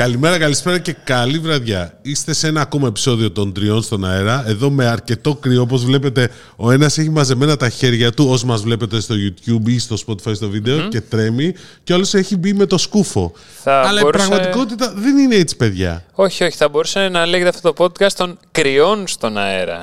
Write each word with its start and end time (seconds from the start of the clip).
Καλημέρα, 0.00 0.38
καλησπέρα 0.38 0.78
και 0.78 0.92
καλή 1.04 1.38
βραδιά. 1.38 1.98
Είστε 2.02 2.32
σε 2.32 2.46
ένα 2.46 2.60
ακόμα 2.60 2.86
επεισόδιο 2.88 3.30
των 3.30 3.52
τριών 3.52 3.82
στον 3.82 4.04
αέρα. 4.04 4.44
Εδώ 4.46 4.70
με 4.70 4.86
αρκετό 4.86 5.34
κρύο. 5.34 5.62
Όπως 5.62 5.84
βλέπετε, 5.84 6.30
ο 6.56 6.70
ένας 6.70 6.98
έχει 6.98 7.10
μαζεμένα 7.10 7.56
τα 7.56 7.68
χέρια 7.68 8.12
του, 8.12 8.26
όσο 8.28 8.46
μας 8.46 8.62
βλέπετε 8.62 9.00
στο 9.00 9.14
YouTube 9.14 9.66
ή 9.68 9.78
στο 9.78 9.96
Spotify 10.06 10.34
στο 10.34 10.48
βίντεο, 10.48 10.88
και 10.88 11.00
τρέμει. 11.00 11.54
Και 11.84 11.92
όλος 11.92 12.14
έχει 12.14 12.36
μπει 12.36 12.52
με 12.52 12.66
το 12.66 12.78
σκούφο. 12.78 13.32
Θα 13.62 13.80
Αλλά 13.80 14.00
μπορούσε- 14.00 14.26
η 14.26 14.28
πραγματικότητα 14.28 14.92
δεν 14.96 15.16
είναι 15.16 15.34
έτσι, 15.34 15.56
παιδιά. 15.56 16.04
Όχι, 16.12 16.44
όχι, 16.44 16.56
θα 16.56 16.68
μπορούσε 16.68 17.08
να 17.08 17.26
λέγεται 17.26 17.48
αυτό 17.48 17.72
το 17.72 17.84
podcast 17.84 18.12
των 18.12 18.38
κρυών 18.50 19.06
στον 19.06 19.38
αέρα. 19.38 19.82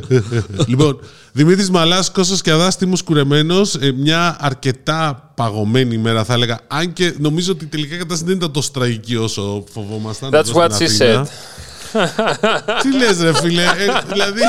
λοιπόν, 0.66 1.00
Δημήτρης 1.42 1.70
Μαλάς, 1.70 2.10
Κώστας 2.10 2.42
Κιαδά, 2.42 2.72
Τίμος 2.72 3.02
Κουρεμένος. 3.02 3.76
μια 3.96 4.36
αρκετά 4.40 5.30
παγωμένη 5.34 5.94
ημέρα, 5.94 6.24
θα 6.24 6.32
έλεγα. 6.34 6.60
Αν 6.68 6.92
και 6.92 7.14
νομίζω 7.18 7.52
ότι 7.52 7.66
τελικά 7.66 7.94
η 7.94 7.98
κατάσταση 7.98 8.24
δεν 8.24 8.36
ήταν 8.36 8.52
τόσο 8.52 8.70
τραγική 8.72 9.16
όσο 9.16 9.64
φοβόμασταν. 9.72 10.30
That's 10.32 10.48
εδώ 10.48 10.60
what 10.64 10.72
στην 10.72 10.86
she 10.86 10.90
Αθήνα. 10.90 11.26
said. 11.26 11.28
Τι 12.82 12.96
λες 12.98 13.20
ρε 13.20 13.34
φίλε, 13.34 13.62
ε, 13.62 13.68
δηλαδή 14.12 14.40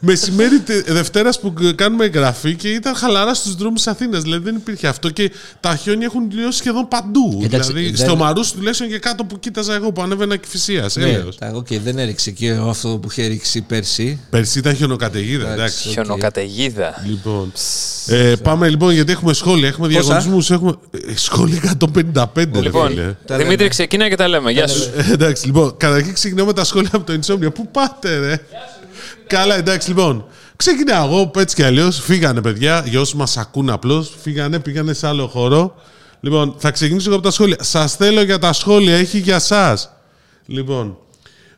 μεσημέρι 0.00 0.58
τε- 0.60 0.90
Δευτέρας 0.92 1.40
που 1.40 1.54
κάνουμε 1.74 2.04
εγγραφή 2.04 2.54
και 2.54 2.68
ήταν 2.68 2.94
χαλαρά 2.94 3.34
στους 3.34 3.54
δρόμους 3.54 3.82
της 3.82 3.92
Αθήνας, 3.92 4.22
δηλαδή 4.22 4.44
δεν 4.44 4.54
υπήρχε 4.54 4.86
αυτό 4.86 5.10
και 5.10 5.30
τα 5.60 5.76
χιόνια 5.76 6.06
έχουν 6.06 6.28
τελειώσει 6.30 6.58
σχεδόν 6.58 6.88
παντού. 6.88 7.40
Εντάξει, 7.44 7.72
δηλαδή 7.72 7.90
δεν- 7.90 8.06
στο 8.06 8.16
Μαρούσι 8.16 8.54
τουλάχιστον 8.54 8.88
και 8.88 8.98
κάτω 8.98 9.24
που 9.24 9.38
κοίταζα 9.38 9.74
εγώ 9.74 9.92
που 9.92 10.02
ανέβαινα 10.02 10.36
Κηφισίας, 10.36 10.96
Ναι, 10.96 11.04
έλεος. 11.04 11.36
τα- 11.38 11.50
οκ, 11.54 11.66
δεν 11.82 11.98
έριξε 11.98 12.30
και 12.30 12.50
αυτό 12.68 12.88
που 12.88 13.08
είχε 13.10 13.26
ρίξει 13.26 13.60
πέρσι. 13.60 14.20
Πέρσι 14.30 14.58
ήταν 14.58 14.74
χιονοκαταιγίδα, 14.76 15.42
Εντάξει. 15.52 15.60
εντάξει. 15.60 15.88
Χιονοκαταιγίδα. 15.88 17.02
Λοιπόν, 17.06 17.52
ε, 18.06 18.34
πάμε 18.42 18.68
λοιπόν 18.68 18.92
γιατί 18.92 19.12
έχουμε 19.12 19.32
σχόλια, 19.32 19.68
έχουμε 19.68 19.88
Πόσα; 19.88 20.00
διαγωνισμούς, 20.00 20.50
έχουμε 20.50 20.74
ε, 20.90 20.98
σχόλια 21.16 21.60
155 21.64 22.32
ρε 22.54 22.60
Λοιπόν, 22.60 22.88
φίλε. 22.88 23.14
Τα 23.26 23.36
Δημήτρη, 23.36 23.56
λέμε. 23.56 23.68
ξεκίνα 23.68 24.08
και 24.08 24.16
τα 24.16 24.28
λέμε. 24.28 24.50
Γεια 24.50 24.68
σου. 24.68 24.90
Ε, 24.96 25.12
εντάξει, 25.12 25.46
λοιπόν, 25.46 25.76
καταρχήν 25.76 26.14
ξεκινάω 26.14 26.46
με 26.46 26.52
τα 26.52 26.64
σχόλια 26.68 26.90
από 26.92 27.04
το 27.04 27.18
Insomnia. 27.22 27.54
Πού 27.54 27.68
πάτε, 27.70 28.18
ρε; 28.18 28.40
Καλά, 29.26 29.56
εντάξει, 29.56 29.88
λοιπόν. 29.88 30.24
Ξεκινάω 30.56 31.06
εγώ, 31.06 31.30
έτσι 31.36 31.54
κι 31.54 31.62
αλλιώς. 31.62 32.00
Φύγανε, 32.00 32.40
παιδιά. 32.40 32.84
Για 32.86 33.00
όσου 33.00 33.16
μας 33.16 33.36
ακούν 33.36 33.70
απλώς, 33.70 34.14
φύγανε, 34.20 34.58
πήγανε 34.58 34.92
σε 34.92 35.06
άλλο 35.06 35.26
χώρο. 35.26 35.74
Λοιπόν, 36.20 36.54
θα 36.58 36.70
ξεκινήσω 36.70 37.08
εγώ 37.08 37.18
από 37.18 37.26
τα 37.26 37.32
σχόλια. 37.32 37.56
Σας 37.60 37.96
θέλω 37.96 38.22
για 38.22 38.38
τα 38.38 38.52
σχόλια, 38.52 38.96
έχει 38.96 39.18
για 39.18 39.34
εσά. 39.34 39.78
Λοιπόν, 40.46 40.98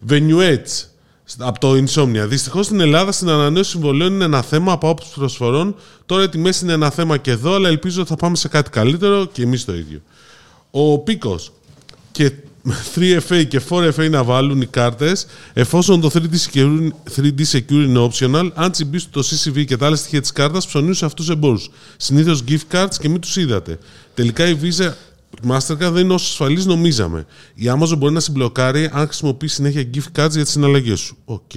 Venuets 0.08 0.84
από 1.38 1.61
το 1.61 1.72
Insomnia. 1.72 2.25
Δυστυχώς 2.27 2.66
στην 2.66 2.81
Ελλάδα 2.81 3.12
στην 3.12 3.28
ανανέωση 3.28 3.70
συμβολέων 3.70 4.12
είναι 4.12 4.25
ένα 4.25 4.42
θέμα 4.42 4.72
από 4.72 4.88
άποψη 4.88 5.12
προσφορών. 5.14 5.75
Τώρα 6.06 6.22
οι 6.22 6.28
τιμέ 6.28 6.50
είναι 6.62 6.72
ένα 6.72 6.91
θέμα 6.91 7.16
και 7.16 7.31
εδώ, 7.31 7.55
αλλά 7.55 7.69
ελπίζω 7.69 8.00
ότι 8.00 8.11
θα 8.11 8.16
πάμε 8.16 8.36
σε 8.36 8.48
κάτι 8.48 8.70
καλύτερο 8.70 9.25
και 9.25 9.42
εμείς 9.42 9.64
το 9.64 9.75
ίδιο. 9.75 10.00
Ο 10.70 10.98
Πίκος 10.98 11.53
και 12.12 12.33
3FA 12.94 13.47
και 13.48 13.61
4FA 13.69 14.11
να 14.11 14.25
βάλουν 14.25 14.61
οι 14.61 14.66
κάρτες 14.66 15.27
εφόσον 15.53 16.00
το 16.00 16.11
3D 16.14 16.53
secure, 16.53 16.89
3D 17.16 17.41
secure 17.53 17.70
είναι 17.70 18.08
optional. 18.11 18.50
Αν 18.55 18.70
τσιμπήσουν 18.70 19.11
το 19.11 19.22
CCV 19.30 19.64
και 19.64 19.77
τα 19.77 19.86
άλλα 19.86 19.97
στοιχεία 19.97 20.20
της 20.20 20.33
κάρτας, 20.33 20.66
ψωνίζουν 20.66 20.94
σε 20.94 21.05
αυτούς 21.05 21.27
του 21.27 21.33
εμπόρους. 21.33 21.70
Συνήθως 21.97 22.44
gift 22.48 22.75
cards 22.75 22.94
και 23.00 23.08
μην 23.08 23.20
τους 23.20 23.36
είδατε. 23.36 23.78
Τελικά 24.14 24.48
η 24.48 24.56
Visa 24.62 24.92
Mastercard 25.48 25.91
δεν 25.92 26.05
είναι 26.05 26.14
όσο 26.14 26.27
ασφαλής 26.31 26.66
νομίζαμε. 26.66 27.27
Η 27.55 27.64
Amazon 27.66 27.98
μπορεί 27.98 28.12
να 28.14 28.20
σε 28.20 28.33
μπλοκάρει 28.33 28.91
αν 28.92 29.06
χρησιμοποιεί 29.06 29.48
συνέχεια 29.48 29.91
gift 29.94 30.20
cards 30.20 30.31
για 30.31 30.42
τις 30.42 30.50
συναλλαγές 30.50 31.00
σου. 31.00 31.16
Οκ. 31.25 31.50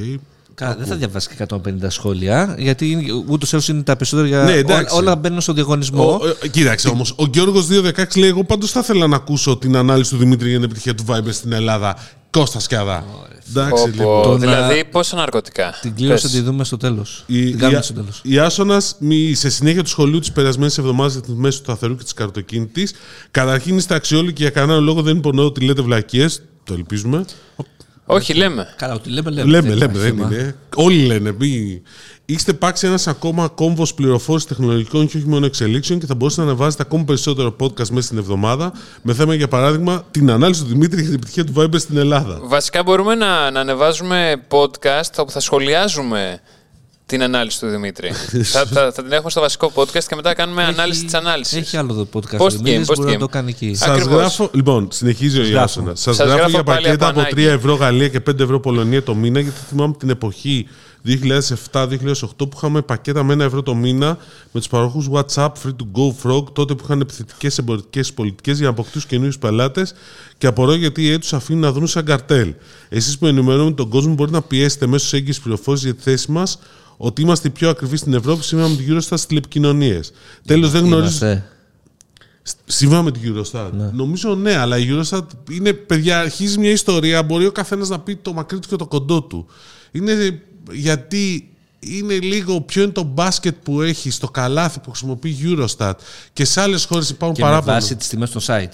Κα- 0.56 0.76
Δεν 0.76 0.86
θα 0.88 0.96
διαβάσει 0.96 1.28
και 1.28 1.34
150 1.48 1.90
σχόλια, 1.90 2.56
γιατί 2.58 2.98
ούτως 3.28 3.50
ή 3.52 3.56
άλλως 3.56 3.68
είναι 3.68 3.84
τα 3.84 3.96
περισσότερα 3.96 4.28
για. 4.28 4.38
Ναι, 4.38 4.44
όλα, 4.52 4.58
εντάξει. 4.59 4.96
όλα 4.96 5.16
μπαίνουν 5.16 5.42
στον 5.42 5.56
διαγωνισμό. 5.56 6.20
Ο, 6.22 6.28
ε, 6.44 6.48
κοίταξε 6.48 6.88
όμως, 6.88 7.14
ο 7.18 7.26
Γιώργος 7.34 7.68
216 7.68 8.18
λέει: 8.20 8.30
Εγώ 8.30 8.44
πάντως 8.44 8.72
θα 8.72 8.80
ήθελα 8.80 9.08
να 9.08 9.16
ακούσω 9.16 9.58
την 9.58 9.76
ανάλυση 9.76 10.09
του 10.12 10.18
Δημήτρη 10.18 10.48
για 10.50 10.56
την 10.56 10.66
επιτυχία 10.66 10.96
του 10.96 11.03
Viber 11.08 11.31
στην 11.34 11.52
Ελλάδα. 11.52 11.97
Κώστας 12.30 12.64
Σκιαδά. 12.64 13.06
Εντάξει, 13.50 13.69
Πω, 13.69 13.81
πω. 13.81 13.88
λοιπόν. 13.88 14.24
Το 14.24 14.38
Δηλαδή, 14.38 14.78
να- 14.78 14.86
πόσα 14.86 15.16
ναρκωτικά; 15.16 15.74
Την 15.81 15.96
κλήρωση 15.96 16.22
Πες. 16.24 16.31
τη 16.31 16.40
δούμε 16.41 16.64
στο 16.64 16.78
τέλος. 16.78 17.24
Η, 17.28 17.44
Την 17.50 17.58
κάνουμε 17.59 17.80
η, 17.80 17.81
στο 17.84 17.94
τέλος. 17.94 18.20
η 18.24 18.40
Άσονας, 18.40 18.96
σε 19.34 19.50
συνέχεια 19.50 19.84
του 19.84 19.90
σχολείου 19.90 20.20
της 20.20 20.31
περασμένης 20.31 20.78
εβδομάδας 20.78 21.14
για 21.14 21.22
τη 21.22 21.31
μέση 21.31 21.58
του 21.58 21.64
σταθερού 21.64 21.96
και 21.96 22.03
της 22.03 22.14
καρτοκίνητη, 22.14 22.88
καταρχήν 23.31 23.78
είστε 23.78 23.96
αξιόλογοι 23.96 24.34
και 24.34 24.41
για 24.41 24.52
κανένα 24.52 24.80
λόγο 24.80 25.02
δεν 25.02 25.18
υπονοώ 25.18 25.46
ότι 25.46 25.66
λέτε 25.66 25.81
βλακίες. 25.81 26.41
Το 26.64 26.74
ελπίζουμε. 26.74 27.25
Όχι, 28.06 28.34
λέμε. 28.34 28.74
Καλά, 28.78 28.94
ότι 28.94 29.09
λέμε, 29.09 29.30
λέμε. 29.30 29.50
Λέμε, 29.50 29.68
δεν 29.68 29.78
λέμε, 29.78 29.97
υπάρχει 29.97 30.16
δεν 30.16 30.28
θέμα. 30.28 30.36
είναι. 30.36 30.56
Όλοι 30.75 31.06
λένε. 31.06 31.36
Μη... 31.40 31.81
Είστε 32.25 32.53
πάξει 32.53 32.88
ένας 32.88 33.08
ακόμα 33.08 33.47
κόμβος 33.47 33.94
πληροφόρησης 33.94 34.47
τεχνολογικών 34.47 35.08
και 35.08 35.18
όχι 35.18 35.28
μόνο 35.28 35.46
εξελίξεων 35.46 36.00
και 36.00 36.06
θα 36.06 36.16
μπορούσατε 36.16 36.41
να 36.41 36.47
ανεβάζετε 36.47 36.84
ακόμα 36.86 37.03
περισσότερο 37.03 37.56
podcast 37.59 37.90
μέσα 37.90 38.02
στην 38.02 38.18
εβδομάδα 38.18 38.74
με 39.02 39.14
θέμα, 39.14 39.34
για 39.34 39.47
παράδειγμα, 39.47 40.06
την 40.12 40.31
ανάλυση 40.31 40.62
του 40.62 40.68
Δημήτρη 40.68 40.96
για 40.96 41.06
την 41.06 41.14
επιτυχία 41.14 41.46
του 41.46 41.53
Viber 41.58 41.80
στην 41.80 41.97
Ελλάδα. 41.97 42.40
Βασικά 42.44 42.84
μπορούμε 42.84 43.16
να, 43.16 43.52
να 43.52 43.59
ανεβάζουμε 43.59 44.44
podcast 44.50 45.12
όπου 45.18 45.31
θα 45.31 45.40
σχολιάζουμε 45.40 46.41
την 47.06 47.24
ανάλυση 47.24 47.59
του 47.59 47.68
Δημήτρη. 47.68 48.12
θα, 48.53 48.66
θα, 48.66 48.91
θα 48.91 49.03
την 49.03 49.12
έχουμε 49.12 49.30
στο 49.30 49.41
βασικό 49.41 49.72
podcast 49.75 50.03
και 50.08 50.16
μετά 50.16 50.34
κάνουμε 50.34 50.64
ανάλυση 50.64 51.03
της 51.06 51.14
ανάλυσης. 51.14 51.58
Έχει 51.58 51.78
άλλο 51.78 51.94
το 51.94 52.08
podcast. 52.14 52.38
Post 52.38 52.46
ο 52.46 52.50
Δημήτρης, 52.50 52.88
game, 52.88 52.91
post 52.91 52.96
μπορεί 52.96 53.09
να 53.09 53.16
game. 53.16 53.19
το 53.19 53.28
κάνει 53.28 53.50
εκεί. 53.50 53.75
Σας 53.75 53.88
Ακριβώς. 53.88 54.14
γράφω. 54.16 54.50
Λοιπόν, 54.53 54.88
συνεχίζει 54.91 55.38
ο 55.40 55.41
γράφω. 55.41 55.56
Ιάσονα. 55.56 55.96
Σας 55.96 56.16
Σας 56.16 56.25
γράφω, 56.25 56.34
γράφω 56.36 56.50
για 56.50 56.64
πάλι 56.64 56.86
πακέτα 56.86 57.08
από 57.08 57.19
από 57.19 57.30
3 57.30 57.34
ανάγκη. 57.34 57.47
ευρώ 57.56 57.74
Γαλλία 57.74 58.08
και 58.08 58.19
5 58.30 58.40
ευρώ 58.40 58.59
Πολωνία 58.59 59.03
το 59.03 59.16
μήνα, 59.16 59.40
γιατί 59.40 59.59
θυμάμαι 59.69 59.94
την 59.97 60.09
εποχή 60.09 60.68
2007-2008 61.08 61.88
που 62.38 62.50
είχαμε 62.56 62.81
πακέτα 62.81 63.24
με 63.24 63.34
1 63.34 63.40
ευρώ 63.40 63.64
το 63.64 63.75
μήνα 63.75 64.18
με 64.52 64.59
τους 64.59 64.68
παροχού 64.68 65.03
WhatsApp, 65.12 65.50
Free 65.64 65.70
to 65.70 65.85
Go, 66.00 66.14
Frog, 66.24 66.53
τότε 66.53 66.75
που 66.75 66.84
είχαν 66.84 67.02
επιθετικές 67.02 67.58
εμπορικές 67.58 68.14
πολιτικές 68.14 68.56
για 68.56 68.66
να 68.66 68.72
αποκτήσουν 68.72 69.09
καινούριους 69.09 69.38
πελάτες 69.38 69.94
και 70.38 70.47
απορώ 70.47 70.74
γιατί 70.74 71.08
οι 71.08 71.18
του 71.20 71.35
αφήνουν 71.35 71.62
να 71.62 71.72
δουν 71.72 71.88
σαν 71.88 72.06
καρτέλ. 72.06 72.53
Εσείς 72.90 73.18
που 73.18 73.28
ενημερώνετε 73.28 73.75
τον 73.75 73.90
κόσμο, 73.90 74.14
μπορείτε 74.14 74.35
να 74.35 74.41
πιέσετε 74.44 74.88
μέσω 74.88 75.18
έγκυση 75.18 75.41
πληροφόρησης 75.41 75.85
για 75.85 75.96
τη 75.96 76.02
θέση 76.02 76.31
μας 76.31 76.59
ότι 77.03 77.22
είμαστε 77.22 77.47
οι 77.47 77.52
πιο 77.52 77.69
ακριβείς 77.69 78.00
στην 78.00 78.14
Ευρώπη 78.14 78.44
σύμφωνα 78.44 78.69
με 78.69 78.75
την 78.75 78.94
Eurostat 78.94 79.02
στις 79.02 79.25
τηλεπικοινωνίες. 79.25 80.12
Τέλος, 80.46 80.72
δεν 80.72 80.86
γνωρίζω. 80.86 81.25
Είμαστε. 81.25 81.47
Σύμφωνα 82.66 83.02
με 83.02 83.12
την 83.12 83.22
Eurostat. 83.36 83.69
Νομίζω 83.91 84.36
ναι, 84.36 84.56
αλλά 84.56 84.78
η 84.78 84.88
Eurostat 84.90 85.25
είναι, 85.52 85.74
παιδιά, 85.74 86.19
αρχίζει 86.19 86.59
μια 86.59 86.69
ιστορία. 86.72 87.24
Μπορεί 87.24 87.46
ο 87.46 87.52
καθένας 87.52 87.90
να 87.90 88.00
πει 88.00 88.16
το 88.16 88.34
μακρύ 88.34 88.59
του 88.59 88.68
και 88.68 88.75
το 88.75 88.88
κοντό 88.88 89.24
του. 89.24 89.46
Είναι 89.91 90.41
γιατί 90.72 91.50
είναι 91.80 92.14
λίγο 92.14 92.62
ποιο 92.62 92.84
είναι 92.84 92.91
το 92.91 93.03
μπάσκετ 93.03 93.56
που 93.64 93.81
έχει 93.81 94.09
στο 94.09 94.30
καλάθι 94.30 94.80
που 94.80 94.90
χρησιμοποιεί 94.90 95.30
η 95.30 95.38
Eurostat 95.44 95.94
και 96.34 96.46
σε 96.46 96.62
άλλες 96.62 96.85
χώρες 96.85 97.09
υπάρχουν 97.09 97.38
Και 97.38 97.44
με 97.44 97.50
παράπονα. 97.50 97.74
βάση 97.74 97.96
τις 97.96 98.08
τιμές 98.08 98.30
στο 98.30 98.40
site. 98.46 98.74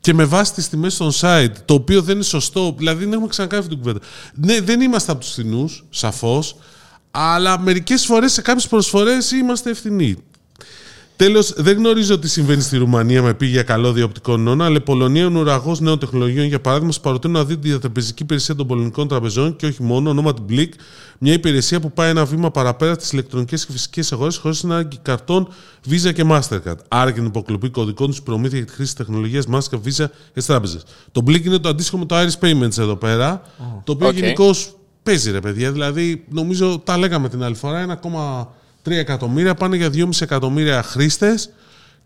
Και 0.00 0.14
με 0.14 0.24
βάση 0.24 0.52
τις 0.52 0.68
τιμές 0.68 0.94
στον 0.94 1.12
site, 1.20 1.52
το 1.64 1.74
οποίο 1.74 2.02
δεν 2.02 2.14
είναι 2.14 2.24
σωστό. 2.24 2.74
Δηλαδή 2.78 3.04
δεν 3.04 3.12
έχουμε 3.12 3.28
ξανακάνει 3.28 3.62
αυτή 3.62 3.74
την 3.74 3.82
κουβέντα. 3.82 4.06
Ναι, 4.34 4.60
δεν 4.60 4.80
είμαστε 4.80 5.12
από 5.12 5.20
τους 5.20 5.30
φθηνούς, 5.30 5.84
σαφώς, 5.90 6.56
αλλά 7.10 7.60
μερικές 7.60 8.06
φορές 8.06 8.32
σε 8.32 8.42
κάποιες 8.42 8.68
προσφορές 8.68 9.30
είμαστε 9.30 9.70
ευθυνοί. 9.70 10.16
Τέλος, 11.18 11.52
δεν 11.56 11.76
γνωρίζω 11.76 12.18
τι 12.18 12.28
συμβαίνει 12.28 12.60
στη 12.60 12.76
Ρουμανία 12.76 13.22
με 13.22 13.34
πήγε 13.34 13.52
για 13.52 13.62
καλώδιο 13.62 14.04
οπτικών 14.04 14.40
νόνα, 14.40 14.64
αλλά 14.64 14.76
η 14.76 14.80
Πολωνία 14.80 15.24
είναι 15.24 15.38
ουραγός 15.38 15.80
νέων 15.80 15.98
τεχνολογιών. 15.98 16.46
Για 16.46 16.60
παράδειγμα, 16.60 16.92
σα 16.92 17.00
παροτρύνω 17.00 17.38
να 17.38 17.44
δείτε 17.44 17.60
τη 17.60 17.68
διατραπεζική 17.68 18.22
υπηρεσία 18.22 18.54
των 18.54 18.66
πολωνικών 18.66 19.08
τραπεζών 19.08 19.56
και 19.56 19.66
όχι 19.66 19.82
μόνο, 19.82 20.10
ονόματι 20.10 20.42
Blick, 20.48 20.68
μια 21.18 21.32
υπηρεσία 21.32 21.80
που 21.80 21.92
πάει 21.92 22.10
ένα 22.10 22.24
βήμα 22.24 22.50
παραπέρα 22.50 22.94
στις 22.94 23.12
ηλεκτρονικές 23.12 23.66
και 23.66 23.72
φυσικές 23.72 24.12
αγορές 24.12 24.36
χωρίς 24.36 24.64
ανάγκη 24.64 24.98
καρτών 25.02 25.48
Visa 25.90 26.12
και 26.14 26.24
Mastercard. 26.30 26.78
Άρα 26.88 27.10
και 27.10 27.18
την 27.18 27.26
υποκλοπή 27.26 27.70
κωδικών 27.70 28.06
τους 28.06 28.22
προμήθεια 28.22 28.58
για 28.58 28.66
τη 28.66 28.72
χρήση 28.72 28.96
τεχνολογίας 28.96 29.44
Mastercard 29.50 29.82
Visa 29.84 29.90
για 29.94 30.10
τις 30.34 30.46
τράπεζες. 30.46 30.82
Το 31.12 31.22
Blik 31.26 31.44
είναι 31.44 31.58
το 31.58 31.68
αντίστοιχο 31.68 31.98
με 31.98 32.04
το 32.04 32.16
Iris 32.18 32.44
Payments 32.44 32.78
εδώ 32.78 32.96
πέρα, 32.96 33.42
το 33.84 33.92
οποίο 33.92 34.08
Οκ. 34.08 34.14
γενικώς 34.14 34.77
παίζει 35.08 35.30
ρε 35.30 35.40
παιδιά. 35.40 35.72
Δηλαδή, 35.72 36.24
νομίζω 36.28 36.78
τα 36.78 36.98
λέγαμε 36.98 37.28
την 37.28 37.42
άλλη 37.42 37.54
φορά, 37.54 37.98
1,3 38.82 38.96
εκατομμύρια 38.96 39.54
πάνε 39.54 39.76
για 39.76 39.90
2,5 39.90 40.08
εκατομμύρια 40.20 40.82
χρήστες 40.82 41.50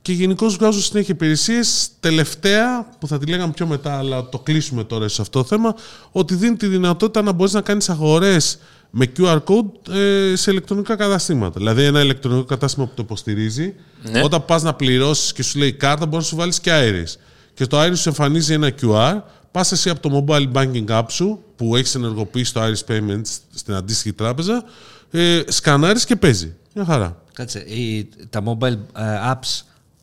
και 0.02 0.12
γενικώς 0.12 0.48
βγάζουν 0.49 0.82
συνέχεια 0.82 1.14
υπηρεσίες. 1.14 1.88
Τελευταία, 2.00 2.87
που 3.00 3.06
θα 3.06 3.19
τη 3.19 3.26
λέγαμε 3.26 3.52
πιο 3.52 3.66
μετά, 3.66 3.99
αλλά 3.99 4.28
το 4.28 4.38
κλείσουμε 4.38 4.84
τώρα 4.84 5.08
σε 5.08 5.22
αυτό 5.22 5.38
το 5.43 5.49
θέμα, 5.49 5.75
ότι 6.12 6.34
δίνει 6.34 6.56
τη 6.56 6.66
δυνατότητα 6.66 7.22
να 7.22 7.32
μπορείς 7.32 7.52
να 7.52 7.60
κάνεις 7.60 7.88
αγορές 7.88 8.58
με 8.90 9.12
QR 9.19 9.38
code 9.44 9.94
ε, 9.94 10.37
σε 10.37 10.50
ηλεκτρονικά 10.50 10.96
καταστήματα. 10.96 11.52
Δηλαδή, 11.56 11.82
ένα 11.84 12.00
ηλεκτρονικό 12.00 12.44
κατάστημα 12.44 12.87
που 12.87 12.93
το 12.94 13.02
υποστηρίζει, 13.05 13.75
Ναι. 14.10 14.22
όταν 14.22 14.44
πας 14.44 14.62
να 14.62 14.75
πληρώσεις 14.75 15.32
και 15.32 15.43
σου 15.43 15.58
λέει 15.58 15.72
κάρτα, 15.72 16.06
μπορείς 16.06 16.25
να 16.25 16.31
σου 16.31 16.37
βάλεις 16.37 16.60
και 16.60 16.70
Iris. 16.72 17.14
Και 17.55 17.66
το 17.66 17.82
Iris 17.82 17.96
σου 17.96 18.08
εμφανίζει 18.08 18.52
ένα 18.52 18.72
QR, 18.82 19.20
πας 19.52 19.72
εσύ 19.72 19.90
από 19.90 20.00
το 20.08 20.25
mobile 20.26 20.52
banking 20.52 20.87
app 20.88 21.04
σου, 21.08 21.43
που 21.56 21.76
έχεις 21.76 21.94
ενεργοποιήσει 21.94 22.52
το 22.52 22.60
Iris 22.62 22.90
Payments 22.93 23.38
στην 23.54 23.75
αντίστοιχη 23.75 24.12
τράπεζα, 24.12 24.64
ε, 25.10 25.40
σκανάρεις 25.49 26.04
και 26.04 26.16
παίζει. 26.16 26.54
Μια 26.75 26.84
χαρά. 26.84 27.16
Κάτσε, 27.32 27.58
οι- 27.58 28.08
τα 28.31 28.43
mobile 28.46 28.76
ε, 28.96 29.32
apps 29.32 29.60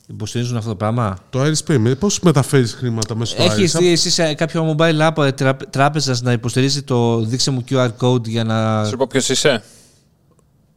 υποστηρίζουν 0.08 0.58
αυτό 0.58 0.70
το 0.70 0.76
πράγμα; 0.76 1.18
Το 1.30 1.40
Iris 1.44 1.72
Payment, 1.72 1.94
πώς 2.00 2.20
μεταφέρεις 2.20 2.74
χρήματα 2.74 3.16
μέσα 3.16 3.32
στο 3.34 3.44
Έχεις 3.44 3.76
Iris. 3.76 3.80
δει 3.80 3.88
εσύ 3.92 4.10
σε 4.10 4.34
κάποιο 4.34 4.76
mobile 4.78 5.10
app 5.14 5.32
τράπεζας 5.70 6.22
να 6.22 6.32
υποστηρίζει 6.32 6.82
το 6.84 7.20
δείξε 7.20 7.52
μου 7.52 7.64
QR 7.70 7.90
code 8.00 8.28
για 8.28 8.44
να. 8.44 8.86
Σου 8.86 8.98
πω 8.98 9.08
ποιο 9.08 9.22
είσαι. 9.30 9.64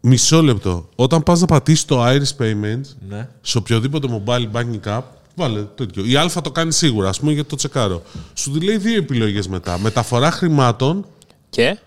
Μισό 0.01 0.43
λεπτό. 0.43 0.89
Όταν 0.95 1.23
πας 1.23 1.41
να 1.41 1.47
πατήσεις 1.47 1.85
το 1.85 2.07
Iris 2.07 2.43
Payments 2.43 2.85
Ναι. 3.09 3.29
σε 3.41 3.59
οποιοδήποτε 3.59 4.09
mobile 4.25 4.51
banking 4.53 4.89
app, 4.99 5.03
Βάλε 5.34 5.62
τέτοιο. 5.62 6.05
Η 6.05 6.17
Α 6.17 6.31
το 6.43 6.50
κάνει 6.50 6.73
σίγουρα, 6.73 7.08
ας 7.08 7.20
πούμε, 7.20 7.32
γιατί 7.32 7.49
το 7.49 7.56
τσεκάρω. 7.56 8.02
Σου 8.34 8.55
λέει 8.55 8.76
δύο 8.76 8.96
επιλογές 8.96 9.49
μετά. 9.49 9.79
Μεταφορά 9.79 10.31
χρημάτων 10.31 11.06
Και; 11.50 11.79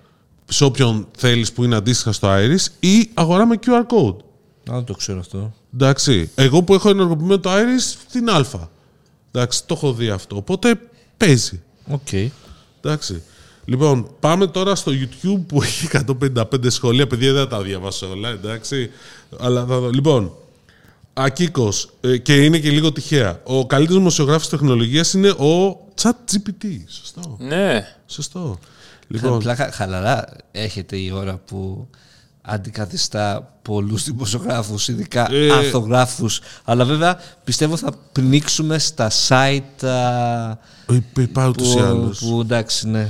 σε 0.46 0.64
όποιον 0.64 1.08
θέλεις 1.18 1.52
που 1.52 1.64
είναι 1.64 1.76
αντίστοιχα 1.76 2.12
στο 2.12 2.28
Iris 2.32 2.66
ή 2.80 3.10
αγορά 3.14 3.46
με 3.46 3.60
QR 3.66 3.96
code. 3.96 4.18
Α, 4.72 4.76
δεν 4.76 4.84
το 4.84 4.94
ξέρω 4.94 5.20
αυτό. 5.20 5.54
Εντάξει. 5.74 6.30
Εγώ 6.36 6.64
που 6.64 6.74
έχω 6.74 6.90
ενεργοποιημένο 6.90 7.40
το 7.40 7.50
Iris 7.54 7.96
την 8.12 8.30
Α. 8.30 8.46
Εντάξει, 9.32 9.66
το 9.66 9.74
έχω 9.74 9.94
δει 9.94 10.10
αυτό. 10.10 10.36
Οπότε 10.36 10.80
παίζει. 11.18 11.62
Οκ. 11.88 12.12
Εντάξει. 12.82 13.24
Λοιπόν, 13.66 14.08
πάμε 14.20 14.48
τώρα 14.48 14.76
στο 14.76 14.92
YouTube 14.92 15.42
που 15.48 15.62
έχει 15.62 15.88
155 16.22 16.44
σχόλια. 16.68 17.08
Παιδιά 17.08 17.34
δεν 17.34 17.42
θα 17.42 17.48
τα 17.48 17.62
διαβάσω 17.62 18.10
όλα, 18.10 18.30
εντάξει. 18.30 18.90
Αλλά 19.40 19.66
θα 19.66 19.80
δω. 19.80 19.90
Λοιπόν, 19.90 20.32
Ακίκο, 21.18 21.74
και 22.22 22.44
είναι 22.44 22.60
και 22.60 22.70
λίγο 22.70 22.92
τυχαία. 22.92 23.40
Ο 23.44 23.66
καλύτερος 23.66 23.98
δημοσιογράφος 24.00 24.50
τεχνολογίας 24.50 25.14
είναι 25.14 25.30
ο 25.30 25.78
ChatGPT. 26.02 26.66
Σωστό. 26.88 27.38
Ναι. 27.40 27.88
Σωστό. 28.06 28.60
Λοιπόν. 29.08 29.26
Λοιπόν, 29.30 29.40
Πλάκα, 29.40 29.72
χαλαρά 29.72 30.26
έρχεται 30.52 30.98
η 30.98 31.12
ώρα 31.12 31.38
που 31.46 31.88
αντικαθιστά 32.42 33.58
πολλούς 33.62 34.04
δημοσιογράφους, 34.04 34.88
ειδικά 34.88 35.32
Ε, 35.32 35.52
αρθογράφους. 35.52 36.40
Αλλά 36.64 36.86
βέβαια 36.86 37.20
πιστεύω 37.44 37.78
θα 37.78 37.92
πνίξουμε 38.12 38.78
στα 38.80 39.12
site 39.28 39.86
α, 39.88 41.22
είπα 41.22 41.48
ούτω 41.48 41.64
ή 41.64 41.74
που, 41.74 41.80
άλλω. 41.80 42.16
που 42.20 42.40
εντάξει, 42.42 42.88
ναι. 42.90 43.10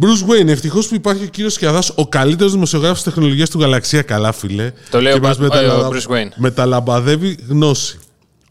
Bruce 0.00 0.30
Wayne, 0.30 0.46
ευτυχώς 0.48 0.88
που 0.88 0.94
υπάρχει 0.94 1.24
ο 1.24 1.26
κύριος 1.26 1.52
Σκιαδάς, 1.52 1.92
ο 1.94 2.06
καλύτερος 2.08 2.52
δημοσιογράφος 2.52 3.02
τεχνολογίας 3.02 3.50
του 3.50 3.60
γαλαξία. 3.60 4.02
Καλά, 4.02 4.32
φίλε. 4.32 4.72
Το 4.90 5.00
λέει 5.00 5.12
Και 5.12 5.18
ο 5.18 5.22
μας 5.22 5.36
Bat- 5.36 5.40
ο 5.40 5.42
μεταλα- 5.42 5.88
Bruce 5.88 6.12
Wayne. 6.12 6.28
Μεταλαμπαδεύει 6.36 7.38
γνώση. 7.48 7.98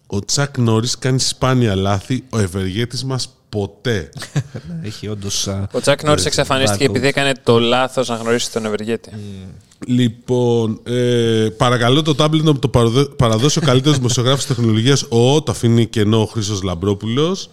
Ο 0.08 0.26
Τσακ 0.26 0.58
Νόρις 0.58 0.98
κάνει 0.98 1.20
σπάνια 1.20 1.76
λάθη, 1.76 2.24
ο 2.30 2.40
ευεργέτης 2.40 3.04
μας 3.04 3.30
ποτέ. 3.50 4.10
Ναι, 4.82 4.88
Έχει 4.88 5.08
όντως... 5.08 5.48
α, 5.48 5.68
Ο 5.72 5.82
Τσάκ 5.82 6.04
Νόρις 6.04 6.26
εξαφανίστηκε 6.26 6.86
barcode. 6.86 6.90
επειδή 6.90 7.08
έκανε 7.08 7.32
το 7.44 7.60
λάθος 7.60 8.08
να 8.10 8.16
γνωρίσει 8.16 8.52
τον 8.52 8.66
Ευεργέτη. 8.66 9.12
Λοιπόν, 9.88 10.80
ε, 10.84 11.48
παρακαλώ 11.58 12.02
το 12.02 12.16
τάμπλετ 12.16 12.44
να 12.46 12.52
μου 12.52 12.60
το 12.60 12.68
παραδο- 12.68 13.06
παραδώσει 13.16 13.58
ο 13.60 13.62
καλύτερος 13.62 13.98
δημοσιογράφος 13.98 14.46
τεχνολογίας, 14.46 15.06
ο, 15.10 15.44
το 15.44 15.52
αφήνει 15.52 15.86
κενό 15.86 16.22
ο 16.22 16.26
Χρήσο 16.26 16.60
Λαμπρόπουλος. 16.64 17.50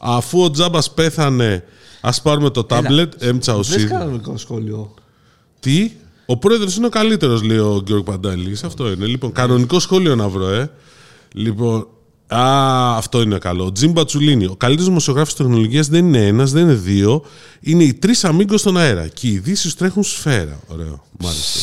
Αφού 0.00 0.42
ο 0.42 0.50
Τζάμπας 0.50 0.90
πέθανε, 0.90 1.64
ας 2.00 2.22
πάρουμε 2.22 2.50
το 2.50 2.64
τάμπλετ, 2.64 3.12
M. 3.12 3.16
Δεν 3.18 3.38
Τσαουσίδη. 3.38 3.86
κανονικό 3.86 4.36
σχόλιο. 4.36 4.94
Τι, 5.60 5.90
ο 6.26 6.36
πρόεδρος 6.36 6.76
είναι 6.76 6.86
ο 6.86 6.88
καλύτερος, 6.88 7.42
λέει 7.42 7.58
ο 7.58 7.82
Γιώργο 7.86 8.04
Παντάλη. 8.04 8.58
Αυτό 8.64 8.90
είναι. 8.90 9.06
Λοιπόν, 9.06 9.32
κανονικό 9.32 9.80
σχόλιο 9.80 10.14
να 10.16 10.28
βρω, 10.28 10.48
ε. 10.48 10.70
Λοιπόν, 11.32 11.86
α, 12.26 12.96
αυτό 12.96 13.20
είναι 13.20 13.38
καλό. 13.38 13.64
Ο 13.64 13.72
Τζιμ 13.72 13.92
Μπατσουλίνη. 13.92 14.44
Ο 14.46 14.54
καλύτερος 14.56 14.88
δημοσιογράφος 14.88 15.34
τεχνολογίας 15.34 15.88
δεν 15.88 16.06
είναι 16.06 16.26
ένας, 16.26 16.52
δεν 16.52 16.62
είναι 16.62 16.74
δύο. 16.74 17.22
Είναι 17.60 17.84
οι 17.84 17.94
τρεις 17.94 18.24
αμίγκο 18.24 18.56
στον 18.56 18.76
αέρα. 18.76 19.08
Και 19.08 19.26
οι 19.26 19.32
ειδήσεις 19.32 19.74
τρέχουν 19.74 20.02
σφαίρα. 20.02 20.60
Ωραίο, 20.68 21.04
μάλιστα. 21.18 21.58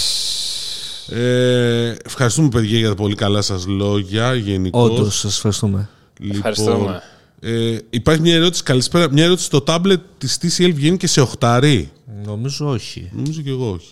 Ε, 1.10 1.96
ευχαριστούμε, 2.06 2.50
παιδιά, 2.50 2.78
για 2.78 2.90
τα 2.90 2.96
πολύ 2.96 3.16
καλά 3.16 3.42
σας 3.42 3.66
λόγια. 3.68 4.34
Γενικώς. 4.34 4.90
Όντως, 4.90 5.20
σας 5.20 5.36
ευχαριστούμε. 5.36 5.90
Λοιπόν, 6.20 6.36
Ευχαριστούμε. 6.36 7.02
Ε, 7.40 7.78
υπάρχει 7.90 8.22
μια 8.22 8.36
ερώτηση, 8.36 8.64
καλησπέρα. 8.64 9.12
Μια 9.12 9.24
ερώτηση 9.24 9.46
στο 9.46 9.62
τάμπλετ 9.62 10.00
της 10.18 10.38
TCL 10.42 10.72
βγαίνει 10.74 10.98
και 10.98 11.08
σε 11.08 11.22
οχτάρι. 11.22 11.92
Νομίζω 12.26 12.70
όχι. 12.70 13.10
Νομίζω 13.14 13.42
και 13.42 13.50
εγώ 13.50 13.72
όχι. 13.72 13.92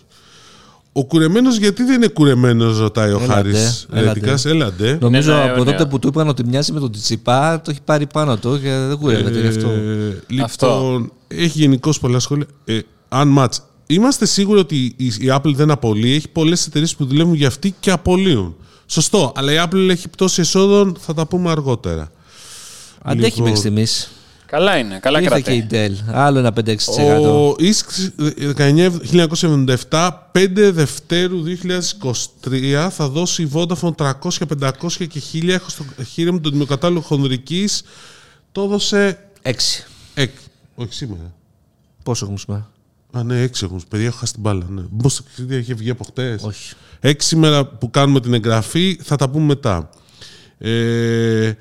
Ο 0.91 1.05
κουρεμένος 1.05 1.57
γιατί 1.57 1.83
δεν 1.83 1.95
είναι 1.95 2.07
κουρεμένος, 2.07 2.79
ρωτάει 2.79 3.11
ο 3.11 3.15
Έλατε, 3.15 3.33
Χάρης 3.33 3.87
έλατε. 3.91 4.07
Ρετικά. 4.07 4.49
Έλατε. 4.49 4.97
Νομίζω 5.01 5.31
ένα 5.31 5.41
από 5.43 5.49
αιώνιο. 5.55 5.71
τότε 5.71 5.85
που 5.85 5.99
του 5.99 6.07
είπαν 6.07 6.27
ότι 6.27 6.45
μοιάζει 6.45 6.71
με 6.71 6.79
τον 6.79 6.91
Τσιτσιπά, 6.91 7.61
το 7.61 7.71
έχει 7.71 7.81
πάρει 7.85 8.07
πάνω 8.07 8.37
του 8.37 8.59
και 8.61 8.69
δεν 8.87 8.97
κουρεύεται 8.97 9.41
γι' 9.41 9.47
αυτό. 9.47 9.69
Ε, 9.69 10.21
λοιπόν, 10.27 10.45
Αυτό. 10.45 11.05
έχει 11.27 11.59
γενικώ 11.59 11.93
πολλά 12.01 12.19
σχόλια. 12.19 12.45
Ε, 12.65 12.79
unmatch. 13.09 13.47
Είμαστε 13.87 14.25
σίγουροι 14.25 14.59
ότι 14.59 14.93
η, 14.97 15.05
η 15.05 15.27
Apple 15.27 15.53
δεν 15.53 15.71
απολύει; 15.71 16.13
Έχει 16.15 16.29
πολλές 16.29 16.67
εταιρείες 16.67 16.95
που 16.95 17.05
δουλεύουν 17.05 17.33
για 17.33 17.47
αυτή 17.47 17.75
και 17.79 17.91
απολύουν. 17.91 18.55
Σωστό. 18.85 19.31
Αλλά 19.35 19.51
η 19.53 19.55
Apple 19.59 19.89
έχει 19.89 20.09
πτώση 20.09 20.41
εσόδων, 20.41 20.95
θα 20.99 21.13
τα 21.13 21.27
πούμε 21.27 21.51
αργότερα. 21.51 22.11
Αντέχει 23.07 23.25
λοιπόν. 23.25 23.43
μέχρι 23.43 23.59
στιγμής. 23.59 24.09
Καλά 24.45 24.77
είναι, 24.77 24.99
καλά 24.99 25.21
Ήρθε 25.21 25.41
και 25.41 25.51
η 25.51 25.59
κρατάει. 25.61 25.89
Dell. 25.89 26.13
Άλλο 26.13 26.39
ένα 26.39 26.53
5-6%. 26.65 26.75
Ο 27.23 27.55
ΙΣΚ 27.57 27.89
19 28.57 28.89
1977, 29.89 30.09
5 30.31 30.47
Δευτέρου 30.53 31.43
2023, 32.43 32.87
θα 32.91 33.07
δώσει 33.09 33.41
η 33.43 33.51
Vodafone 33.53 33.95
300, 33.95 34.11
500 34.59 34.71
και 35.07 35.21
1000. 35.33 35.47
Έχω 35.49 35.69
στο 35.69 35.85
χείρι 36.03 36.31
μου 36.31 36.39
τον 36.39 36.51
τιμοκατάλογο 36.51 37.01
χονδρικής. 37.01 37.83
Το 38.51 38.61
έδωσε 38.61 39.19
6. 39.41 39.51
εκ. 40.13 40.31
Όχι 40.75 40.93
σήμερα. 40.93 41.33
Πόσο 42.03 42.23
έχουμε 42.25 42.39
σήμερα; 42.39 42.69
Α, 43.11 43.23
ναι, 43.23 43.41
έξι 43.41 43.65
έχουν. 43.65 43.81
Παιδιά, 43.89 44.07
έχω 44.07 44.17
χάσει 44.17 44.33
την 44.33 44.41
μπάλα. 44.41 44.65
Ναι. 44.69 44.81
Πώ 44.81 45.09
το 45.47 45.55
είχε 45.55 45.73
βγει 45.73 45.89
από 45.89 46.03
χτες. 46.03 46.43
Όχι. 46.43 46.73
Έξι 46.99 47.27
σήμερα 47.27 47.65
που 47.65 47.89
κάνουμε 47.89 48.19
την 48.19 48.33
εγγραφή, 48.33 48.99
θα 49.03 49.15
τα 49.15 49.29
πούμε 49.29 49.45
μετά. 49.45 49.89
Ε, 50.57 51.51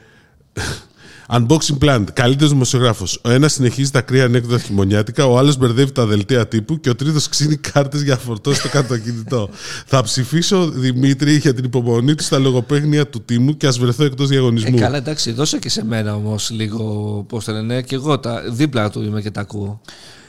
unboxing 1.29 1.79
Plant. 1.85 2.05
Καλύτερος 2.13 2.53
δημοσιογράφος. 2.53 3.21
Ο 3.25 3.31
ένας 3.31 3.53
συνεχίζει 3.53 3.91
τα 3.91 4.01
κρύα 4.01 4.25
ανέκδοτα 4.25 4.59
χειμωνιάτικα, 4.63 5.27
ο 5.27 5.39
άλλος 5.39 5.57
μπερδεύει 5.57 5.93
τα 5.93 6.07
δελτία 6.07 6.49
τύπου 6.49 6.81
και 6.81 6.91
ο 6.91 6.95
τρίτος 6.95 7.29
ξύνει 7.29 7.57
κάρτες 7.57 8.03
για 8.03 8.15
να 8.15 8.21
φορτώσει 8.21 8.63
το 8.63 8.69
κατοκινητό. 8.69 9.49
θα 9.87 10.03
ψηφίσω 10.03 10.69
Δημήτρη 10.71 11.37
για 11.37 11.55
την 11.55 11.65
υπομονή 11.65 12.15
του 12.15 12.23
στα 12.23 12.39
λογοπαίγνια 12.39 13.07
του 13.09 13.23
τίμου 13.25 13.57
και 13.57 13.67
ας 13.67 13.79
βρεθώ 13.79 14.05
εκτός 14.05 14.27
Ε, 14.27 14.29
διαγωνισμού. 14.29 14.79
καλά, 14.79 14.97
εντάξει, 14.97 15.33
δώσε 15.33 15.59
και 15.59 15.69
σε 15.69 15.85
μένα 15.85 16.15
όμως 16.15 16.51
λίγο. 16.51 17.25
Πώς 17.29 17.45
το 17.45 17.53
λένε, 17.53 17.83
και 17.83 17.95
εγώ 17.95 18.19
τα, 18.19 18.43
δίπλα 18.51 18.91
του 18.91 19.03
είμαι 19.03 19.21
και 19.21 19.31
τα 19.31 19.41
ακούω. 19.41 19.81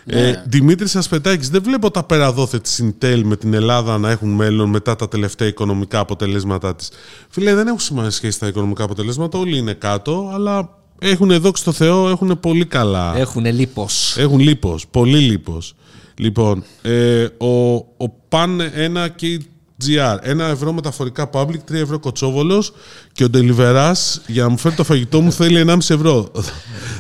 Ε, 0.08 0.34
Δημήτρη 0.48 0.88
Ασπετάκης, 0.94 1.50
δεν 1.50 1.64
βλέπω 1.64 1.92
τα 1.92 2.04
περαδόθε 2.04 2.60
της 2.60 2.84
Intel 2.84 3.22
με 3.24 3.36
την 3.36 3.54
Ελλάδα 3.54 3.98
να 3.98 4.10
έχουν 4.12 4.30
μέλλον 4.30 4.70
μετά 4.70 4.96
τα 4.96 5.08
τελευταία 5.08 5.48
οικονομικά 5.48 6.00
αποτελέσματά 6.00 6.76
της. 6.76 6.90
Φίλε, 7.30 7.54
δεν 7.56 7.68
έχουν 7.68 7.80
σημασία 7.80 8.12
σχέση 8.12 8.40
τα 8.40 8.48
οικονομικά 8.48 8.84
αποτελέσματα, 8.84 9.38
όλοι 9.40 9.58
είναι 9.58 9.74
κάτω, 9.74 10.32
αλλά 10.34 10.70
έχουν 11.00 11.40
δόξει 11.40 11.62
στο 11.62 11.72
Θεό, 11.72 12.10
έχουν 12.10 12.40
πολύ 12.40 12.66
καλά. 12.66 13.18
Έχουν 13.18 13.46
λίπος. 13.46 14.16
Έχουν 14.18 14.40
λίπος, 14.40 14.88
πολύ 14.88 15.18
λίπος. 15.18 15.76
Λοιπόν, 16.18 16.64
ε, 16.82 17.28
ο, 17.38 17.74
ο 17.76 18.14
PAN 18.30 18.60
1 18.60 19.08
KGR, 19.22 20.18
1 20.36 20.40
ευρώ 20.40 20.74
μεταφορικά 20.74 21.30
public, 21.34 21.60
3 21.72 21.74
ευρώ 21.74 22.00
κοτσόβολος 22.00 22.74
και 23.12 23.24
ο 23.24 23.28
Deliveras 23.34 23.94
για 24.28 24.44
να 24.44 24.50
μου 24.50 24.58
φέρει 24.58 24.76
το 24.76 24.84
φαγητό 24.84 25.22
μου 25.22 25.32
θέλει 25.32 25.66
1,5 25.68 25.78
ευρώ. 25.78 26.32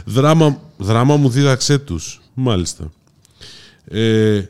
δράμα, 0.05 0.59
δράμα 0.77 1.15
μου 1.15 1.29
δίδαξέ 1.29 1.77
τους. 1.77 2.21
Μάλιστα. 2.33 2.91
Ε, 3.87 4.41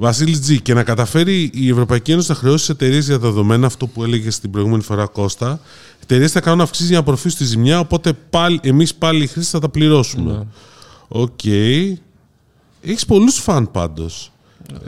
Βασίλη 0.00 0.38
Τζι, 0.38 0.60
και 0.60 0.74
να 0.74 0.82
καταφέρει 0.82 1.50
η 1.54 1.68
Ευρωπαϊκή 1.68 2.12
Ένωση 2.12 2.30
να 2.30 2.34
χρεώσει 2.34 2.56
τις 2.56 2.68
εταιρείες 2.68 3.06
για 3.06 3.18
τα 3.18 3.26
δεδομένα, 3.26 3.66
αυτό 3.66 3.86
που 3.86 4.02
έλεγε 4.04 4.30
στην 4.30 4.50
προηγούμενη 4.50 4.82
φορά 4.82 5.06
Κώστα, 5.06 5.60
οι 5.94 5.98
εταιρείες 6.02 6.32
θα 6.32 6.40
κάνουν 6.40 6.60
αυξήσεις 6.60 6.86
για 6.86 6.96
να 6.96 7.02
απορροφήσουν 7.02 7.38
τη 7.38 7.44
ζημιά, 7.44 7.80
οπότε 7.80 8.12
πάλι, 8.30 8.60
εμείς 8.62 8.94
πάλι 8.94 9.22
οι 9.22 9.26
χρήστες 9.26 9.50
θα 9.50 9.58
τα 9.58 9.68
πληρώσουμε. 9.68 10.46
Οκ. 11.08 11.44
Έχεις 12.80 13.06
πολλούς 13.06 13.38
φαν 13.38 13.70
πάντως. 13.70 14.32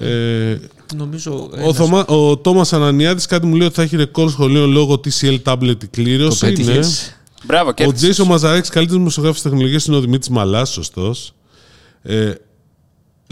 Ε, 0.00 0.56
Νομίζω. 0.96 1.50
ο, 1.64 1.74
Θωμά, 1.74 2.04
ο 2.06 2.36
Τόμας 2.36 2.72
Ανανιάδης 2.72 3.26
κάτι 3.26 3.46
μου 3.46 3.54
λέει 3.54 3.66
ότι 3.66 3.74
θα 3.74 3.82
έχει 3.82 3.96
ρεκόρ 3.96 4.30
σχολίων 4.30 4.70
λόγω 4.70 5.00
TCL 5.04 5.38
tablet 5.44 5.76
το 5.78 5.86
κλήρωση. 5.90 6.44
Ναι. 6.44 6.50
πέτυχες. 6.50 7.16
Μπράβο, 7.44 7.68
Ο 7.68 7.72
κέρδισες. 7.72 8.00
Τζέισον 8.00 8.26
Μαζαρέκη, 8.26 8.68
καλύτερος 8.68 8.98
δημοσιογράφος 8.98 9.42
τεχνολογίας, 9.42 9.86
είναι 9.86 9.96
ο 9.96 10.00
Δημήτρης 10.00 10.28
Μαλάς, 10.28 10.70
σωστός. 10.70 11.34
Ε, 12.02 12.32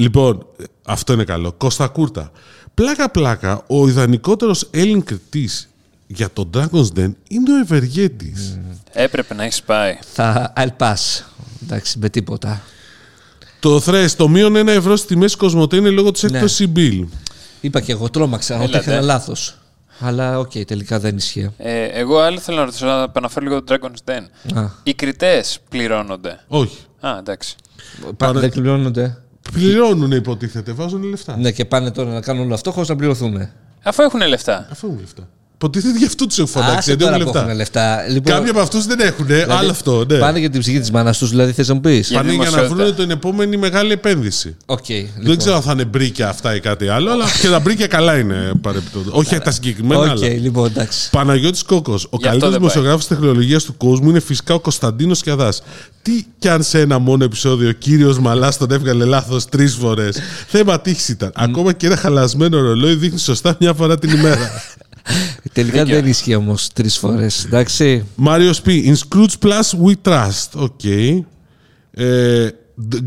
λοιπόν, 0.00 0.46
ε, 0.60 0.64
αυτό 0.86 1.12
είναι 1.12 1.24
καλό. 1.24 1.52
Κώστα 1.52 1.88
Κούρτα. 1.88 2.30
Πλάκα-πλάκα, 2.74 3.62
ο 3.66 3.88
ιδανικότερος 3.88 4.68
Έλλην 4.70 5.04
κριτής 5.04 5.68
για 6.06 6.30
τον 6.32 6.50
Dragon's 6.54 6.86
Den 6.98 7.10
είναι 7.28 7.52
ο 7.52 7.56
Ευεργέτης. 7.62 8.58
Έπρεπε 8.92 9.34
να 9.34 9.42
έχεις 9.44 9.62
πάει. 9.62 9.98
Θα 10.12 10.52
I'll 10.56 10.76
pass. 10.86 11.24
Εντάξει, 11.62 11.98
με 11.98 12.08
τίποτα. 12.08 12.62
Το 13.60 13.82
Thresh, 13.86 14.10
το 14.16 14.28
μείον 14.28 14.56
ένα 14.56 14.72
ευρώ 14.72 14.96
στη 14.96 15.16
μέση 15.16 15.36
Κοσμοτέ 15.36 15.76
είναι 15.76 15.90
λόγω 15.90 16.10
της 16.10 16.22
Ναι. 16.22 16.28
έκπτωσης 16.28 16.68
Bill. 16.76 17.04
Είπα 17.60 17.80
και 17.80 17.92
εγώ, 17.92 18.10
τρόμαξα 18.10 18.54
ότι 18.54 18.64
Έλατε. 18.64 18.78
έκανα 18.90 19.00
λάθος. 19.06 19.54
Αλλά 20.00 20.38
οκ, 20.38 20.50
τελικά 20.66 20.98
δεν 21.00 21.16
ισχύει. 21.16 21.50
Ε, 21.56 21.84
εγώ 21.84 22.18
άλλο 22.18 22.38
θέλω 22.38 22.56
να 22.58 22.64
ρωτήσω, 22.64 22.86
να 22.86 23.02
επαναφέρω 23.02 23.46
λίγο 23.46 23.62
το 23.62 23.74
Dragon's 23.74 24.10
Den. 24.10 24.56
Α, 24.58 24.64
Οι 24.82 24.94
κριτές 24.94 25.58
πληρώνονται. 25.68 26.40
Όχι. 26.48 26.76
Α, 27.00 27.16
εντάξει. 27.18 27.54
πάνε, 28.16 28.40
δεν 28.40 28.50
πληρώνονται. 28.50 29.22
Πληρώνουν, 29.52 30.12
υποτίθεται, 30.12 30.72
βάζουν 30.72 31.02
λεφτά. 31.02 31.36
Ναι, 31.36 31.50
και 31.50 31.64
πάνε 31.64 31.90
τώρα 31.90 32.12
να 32.12 32.20
κάνουν 32.20 32.42
όλο 32.44 32.54
αυτό 32.54 32.70
χωρίς 32.70 32.88
να 32.88 32.96
πληρωθούμε. 32.96 33.52
Αφού 33.82 34.02
έχουν 34.02 34.20
λεφτά. 34.20 34.66
Αφού 34.70 34.86
έχουν 34.86 35.00
λεφτά. 35.00 35.28
Υποτίθεται 35.62 35.98
γι' 35.98 36.04
αυτό 36.04 36.26
τους 36.26 36.38
έχουν 36.38 36.50
φωνάξει. 36.50 36.76
Άσε 36.76 36.88
Γιατί 36.90 37.04
τώρα 37.04 37.16
έχουν 37.16 37.32
που 37.32 37.38
έχουν 37.38 37.56
λεφτά. 37.56 37.84
λεφτά. 37.96 38.08
Λοιπόν, 38.12 38.32
Κάποιοι 38.34 38.50
από 38.50 38.60
αυτούς 38.60 38.86
δεν 38.86 39.00
έχουν. 39.00 39.26
δηλαδή, 39.26 39.52
άλλο 39.52 39.70
αυτό. 39.70 40.04
Ναι. 40.08 40.18
Πάνε 40.18 40.38
για 40.38 40.50
την 40.50 40.60
ψυχή 40.60 40.80
της 40.80 40.90
μάνας 40.90 41.18
τους, 41.18 41.30
δηλαδή 41.30 41.52
θες 41.52 41.68
να 41.68 41.74
μου 41.74 41.80
πεις. 41.80 42.08
Για 42.08 42.18
Πάνε 42.18 42.30
για 42.32 42.38
να 42.38 42.44
δημοσιότητα. 42.50 42.82
βρουν 42.84 42.94
την 42.94 43.10
επόμενη 43.10 43.56
μεγάλη 43.56 43.92
επένδυση. 43.92 44.56
Οκ. 44.66 44.86
Δεν 44.86 45.06
λοιπόν. 45.18 45.36
ξέρω 45.36 45.54
αν 45.56 45.62
θα 45.62 45.72
είναι 45.72 45.84
μπρίκια 45.84 46.28
αυτά 46.28 46.54
ή 46.54 46.60
κάτι 46.60 46.88
άλλο, 46.88 47.10
αλλά 47.10 47.24
και 47.40 47.48
τα 47.48 47.60
μπρίκια 47.60 47.86
καλά 47.86 48.18
είναι 48.18 48.52
παρεπιπτόντω. 48.60 49.10
Όχι 49.14 49.38
τα 49.38 49.50
συγκεκριμένα, 49.50 50.00
Οκ, 50.00 50.08
αλλά. 50.08 50.26
λοιπόν, 50.28 50.66
εντάξει. 50.66 51.10
Παναγιώτης 51.10 51.62
Κόκος. 51.62 52.04
Ο 52.04 52.08
αυτό 52.12 52.28
καλύτερος 52.28 52.50
δεν 52.52 52.60
δημοσιογράφος 52.60 53.06
τεχνολογίας 53.06 53.64
του 53.64 53.76
κόσμου 53.76 54.08
είναι 54.10 54.20
φυσικά 54.20 54.54
ο 54.54 54.60
Κωνσταντίνος 54.60 55.22
Κιαδάς. 55.22 55.62
Τι 56.02 56.24
κι 56.38 56.48
αν 56.48 56.62
σε 56.62 56.80
ένα 56.80 56.98
μόνο 56.98 57.24
επεισόδιο 57.24 57.68
ο 57.68 57.72
κύριος 57.72 58.18
Μαλάς 58.18 58.56
τον 58.56 58.70
έβγαλε 58.70 59.04
λάθος 59.04 59.44
τρεις 59.48 59.74
φορές. 59.74 60.18
Θέμα 60.46 60.80
τύχης 60.80 61.08
ήταν. 61.08 61.32
Ακόμα 61.34 61.72
και 61.72 61.86
ένα 61.86 61.96
χαλασμένο 61.96 62.60
ρολόι 62.60 62.94
δείχνει 62.94 63.18
σωστά 63.18 63.56
μια 63.60 63.72
φορά 63.74 63.98
την 63.98 64.10
ημέρα. 64.10 64.50
Τελικά 65.52 65.84
δεν 65.84 66.06
ισχύει 66.06 66.34
όμως 66.34 66.72
τρεις 66.72 66.98
φορές. 66.98 67.44
Εντάξει. 67.44 68.04
Μάριος 68.14 68.60
Π. 68.60 68.66
In 68.68 68.94
Scrooge 68.94 69.38
Plus 69.42 69.86
we 69.86 69.94
trust. 70.02 70.48
Οκ. 70.54 70.84
Ε, 71.90 72.48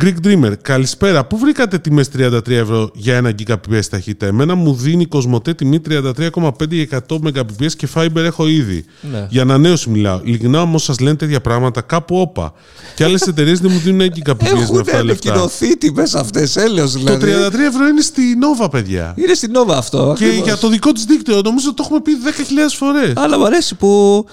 Greek 0.04 0.14
Dreamer. 0.28 0.52
Καλησπέρα. 0.62 1.26
Πού 1.26 1.38
βρήκατε 1.38 1.78
τιμές 1.80 2.10
33 2.18 2.50
ευρώ 2.50 2.90
για 2.94 3.22
1 3.24 3.30
Gbps 3.48 3.86
ταχύτητα; 3.90 4.26
Εμένα 4.26 4.56
μου 4.56 4.74
δίνει 4.74 5.02
η 5.02 5.06
Κοσμοτέ 5.06 5.54
τιμή 5.54 5.80
33,5 5.90 6.50
για 6.70 7.06
100 7.08 7.16
Mbps 7.24 7.72
και 7.78 7.88
Fiber 7.96 8.16
έχω 8.16 8.48
ήδη. 8.48 8.86
Ναι. 9.12 9.28
Για 9.30 9.42
ανανέωση 9.42 9.90
μιλάω. 9.90 10.20
Ειλικρινά 10.24 10.62
όμως 10.62 10.84
σας 10.84 11.00
λένε 11.00 11.16
τέτοια 11.16 11.42
πράγματα 11.42 11.82
κάπου 11.82 12.20
όπα. 12.20 12.54
Και 12.96 13.04
άλλες 13.04 13.22
εταιρείες 13.32 13.60
δεν 13.60 13.72
μου 13.74 13.80
δίνουν 13.80 14.02
1 14.02 14.30
Gbps 14.30 14.42
με 14.42 14.48
Έχουν 14.50 14.80
αυτά 14.80 14.92
τα 14.92 15.04
λεφτά. 15.04 15.30
ανακοινωθεί 15.32 15.78
τιμές 15.78 16.16
αυτές, 16.16 16.56
έλεος 16.56 16.92
Το 16.92 17.00
δηλαδή. 17.00 17.26
33 17.26 17.60
ευρώ 17.60 17.88
είναι 17.88 18.02
στη 18.02 18.22
Nova, 18.62 18.72
παιδιά. 18.72 19.14
Είναι 19.18 19.34
στην 19.34 19.52
Nova 19.54 19.74
αυτό. 19.74 20.16
Και 20.18 20.26
ακριβώς. 20.26 20.46
για 20.48 20.58
το 20.58 20.68
δικό 20.70 20.92
της 20.92 21.04
δίκτυο, 21.04 21.42
νομίζω 21.44 21.74
το 21.74 21.84
έχουμε 21.86 22.02
πει 22.02 22.12
10.000 22.24 22.76
φορές. 22.78 23.14
Αλλά 23.16 23.38
μου 23.38 23.46
αρέσει 23.46 23.76
που 23.76 24.26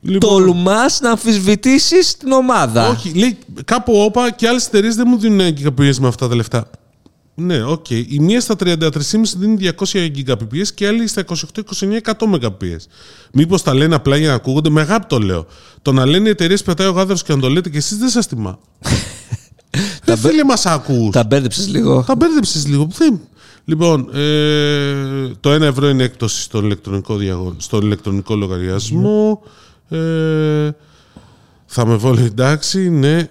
Λοιπόν. 0.00 0.30
τολμάς 0.30 1.00
να 1.00 1.10
αμφισβητήσεις 1.10 2.16
την 2.16 2.32
ομάδα. 2.32 2.88
Όχι, 2.88 3.12
λέει 3.14 3.38
κάπου 3.64 3.92
όπα 4.02 4.30
και 4.30 4.48
άλλες 4.48 4.66
εταιρείες 4.66 4.94
δεν 4.94 5.06
μου 5.08 5.18
δίνουν 5.18 5.40
Gbps 5.40 5.96
με 6.00 6.08
αυτά 6.08 6.28
τα 6.28 6.34
λεφτά. 6.34 6.70
Ναι, 7.34 7.62
οκ. 7.62 7.90
Η 7.90 8.18
μία 8.20 8.40
στα 8.40 8.54
33,5 8.64 8.90
δίνει 9.36 9.72
200 9.78 10.10
Gbps 10.26 10.66
και 10.74 10.84
η 10.84 10.86
άλλη 10.86 11.06
στα 11.06 11.24
28-29 11.24 11.34
100 12.04 12.12
Mbps. 12.18 12.76
Μήπως 13.32 13.62
τα 13.62 13.74
λένε 13.74 13.94
απλά 13.94 14.16
για 14.16 14.28
να 14.28 14.34
ακούγονται, 14.34 14.70
με 14.70 14.80
αγάπη 14.80 15.06
το 15.08 15.18
λέω. 15.18 15.46
Το 15.82 15.92
να 15.92 16.06
λένε 16.06 16.28
οι 16.28 16.30
εταιρείες 16.30 16.62
πετάει 16.62 16.86
ο 16.86 16.90
γάδαρο 16.90 17.18
και 17.24 17.34
να 17.34 17.40
το 17.40 17.48
λέτε 17.48 17.68
και 17.68 17.78
εσείς 17.78 17.98
δεν 17.98 18.08
σας 18.08 18.26
τιμά. 18.26 18.58
Δεν 20.04 20.16
φίλε 20.16 20.44
μας 20.44 20.66
ακούς. 20.66 21.10
Τα 21.10 21.24
μπέρδεψες 21.24 21.68
λίγο. 21.68 22.02
Τα 22.06 22.14
μπέρδεψες 22.14 22.66
λίγο. 22.66 22.88
Δεν... 22.96 23.20
Λοιπόν, 23.64 24.08
ε, 24.14 25.30
το 25.40 25.54
1 25.54 25.60
ευρώ 25.60 25.88
είναι 25.88 26.02
έκπτωση 26.02 26.42
στον 26.42 26.64
ηλεκτρονικό, 26.64 27.16
διαγω... 27.16 27.54
στον 27.56 27.82
ηλεκτρονικό 27.82 28.34
λογαριασμό. 28.34 29.42
Ε, 29.90 30.70
θα 31.66 31.86
με 31.86 31.94
βόλει 31.94 32.22
εντάξει, 32.24 32.90
ναι. 32.90 33.28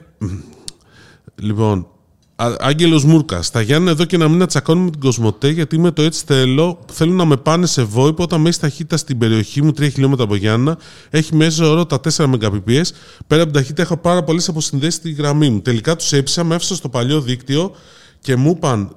Λοιπόν, 1.35 1.87
Α- 2.35 2.55
Άγγελος 2.59 3.03
Μούρκας. 3.03 3.45
Στα 3.45 3.61
Γιάννα 3.61 3.91
εδώ 3.91 4.05
και 4.05 4.17
να 4.17 4.27
μην 4.27 4.47
τσακώνουμε 4.47 4.85
με 4.85 4.91
την 4.91 4.99
Κοσμοτέ, 4.99 5.49
γιατί 5.49 5.79
με 5.79 5.91
το 5.91 6.01
έτσι 6.01 6.23
θέλω. 6.25 6.79
Θέλουν 6.91 7.15
να 7.15 7.25
με 7.25 7.37
πάνε 7.37 7.65
σε 7.65 7.87
VoIP 7.95 8.15
όταν 8.15 8.41
μέση 8.41 8.59
ταχύτητα 8.59 8.97
στην 8.97 9.17
περιοχή 9.17 9.61
μου 9.61 9.69
3 9.79 9.89
χιλιόμετρα 9.91 10.23
από 10.23 10.35
Γιάννα 10.35 10.77
έχει 11.09 11.35
μέσο 11.35 11.69
όρο 11.71 11.85
τα 11.85 11.99
4 12.15 12.25
Mbps. 12.25 12.81
Πέρα 13.27 13.41
από 13.41 13.51
την 13.51 13.53
ταχύτητα 13.53 13.81
έχω 13.81 13.97
πάρα 13.97 14.23
πολλές 14.23 14.49
αποσυνδέσεις 14.49 14.95
στη 14.95 15.11
γραμμή 15.11 15.49
μου. 15.49 15.61
Τελικά 15.61 15.95
τους 15.95 16.11
έψησα, 16.13 16.43
με 16.43 16.55
έφτασα 16.55 16.75
στο 16.75 16.89
παλιό 16.89 17.21
δίκτυο 17.21 17.71
και 18.19 18.35
μου 18.35 18.49
είπαν 18.55 18.95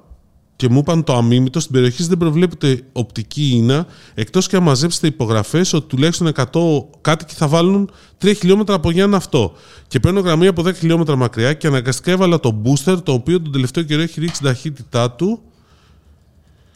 και 0.55 0.69
μου 0.69 0.77
είπαν 0.77 1.03
το 1.03 1.15
αμίμητο 1.15 1.59
στην 1.59 1.71
περιοχή 1.71 1.97
σας 1.97 2.07
δεν 2.07 2.17
προβλέπεται 2.17 2.81
οπτική 2.91 3.49
ίνα 3.53 3.85
εκτός 4.13 4.47
και 4.47 4.55
αν 4.55 4.63
μαζέψετε 4.63 5.07
υπογραφές 5.07 5.73
ότι 5.73 5.87
τουλάχιστον 5.87 6.31
100 6.35 6.43
κάτοικοι 7.01 7.33
θα 7.33 7.47
βάλουν 7.47 7.91
3 8.23 8.33
χιλιόμετρα 8.37 8.75
από 8.75 8.91
Γιάννα 8.91 9.17
αυτό. 9.17 9.53
Και 9.87 9.99
παίρνω 9.99 10.19
γραμμή 10.19 10.47
από 10.47 10.63
10 10.65 10.75
χιλιόμετρα 10.75 11.15
μακριά 11.15 11.53
και 11.53 11.67
αναγκαστικά 11.67 12.11
έβαλα 12.11 12.39
το 12.39 12.61
booster 12.65 12.97
το 13.03 13.11
οποίο 13.11 13.41
τον 13.41 13.51
τελευταίο 13.51 13.83
καιρό 13.83 14.01
έχει 14.01 14.19
ρίξει 14.19 14.41
την 14.41 14.45
ταχύτητά 14.45 15.11
του. 15.11 15.41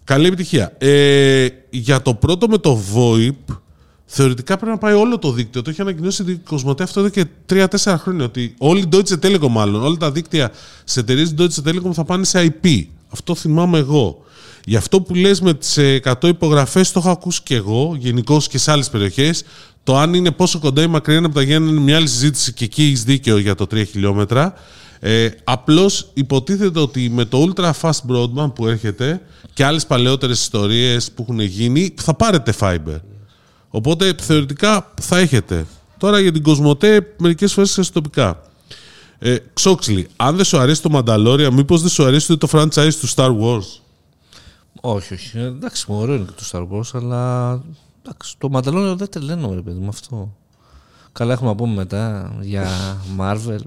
Καλή 0.04 0.28
επιτυχία. 0.28 0.74
Ε, 0.78 1.48
για 1.70 2.02
το 2.02 2.14
πρώτο 2.14 2.48
με 2.48 2.58
το 2.58 2.80
VoIP, 2.94 3.56
θεωρητικά 4.06 4.56
πρέπει 4.56 4.72
να 4.72 4.78
πάει 4.78 4.94
όλο 4.94 5.20
το 5.20 5.32
δίκτυο. 5.32 5.62
Το 5.62 5.70
έχει 5.70 5.82
ανακοινώσει 5.82 6.24
η 6.28 6.36
Κοσμοτέ 6.36 6.84
αυτό 6.84 7.00
εδώ 7.00 7.10
και 7.10 7.26
3-4 7.50 7.96
χρόνια. 7.98 8.26
Ότι 8.26 8.54
όλη 8.58 8.80
η 8.82 8.90
Deutsche 8.92 9.20
Telekom, 9.26 9.48
μάλλον, 9.50 9.84
όλα 9.84 9.98
τα 9.98 10.12
δίκτυα 10.12 10.52
σε 10.84 11.00
εταιρείες 11.00 11.34
Deutsche 11.38 11.70
Telekom 11.70 11.94
θα 11.94 12.04
πάνε 12.04 12.24
σε 12.24 12.58
IP. 12.62 12.86
Αυτό 13.18 13.36
θυμάμαι 13.36 13.78
εγώ. 13.78 14.24
Γι' 14.66 14.76
αυτό 14.76 15.02
που 15.02 15.16
λες 15.16 15.42
με 15.42 15.54
τις 15.54 15.78
ε, 15.78 16.02
100 16.04 16.28
υπογραφές 16.28 16.92
το 16.92 17.00
έχω 17.00 17.10
ακούσει 17.10 17.42
και 17.44 17.56
εγώ, 17.56 17.96
γενικώς 18.00 18.48
και 18.48 18.58
σε 18.58 18.72
άλλες 18.72 18.90
περιοχές. 18.90 19.44
Το 19.84 19.98
αν 19.98 20.14
είναι 20.14 20.32
πόσο 20.32 20.60
κοντά 20.60 20.82
ή 20.82 20.88
μακριά 20.88 21.18
είναι 21.18 21.26
από 21.26 21.36
τα 21.36 21.42
Γιάννη 21.42 21.70
είναι 21.70 21.80
μια 21.80 21.96
άλλη 21.96 22.08
συζήτηση 22.08 22.54
και 22.54 22.64
εκεί 22.64 22.84
έχεις 22.84 23.04
δίκαιο 23.04 23.38
για 23.38 23.56
το 23.56 23.68
3 23.72 23.84
χιλιόμετρα. 23.88 24.54
Ε, 25.00 25.30
απλώς 25.44 26.10
υποτίθεται 26.14 26.80
ότι 26.80 27.10
με 27.10 27.26
το 27.26 27.48
Ultra 27.48 27.72
Fast 27.82 28.00
Broadband 28.10 28.54
που 28.56 28.68
έρχεται 28.68 29.22
και 29.54 29.66
άλλες 29.66 29.86
παλαιότερες 29.86 30.42
ιστορίες 30.42 31.12
που 31.12 31.22
έχουν 31.22 31.40
γίνει 31.40 31.94
θα 32.02 32.14
πάρετε 32.14 32.54
fiber. 32.60 33.00
Οπότε 33.70 34.16
θεωρητικά 34.22 34.94
θα 35.02 35.18
έχετε. 35.18 35.66
Τώρα 35.98 36.20
για 36.20 36.32
την 36.32 36.44
Κοσμοτέ 36.44 37.14
μερικές 37.18 37.54
φορές 37.54 37.76
είναι 37.76 37.86
τοπικά. 37.94 38.47
Ε, 39.20 39.38
Ξόξλι, 39.54 40.08
αν 40.16 40.36
δεν 40.36 40.46
σου 40.46 40.58
αρέσει 40.58 40.82
το 40.82 40.90
Mandalorian, 40.94 41.50
μήπως 41.52 41.82
δεν 41.82 41.90
σου 41.90 42.06
αρέσει 42.06 42.34
ούτε 42.34 42.48
το 42.48 42.60
franchise 42.60 42.94
του 43.00 43.10
Star 43.16 43.40
Wars; 43.40 43.80
Όχι, 44.82 45.14
όχι. 45.14 45.38
Εντάξει, 45.38 45.86
μου 45.88 45.98
ωραίο 45.98 46.16
είναι 46.16 46.26
και 46.26 46.44
το 46.44 46.50
Star 46.52 46.78
Wars, 46.78 46.90
αλλά 46.94 47.52
εντάξει, 48.06 48.36
το 48.38 48.50
Μανταλόνιο 48.50 48.96
δεν 48.96 49.10
τρελαίνω, 49.10 49.54
ρε 49.54 49.62
παιδί 49.62 49.80
μου 49.80 49.88
αυτό. 49.88 50.36
Καλά, 51.12 51.34
έχουμε 51.34 51.50
να 51.50 51.56
πούμε 51.56 51.74
μετά 51.74 52.34
για 52.42 52.68
Marvel. 53.20 53.60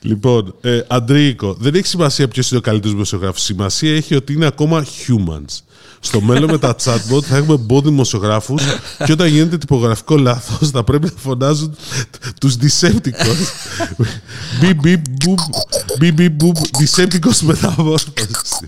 Λοιπόν, 0.00 0.54
ε, 0.60 0.80
Αντρίκο, 0.88 1.54
δεν 1.54 1.74
έχει 1.74 1.86
σημασία 1.86 2.28
ποιος 2.28 2.50
είναι 2.50 2.58
ο 2.58 2.62
καλύτερος 2.62 2.92
δημοσιογράφος. 2.92 3.42
Σημασία 3.42 3.94
έχει 3.94 4.14
ότι 4.14 4.32
είναι 4.32 4.46
ακόμα 4.46 4.84
humans. 4.84 5.58
Στο 6.00 6.20
μέλλον 6.20 6.50
με 6.50 6.58
τα 6.58 6.76
chatbot 6.84 7.22
θα 7.22 7.36
έχουμε 7.36 7.66
bot 7.70 7.82
δημοσιογράφους 7.82 8.62
και 9.04 9.12
όταν 9.12 9.26
γίνεται 9.26 9.58
τυπογραφικό 9.58 10.16
λάθος 10.16 10.70
θα 10.70 10.84
πρέπει 10.84 11.04
να 11.04 11.20
φωνάζουν 11.20 11.76
τους 12.40 12.56
Decepticons. 12.56 13.96
Μπιπ 14.60 14.80
μπιπ 14.80 15.00
μπουμ, 15.24 15.34
μπιπ 15.98 16.14
μπιπ 16.14 16.32
μπουμ, 16.32 16.52
Decepticons 16.78 17.38
μεταμόρφωσης. 17.40 18.60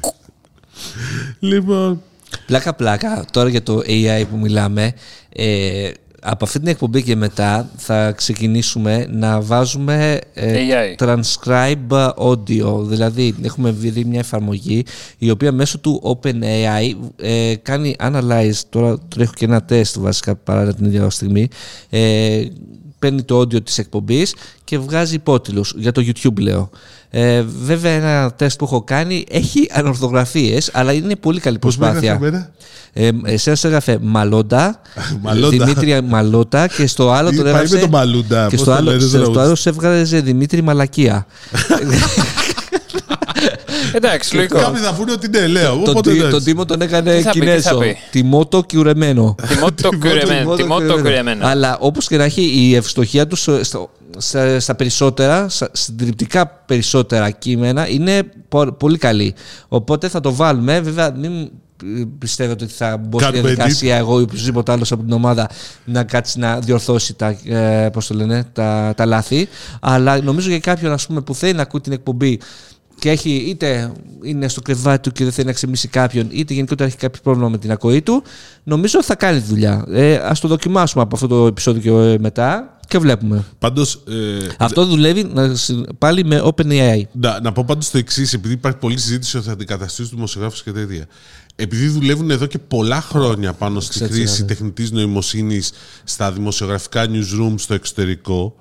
Λοιπόν, 1.39 2.03
Πλάκα 2.47 2.75
πλάκα, 2.75 3.25
τώρα 3.31 3.49
για 3.49 3.63
το 3.63 3.83
AI 3.87 4.25
που 4.31 4.37
μιλάμε, 4.37 4.95
ε, 5.29 5.91
από 6.25 6.45
αυτή 6.45 6.59
την 6.59 6.69
εκπομπή 6.69 7.03
και 7.03 7.17
μετά 7.17 7.71
θα 7.77 8.13
ξεκινήσουμε 8.13 9.07
να 9.11 9.41
βάζουμε 9.41 10.21
ε, 10.35 10.57
AI. 10.99 11.05
transcribe 11.05 12.11
audio. 12.17 12.85
Δηλαδή 12.85 13.35
έχουμε 13.43 13.71
βρει 13.71 14.05
μια 14.05 14.19
εφαρμογή 14.19 14.85
η 15.19 15.31
οποία 15.31 15.53
μέσω 15.53 15.79
του 15.79 16.19
OpenAI 16.23 16.95
ε, 17.17 17.55
κάνει 17.63 17.97
analyze, 17.99 18.61
τώρα 18.69 18.99
τρέχω 19.09 19.33
και 19.35 19.45
ένα 19.45 19.63
τεστ 19.63 19.99
βασικά 19.99 20.37
παράλληλα 20.37 20.75
την 20.75 20.85
ίδια 20.85 21.11
στιγμή, 21.11 21.49
ε, 21.91 22.45
παίρνει 23.03 23.23
το 23.23 23.41
audio 23.41 23.65
της 23.65 23.79
εκπομπής 23.79 24.35
και 24.65 24.79
βγάζει 24.79 25.15
υπότιλους, 25.15 25.75
για 25.77 25.93
το 25.93 26.03
YouTube 26.07 26.39
λέω. 26.41 26.71
Ε, 27.11 27.43
βέβαια 27.65 27.93
ένα 27.93 28.33
τεστ 28.33 28.59
που 28.59 28.65
έχω 28.65 28.83
κάνει 28.83 29.25
έχει 29.31 29.69
ανορθογραφίες, 29.73 30.71
αλλά 30.73 30.93
είναι 30.93 31.17
πολύ 31.17 31.41
καλή 31.41 31.59
πώς 31.59 31.77
με 31.77 31.87
έγραφε 31.87 32.07
προσπάθεια. 32.07 32.29
εμένα; 32.29 32.51
Ε, 32.93 33.33
εσένα 33.33 33.57
σε 33.57 33.67
έγραφε 33.67 33.99
Μαλόντα, 34.03 34.81
Μαλόντα. 35.23 35.65
Δημήτρη 35.65 36.01
Μαλότα 36.03 36.67
και 36.67 36.87
στο 36.87 37.11
άλλο 37.11 37.29
Τι 37.31 37.35
τον 37.37 37.45
πάει 37.45 37.53
έγραψε. 37.55 37.75
με 37.75 37.81
τον 37.81 37.91
Μαλούντα, 37.91 38.47
και 38.49 38.57
πώς 38.57 38.65
στο 38.65 38.71
το 38.71 38.77
άλλο, 38.77 38.91
λένε, 38.91 38.99
δεν 38.99 39.09
στο 39.09 39.31
ξέρω. 39.31 39.41
άλλο 39.41 39.55
σε 39.55 39.69
έβγαζε 39.69 40.21
Δημήτρη 40.21 40.63
Μαλακία. 40.63 41.27
Εντάξει, 43.93 44.35
λογικό. 44.37 44.59
Κάποιοι 44.59 44.83
θα 44.83 44.93
πούνε 44.95 45.13
ότι 45.13 45.27
είναι 45.27 45.47
Λέο. 45.47 45.71
τον, 45.71 45.81
Οπότε 45.81 46.01
Τί- 46.11 46.19
εντάξει. 46.19 46.31
τον 46.31 46.45
Τίμο 46.45 46.65
τον 46.65 46.81
έκανε 46.81 47.17
Τι 47.17 47.23
θα 47.23 47.31
πει, 47.31 47.39
τι 47.39 47.45
Κινέζο. 47.47 47.69
θα 47.69 47.79
πει; 47.79 47.97
Τιμότο 48.11 48.63
κιουρεμένο. 48.63 49.35
Τιμότο 49.49 49.89
κουρεμένο. 50.01 50.55
Τιμότο 50.55 50.95
κουρεμένο. 50.95 51.47
Αλλά 51.47 51.77
όπως 51.81 52.07
και 52.09 52.17
να 52.17 52.25
έχει, 52.25 52.43
η 52.43 52.75
ευστοχία 52.75 53.27
του 53.27 53.37
στο- 53.37 53.65
στο- 53.65 53.91
στα, 54.17 54.61
στα 54.61 54.75
περισσότερα, 54.75 55.49
στα 55.49 55.69
συντριπτικά 55.73 56.47
περισσότερα 56.67 57.31
κείμενα 57.31 57.89
είναι 57.89 58.23
πο- 58.49 58.73
πολύ 58.73 58.99
καλή. 58.99 59.35
Οπότε 59.69 60.09
θα 60.09 60.21
το 60.21 60.35
βάλουμε. 60.35 60.81
Βέβαια, 60.81 61.13
μην 61.17 61.33
ε, 61.43 62.03
πιστεύετε 62.19 62.65
ότι 62.65 62.73
θα 62.73 62.97
μπω 62.97 63.19
στη 63.21 63.31
Κάνουμε 63.31 63.49
διαδικασία 63.49 63.97
εγώ 63.97 64.21
ή 64.21 64.23
οποιοδήποτε 64.23 64.73
άλλος 64.73 64.93
από 64.93 65.03
την 65.03 65.13
ομάδα 65.13 65.49
να 65.85 66.05
κάτσει 66.05 66.39
να 66.39 66.59
διορθώσει 66.59 67.15
τα, 67.15 67.37
ε, 67.45 67.89
πώς 67.93 68.07
το 68.07 68.15
λένε, 68.15 68.45
τα, 68.53 68.93
τα 68.97 69.07
λάθη. 69.07 69.49
Αλλά 69.81 70.23
νομίζω 70.23 70.49
για 70.49 70.59
κάποιον 70.59 70.93
ας 70.93 71.07
πούμε, 71.07 71.21
που 71.21 71.35
θέλει 71.35 71.53
να 71.53 71.63
ακούει 71.63 71.81
την 71.81 71.93
εκπομπή 71.93 72.41
και 73.03 73.11
έχει 73.11 73.31
είτε 73.31 73.93
είναι 74.23 74.49
στο 74.49 74.61
κρεβάτι 74.61 75.01
του 75.03 75.13
και 75.13 75.25
δεν 75.25 75.33
θέλει 75.33 75.47
να 75.47 75.53
ξεμίσει 75.53 75.89
κάποιον, 75.89 76.29
είτε 76.31 76.55
γενικότερα 76.55 76.89
έχει 76.89 76.99
κάποιο 76.99 77.21
πρόβλημα 77.23 77.49
με 77.49 77.59
την 77.59 77.71
ακοή 77.71 78.03
του, 78.03 78.23
νομίζω 78.65 79.03
θα 79.03 79.15
κάνει 79.15 79.41
τη 79.41 79.47
δουλειά. 79.47 79.85
Ε, 79.91 80.15
Α 80.15 80.33
το 80.41 80.49
δοκιμάσουμε 80.49 81.03
από 81.03 81.15
αυτό 81.15 81.27
το 81.29 81.47
επεισόδιο 81.47 81.81
και 81.83 82.09
ε, 82.13 82.19
μετά. 82.19 82.79
και 82.89 82.99
βλέπουμε. 82.99 83.45
Πάντως, 83.59 83.95
ε, 84.09 84.47
Αυτό 84.59 84.85
δουλεύει 84.87 85.25
να 85.25 85.55
συ- 85.55 85.93
πάλι 85.99 86.25
με 86.25 86.43
OpenAI. 86.45 87.03
Να, 87.13 87.41
να 87.41 87.53
πω 87.53 87.65
πάντως 87.67 87.91
το 87.91 87.99
εξής, 87.99 88.33
επειδή 88.33 88.55
υπάρχει 88.55 88.79
πολλή 88.79 88.99
συζήτηση 88.99 89.37
ότι 89.37 89.47
θα 89.47 89.53
αντικαταστήσουν 89.53 90.05
τους 90.05 90.15
δημοσιογράφους 90.15 90.63
και 90.63 90.73
τέτοια. 90.73 91.07
Επειδή 91.57 91.87
δουλεύουν 91.89 92.31
εδώ 92.31 92.47
και 92.47 92.59
πολλά 92.59 93.01
χρόνια 93.01 93.53
πάνω 93.53 93.81
στη 93.81 93.93
Ξέρεις, 93.95 94.15
χρήση 94.17 94.41
ναι. 94.41 94.47
τεχνητής 94.47 94.91
νοημοσύνης 94.91 95.73
στα 96.05 96.33
δημοσιογραφικά 96.33 97.07
newsroom 97.07 97.55
στο 97.57 97.75
εξωτερικό, 97.75 98.55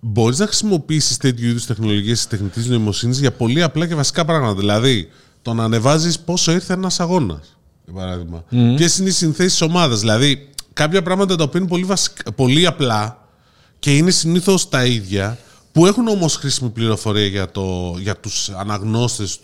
μπορείς 0.00 0.38
να 0.38 0.46
χρησιμοποιήσεις 0.46 1.16
τέτοιου 1.16 1.48
είδους 1.48 1.66
τεχνολογίες 1.66 2.16
της 2.16 2.26
τεχνητής 2.26 2.66
νοημοσύνης 2.66 3.18
για 3.18 3.32
πολύ 3.32 3.62
απλά 3.62 3.86
και 3.86 3.94
βασικά 3.94 4.24
πράγματα. 4.24 4.54
Δηλαδή, 4.54 5.08
το 5.42 5.54
να 5.54 5.64
ανεβάζεις 5.64 6.18
πόσο 6.18 6.52
ήρθε 6.52 6.72
ένας 6.72 7.00
αγώνας, 7.00 7.56
για 7.84 7.94
παράδειγμα. 7.94 8.44
Mm. 8.50 8.74
Ποιες 8.76 8.98
είναι 8.98 9.08
οι 9.08 9.12
συνθέσεις 9.12 9.60
ομάδας. 9.60 10.00
Δηλαδή, 10.00 10.48
κάποια 10.72 11.02
πράγματα 11.02 11.36
τα 11.36 11.44
οποία 11.44 11.60
είναι 11.60 11.68
πολύ, 11.68 11.84
βασικά, 11.84 12.32
πολύ 12.32 12.66
απλά 12.66 13.28
και 13.78 13.96
είναι 13.96 14.10
συνήθως 14.10 14.68
τα 14.68 14.84
ίδια, 14.84 15.38
που 15.72 15.86
έχουν 15.86 16.08
όμως 16.08 16.36
χρήσιμη 16.36 16.70
πληροφορία 16.70 17.26
για, 17.26 17.50
το, 17.50 17.96
για 17.98 18.16
τους 18.16 18.48
αναγνώστες 18.48 19.40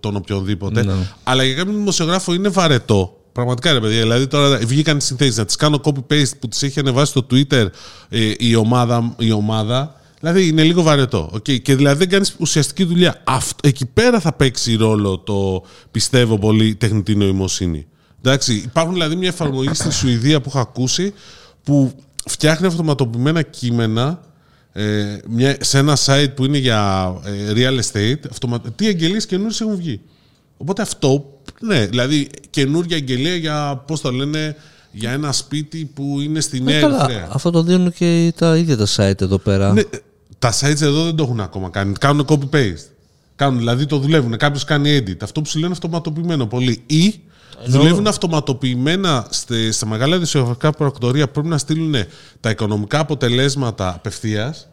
των 0.00 0.16
οποιονδήποτε, 0.16 1.06
αλλά 1.22 1.44
για 1.44 1.54
κάποιον 1.54 1.76
δημοσιογράφο 1.76 2.34
είναι 2.34 2.48
βαρετό. 2.48 3.15
Πραγματικά 3.36 3.72
ρε 3.72 3.80
παιδιά, 3.80 4.00
δηλαδή 4.00 4.26
τώρα 4.26 4.58
βγήκαν 4.58 4.96
οι 4.96 5.00
συνθέσεις 5.00 5.36
να 5.36 5.44
τις 5.44 5.56
κάνω 5.56 5.80
copy-paste 5.84 6.38
που 6.40 6.48
τις 6.48 6.62
έχει 6.62 6.80
ανεβάσει 6.80 7.10
στο 7.10 7.26
Twitter 7.30 7.66
ε, 8.08 8.32
η, 8.38 8.54
ομάδα, 8.54 9.14
η 9.18 9.30
ομάδα. 9.30 10.00
Δηλαδή 10.20 10.46
είναι 10.48 10.62
λίγο 10.62 10.82
βαρετό. 10.82 11.30
Okay. 11.34 11.62
Και 11.62 11.76
δηλαδή 11.76 11.98
δεν 11.98 12.08
κάνεις 12.08 12.36
ουσιαστική 12.38 12.84
δουλειά. 12.84 13.22
Αυτό, 13.24 13.68
εκεί 13.68 13.86
πέρα 13.86 14.20
θα 14.20 14.32
παίξει 14.32 14.74
ρόλο 14.74 15.18
το 15.18 15.62
πιστεύω 15.90 16.38
πολύ 16.38 16.74
τεχνητή 16.74 17.16
νοημοσύνη. 17.16 17.86
Εντάξει, 18.22 18.54
υπάρχουν 18.54 18.92
δηλαδή 18.92 19.16
μια 19.16 19.28
εφαρμογή 19.28 19.74
στη 19.74 19.90
Σουηδία 19.92 20.40
που 20.40 20.48
έχω 20.48 20.58
ακούσει 20.58 21.14
που 21.62 21.92
φτιάχνει 22.26 22.66
αυτοματοποιημένα 22.66 23.42
κείμενα 23.42 24.20
ε, 24.72 25.18
μια, 25.28 25.56
σε 25.60 25.78
ένα 25.78 25.96
site 26.04 26.32
που 26.34 26.44
είναι 26.44 26.58
για 26.58 27.12
ε, 27.24 27.52
real 27.54 27.80
estate. 27.80 28.20
Αυτομα... 28.30 28.60
Τι 28.76 28.88
εγγελίε 28.88 29.20
καινούριες 29.20 29.60
έχουν 29.60 29.76
βγει. 29.76 30.00
Οπότε 30.56 30.82
αυτό, 30.82 31.35
ναι, 31.60 31.86
δηλαδή 31.86 32.28
καινούργια 32.50 32.96
εγγελία 32.96 33.34
για, 33.34 33.82
πώς 33.86 34.00
το 34.00 34.10
λένε, 34.12 34.56
για 34.92 35.10
ένα 35.10 35.32
σπίτι 35.32 35.90
που 35.94 36.20
είναι 36.20 36.40
στη 36.40 36.60
Νέα 36.60 36.76
Ε, 36.76 36.80
καλά, 36.80 37.02
Ερυθρέα. 37.04 37.28
αυτό 37.32 37.50
το 37.50 37.62
δίνουν 37.62 37.92
και 37.92 38.32
τα 38.38 38.56
ίδια 38.56 38.76
τα 38.76 38.86
site 38.96 39.20
εδώ 39.20 39.38
πέρα. 39.38 39.72
Ναι, 39.72 39.82
τα 40.38 40.52
sites 40.60 40.80
εδώ 40.82 41.04
δεν 41.04 41.14
το 41.16 41.22
έχουν 41.22 41.40
ακόμα 41.40 41.68
κάνει. 41.70 41.92
Κάνουν 42.00 42.26
copy-paste. 42.28 42.86
Κάνουν, 43.36 43.58
δηλαδή 43.58 43.86
το 43.86 43.98
δουλεύουν. 43.98 44.36
Κάποιος 44.36 44.64
κάνει 44.64 44.98
edit. 44.98 45.16
Αυτό 45.22 45.40
που 45.42 45.48
σου 45.48 45.58
λένε 45.58 45.72
αυτοματοποιημένο 45.72 46.46
πολύ. 46.46 46.82
Ή 46.86 47.14
δουλεύουν 47.66 48.06
αυτοματοποιημένα 48.06 49.26
στε- 49.30 49.72
στα 49.72 49.86
μεγάλα 49.86 50.14
δημοσιογραφικά 50.14 50.70
πρακτορία 50.72 51.26
που 51.26 51.32
πρέπει 51.32 51.48
να 51.48 51.58
στείλουν 51.58 51.94
τα 52.40 52.50
οικονομικά 52.50 52.98
αποτελέσματα 52.98 53.88
απευθείας. 53.94 54.68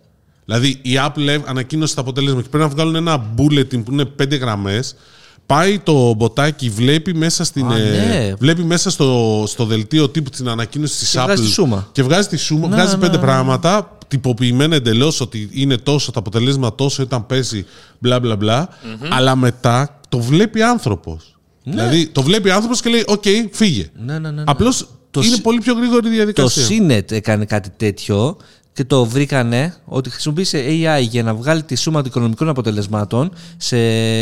Δηλαδή 0.46 0.68
η 0.82 0.92
Apple 1.06 1.40
ανακοίνωσε 1.46 1.96
τα 1.96 2.02
αποτελέσματα 2.02 2.42
και 2.44 2.50
πρέπει 2.50 2.64
να 2.66 2.70
βγάλουν 2.76 2.96
ένα 2.96 3.26
bulletin 3.38 3.84
που 3.84 3.92
είναι 3.92 4.06
πέντε 4.06 4.36
γραμμές. 4.36 4.96
Πάει 5.46 5.80
το 5.80 6.14
μποτάκι, 6.14 6.70
βλέπει 6.70 7.14
μέσα, 7.16 7.44
στην, 7.44 7.72
Α, 7.72 7.78
ε, 7.78 8.06
ναι. 8.08 8.34
βλέπει 8.40 8.64
μέσα 8.64 8.90
στο, 8.90 9.44
στο 9.48 9.66
δελτίο 9.66 10.10
τύπου 10.10 10.30
την 10.30 10.50
ανακοίνωση 10.50 11.00
της 11.00 11.10
Και 11.12 11.18
Apple. 11.20 11.24
βγάζει 11.26 11.42
τη 11.44 11.50
σούμα. 11.50 11.90
Και 11.92 12.04
βγάζει 12.04 12.28
τη 12.28 12.38
σούμα, 12.38 12.68
Ναι, 12.68 12.76
βγάζει 12.76 12.94
ναι, 12.96 13.00
πέντε 13.02 13.16
ναι. 13.18 13.22
πράγματα, 13.24 13.98
τυποποιημένα 14.08 14.76
εντελώς 14.76 15.22
ότι 15.22 15.50
είναι 15.52 15.78
τόσο, 15.78 16.12
τα 16.12 16.20
αποτελέσματα 16.20 16.76
τόσο 16.76 17.02
ήταν 17.02 17.26
πέσει, 17.26 17.66
μπλα 18.00 18.20
μπλα 18.20 18.36
μπλα. 18.36 18.70
Αλλά 19.10 19.36
μετά 19.36 20.00
το 20.10 20.20
βλέπει 20.20 20.62
άνθρωπος. 20.62 21.36
Δηλαδή 21.64 22.08
το 22.08 22.22
βλέπει 22.22 22.50
άνθρωπος 22.52 22.82
και 22.82 22.90
λέει: 22.90 23.04
Οκ, 23.08 23.24
φύγε. 23.52 23.90
Ναι, 24.06 24.14
ναι, 24.14 24.20
ναι, 24.20 24.32
ναι. 24.32 24.44
Απλώς 24.46 24.88
Το 25.12 25.22
είναι 25.22 25.36
σ- 25.36 25.42
πολύ 25.42 25.60
πιο 25.60 25.74
γρήγορη 25.74 26.08
η 26.08 26.10
Το 26.10 26.16
διαδικασία. 26.16 26.66
CNET 26.70 27.12
έκανε 27.12 27.46
κάτι 27.46 27.70
τέτοιο 27.78 28.38
και 28.74 28.84
το 28.84 29.06
βρήκανε 29.06 29.76
ότι 29.86 30.10
χρησιμοποίησε 30.10 30.66
AI 30.68 31.02
για 31.10 31.24
να 31.24 31.34
βγάλει 31.34 31.64
τη 31.64 31.76
σούμα 31.76 32.00
των 32.02 32.10
οικονομικών 32.12 32.50
αποτελεσμάτων 32.50 33.32
σε... 33.58 33.78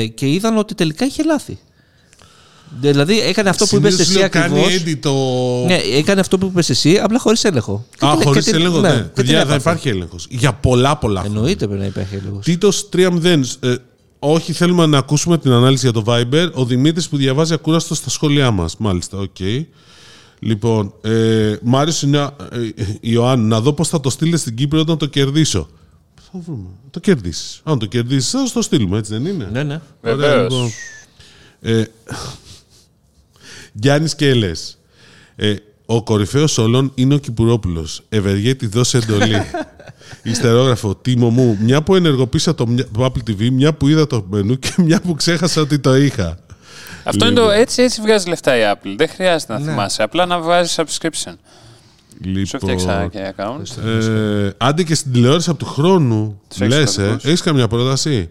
και 0.06 0.28
είδαν 0.28 0.58
ότι 0.58 0.76
τελικά 0.76 1.06
είχε 1.06 1.24
λάθη. 1.24 1.60
Δηλαδή 2.80 3.20
έκανε 3.20 3.50
αυτό 3.50 3.66
που 3.66 3.76
είπες 3.76 3.94
Συνήθως 3.94 4.10
εσύ 4.10 4.20
λέω, 4.20 4.30
κάνει 4.30 4.60
ακριβώς. 4.66 4.84
edit 4.84 4.98
το. 5.02 5.14
Ναι, 5.66 5.76
έκανε 5.98 6.20
αυτό 6.20 6.38
που 6.38 6.46
είπες 6.46 6.70
εσύ, 6.70 6.98
απλά 6.98 7.20
χωρίς 7.20 7.44
έλεγχο. 7.44 7.86
Και 8.00 8.06
Α, 8.06 8.16
την- 8.16 8.26
χωρίς 8.26 8.46
και 8.46 8.52
την- 8.52 8.60
έλεγχο, 8.60 8.80
ναι, 8.80 8.88
ναι. 8.90 8.96
και 8.96 9.02
την 9.02 9.12
Παιδιά, 9.14 9.36
θα 9.36 9.42
έπαθε. 9.42 9.58
υπάρχει 9.60 9.90
έλεγχος. 9.90 10.28
Για 10.30 10.54
πολλά 10.54 10.98
πολλά 10.98 11.20
χρόνια. 11.20 11.38
Εννοείται 11.40 11.66
πρέπει 11.66 11.82
να 11.82 11.88
υπάρχει 11.88 12.16
έλεγχος. 12.16 12.46
Τίτος 12.46 12.90
3-0. 12.94 13.58
Ε, 13.60 13.76
όχι, 14.20 14.54
θέλουμε 14.54 14.86
να 14.86 14.98
ακούσουμε 14.98 15.38
την 15.38 15.52
ανάλυση 15.52 15.90
για 15.90 16.02
το 16.02 16.04
Viber. 16.14 16.50
Ο 16.54 16.66
Δημήτρης 16.66 17.10
που 17.10 17.18
διαβάζει 17.18 17.54
ακούραστος 17.54 17.98
στα 17.98 18.10
σχόλιά 18.10 18.52
μας. 18.52 18.76
Μάλιστα, 18.78 19.18
οκ. 19.18 19.38
Λοιπόν, 20.44 20.94
ε, 21.02 21.56
Μάριο 21.62 21.94
ε, 22.52 22.60
Ιωάννου, 23.00 23.48
να 23.48 23.62
δω 23.62 23.74
πώς 23.74 23.88
θα 23.88 24.00
το 24.00 24.10
στείλετε 24.10 24.38
στην 24.38 24.56
Κύπρο 24.56 24.80
όταν 24.80 24.98
το 24.98 25.06
κερδίσω. 25.06 25.70
Θα 26.32 26.40
βρούμε. 26.46 26.68
Το 26.90 27.00
κερδίσεις. 27.00 27.62
Αν 27.64 27.80
το 27.80 27.86
κερδίσεις, 27.86 28.30
θα 28.30 28.44
το 28.54 28.62
στείλουμε, 28.62 28.98
έτσι 28.98 29.12
δεν 29.14 29.26
είναι; 29.26 29.50
Ναι, 29.52 29.64
ναι. 29.64 29.82
Ωραία, 30.04 30.16
Βεβαίως. 30.16 30.52
λοιπόν. 30.54 30.70
Ε, 31.62 31.84
Γιάννης 33.74 34.16
Κέλλες. 34.16 34.78
Ε, 35.36 35.56
ο 35.86 36.04
κορυφαίος 36.04 36.58
όλων 36.58 36.92
είναι 36.96 37.14
ο 37.14 37.18
Κυπουρόπουλος. 37.18 38.02
Ευεργέτη, 38.10 38.68
δώσε 38.68 38.98
εντολή. 38.98 39.36
Ιστερόγραφο. 40.24 40.96
Τίμο 40.96 41.30
μου, 41.30 41.58
μια 41.62 41.82
που 41.84 41.96
ενεργοποίησα 41.96 42.56
το, 42.56 42.68
μια- 42.68 42.88
το 42.88 43.06
Apple 43.06 43.30
TV, 43.30 43.50
μια 43.52 43.74
που 43.74 43.88
είδα 43.88 44.08
το 44.08 44.26
μενού 44.30 44.60
και 44.60 44.74
μια 44.78 45.02
που 45.02 45.14
ξέχασα 45.14 45.62
ότι 45.62 45.80
το 45.80 45.96
είχα. 45.96 46.40
Αυτό 47.04 47.26
είναι 47.26 47.36
το 47.36 47.50
έτσι, 47.50 47.82
έτσι 47.82 48.02
βγάζει 48.02 48.30
λεφτά 48.30 48.58
η 48.58 48.62
Apple. 48.74 48.94
Δεν 48.98 49.10
χρειάζεται 49.10 49.54
να 49.54 49.60
Ναι. 49.60 49.70
θυμάσαι. 49.72 50.04
Απλά 50.04 50.26
να 50.26 50.40
βάζει 50.40 50.74
subscription. 50.78 51.34
Λοιπόν, 52.24 52.46
Σου 52.46 52.58
φτιάξα 52.58 53.08
και 53.12 53.34
account. 53.38 53.84
Ε, 53.86 54.50
άντε 54.58 54.84
και 54.84 54.96
στην 54.96 55.12
τηλεόραση 55.12 55.50
από 55.50 55.60
του 55.60 55.66
χρόνου. 55.66 56.42
Τους 56.50 56.62
έχεις 56.62 56.76
Λες, 56.76 56.98
ε, 56.98 57.02
κατεβάσει. 57.02 57.28
έχεις 57.28 57.42
καμιά 57.42 57.68
πρόταση; 57.68 58.30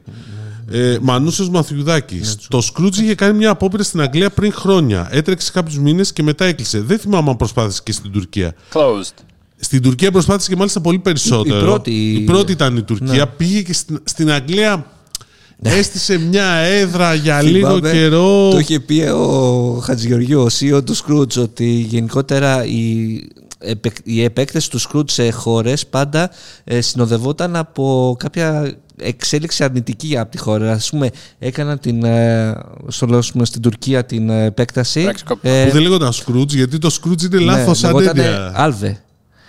Ε, 0.73 0.99
Μανούσο 1.01 1.51
Μαθιουδάκης. 1.51 2.37
Το 2.49 2.63
Scrooge 2.73 2.97
είχε 2.97 3.15
κάνει 3.15 3.37
μια 3.37 3.51
απόπειρα 3.51 3.83
στην 3.83 4.01
Αγγλία 4.01 4.31
πριν 4.31 4.53
χρόνια. 4.53 5.09
Έτρεξε 5.11 5.53
κάποιους 5.53 5.79
μήνες 5.79 6.13
και 6.13 6.23
μετά 6.23 6.45
έκλεισε. 6.45 6.81
Δεν 6.81 6.99
θυμάμαι 6.99 7.31
αν 7.31 7.37
προσπάθησε 7.37 7.81
και 7.85 7.93
στην 7.93 8.11
Τουρκία. 8.13 8.55
Closed. 8.73 9.15
Στην 9.57 9.83
Τουρκία 9.83 10.11
προσπάθησε 10.11 10.49
και 10.51 10.57
μάλιστα 10.57 10.81
πολύ 10.81 10.99
περισσότερο. 10.99 11.59
Η 11.59 11.61
πρώτη- 11.63 11.91
Ναι. 11.91 12.19
Η 12.19 12.21
πρώτη 12.21 12.53
ήταν 12.53 12.77
η 12.77 12.83
Τουρκία. 12.83 13.27
Πήγε 13.27 13.63
και 13.63 13.73
στην, 13.73 14.01
στην 14.05 14.31
Αγγλία. 14.31 14.87
Έστησε 15.63 16.19
μια 16.19 16.45
έδρα 16.55 17.15
για 17.15 17.43
λίγο 17.43 17.67
Θυμάμαι, 17.69 17.91
καιρό. 17.91 18.51
Το 18.51 18.59
είχε 18.59 18.81
πει 18.81 19.01
ο 19.01 19.81
Χατζηγεωργίου, 19.85 20.41
ο 20.41 20.47
CEO 20.61 20.85
του 20.85 20.97
Scrooge, 20.97 21.39
ότι 21.43 21.67
γενικότερα 21.67 22.65
η, 22.65 23.19
επεκ- 23.59 23.97
η 24.03 24.23
επέκταση 24.23 24.71
του 24.71 24.81
Scrooge 24.81 25.11
σε 25.11 25.31
χώρες 25.31 25.87
πάντα 25.87 26.31
ε, 26.65 26.81
συνοδευόταν 26.81 27.57
από 27.57 28.17
κάποια 28.19 28.75
εξέλιξη 29.03 29.65
αρνητική 29.65 30.19
από 30.19 30.31
τη 30.31 30.39
χώρα. 30.39 30.73
Α 30.73 30.79
πούμε, 30.91 31.11
έκαναν 31.39 31.79
την, 31.81 32.05
ε, 32.05 32.55
στο, 32.89 33.07
λέω, 33.07 33.19
ας 33.19 33.33
πούμε, 33.33 33.45
στην 33.45 33.63
Τουρκία 33.63 34.05
την 34.05 34.31
ε, 34.31 34.45
επέκταση. 34.45 35.01
Εντάξει, 35.01 35.25
κόπη. 35.25 35.49
ε, 35.49 35.65
Που 35.65 35.73
δεν 35.73 35.83
λέγονταν 35.83 36.13
Scrooge, 36.13 36.47
γιατί 36.49 36.79
το 36.79 36.97
Scrooge 37.01 37.23
είναι 37.23 37.37
ναι, 37.39 37.45
λάθος 37.45 37.79
σαν 37.79 37.95
λεγότανε 37.95 38.23
έννοια. 38.23 38.53
Άλβε. 38.55 39.01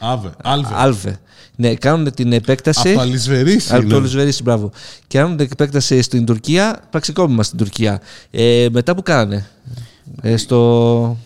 Άβε. 0.04 0.32
Άλβε. 0.44 0.74
Άλβε. 0.74 1.20
Ναι, 1.56 1.76
κάνουν 1.76 2.14
την 2.14 2.34
επέκταση. 2.34 2.92
Από 2.92 3.00
αλυσβερίση 3.00 3.74
Από 3.74 3.82
το 3.82 3.88
είναι. 3.88 3.98
Λουσβερίση, 3.98 4.44
μπράβο. 4.44 4.72
Και 5.08 5.18
κάνουν 5.18 5.38
την 5.38 5.48
επέκταση 5.52 6.02
στην 6.02 6.26
Τουρκία, 6.26 6.80
πραξικόπημα 6.90 7.44
στην 7.44 7.58
Τουρκία. 7.58 8.02
Ε, 8.32 8.68
μετά 8.72 8.96
που 8.96 9.02
κάνανε. 9.04 9.48
Ε, 10.22 10.38
στο... 10.38 11.18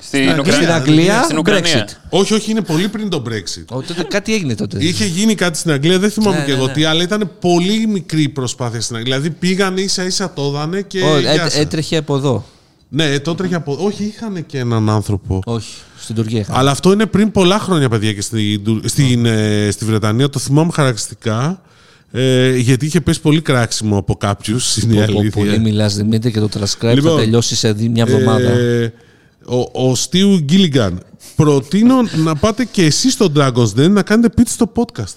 Στην 0.00 0.22
Στην 0.30 0.44
Στην 0.44 0.52
Ουκρανία. 0.54 0.74
Αγγλία, 0.74 1.22
Στην 1.22 1.38
Ουκρανία. 1.38 1.84
Brexit. 1.88 1.92
Όχι, 2.10 2.34
όχι, 2.34 2.50
είναι 2.50 2.60
πολύ 2.62 2.88
πριν 2.88 3.08
το 3.08 3.22
Brexit. 3.28 3.64
Ο, 3.76 3.80
τότε 3.82 4.02
κάτι 4.02 4.34
έγινε 4.34 4.54
τότε. 4.54 4.84
Είχε 4.84 5.04
γίνει 5.04 5.34
κάτι 5.34 5.58
στην 5.58 5.70
Αγγλία, 5.70 5.98
δεν 5.98 6.10
θυμάμαι 6.10 6.38
Ναι, 6.38 6.44
και 6.44 6.50
ναι, 6.50 6.56
εγώ 6.56 6.66
ναι. 6.66 6.72
τι, 6.72 6.84
αλλά 6.84 7.02
ήταν 7.02 7.30
πολύ 7.40 7.86
μικρή 7.86 8.22
η 8.22 8.28
προσπάθεια 8.28 8.80
στην 8.80 8.96
Αγγλία. 8.96 9.16
Δηλαδή 9.20 9.36
πήγαν 9.38 9.76
ίσα 9.76 10.04
ίσα 10.04 10.32
το 10.32 10.50
δανε 10.50 10.80
και. 10.82 11.02
Ω, 11.02 11.18
γεια 11.18 11.32
έ- 11.32 11.38
σας. 11.38 11.56
έτρεχε 11.56 11.96
από 11.96 12.16
εδώ. 12.16 12.44
Ναι, 12.88 13.18
το 13.18 13.30
έτρεχε 13.30 13.54
από. 13.54 13.76
Όχι, 13.80 14.04
είχαν 14.04 14.46
και 14.46 14.58
έναν 14.58 14.90
άνθρωπο. 14.90 15.40
Όχι, 15.44 15.74
στην 15.98 16.14
Τουρκία. 16.14 16.40
είχαμε. 16.40 16.58
Αλλά 16.58 16.70
αυτό 16.70 16.92
είναι 16.92 17.06
πριν 17.06 17.30
πολλά 17.30 17.58
χρόνια, 17.58 17.88
παιδιά, 17.88 18.12
και 18.12 18.20
στην, 18.20 18.64
Τουρ- 18.64 18.88
στην, 18.88 19.26
ε, 19.26 19.68
στη 19.70 19.84
Βρετανία. 19.84 20.28
Το 20.28 20.38
θυμάμαι 20.38 20.70
χαρακτηριστικά. 20.72 21.62
Ε, 22.12 22.56
γιατί 22.56 22.86
είχε 22.86 23.00
πέσει 23.00 23.20
πολύ 23.20 23.40
κράξιμο 23.40 23.96
από 23.98 24.16
κάποιου. 24.16 24.56
Είναι 24.82 24.94
η 24.94 24.96
Πω, 25.06 25.12
πω, 25.12 25.18
αλήθεια. 25.18 25.42
Πολύ 25.44 25.58
μιλά, 25.58 25.88
Δημήτρη, 25.88 26.30
και 26.32 26.40
το 26.40 26.48
transcribe 26.58 26.94
Λοιπόν, 26.94 27.12
θα 27.12 27.18
τελειώσει 27.22 27.56
σε 27.56 27.72
δι- 27.72 27.90
μια 27.90 28.04
εβδομάδα. 28.08 28.48
Ε, 28.50 28.92
ο, 29.46 29.88
ο 29.88 29.94
Στίου 29.94 30.38
Γκίλιγκαν. 30.38 31.02
Προτείνω 31.36 31.94
να 32.24 32.34
πάτε 32.36 32.64
και 32.64 32.84
εσείς 32.84 33.12
στο 33.12 33.32
Dragon's 33.36 33.72
Den 33.76 33.90
να 33.90 34.02
κάνετε 34.02 34.34
pitch 34.42 34.48
στο 34.48 34.72
podcast. 34.74 35.14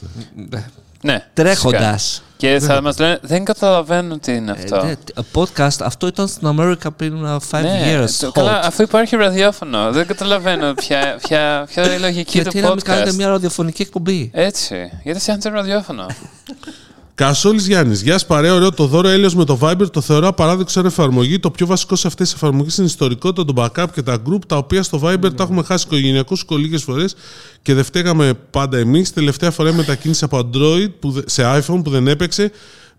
Ναι. 1.03 1.25
Τρέχοντας. 1.33 2.01
φυσικά. 2.03 2.25
Και 2.37 2.59
θα 2.65 2.81
μας 2.81 2.97
λένε, 2.97 3.19
δεν 3.21 3.43
καταλαβαίνω 3.45 4.17
τι 4.17 4.33
είναι 4.35 4.51
αυτό. 4.51 4.75
Ε, 4.75 4.95
podcast, 5.33 5.77
αυτό 5.81 6.07
ήταν 6.07 6.27
στην 6.27 6.47
Αμέρικα 6.47 6.91
πριν 6.91 7.25
5 7.51 7.61
Ναι, 7.61 8.03
years. 8.03 8.09
το- 8.19 8.27
hot. 8.27 8.31
καλά, 8.33 8.59
αφού 8.63 8.81
υπάρχει 8.81 9.15
ραδιόφωνο, 9.15 9.91
δεν 9.91 10.05
καταλαβαίνω 10.07 10.73
ποια, 10.73 11.17
ποια, 11.27 11.65
ποια 11.69 11.85
είναι 11.85 11.93
η 11.99 11.99
λογική 11.99 12.39
Γιατί 12.41 12.61
του 12.61 12.67
να 12.67 12.73
μην 12.73 12.83
κάνετε 12.83 13.09
podcast. 13.11 13.15
μια 13.15 13.27
ραδιοφωνική 13.27 13.81
εκπομπή; 13.81 14.31
Έτσι, 14.33 14.91
γιατί 15.03 15.19
φτιάχνετε 15.19 15.49
ραδιόφωνο; 15.49 16.05
Κασόλης 17.21 17.67
Γιάννης. 17.67 18.01
Γεια 18.01 18.11
σας, 18.13 18.25
παρέα. 18.25 18.53
Ωραίο 18.53 18.71
το 18.71 18.85
δώρο 18.85 19.07
έλεος 19.07 19.35
με 19.35 19.45
το 19.45 19.57
Viber. 19.61 19.91
Το 19.91 20.01
θεωρώ 20.01 20.27
απαράδεκτο 20.27 20.71
σαν 20.71 20.85
εφαρμογή. 20.85 21.39
Το 21.39 21.51
πιο 21.51 21.65
βασικό 21.65 21.95
σε 21.95 22.07
αυτές 22.07 22.27
τις 22.27 22.35
εφαρμογές 22.35 22.75
είναι 22.77 22.85
η 22.85 22.89
ιστορικότητα, 22.89 23.45
το 23.53 23.53
backup 23.57 23.85
και 23.93 24.01
τα 24.01 24.17
group, 24.29 24.39
τα 24.47 24.57
οποία 24.57 24.83
στο 24.83 24.99
Viber 25.03 25.35
τα 25.35 25.43
έχουμε 25.43 25.63
χάσει 25.63 25.85
οικογενειακού 25.87 26.35
λίγες 26.49 26.83
φορές 26.83 27.15
και 27.61 27.73
δεν 27.73 27.83
φταίγαμε 27.83 28.33
πάντα 28.51 28.77
εμείς. 28.77 29.13
Τελευταία 29.13 29.51
φορά 29.51 29.73
μετακίνηση 29.73 30.23
από 30.23 30.37
Android 30.39 30.87
που, 30.99 31.11
δε- 31.11 31.21
σε 31.25 31.43
iPhone 31.45 31.81
που 31.83 31.89
δεν 31.89 32.07
έπαιξε. 32.07 32.51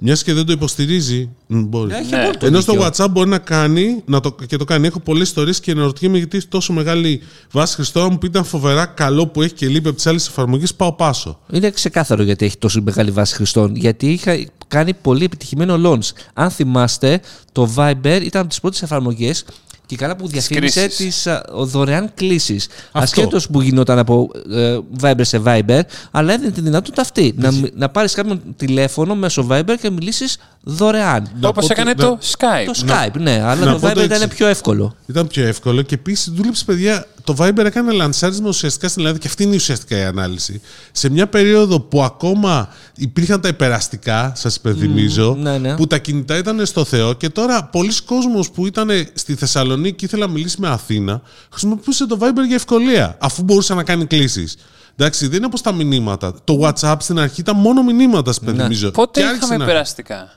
Μιας 0.05 0.23
και 0.23 0.33
δεν 0.33 0.47
το 0.47 0.53
υποστηρίζει. 0.53 1.29
Μ, 1.47 1.59
Μπορεί. 1.61 1.95
Έχει 1.95 2.11
Ναι. 2.11 2.21
απόλυτο 2.21 2.47
Ενώ 2.47 2.61
στο 2.61 2.73
δίκιο. 2.73 2.89
WhatsApp 2.97 3.07
μπορεί 3.11 3.29
να 3.29 3.39
κάνει 3.39 4.03
να 4.07 4.21
το, 4.21 4.37
και 4.47 4.57
το 4.57 4.65
κάνει. 4.65 4.87
Έχω 4.87 5.01
πολλές 5.01 5.29
ιστορίες 5.29 5.61
και 5.61 5.71
αναρωτιέμαι 5.71 6.19
γιατί 6.19 6.37
έχει 6.37 6.47
τόσο 6.47 6.73
μεγάλη 6.73 7.21
βάση 7.53 7.75
χρηστών. 7.75 8.03
Αν 8.03 8.09
μου 8.13 8.19
πείτε 8.19 8.43
φοβερά 8.43 8.87
καλό 8.87 9.27
που 9.27 9.43
έχει 9.43 9.55
και 9.55 9.67
λείπει 9.69 9.87
από 9.89 9.97
τις 9.97 10.07
άλλες 10.07 10.27
εφαρμογές, 10.29 10.75
πάω 10.75 10.93
πάσο. 10.93 11.39
Είναι 11.53 11.71
ξεκάθαρο 11.71 12.23
γιατί 12.23 12.45
έχει 12.45 12.57
τόσο 12.59 12.83
μεγάλη 12.83 13.11
βάση 13.11 13.35
χρηστών. 13.35 13.77
Γιατί 13.77 14.13
είχα 14.13 14.45
κάνει 14.69 14.95
πολύ 14.95 15.25
επιτυχημένο 15.25 15.81
launch. 15.91 16.09
Αν 16.35 16.51
θυμάστε, 16.51 17.21
το 17.53 17.71
Viber 17.77 18.21
ήταν 18.23 18.41
από 18.41 18.49
τις 18.49 18.61
πρώτες 18.61 18.83
εφαρμογές 18.83 19.45
και 19.93 19.99
καλά 19.99 20.17
που 20.17 20.29
διαφήμισε 20.29 20.87
τις 20.87 20.97
κλήσεις. 20.97 21.29
δωρεάν 21.53 22.11
κλήσει. 22.15 22.57
Αυτό. 22.57 22.99
Ασχέτως 22.99 23.49
που 23.49 23.61
γινόταν 23.61 23.99
από 23.99 24.31
ε, 24.53 24.79
Viber 25.01 25.21
σε 25.21 25.43
Viber, 25.45 25.81
αλλά 26.11 26.33
έδινε 26.33 26.51
τη 26.51 26.61
δυνατότητα 26.61 27.01
αυτή. 27.01 27.35
Να, 27.37 27.53
μι- 27.53 27.77
να 27.77 27.89
πάρεις 27.89 28.15
κάποιον 28.15 28.41
τηλέφωνο 28.57 29.15
μέσω 29.15 29.47
Viber 29.51 29.75
και 29.81 29.91
μιλήσεις 29.91 30.37
δωρεάν. 30.63 31.31
Όπω 31.43 31.61
πω 31.61 31.67
έκανε 31.71 31.91
ότι- 31.91 32.01
το 32.01 32.19
Skype. 32.23 32.67
Το 32.67 32.73
Skype, 32.87 33.21
ναι, 33.21 33.43
αλλά 33.45 33.65
να 33.65 33.73
το 33.73 33.79
πω 33.79 33.89
Viber 33.89 33.95
το 33.95 34.03
ήταν 34.03 34.23
εξής. 34.23 34.37
πιο 34.39 34.47
εύκολο. 34.47 34.97
Ήταν 35.07 35.27
πιο 35.27 35.47
εύκολο 35.47 35.83
και 35.83 35.95
επίσης 35.95 36.33
δούλεψε, 36.33 36.65
παιδιά. 36.65 37.07
Το 37.25 37.35
Viber 37.39 37.65
έκανε 37.65 37.93
λανσάρισμα 37.93 38.49
ουσιαστικά 38.49 38.89
στην 38.89 39.01
Ελλάδα 39.03 39.19
και 39.19 39.27
αυτή 39.27 39.43
είναι 39.43 39.55
ουσιαστικά 39.55 39.97
η 39.99 40.03
ανάλυση. 40.03 40.61
Σε 40.93 41.09
μια 41.11 41.27
περίοδο 41.27 41.81
που 41.81 42.03
ακόμα 42.03 42.69
υπήρχαν 42.97 43.41
τα 43.41 43.49
υπεραστικά, 43.49 44.33
σας 44.37 44.57
υπενθυμίζω, 44.57 45.37
ναι, 45.41 45.59
ναι. 45.59 45.77
που 45.77 45.87
τα 45.87 45.99
κινητά 45.99 46.37
ήταν 46.37 46.67
στο 46.67 46.85
Θεό 46.85 47.13
και 47.13 47.29
τώρα 47.29 47.65
πολλοί 47.65 47.93
κόσμος 48.05 48.51
που 48.51 48.67
ήταν 48.67 48.89
στη 49.15 49.35
Θεσσαλονίκη 49.35 49.97
και 49.97 50.05
ήθελε 50.05 50.27
να 50.27 50.33
μιλήσει 50.33 50.57
με 50.61 50.69
Αθήνα, 50.69 51.23
χρησιμοποιούσε 51.51 52.07
το 52.07 52.19
Viber 52.21 52.47
για 52.47 52.55
ευκολία, 52.57 53.17
αφού 53.21 53.43
μπορούσε 53.43 53.75
να 53.75 53.83
κάνει 53.83 54.07
κλήσεις. 54.07 54.57
Εντάξει, 54.97 55.27
δεν 55.27 55.37
είναι 55.37 55.47
όπως 55.47 55.61
τα 55.61 55.73
μηνύματα. 55.73 56.35
Το 56.45 56.61
WhatsApp 56.63 56.97
στην 56.99 57.19
αρχή 57.19 57.41
ήταν 57.41 57.57
μόνο 57.57 57.83
μηνύματα, 57.83 58.33
σας 58.33 58.43
υπενθυμίζω. 58.43 58.91
Πότε 58.91 59.21
Και 59.21 59.27
άρχισε 59.27 59.45
είχαμε 59.45 59.59
να- 59.59 59.65
περαστικά. 59.65 60.31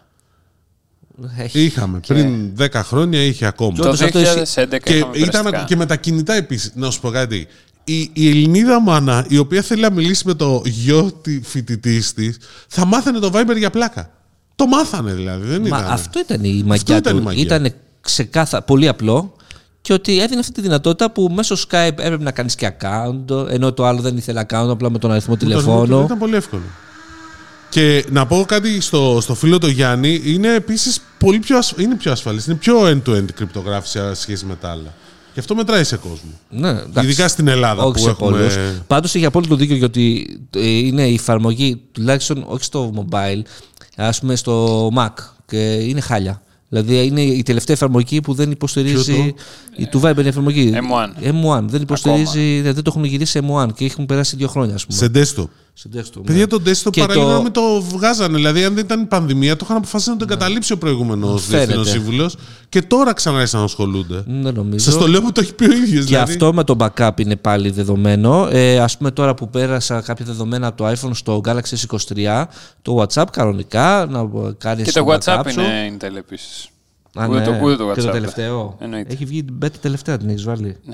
Έχει. 1.37 1.59
Είχαμε. 1.63 1.99
Πριν 2.07 2.51
10 2.59 2.67
χρόνια 2.73 3.21
είχε 3.23 3.45
ακόμα. 3.45 3.77
Το 3.77 3.83
όντως 3.83 4.01
αυτό 4.01 4.19
εσύ- 4.19 4.33
2011 4.55 4.79
Και, 4.83 4.93
είχαμε 4.95 5.17
ήταν 5.17 5.29
περαστικά. 5.31 5.63
και 5.63 5.75
με 5.75 5.85
τα 5.85 5.95
κινητά 5.95 6.33
επίσης. 6.33 6.71
Να 6.75 6.89
σου 6.91 6.99
πω 6.99 7.09
κάτι. 7.09 7.47
Η, 7.83 8.09
η 8.13 8.29
Ελληνίδα 8.29 8.81
μάνα, 8.81 9.25
η 9.29 9.37
οποία 9.37 9.61
θέλει 9.61 9.81
να 9.81 9.91
μιλήσει 9.91 10.23
με 10.27 10.33
το 10.33 10.61
γιο 10.65 11.11
τη 11.21 11.41
φοιτητής 11.43 12.13
της, 12.13 12.37
θα 12.67 12.85
μάθαινε 12.85 13.19
το 13.19 13.31
Viber 13.33 13.57
για 13.57 13.69
πλάκα. 13.69 14.09
Το 14.55 14.65
μάθανε 14.67 15.13
δηλαδή. 15.13 15.47
Δεν 15.47 15.61
Μα 15.61 15.67
ήταν. 15.67 15.85
αυτό 15.91 16.19
ήταν 16.19 16.43
η 16.43 16.63
μαγιά 16.65 16.97
ήταν 16.97 17.13
του. 17.13 17.19
η 17.19 17.23
μαγιά. 17.23 17.41
Ήταν 17.43 17.73
ξεκάθαρα, 18.01 18.63
πολύ 18.63 18.87
απλό 18.87 19.35
και 19.81 19.93
ότι 19.93 20.19
έδινε 20.21 20.39
αυτή 20.39 20.51
τη 20.53 20.61
δυνατότητα 20.61 21.11
που 21.11 21.31
μέσω 21.35 21.55
Skype 21.55 21.89
έπρεπε 21.97 22.23
να 22.23 22.31
κάνεις 22.31 22.55
και 22.55 22.71
account, 22.79 23.49
ενώ 23.49 23.73
το 23.73 23.85
άλλο 23.85 24.01
δεν 24.01 24.17
ήθελε 24.17 24.41
account, 24.41 24.67
απλά 24.69 24.89
με 24.89 24.97
τον 24.97 25.11
αριθμό 25.11 25.37
Το 25.37 25.45
αριθμό 25.45 25.61
τηλεφώνου. 25.75 26.03
Ήταν 26.05 26.17
πολύ 26.17 26.35
εύκολο. 26.35 26.61
Και 27.75 28.05
να 28.09 28.25
πω 28.25 28.43
κάτι 28.47 28.81
στο, 28.81 29.17
στο 29.21 29.35
φίλο 29.35 29.57
το 29.57 29.67
Γιάννη, 29.67 30.21
είναι 30.25 30.53
επίσης 30.53 31.01
πολύ 31.17 31.39
πιο, 31.39 31.57
ασ... 31.57 31.73
είναι 31.77 31.95
πιο 31.95 32.11
ασφαλής. 32.11 32.45
Είναι 32.45 32.55
πιο 32.55 32.81
end-to-end 32.81 33.25
κρυπτογράφηση 33.35 33.99
σε 33.99 34.13
σχέση 34.13 34.45
με 34.45 34.55
τα 34.55 34.69
άλλα. 34.69 34.93
Γι' 35.33 35.39
αυτό 35.39 35.55
μετράει 35.55 35.83
σε 35.83 35.97
κόσμο. 35.97 36.31
Ναι, 36.49 36.69
εντάξει. 36.69 37.09
Ειδικά 37.09 37.27
στην 37.27 37.47
Ελλάδα 37.47 37.83
όχι 37.83 37.93
που 37.93 37.99
σε 37.99 38.09
έχουμε. 38.09 38.31
πολλούς. 38.31 38.55
Πάντως 38.87 39.15
έχει 39.15 39.25
απόλυτο 39.25 39.55
δίκιο 39.55 39.75
γιατί 39.75 40.27
ε, 40.55 40.67
είναι 40.67 41.07
η 41.07 41.13
εφαρμογή, 41.13 41.81
τουλάχιστον 41.91 42.43
όχι 42.47 42.63
στο 42.63 42.93
mobile, 42.95 43.41
ας 43.95 44.19
πούμε 44.19 44.35
στο 44.35 44.87
Mac 44.97 45.13
και 45.45 45.73
είναι 45.73 46.01
χάλια. 46.01 46.41
Δηλαδή 46.69 47.05
είναι 47.05 47.21
η 47.21 47.43
τελευταία 47.43 47.75
εφαρμογή 47.75 48.21
που 48.21 48.33
δεν 48.33 48.51
υποστηρίζει. 48.51 49.33
Η 49.75 49.87
του 49.87 50.01
Viber 50.03 50.23
η 50.23 50.27
εφαρμογή. 50.27 50.73
M1. 50.73 51.31
M1. 51.31 51.63
Δεν 51.65 51.81
υποστηρίζει, 51.81 52.61
δεν 52.61 52.75
το 52.75 52.81
έχουν 52.85 53.03
γυρίσει 53.03 53.31
σε 53.31 53.41
M1 53.43 53.67
και 53.75 53.85
έχουν 53.85 54.05
περάσει 54.05 54.35
δύο 54.35 54.47
χρόνια, 54.47 54.75
ας 54.75 54.85
πούμε. 54.85 54.97
Σε 54.97 55.11
desktop. 55.13 55.47
Σε 55.77 55.89
desktop, 55.93 56.15
ναι. 56.17 56.23
Παιδιά, 56.23 56.47
το 56.47 56.61
desktop 56.65 56.89
Και 56.91 57.01
παραλίγο 57.01 57.25
το- 57.25 57.31
να 57.33 57.41
μην 57.41 57.51
το 57.51 57.81
βγάζανε. 57.81 58.35
Δηλαδή, 58.35 58.63
αν 58.63 58.73
δεν 58.75 58.83
ήταν 58.83 59.01
η 59.01 59.05
πανδημία, 59.05 59.55
το 59.55 59.61
είχαν 59.65 59.77
αποφασίσει 59.77 60.09
να 60.09 60.17
το 60.17 60.25
εγκαταλείψει 60.29 60.73
ο 60.73 60.77
προηγούμενος 60.77 61.45
Φαίνεται. 61.45 61.57
διευθύνων 61.65 61.85
σύμβουλος 61.85 62.35
και 62.69 62.81
τώρα 62.81 63.13
ξανά 63.13 63.37
άρχισαν 63.37 63.59
να 63.59 63.65
ασχολούνται. 63.65 64.23
Δεν 64.27 64.53
νομίζω. 64.53 64.91
Σας 64.91 64.97
το 64.97 65.07
λέω 65.07 65.21
που 65.21 65.31
το 65.31 65.41
έχει 65.41 65.53
πει 65.53 65.63
ο 65.69 65.73
ίδιος. 65.73 66.05
Και 66.05 66.17
αυτό 66.17 66.53
με 66.53 66.63
το 66.63 66.75
backup 66.79 67.09
είναι 67.19 67.35
πάλι 67.35 67.69
δεδομένο. 67.69 68.47
Ε, 68.51 68.79
ας 68.79 68.97
πούμε 68.97 69.11
τώρα 69.11 69.33
που 69.33 69.49
πέρασα 69.49 70.01
κάποια 70.01 70.25
δεδομένα 70.25 70.67
από 70.67 70.77
το 70.77 70.89
iPhone 70.89 71.09
στο 71.13 71.41
Galaxy 71.45 71.75
S23, 71.87 72.43
το 72.81 73.01
WhatsApp 73.01 73.25
κανονικά 73.31 74.05
να 74.09 74.29
κάνεις 74.57 74.83
Και 74.91 74.99
το 74.99 75.05
backup 75.07 75.17
WhatsApp 75.17 75.45
σου. 75.51 75.59
είναι 75.59 75.97
Intel 75.99 76.15
επίσης. 76.17 76.67
Α, 77.13 77.25
Ούτε 77.29 77.39
ναι. 77.39 77.45
το- 77.45 77.59
ούτε 77.63 77.75
το 77.75 77.91
Και 77.93 78.01
το 78.01 78.07
WhatsApp. 78.07 78.11
τελευταίο. 78.11 78.77
Εννοείται. 78.79 79.13
Έχει 79.13 79.25
βγει 79.25 79.43
την 79.43 79.55
beta 79.65 79.69
τελευταία, 79.81 80.17
την 80.17 80.29
έχεις 80.29 80.43
βάλει. 80.43 80.77
Intel. 80.87 80.93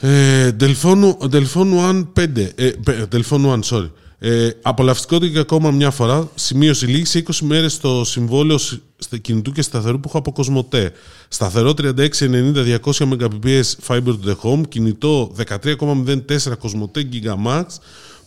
Ε, 0.00 0.50
Delphone, 0.60 1.16
Delphone 1.32 1.90
One 1.90 2.06
5. 2.12 2.52
Ε, 2.54 2.70
πε- 2.84 3.14
Delphone 3.14 3.52
One, 3.52 3.60
sorry. 3.70 3.90
Ε, 4.18 4.50
απολαυστικότητα 4.62 5.32
και 5.32 5.38
ακόμα 5.38 5.70
μια 5.70 5.90
φορά. 5.90 6.28
Σημείωση 6.34 6.86
λίγη 6.86 7.04
σε 7.04 7.18
20 7.18 7.32
μέρες 7.46 7.78
το 7.80 8.04
συμβόλαιο 8.04 8.58
σ- 8.58 8.80
στα 8.98 9.16
κινητού 9.16 9.52
και 9.52 9.62
σταθερού 9.62 10.00
που 10.00 10.08
έχω 10.08 10.18
από 10.18 10.32
Κοσμοτέ. 10.32 10.92
Σταθερό 11.28 11.74
3690-200 11.74 13.08
Mbps 13.08 13.62
Fiber 13.86 14.02
to 14.06 14.28
the 14.28 14.34
Home. 14.42 14.60
Κινητό 14.68 15.32
13,04 15.36 16.56
Κοσμοτέ 16.58 17.08
Gigamax. 17.12 17.64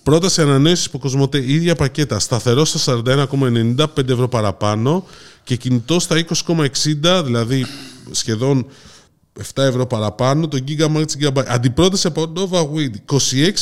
Πρόταση 0.04 0.42
ανανέωσης 0.42 0.86
από 0.86 0.98
Κοσμοτέ. 1.00 1.38
ίδια 1.38 1.76
πακέτα. 1.76 2.20
Σταθερό 2.20 2.66
στα 2.66 2.80
41,90, 2.80 3.88
5 3.94 4.10
ευρώ 4.10 4.28
παραπάνω. 4.28 5.06
Και 5.44 5.56
κινητό 5.56 6.00
στα 6.00 6.16
20,60, 6.16 7.22
δηλαδή 7.26 7.66
σχεδόν 8.12 8.66
7 9.54 9.64
ευρώ 9.64 9.86
παραπάνω, 9.88 10.48
το 10.48 10.60
Gigamax 10.68 11.06
GB. 11.20 11.44
Αντιπρόταση 11.48 12.08
από 12.08 12.34
Nova 12.36 12.60
Wind. 12.60 13.16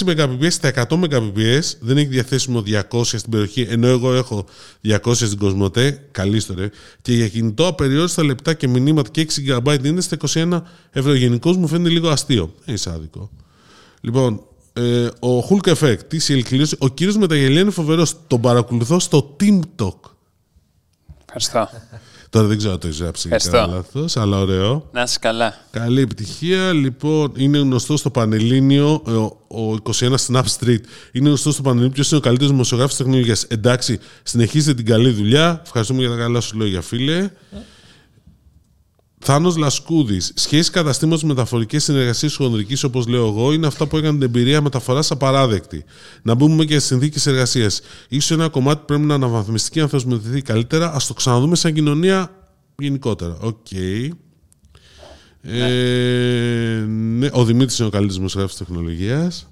26 0.06 0.14
Mbps 0.16 0.52
στα 0.52 0.72
100 0.76 0.84
Mbps. 0.90 1.62
Δεν 1.80 1.98
έχει 1.98 2.08
διαθέσιμο 2.08 2.64
200 2.92 3.04
στην 3.04 3.32
περιοχή, 3.32 3.68
ενώ 3.70 3.88
εγώ 3.88 4.14
έχω 4.14 4.46
200 4.84 4.98
στην 5.14 5.38
Κοσμοτέ. 5.38 6.08
Καλή 6.12 6.38
ιστορία. 6.38 6.72
Και 7.02 7.14
για 7.14 7.28
κινητό 7.28 7.68
απεριόριστα 7.68 8.24
λεπτά 8.24 8.54
και 8.54 8.68
μηνύματα 8.68 9.10
και 9.10 9.28
6 9.48 9.60
GB 9.60 9.86
είναι 9.86 10.02
στα 10.02 10.18
21 10.34 10.62
ευρώ. 10.92 11.14
Γενικώς 11.14 11.58
μου 11.58 11.68
φαίνεται 11.68 11.90
λίγο 11.90 12.10
αστείο. 12.10 12.54
Δεν 12.66 12.76
είναι 12.76 12.96
άδικο. 12.96 13.30
Λοιπόν, 14.02 14.44
ε, 14.74 15.06
ο 15.06 15.48
Hulk 15.50 15.74
Effect, 15.74 16.00
TCL 16.12 16.42
κλήρωση. 16.44 16.76
Ο 16.80 16.88
κύριος 16.88 17.18
με 17.18 17.28
τα 17.28 17.36
γελία 17.36 17.62
είναι 17.62 17.72
φοβερός. 17.72 18.16
Τον 18.28 18.42
παρακολουθώ 18.42 19.00
στο 19.00 19.36
TeamTalk. 19.40 20.00
Ευχαριστώ. 21.26 21.70
Τώρα 22.30 22.48
δεν 22.48 22.58
ξέρω 22.58 22.74
αν 22.74 22.80
το 22.80 22.88
έχεις 22.88 23.00
γράψει 23.00 23.22
Ευχαριστώ. 23.26 23.52
καλά 23.52 23.74
λάθος, 23.74 24.18
αλλά 24.18 24.40
ωραίο. 24.40 24.90
Να 24.92 25.02
είσαι 25.02 25.18
καλά. 25.22 25.58
Καλή 25.72 26.02
επιτυχία. 26.02 26.74
Λοιπόν, 26.74 27.32
είναι 27.36 27.58
γνωστό 27.58 27.98
στο 27.98 28.10
Πανελλήνιο, 28.10 29.02
ε, 29.08 29.12
ο, 29.12 29.38
ο 29.48 29.78
21 30.00 30.16
Snap 30.28 30.44
Street. 30.60 30.80
Είναι 31.12 31.28
γνωστό 31.28 31.52
στο 31.52 31.62
Πανελλήνιο 31.62 31.94
ποιος 31.94 32.10
είναι 32.10 32.20
ο 32.20 32.24
καλύτερος 32.24 32.52
δημοσιογράφος 32.52 32.96
τεχνολογίας. 32.96 33.44
Εντάξει, 33.44 34.00
συνεχίζετε 34.24 34.74
την 34.74 34.86
καλή 34.86 35.10
δουλειά. 35.10 35.62
Ευχαριστούμε 35.66 36.00
για 36.00 36.10
τα 36.10 36.16
καλά 36.16 36.40
σου 36.42 36.58
λόγια, 36.58 36.82
φίλε. 36.82 37.30
Θάνος 39.20 39.58
Λασκούδης. 39.58 40.32
Σχέση 40.36 40.72
καταστήματο 40.72 41.28
μεταφορική 41.28 41.80
συνεργασία 41.80 42.30
χονδρικής, 42.30 42.84
όπως 42.84 43.08
λέω 43.08 43.28
εγώ, 43.28 43.54
είναι 43.54 43.68
αυτά 43.68 43.88
που 43.88 43.98
έκανε 43.98 44.14
την 44.14 44.22
εμπειρία 44.22 44.62
μεταφοράς 44.62 45.12
απαράδεκτη. 45.12 45.84
Να 46.22 46.34
μπούμε 46.34 46.66
και 46.66 46.76
στις 46.76 46.86
συνθήκες 46.86 47.26
εργασίας. 47.26 47.82
Ίσως 48.20 48.34
ένα 48.34 48.50
κομμάτι 48.50 48.80
που 48.80 48.86
πρέπει 48.86 49.04
να 49.04 49.14
αναβαθμιστεί 49.14 49.70
και 49.70 49.82
να 49.82 49.88
θεσμοθετηθεί 49.88 50.42
καλύτερα. 50.42 50.92
Ας 50.94 50.98
το 51.08 51.14
ξαναδούμε 51.14 51.56
σαν 51.56 51.74
κοινωνία 51.74 52.32
γενικότερα. 52.78 53.38
Οκ. 53.42 53.72
Ε, 55.42 56.86
ναι, 56.88 57.30
ο 57.32 57.46
Δημήτρης 57.46 57.78
είναι 57.78 57.88
ο 57.88 57.92
καλύτερος 57.92 58.18
δημοσιογράφος 58.18 58.58
τεχνολογίας. 58.58 59.48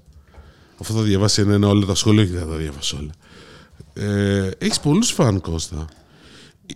Αυτό 0.80 0.94
θα 0.94 1.02
διαβάσει 1.02 1.40
ένα 1.40 1.68
όλα 1.68 1.86
τα 1.86 1.94
σχόλια 1.94 2.24
και 2.24 2.30
δεν 2.30 2.40
θα 2.40 2.46
τα 2.46 2.56
διαβάσει 2.56 2.96
όλα. 2.96 3.10
Ε, 3.92 4.50
Έχεις 4.58 4.80
πολλούς 4.80 5.10
φαν, 5.10 5.40
Κώστα. 5.40 5.86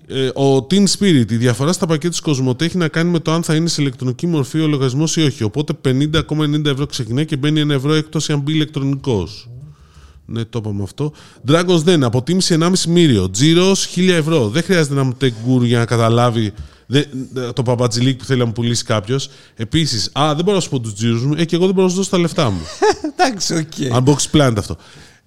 Ε, 0.06 0.26
ο 0.26 0.66
Teen 0.70 0.84
Spirit, 0.98 1.30
η 1.30 1.36
διαφορά 1.36 1.72
στα 1.72 1.86
πακέτα 1.86 2.08
της 2.08 2.20
Κοσμοτέ 2.20 2.64
έχει 2.64 2.76
να 2.76 2.88
κάνει 2.88 3.10
με 3.10 3.18
το 3.18 3.32
αν 3.32 3.42
θα 3.42 3.54
είναι 3.54 3.68
σε 3.68 3.82
ηλεκτρονική 3.82 4.26
μορφή 4.26 4.60
ο 4.60 4.66
λογαριασμός 4.66 5.04
ή 5.14 5.22
όχι. 5.22 5.42
Οπότε 5.42 5.72
50,90 5.84 6.64
ευρώ 6.64 6.86
ξεκινάει 6.86 7.24
και 7.24 7.36
μπαίνει 7.36 7.62
1 7.66 7.70
ευρώ 7.70 7.92
εκτός 7.94 8.30
αν 8.30 8.40
μπει 8.40 8.52
ηλεκτρονικός. 8.52 9.48
Ναι, 10.26 10.44
το 10.44 10.58
είπαμε 10.62 10.82
αυτό. 10.82 11.12
Dragons 11.48 11.84
Den, 11.84 12.00
αποτίμηση 12.02 12.56
1,5 12.60 12.72
μύριο. 12.88 13.30
Τζίρος 13.30 13.86
1000 13.96 14.08
ευρώ. 14.12 14.48
Δεν 14.48 14.62
χρειάζεται 14.62 14.94
να 14.94 15.02
'μαι 15.02 15.12
tech 15.18 15.41
guru 15.41 15.64
για 15.64 15.78
να 15.78 15.84
καταλάβει 15.84 16.52
δεν- 16.86 17.06
το 17.54 17.62
παπατζηλίκ 17.62 18.18
που 18.18 18.24
θέλει 18.24 18.38
να 18.38 18.44
μου 18.46 18.52
πουλήσει 18.52 18.84
κάποιος. 18.84 19.28
Επίσης, 19.56 20.10
α, 20.12 20.34
δεν 20.34 20.44
μπορώ 20.44 20.56
να 20.56 20.62
σου 20.62 20.68
πω 20.70 20.80
τους 20.80 20.94
τζίρους 20.94 21.24
μου, 21.24 21.34
ε, 21.36 21.44
και 21.44 21.54
εγώ 21.56 21.64
δεν 21.64 21.74
μπορώ 21.74 21.86
να 21.86 21.92
σου 21.92 21.98
δώσω 21.98 22.10
τα 22.10 22.18
λεφτά 22.18 22.50
μου. 22.50 22.60
Εντάξει, 23.16 23.54
οκ. 23.54 24.02
Unbox 24.04 24.36
plant 24.36 24.54
αυτό. 24.58 24.76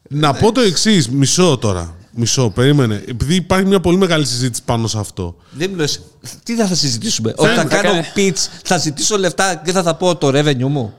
Να 0.10 0.34
πω 0.34 0.52
το 0.52 0.62
εξής, 0.62 1.10
μισό 1.10 1.58
τώρα. 1.58 1.96
Μισό, 2.18 2.50
περίμενε. 2.50 3.04
Επειδή 3.08 3.36
υπάρχει 3.36 3.66
μια 3.66 3.80
πολύ 3.80 3.98
μεγάλη 3.98 4.26
συζήτηση 4.26 4.62
πάνω 4.66 4.88
σε 4.88 5.00
αυτό. 5.00 5.36
Δεν 5.52 5.70
μου 5.72 5.76
λες, 5.78 6.02
τι 6.44 6.56
θα, 6.56 6.68
θα 6.68 6.76
συζητήσουμε; 6.76 7.34
Όταν 7.36 7.56
θα 7.56 7.62
θα 7.62 7.68
κάνω 7.68 7.90
κάνει- 7.90 8.06
pitch, 8.34 8.48
θα 8.64 8.78
ζητήσω 8.78 9.18
λεφτά 9.18 9.56
και 9.66 9.72
θα 9.72 9.84
θα 9.84 9.96
πω 9.96 10.16
το 10.16 10.28
revenue 10.28 10.68
μου; 10.68 10.94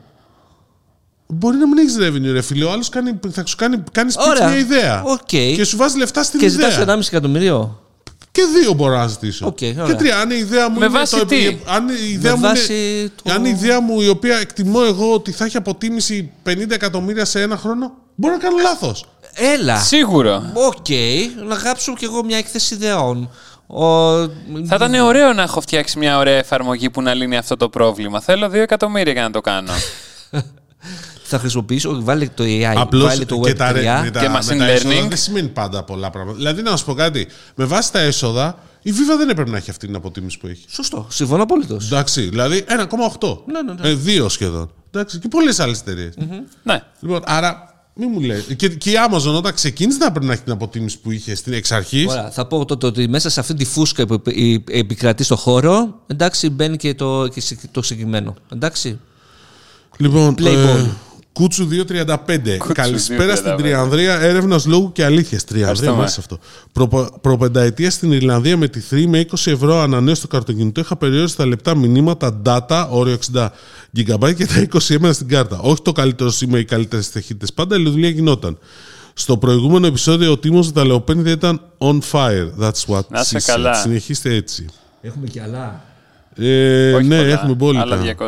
Μπορεί 1.27 1.57
να 1.57 1.67
μην 1.67 1.77
έχεις 1.77 1.95
revenue, 1.99 2.31
ρε 2.31 2.41
φίλε. 2.41 2.63
Ο 2.65 2.71
άλλος 2.71 2.89
θα 3.31 3.45
σου 3.45 3.55
κάνει 3.55 3.83
κάνεις 3.91 4.15
pitch 4.17 4.27
Ωραία. 4.29 4.47
μια 4.49 4.57
ιδέα. 4.57 5.03
Οκ. 5.05 5.19
Και 5.27 5.63
σου 5.63 5.77
βάζει 5.77 5.97
λεφτά 5.97 6.23
στην 6.23 6.39
Και 6.39 6.45
ιδέα. 6.45 6.69
ζητάς 6.69 6.83
1,5 6.87 7.07
εκατομμύριο; 7.07 7.81
Και 8.31 8.41
δύο 8.61 8.73
μπορώ 8.73 8.97
να 8.97 9.07
ζητήσω. 9.07 9.45
Οκ, 9.47 9.55
και 9.55 9.75
ωραία. 9.81 9.95
τρία. 9.95 10.19
Αν 10.19 10.29
η 10.31 10.35
ιδέα 10.39 10.69
μου 10.69 10.79
Με 10.79 10.85
είναι. 10.85 10.97
βάση 10.97 11.17
το, 11.17 11.25
τι; 11.25 11.57
Αν 11.65 11.87
η 11.89 12.11
ιδέα 12.11 12.31
Με 12.31 12.37
μου 12.37 12.43
βάση 12.43 12.73
είναι. 12.99 13.11
το- 13.23 13.33
Αν 13.33 13.45
η 13.45 13.49
ιδέα 13.55 13.81
μου 13.81 14.01
η 14.01 14.07
οποία 14.07 14.37
εκτιμώ 14.37 14.79
εγώ 14.85 15.13
ότι 15.13 15.31
θα 15.31 15.45
έχει 15.45 15.57
αποτίμηση 15.57 16.31
50 16.43 16.73
εκατομμύρια 16.75 17.25
σε 17.25 17.41
ένα 17.41 17.57
χρόνο, 17.57 17.91
μπορώ 18.15 18.33
να 18.33 18.39
κάνω 18.39 18.55
λάθος. 18.61 19.05
Έλα. 19.37 19.79
Σίγουρο. 19.79 20.43
Οκ. 20.53 20.85
Να 21.47 21.55
γράψω 21.55 21.93
κι 21.93 22.05
εγώ 22.05 22.23
μια 22.23 22.37
έκθεση 22.37 22.73
ιδεών. 22.73 23.29
Ο... 23.67 24.17
Θα 24.65 24.75
ήταν 24.75 24.93
ωραίο 24.93 25.33
να 25.33 25.41
έχω 25.41 25.61
φτιάξει 25.61 25.97
μια 25.97 26.17
ωραία 26.17 26.37
εφαρμογή 26.37 26.89
που 26.89 27.01
να 27.01 27.13
λύνει 27.13 27.37
αυτό 27.37 27.57
το 27.57 27.69
πρόβλημα. 27.69 28.21
Θέλω 28.21 28.47
2 28.47 28.53
εκατομμύρια 28.53 29.11
για 29.13 29.21
να 29.21 29.31
το 29.31 29.41
κάνω. 29.41 29.71
Θα 31.29 31.39
χρησιμοποιήσω, 31.39 32.01
βάλε 32.03 32.25
το 32.27 32.43
AI, 32.43 32.73
Απλώς 32.77 33.03
βάλε 33.03 33.25
το 33.25 33.39
και 33.39 33.51
Web3. 33.51 33.55
τα, 33.55 33.71
ρε- 33.71 33.81
με 34.03 34.09
τα, 34.11 34.19
και 34.19 34.29
με 34.29 34.39
machine 34.39 34.57
τα 34.57 34.65
έσοδα 34.65 34.93
learning. 34.95 35.07
δεν 35.07 35.17
σημαίνει 35.17 35.47
πάντα 35.47 35.83
πολλά 35.83 36.09
πράγματα. 36.09 36.37
Δηλαδή, 36.37 36.61
να 36.61 36.75
σου 36.77 36.85
πω 36.85 36.93
κάτι. 36.93 37.27
Με 37.55 37.65
βάση 37.65 37.91
τα 37.91 37.99
έσοδα, 37.99 38.57
η 38.81 38.91
Viva 38.91 39.17
δεν 39.17 39.29
έπρεπε 39.29 39.49
να 39.49 39.57
έχει 39.57 39.69
αυτή 39.69 39.85
την 39.85 39.95
αποτίμηση 39.95 40.37
που 40.37 40.47
έχει. 40.47 40.65
Σωστό. 40.69 41.07
Συμφωνώ 41.09 41.43
απολύτω. 41.43 41.77
Εντάξει, 41.85 42.21
δηλαδή 42.21 42.65
1,8. 43.19 43.37
Ναι, 43.45 43.61
ναι, 43.61 43.73
ναι. 43.81 43.89
Ε, 43.89 43.93
δύο 43.93 44.29
σχεδόν. 44.29 44.71
Εντάξει, 44.91 45.19
και 45.19 45.27
πολλές 45.27 45.59
άλλες 45.59 45.79
εταιρείες. 45.79 46.13
ναι. 46.63 46.81
Λοιπόν, 46.99 47.21
άρα 47.25 47.66
μην 47.97 48.09
μου 48.13 48.19
λέει. 48.19 48.41
Και, 48.55 48.69
και 48.69 48.91
η 48.91 48.93
Amazon 49.11 49.33
όταν 49.37 49.53
ξεκίνησε 49.53 49.97
να 49.97 50.11
πρέπει 50.11 50.25
να 50.25 50.33
έχει 50.33 50.41
την 50.41 50.51
αποτίμηση 50.51 50.99
που 50.99 51.11
είχε 51.11 51.35
στην 51.35 51.53
εξ 51.53 51.71
αρχή. 51.71 52.05
Ωραία, 52.09 52.31
θα 52.31 52.45
πω 52.47 52.65
τότε 52.65 52.85
ότι 52.85 53.07
μέσα 53.07 53.29
σε 53.29 53.39
αυτή 53.39 53.53
τη 53.53 53.65
φούσκα 53.65 54.05
που 54.07 54.13
επι- 54.13 54.69
επικρατεί 54.69 55.23
στο 55.23 55.35
χώρο, 55.35 55.99
εντάξει, 56.07 56.49
μπαίνει 56.49 56.77
και 56.77 56.93
το, 56.95 57.27
και 57.27 57.41
σε- 57.41 57.57
το 57.71 57.81
συγκεκριμένο. 57.81 58.35
Εντάξει. 58.53 58.99
Λοιπόν, 59.97 60.35
Playboy. 60.37 60.77
ε, 60.77 60.85
Κούτσου 61.37 61.67
235. 61.71 62.57
Καλησπέρα 62.73 63.33
235. 63.33 63.37
στην 63.37 63.55
Τριανδρία, 63.57 64.19
έρευνα 64.19 64.59
λόγου 64.65 64.91
και 64.91 65.03
αλήθειας. 65.03 65.43
Τριανδρία, 65.43 65.71
Ευχαριστούμε. 65.71 66.01
μέσα 66.01 66.19
αυτό. 66.19 66.39
Προ, 66.71 67.17
προπενταετία 67.21 67.91
στην 67.91 68.11
Ιρλανδία 68.11 68.57
με 68.57 68.67
τη 68.67 68.81
3 68.89 69.05
με 69.07 69.19
20 69.19 69.51
ευρώ 69.51 69.79
ανανέωση 69.81 70.19
στο 70.19 70.27
καρτοκινητό. 70.27 70.79
Είχα 70.81 70.95
περιόριστα 70.95 71.45
λεπτά 71.45 71.75
μηνύματα, 71.75 72.41
data, 72.45 72.87
όριο 72.89 73.17
60 73.33 73.47
GB 73.97 74.35
και 74.35 74.45
τα 74.45 74.67
20 74.73 74.89
έμενα 74.89 75.13
στην 75.13 75.27
κάρτα. 75.27 75.59
Όχι 75.59 75.81
το 75.81 75.91
καλύτερο 75.91 76.29
σήμα 76.31 76.57
ή 76.57 76.61
οι 76.61 76.65
καλύτερες 76.65 77.11
ταχύτητες. 77.11 77.53
Πάντα 77.53 77.75
η 77.77 77.83
δουλειά 77.83 78.09
γινόταν. 78.09 78.57
Στο 79.13 79.37
προηγούμενο 79.37 79.87
επεισόδιο 79.87 80.31
ο 80.31 80.37
Τίμος 80.37 80.71
τα 80.71 80.85
λεοπένδια 80.85 81.31
ήταν 81.31 81.61
on 81.77 81.99
fire. 82.11 82.49
That's 82.61 82.85
what 82.95 83.01
Να 83.09 83.19
είσαι 83.19 83.37
she 83.37 83.41
said. 83.41 83.43
καλά. 83.45 83.73
Συνεχίστε 83.73 84.33
έτσι. 84.33 84.65
Έχουμε 85.01 85.27
κι 85.27 85.39
άλλα. 85.39 85.83
Ε, 86.35 86.93
Όχι 86.93 87.07
ναι, 87.07 87.17
πολλά, 87.17 87.29
έχουμε 87.31 87.53
μπόλικα. 87.53 87.81
Άλλα 87.81 87.97
200. 88.17 88.27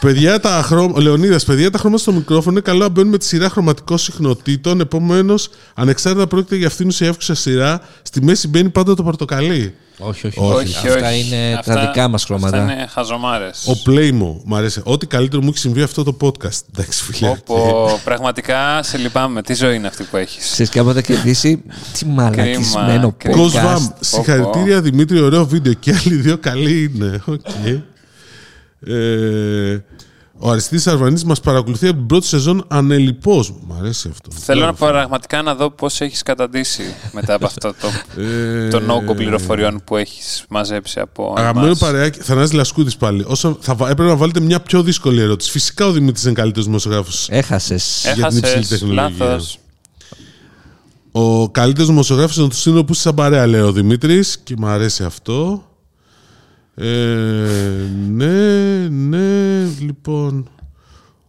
Παιδιά, 0.00 0.40
τα 0.40 0.62
χρώμα... 0.64 1.00
Λεωνίδας, 1.02 1.44
παιδιά, 1.44 1.70
τα 1.70 1.78
χρώματα 1.78 2.02
στο 2.02 2.12
μικρόφωνο 2.12 2.50
είναι 2.52 2.60
καλό 2.60 2.78
να 2.78 2.88
μπαίνουν 2.88 3.10
με 3.10 3.18
τη 3.18 3.24
σειρά 3.24 3.48
χρωματικών 3.48 3.98
συχνοτήτων. 3.98 4.80
Επομένως, 4.80 5.48
ανεξάρτητα 5.74 6.26
πρόκειται 6.26 6.56
για 6.56 6.66
αυτήν 6.66 6.86
ουσία 6.86 7.06
εύκουσα 7.08 7.34
σειρά, 7.34 7.80
στη 8.02 8.22
μέση 8.22 8.48
μπαίνει 8.48 8.68
πάντα 8.68 8.94
το 8.94 9.02
πορτοκαλί. 9.02 9.74
Όχι, 10.02 10.26
όχι. 10.26 10.38
Όχι, 10.40 10.54
Όχι, 10.54 10.88
Αυτά 10.88 11.08
όχι. 11.08 11.20
είναι 11.26 11.54
Αυτά- 11.58 11.74
τα 11.74 11.80
δικά 11.80 12.08
μας 12.08 12.24
χρώματα. 12.24 12.58
Αυτά 12.58 12.72
είναι 12.72 12.86
χαζομάρες. 12.92 13.66
Ο 13.66 13.72
Playmo, 13.86 14.40
μου 14.44 14.56
αρέσει. 14.56 14.80
Ό,τι 14.84 15.06
καλύτερο 15.06 15.42
μου 15.42 15.48
έχει 15.48 15.58
συμβεί 15.58 15.82
αυτό 15.82 16.02
το 16.02 16.16
podcast. 16.20 16.58
Εντάξει, 16.74 17.02
φίλε. 17.02 17.28
Όπω 17.28 18.00
πραγματικά 18.04 18.82
σε 18.82 18.96
λυπάμαι. 18.98 19.42
Τι 19.42 19.54
ζωή 19.54 19.74
είναι 19.76 19.86
αυτή 19.86 20.02
που 20.04 20.16
έχεις. 20.16 20.44
Ξέρεις 20.50 20.70
και 20.72 20.78
άμα 20.78 20.92
θα 20.92 21.00
κερδίσει, 21.00 21.62
τι 21.98 22.06
μαλακισμένο 22.06 23.14
κρίμα. 23.16 23.36
Κοσβάμ, 23.36 23.86
podcast. 23.86 23.92
συγχαρητήρια 24.00 24.80
Δημήτρη, 24.80 25.20
ωραίο 25.20 25.46
βίντεο. 25.46 25.72
Και 25.72 25.90
άλλοι 25.94 26.14
δύο 26.14 26.38
καλοί 26.38 26.92
είναι. 26.94 27.22
Οκ. 27.26 27.40
Ε, 28.86 29.78
ο 30.42 30.50
Αριστίδης 30.50 30.86
Αρβανής 30.86 31.24
μας 31.24 31.40
παρακολουθεί 31.40 31.86
από 31.88 31.96
την 31.96 32.06
πρώτη 32.06 32.26
σεζόν 32.26 32.64
ανελιπώς. 32.68 33.52
Μ' 33.66 33.72
αρέσει 33.72 34.08
αυτό. 34.12 34.30
Θέλω 34.30 34.64
να 34.64 34.74
πραγματικά 34.74 35.42
να 35.42 35.54
δω 35.54 35.70
πώς 35.70 36.00
έχεις 36.00 36.22
καταντήσει 36.22 36.82
μετά 37.12 37.34
από 37.34 37.46
αυτό 37.46 37.74
το, 37.80 38.22
Ε, 38.22 38.68
τον 38.68 38.90
όγκο 38.90 39.14
πληροφοριών 39.14 39.82
που 39.84 39.96
έχεις 39.96 40.44
μαζέψει 40.48 41.00
από 41.00 41.34
Αγαπημένο 41.36 41.66
εμάς. 41.66 41.78
παρεάκι, 41.78 42.20
Θανάσης 42.20 42.52
Λασκούτη 42.52 42.94
πάλι. 42.98 43.24
Όσο 43.28 43.56
θα, 43.60 43.74
βα- 43.74 43.88
έπρεπε 43.90 44.10
να 44.10 44.16
βάλετε 44.16 44.40
μια 44.40 44.60
πιο 44.60 44.82
δύσκολη 44.82 45.20
ερώτηση. 45.20 45.50
Φυσικά 45.50 45.86
ο 45.86 45.92
Δημήτρης 45.92 46.24
είναι 46.24 46.32
καλύτερος 46.32 46.66
δημοσιογράφος. 46.66 47.28
Έχασες. 47.30 48.02
για 48.14 48.26
την 48.28 48.36
υψηλή 48.38 48.46
Έχασες, 48.56 48.68
τεχνολογία. 48.68 49.02
λάθος. 49.26 49.58
Ο 51.12 51.50
καλύτερος 51.50 51.88
δημοσιογράφος 51.88 52.36
είναι 52.36 52.48
το 52.48 52.54
σύνολο 52.54 52.84
που 52.84 52.92
είσαι 52.92 53.00
σαν 53.00 53.14
παρέα, 53.14 53.46
λέει 53.46 53.60
ο 53.60 53.72
Δημήτρης, 53.72 54.38
και 54.44 54.54
μου 54.58 54.66
αρέσει 54.66 55.04
αυτό. 55.04 55.64
Ε, 56.82 57.88
ναι, 58.08 58.88
ναι, 58.88 59.64
λοιπόν. 59.80 60.48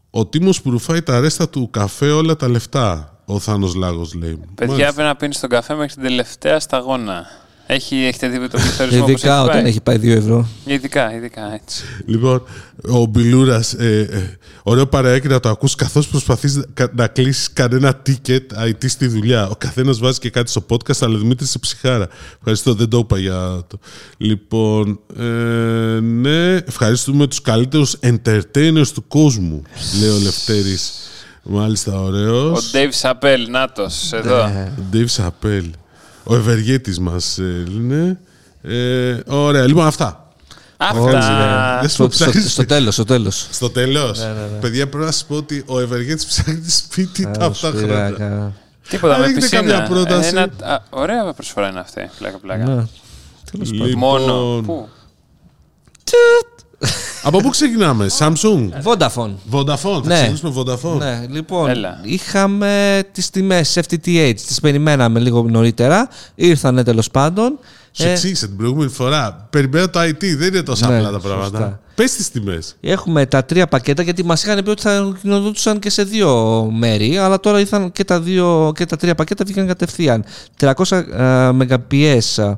Ο 0.10 0.26
Τίμος 0.26 0.62
που 0.62 0.70
ρουφάει 0.70 1.02
τα 1.02 1.20
ρέστα 1.20 1.50
του 1.50 1.70
καφέ 1.72 2.12
όλα 2.12 2.36
τα 2.36 2.50
λεφτά. 2.50 3.16
Ο 3.26 3.40
Θάνος 3.40 3.76
Λάγος 3.76 4.14
λέει. 4.14 4.40
Παιδιά, 4.56 4.74
Μάλιστα. 4.74 4.94
πρέπει 4.94 5.08
να 5.08 5.16
πίνεις 5.16 5.40
τον 5.40 5.50
καφέ 5.50 5.74
μέχρι 5.76 5.94
την 5.94 6.04
τελευταία 6.04 6.60
σταγόνα. 6.60 7.26
Έχει, 7.74 7.96
έχετε 7.96 8.28
δει 8.28 8.48
το 8.48 8.58
πληθωρισμό 8.58 9.04
που 9.06 9.10
Ειδικά 9.10 9.44
όταν 9.44 9.66
έχει 9.66 9.82
πάει 9.82 9.98
2 9.98 10.08
ευρώ. 10.08 10.48
Ειδικά, 10.66 11.16
ειδικά 11.16 11.54
έτσι. 11.54 11.84
Λοιπόν, 12.06 12.44
ο 12.90 13.06
Μπιλούρας, 13.06 13.74
ε, 13.74 14.08
ε, 14.12 14.38
ωραίο 14.64 14.88
παρεάκι 14.88 15.28
να 15.28 15.40
το 15.40 15.50
ακούς 15.50 15.76
καθώς 15.76 16.08
προσπαθείς 16.08 16.56
να, 16.56 16.90
να 16.96 17.08
κλείσεις 17.08 17.54
κανένα 17.54 18.02
ticket 18.06 18.68
IT 18.68 18.90
στη 18.90 19.08
δουλειά. 19.08 19.48
Ο 19.48 19.56
καθένας 19.56 20.00
βάζει 20.00 20.20
και 20.20 20.30
κάτι 20.30 20.50
στο 20.50 20.66
podcast, 20.70 20.98
αλλά 21.00 21.18
Δημήτρης 21.18 21.50
σε 21.50 21.60
ψυχάρα. 21.60 22.08
Ευχαριστώ, 22.38 22.74
δεν 22.74 22.90
το 22.90 22.98
είπα 22.98 23.18
για 23.18 23.62
το. 23.68 23.80
Λοιπόν, 24.18 25.00
ε, 25.20 25.24
ναι, 26.00 26.56
ευχαριστούμε 26.56 27.28
τους 27.28 27.42
καλύτερους 27.42 27.98
entertainers 28.02 28.88
του 28.94 29.08
κόσμου, 29.08 29.62
λέει 30.00 30.10
ο 30.10 30.20
Λευτέρης. 30.24 30.92
Μάλιστα, 31.44 32.02
Ο 32.02 32.04
ωραίος. 32.04 32.72
Dave 32.74 32.90
Σαπέλ, 32.90 33.50
νάτος, 33.50 34.12
εδώ. 34.12 34.48
Ναι. 34.48 34.72
Ο 34.78 34.84
Dave 34.94 35.24
Chappelle. 35.24 35.70
Ο 36.24 36.36
ευεργέτης 36.36 37.00
μας 37.00 37.38
ε, 37.38 37.64
είναι. 37.72 38.20
Ε, 38.62 39.18
ωραία, 39.28 39.68
λοιπόν 39.68 39.86
αυτά. 39.86 40.26
Αυτά. 40.78 41.78
Δεν 41.82 41.90
Στο, 41.90 42.04
σου 42.04 42.12
στο, 42.12 42.26
ψάχνεις- 42.26 42.52
στο 42.52 42.66
τέλος, 42.66 42.94
στο 42.94 43.06
τέλος. 43.06 43.48
Στο 43.52 43.70
τέλος. 43.70 44.20
Ναι, 44.20 44.26
Παιδιά, 44.62 44.88
πρέπει 44.88 45.06
να 45.06 45.12
σας 45.12 45.26
πω 45.26 45.36
ότι 45.36 45.64
ο 45.66 45.80
Ευεργέτης 45.80 46.26
ψάχνει 46.26 46.70
σπίτι 46.70 47.32
τα 47.38 47.46
αυτά 47.46 47.70
χρόνια. 47.70 48.08
Σπυράκα. 48.10 48.54
Τίποτα, 48.90 49.14
Αν 49.14 49.20
με 49.20 49.26
έχετε 49.26 49.40
πισίνα. 49.40 49.62
κάποια 49.62 49.84
πρόταση; 49.84 50.28
Ένα, 50.30 50.42
α, 50.42 50.80
ωραία 50.90 51.34
προσφορά 51.34 51.70
είναι 51.70 51.80
αυτή. 51.80 52.10
Πλάκα, 52.18 52.38
πλάκα. 52.38 52.64
Ναι. 52.64 52.86
Τέλος 53.52 53.70
πάντων. 53.70 53.88
Λοιπόν, 53.88 54.00
Μόνο. 54.00 54.62
Πού; 54.66 54.90
Από 57.24 57.38
πού 57.38 57.50
ξεκινάμε, 57.50 58.06
Samsung, 58.20 58.70
Vodafone. 58.84 59.34
Vodafone. 59.52 60.02
Θα 60.02 60.02
Ναι. 60.06 60.14
ξεκινήσουμε 60.16 60.54
Vodafone. 60.58 60.98
Ναι, 60.98 61.26
λοιπόν, 61.30 61.70
Έλα. 61.70 62.00
είχαμε 62.04 63.04
τις 63.12 63.30
τιμές 63.30 63.78
FTTH, 63.80 64.34
τις 64.48 64.60
περιμέναμε 64.60 65.20
λίγο 65.20 65.44
νωρίτερα, 65.50 66.08
ήρθανε 66.36 66.84
τέλος 66.84 67.10
πάντων. 67.12 67.60
Σου 67.94 68.04
Ε, 68.04 68.12
εξήγησα 68.12 68.48
την 68.48 68.58
προηγούμενη 68.58 68.90
φορά. 68.92 69.48
Περιμένω 69.50 69.90
το 69.90 70.00
IT, 70.00 70.36
δεν 70.38 70.48
είναι 70.48 70.62
τόσο 70.62 70.88
Ναι, 70.88 70.96
απλά 70.98 71.08
τα 71.12 71.14
σωστά. 71.20 71.28
πράγματα. 71.30 71.80
Πες 71.96 72.16
τις 72.16 72.30
τιμές. 72.32 72.76
Έχουμε 72.82 73.26
τα 73.26 73.44
τρία 73.46 73.68
πακέτα 73.68 74.02
γιατί 74.04 74.26
μας 74.26 74.44
είχαν 74.44 74.64
πει 74.64 74.70
ότι 74.70 74.82
θα 74.82 75.14
κοινοδοτούσαν 75.22 75.80
και 75.80 75.90
σε 75.90 76.04
δύο 76.04 76.64
μέρη, 76.74 77.18
αλλά 77.18 77.40
τώρα 77.40 77.60
ήρθαν 77.60 77.92
και 77.92 78.04
τα, 78.04 78.20
δύο, 78.22 78.72
και 78.76 78.86
τα 78.86 78.96
τρία 78.98 79.16
πακέτα 79.16 79.44
βγήκαν 79.46 79.68
κατευθείαν. 79.68 80.24
300 80.60 80.92
ε, 80.92 81.50
Mbps 81.60 82.44
ε, 82.44 82.54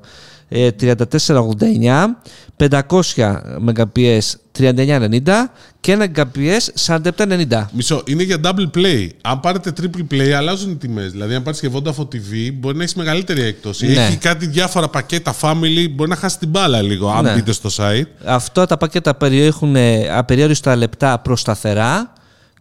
3489, 0.50 2.18
500 2.58 3.42
Mbps 3.68 4.20
3990 4.60 5.50
και 5.80 5.98
1 6.16 6.20
Mbps 6.20 6.60
4790. 6.86 7.66
Μισό, 7.72 8.04
είναι 8.06 8.24
για 8.24 8.38
double 8.44 8.78
play. 8.78 9.08
Αν 9.22 9.40
πάρετε 9.40 9.74
triple 9.82 10.14
play, 10.14 10.30
αλλάζουν 10.30 10.72
οι 10.72 10.76
τιμές. 10.76 11.12
Δηλαδή, 11.12 11.36
αν 11.36 11.44
πάρεις 11.44 11.60
και 11.60 11.70
Vodafone 11.74 12.08
TV, 12.16 12.52
μπορεί 12.54 12.78
να 12.78 12.84
έχεις 12.84 12.96
μεγαλύτερη 12.96 13.42
έκπτωση. 13.42 13.88
Ναι. 13.88 14.06
Έχει 14.06 14.18
κάτι 14.18 14.48
διάφορα 14.48 14.88
πακέτα 14.90 15.36
family, 15.42 15.88
μπορεί 15.92 16.10
να 16.10 16.16
χάσει 16.16 16.38
την 16.40 16.50
μπάλα 16.50 16.82
λίγο, 16.82 17.10
αν 17.10 17.24
Ναι. 17.24 17.34
μπείτε 17.34 17.52
στο 17.52 17.70
site. 17.78 18.06
Αυτά 18.26 18.66
τα 18.66 18.78
πακέτα 18.78 19.16
περιέχουν 19.16 19.76
ε, 19.76 20.10
απεριόριστα 20.10 20.76
λεπτά 20.76 21.20
προς 21.20 21.40
σταθερά 21.40 22.14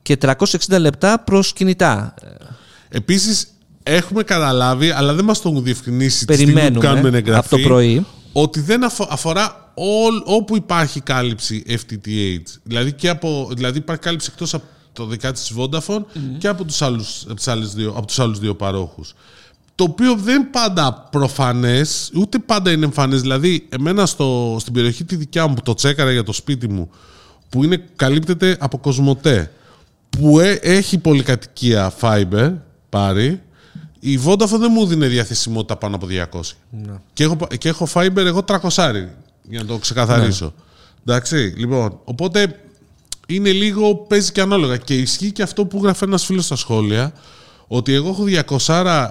και 0.02 0.16
360 0.22 0.78
λεπτά 0.80 1.20
προς 1.24 1.52
κινητά. 1.52 2.14
Επίσης, 2.88 3.46
έχουμε 3.82 4.22
καταλάβει, 4.22 4.90
αλλά 4.90 5.14
δεν 5.14 5.24
μας 5.24 5.40
το 5.42 5.48
έχουν 5.48 5.62
διευκρινίσει 5.62 6.26
τη 6.26 6.34
στιγμή 6.34 6.52
που 6.52 6.58
Περιμένουμε 6.60 6.86
κάνουμε 6.94 7.18
εγγραφή. 7.18 7.38
από 7.54 7.62
το 7.62 7.68
πρωί. 7.68 8.06
Ότι 8.32 8.60
δεν 8.60 8.84
αφο- 8.84 9.08
αφορά 9.10 9.72
όλ, 9.74 10.22
όπου 10.24 10.56
υπάρχει 10.56 11.00
κάλυψη 11.00 11.62
FTTH. 11.68 12.42
Δηλαδή, 12.62 12.92
και 12.92 13.08
από, 13.08 13.48
δηλαδή 13.54 13.78
υπάρχει 13.78 14.02
κάλυψη 14.02 14.28
εκτός 14.32 14.54
από 14.54 14.64
το 14.92 15.06
δικά 15.06 15.32
της 15.32 15.52
Vodafone 15.58 16.02
και 16.38 16.48
από 16.48 16.64
τους 16.64 16.82
άλλους, 16.82 17.22
από 17.24 17.34
τους 17.34 17.48
άλλους 17.48 17.74
δύο, 17.74 17.92
από 17.96 18.06
τους 18.06 18.18
άλλους 18.18 18.38
δύο 18.38 18.54
παρόχους. 18.54 19.14
Το 19.74 19.84
οποίο 19.84 20.14
δεν 20.14 20.50
πάντα 20.50 21.08
προφανές, 21.10 22.10
ούτε 22.14 22.38
πάντα 22.38 22.70
είναι 22.70 22.84
εμφανές. 22.84 23.20
Δηλαδή, 23.20 23.66
εμένα 23.68 24.06
στο, 24.06 24.56
στην 24.60 24.72
περιοχή 24.72 25.04
τη 25.04 25.16
δικιά 25.16 25.46
μου 25.46 25.54
που 25.54 25.62
το 25.62 25.74
τσέκαρα 25.74 26.12
για 26.12 26.22
το 26.22 26.32
σπίτι 26.32 26.68
μου, 26.68 26.90
που 27.48 27.64
είναι, 27.64 27.84
καλύπτεται 27.96 28.56
από 28.60 28.78
Κοσμοτέ, 28.78 29.50
που 30.10 30.40
ε- 30.40 30.58
έχει 30.62 30.98
πολυκατοικία 30.98 31.92
fiber, 32.00 32.52
πάρει, 32.88 33.40
η 34.04 34.18
Vodafone 34.24 34.58
δεν 34.58 34.68
μου 34.72 34.86
δίνει 34.86 35.06
διαθεσιμότητα 35.06 35.76
πάνω 35.76 35.96
από 35.96 36.06
200. 36.10 36.40
Και, 37.12 37.24
έχω, 37.24 37.36
και 37.58 37.68
έχω 37.68 37.86
fiber 37.94 38.16
εγώ 38.16 38.44
300, 38.46 38.58
για 39.48 39.60
να 39.60 39.64
το 39.66 39.78
ξεκαθαρίσω. 39.78 40.54
Εντάξει, 41.06 41.36
λοιπόν, 41.56 41.98
οπότε 42.04 42.58
είναι 43.26 43.50
λίγο, 43.52 43.94
παίζει 43.94 44.32
και 44.32 44.40
ανάλογα. 44.40 44.76
Και 44.76 44.96
ισχύει 44.98 45.32
και 45.32 45.42
αυτό 45.42 45.64
που 45.66 45.80
γράφει 45.82 46.04
ένας 46.04 46.24
φίλος 46.24 46.44
στα 46.44 46.56
σχόλια, 46.56 47.12
ότι 47.66 47.92
εγώ 47.92 48.08
έχω 48.08 48.24
200, 48.58 49.08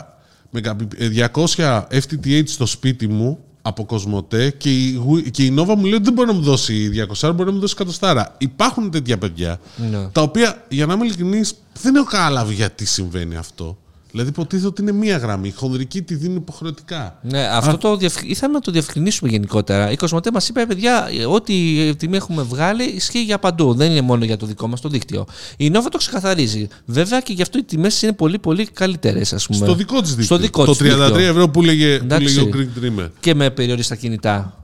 μεγαπι- 0.49 1.01
ε, 1.01 1.07
200 1.07 1.87
FTTH 1.91 2.43
στο 2.45 2.65
σπίτι 2.65 3.07
μου 3.07 3.39
από 3.61 3.85
Κοσμοτέ 3.85 4.49
και 4.57 4.71
η, 4.71 5.01
Wii- 5.09 5.31
και 5.31 5.43
η 5.43 5.55
Nova 5.59 5.73
μου 5.77 5.83
λέει 5.83 5.93
ότι 5.93 6.03
δεν 6.03 6.13
μπορεί 6.13 6.27
να 6.27 6.33
μου 6.33 6.41
δώσει 6.41 6.89
200, 7.21 7.31
μπορεί 7.35 7.49
να 7.49 7.55
μου 7.55 7.59
δώσει 7.61 7.75
100. 7.99 8.25
Υπάρχουν 8.37 8.91
τέτοια 8.91 9.17
παιδιά, 9.17 9.59
Ναι. 9.91 10.07
τα 10.11 10.21
οποία, 10.21 10.65
για 10.69 10.85
να 10.85 10.93
είμαι 10.93 11.05
ειλικρινής, 11.05 11.53
δεν 11.81 11.95
έχω 11.95 12.05
καταλάβει 12.05 12.53
γιατί 12.53 12.85
συμβαίνει 12.85 13.35
αυτό. 13.35 13.77
Δηλαδή 14.11 14.29
υποτίθεται 14.29 14.67
ότι 14.67 14.81
είναι 14.81 14.91
μία 14.91 15.17
γραμμή. 15.17 15.47
Η 15.47 15.51
χονδρική 15.51 16.01
τη 16.01 16.15
δίνει 16.15 16.35
υποχρεωτικά. 16.35 17.19
Ναι, 17.21 17.47
αυτό 17.47 17.77
το 17.77 17.97
διευκ... 17.97 18.29
ήθελα 18.29 18.53
να 18.53 18.59
το 18.59 18.71
διευκρινίσουμε 18.71 19.29
γενικότερα. 19.29 19.91
Η 19.91 19.95
Κοσμοτέ 19.95 20.29
μας 20.33 20.47
είπε, 20.47 20.65
παιδιά, 20.65 21.07
ό,τι 21.27 21.53
τιμή 21.95 22.15
έχουμε 22.15 22.41
βγάλει 22.41 22.83
ισχύει 22.83 23.23
για 23.23 23.39
παντού. 23.39 23.73
Δεν 23.73 23.91
είναι 23.91 24.01
μόνο 24.01 24.25
για 24.25 24.37
το 24.37 24.45
δικό 24.45 24.67
μας 24.67 24.81
το 24.81 24.89
δίκτυο. 24.89 25.25
Η 25.57 25.71
Nova 25.73 25.87
το 25.91 25.97
ξεκαθαρίζει. 25.97 26.67
Βέβαια 26.85 27.21
και 27.21 27.33
γι' 27.33 27.41
αυτό 27.41 27.57
οι 27.57 27.63
τιμές 27.63 28.01
είναι 28.01 28.13
πολύ, 28.13 28.39
πολύ 28.39 28.65
καλύτερες, 28.65 29.33
ας 29.33 29.45
πούμε. 29.45 29.65
Στο 29.65 29.75
δικό 29.75 30.01
της 30.01 30.09
δίκτυο. 30.09 30.25
Στο 30.25 30.37
δικό 30.37 30.65
το 30.65 30.71
της 30.71 30.81
33 30.81 30.83
δίκτυο. 30.83 31.19
ευρώ 31.19 31.49
που 31.49 31.61
λέγε, 31.61 31.97
που 31.97 32.03
Εντάξει. 32.03 32.35
λέγε 32.35 32.49
ο 32.49 32.51
Greek 32.55 32.83
Dreamer. 32.83 33.09
Και 33.19 33.35
με 33.35 33.49
περιορίστα 33.49 33.95
κινητά. 33.95 34.60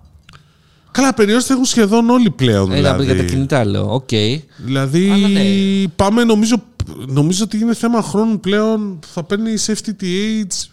Καλά, 0.97 1.13
απεριόριστα 1.13 1.53
έχουν 1.53 1.65
σχεδόν 1.65 2.09
όλοι 2.09 2.29
πλέον. 2.31 2.71
Έλα, 2.71 2.95
δηλαδή. 2.97 3.05
για 3.05 3.15
τα 3.15 3.23
κινητά 3.23 3.65
λέω. 3.65 3.93
Οκ. 3.93 4.09
Δηλαδή, 4.57 5.09
Αλλά 5.09 5.27
ναι. 5.27 5.41
πάμε 5.95 6.23
νομίζω, 6.23 6.55
νομίζω 7.07 7.43
ότι 7.43 7.57
είναι 7.57 7.73
θέμα 7.73 8.01
χρόνου 8.01 8.39
πλέον. 8.39 8.99
Θα 9.13 9.23
παίρνει 9.23 9.51
FTTH 9.65 10.67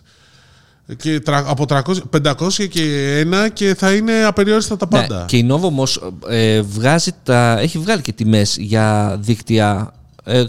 και 0.97 1.21
τρα- 1.21 1.45
από 1.49 1.65
300, 1.69 1.83
500 2.11 2.67
και 2.69 3.17
ένα 3.19 3.49
και 3.49 3.75
θα 3.75 3.95
είναι 3.95 4.25
απεριόριστα 4.25 4.77
τα 4.77 4.87
πάντα. 4.87 5.19
Ναι, 5.19 5.25
και 5.27 5.37
η 5.37 5.49
Nova 5.51 5.61
όμως 5.61 5.87
ε, 6.29 6.61
βγάζει 6.61 7.11
τα, 7.23 7.59
έχει 7.59 7.79
βγάλει 7.79 8.03
και 8.03 8.13
τιμές 8.13 8.57
για 8.61 9.17
δίκτυα 9.21 9.95
ε, 10.25 10.45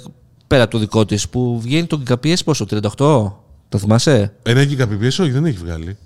πέρα 0.48 0.64
από 0.64 0.72
το 0.72 0.78
δικό 0.78 1.06
της 1.06 1.30
που 1.30 1.60
βγαίνει 1.62 1.88
το 1.88 2.02
Gigabits 2.08 2.44
πόσο, 2.46 2.66
38. 2.70 2.82
Το 3.70 3.78
θυμάσαι; 3.78 4.34
Ένα 4.44 4.64
Gbps, 4.64 5.04
όχι, 5.04 5.30
δεν 5.32 5.46
έχει 5.46 5.58
βγάλει. 5.58 5.98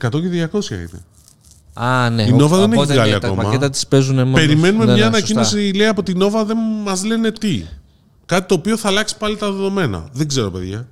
100 0.00 0.08
και 0.10 0.48
200 0.52 0.70
είναι. 0.70 1.04
Α, 1.74 2.10
ναι. 2.10 2.22
Η 2.22 2.26
Nova 2.38 2.48
δεν 2.48 2.72
έχει 2.72 2.74
Οπότε, 2.74 2.92
βγάλει 2.92 3.12
ναι, 3.12 3.18
Τα 3.18 3.26
ακόμα. 3.26 3.42
πακέτα 3.42 3.70
της 3.70 3.86
παίζουν 3.86 4.16
μόνο. 4.16 4.32
Περιμένουμε 4.32 4.84
Ναι, 4.84 4.92
μια 4.92 5.00
ναι, 5.02 5.06
ανακοίνωση, 5.08 5.50
σωστά. 5.60 5.76
λέει, 5.76 5.86
από 5.86 6.02
την 6.02 6.18
Nova, 6.22 6.44
δεν 6.46 6.56
μας 6.84 7.04
λένε 7.04 7.32
τι. 7.32 7.64
Κάτι 8.26 8.46
το 8.48 8.54
οποίο 8.54 8.76
θα 8.76 8.88
αλλάξει 8.88 9.16
πάλι 9.16 9.36
τα 9.36 9.50
δεδομένα. 9.52 10.08
Δεν 10.12 10.28
ξέρω, 10.28 10.50
παιδιά. 10.50 10.86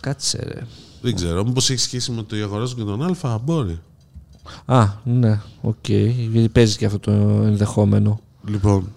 Κάτσε 0.00 0.38
ρε. 0.52 0.60
Δεν 1.00 1.14
ξέρω. 1.14 1.44
Μήπως 1.44 1.70
έχει 1.70 1.80
σχέση 1.80 2.10
με 2.10 2.22
το 2.22 2.36
αγοράζω 2.36 2.74
και 2.74 2.82
τον 2.82 3.16
Α, 3.22 3.38
μπορεί. 3.44 3.80
Α, 4.64 4.86
ναι, 5.04 5.40
οκ. 5.60 5.88
Γιατί 5.88 6.48
παίζει 6.48 6.76
και 6.76 6.86
αυτό 6.86 6.98
το 6.98 7.10
ενδεχόμενο. 7.44 8.20
Λοιπόν, 8.48 8.92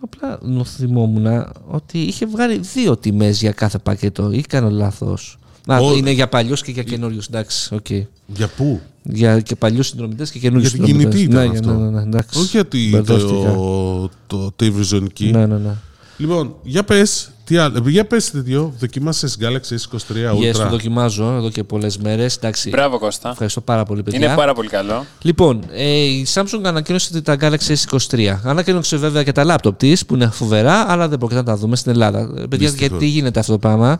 Απλά 0.00 0.38
νο- 0.42 0.64
θυμόμουν 0.64 1.46
ότι 1.68 1.98
είχε 1.98 2.26
βγάλει 2.26 2.58
δύο 2.58 2.96
τιμές 2.96 3.40
για 3.40 3.52
κάθε 3.52 3.78
πακέτο 3.78 4.32
ή 4.32 4.40
κάνω 4.40 4.70
λάθος. 4.70 5.38
Α, 5.66 5.78
Ο- 5.78 5.96
είναι 5.96 6.10
για 6.10 6.28
παλιούς 6.28 6.62
και 6.62 6.70
για 6.70 6.82
καινούριους. 6.82 7.26
Εντάξει, 7.26 7.74
οκ. 7.74 7.86
για 8.26 8.48
πού; 8.56 8.80
Για 9.02 9.40
και 9.40 9.56
παλιούς 9.56 9.86
συνδρομητές 9.86 10.30
και 10.30 10.38
καινούριους 10.38 10.74
Για 10.74 10.84
την 10.84 10.86
συνδρομητές. 10.86 11.20
κινητή 11.20 11.36
ήταν 11.36 11.50
ναι, 11.50 11.58
αυτό. 11.58 11.72
Ναι, 11.72 11.84
ναι, 11.90 11.96
ναι, 11.96 12.02
εντάξει. 12.02 12.38
Όχι 12.38 12.48
γιατί 12.48 12.88
Μπερδεύτηκα. 12.92 13.52
το, 13.52 14.10
το, 14.26 14.52
το 14.56 14.64
ευρυζωνική. 14.64 15.30
Ναι, 15.30 15.46
ναι, 15.46 15.56
ναι. 15.56 15.74
Λοιπόν, 16.16 16.54
για 16.62 16.82
πες. 16.84 17.26
Τι 17.44 17.56
άλλο. 17.56 17.82
Για 17.88 18.04
πες 18.06 18.30
τέτοιο. 18.30 18.74
Δοκίμασε 18.78 19.28
Galaxy 19.40 19.74
S23 19.74 19.96
Yes, 19.96 20.52
το 20.52 20.64
Ultra. 20.64 20.68
δοκιμάζω 20.70 21.24
εδώ 21.36 21.50
και 21.50 21.64
πολλές 21.64 21.98
μέρες. 21.98 22.36
Εντάξει. 22.36 22.68
Μπράβο 22.70 22.98
Κώστα. 22.98 23.30
Ευχαριστώ 23.30 23.60
πάρα 23.60 23.84
πολύ, 23.84 24.02
παιδιά. 24.02 24.18
Είναι 24.26 24.34
πάρα 24.36 24.54
πολύ 24.54 24.68
καλό. 24.68 25.04
Λοιπόν, 25.22 25.62
ε, 25.72 25.84
η 25.92 26.26
Samsung 26.34 26.60
ανακοίνωσε 26.62 27.10
ότι 27.14 27.22
τα 27.22 27.36
Galaxy 27.40 27.74
S23. 27.88 28.38
Ανακοίνωσε 28.44 28.96
βέβαια 28.96 29.22
και 29.22 29.32
τα 29.32 29.44
laptop 29.56 29.76
της 29.78 30.06
που 30.06 30.14
είναι 30.14 30.26
φοβερά, 30.32 30.84
αλλά 30.92 31.08
δεν 31.08 31.18
πρόκειται 31.18 31.40
να 31.40 31.46
τα 31.46 31.56
δούμε 31.56 31.76
στην 31.76 31.90
Ελλάδα. 31.92 32.18
Ε, 32.18 32.24
Παιδιά, 32.24 32.46
Δυστυχώς. 32.68 32.88
γιατί 32.88 33.06
γίνεται 33.06 33.40
αυτό 33.40 33.52
το 33.52 33.58
πράγμα; 33.58 33.98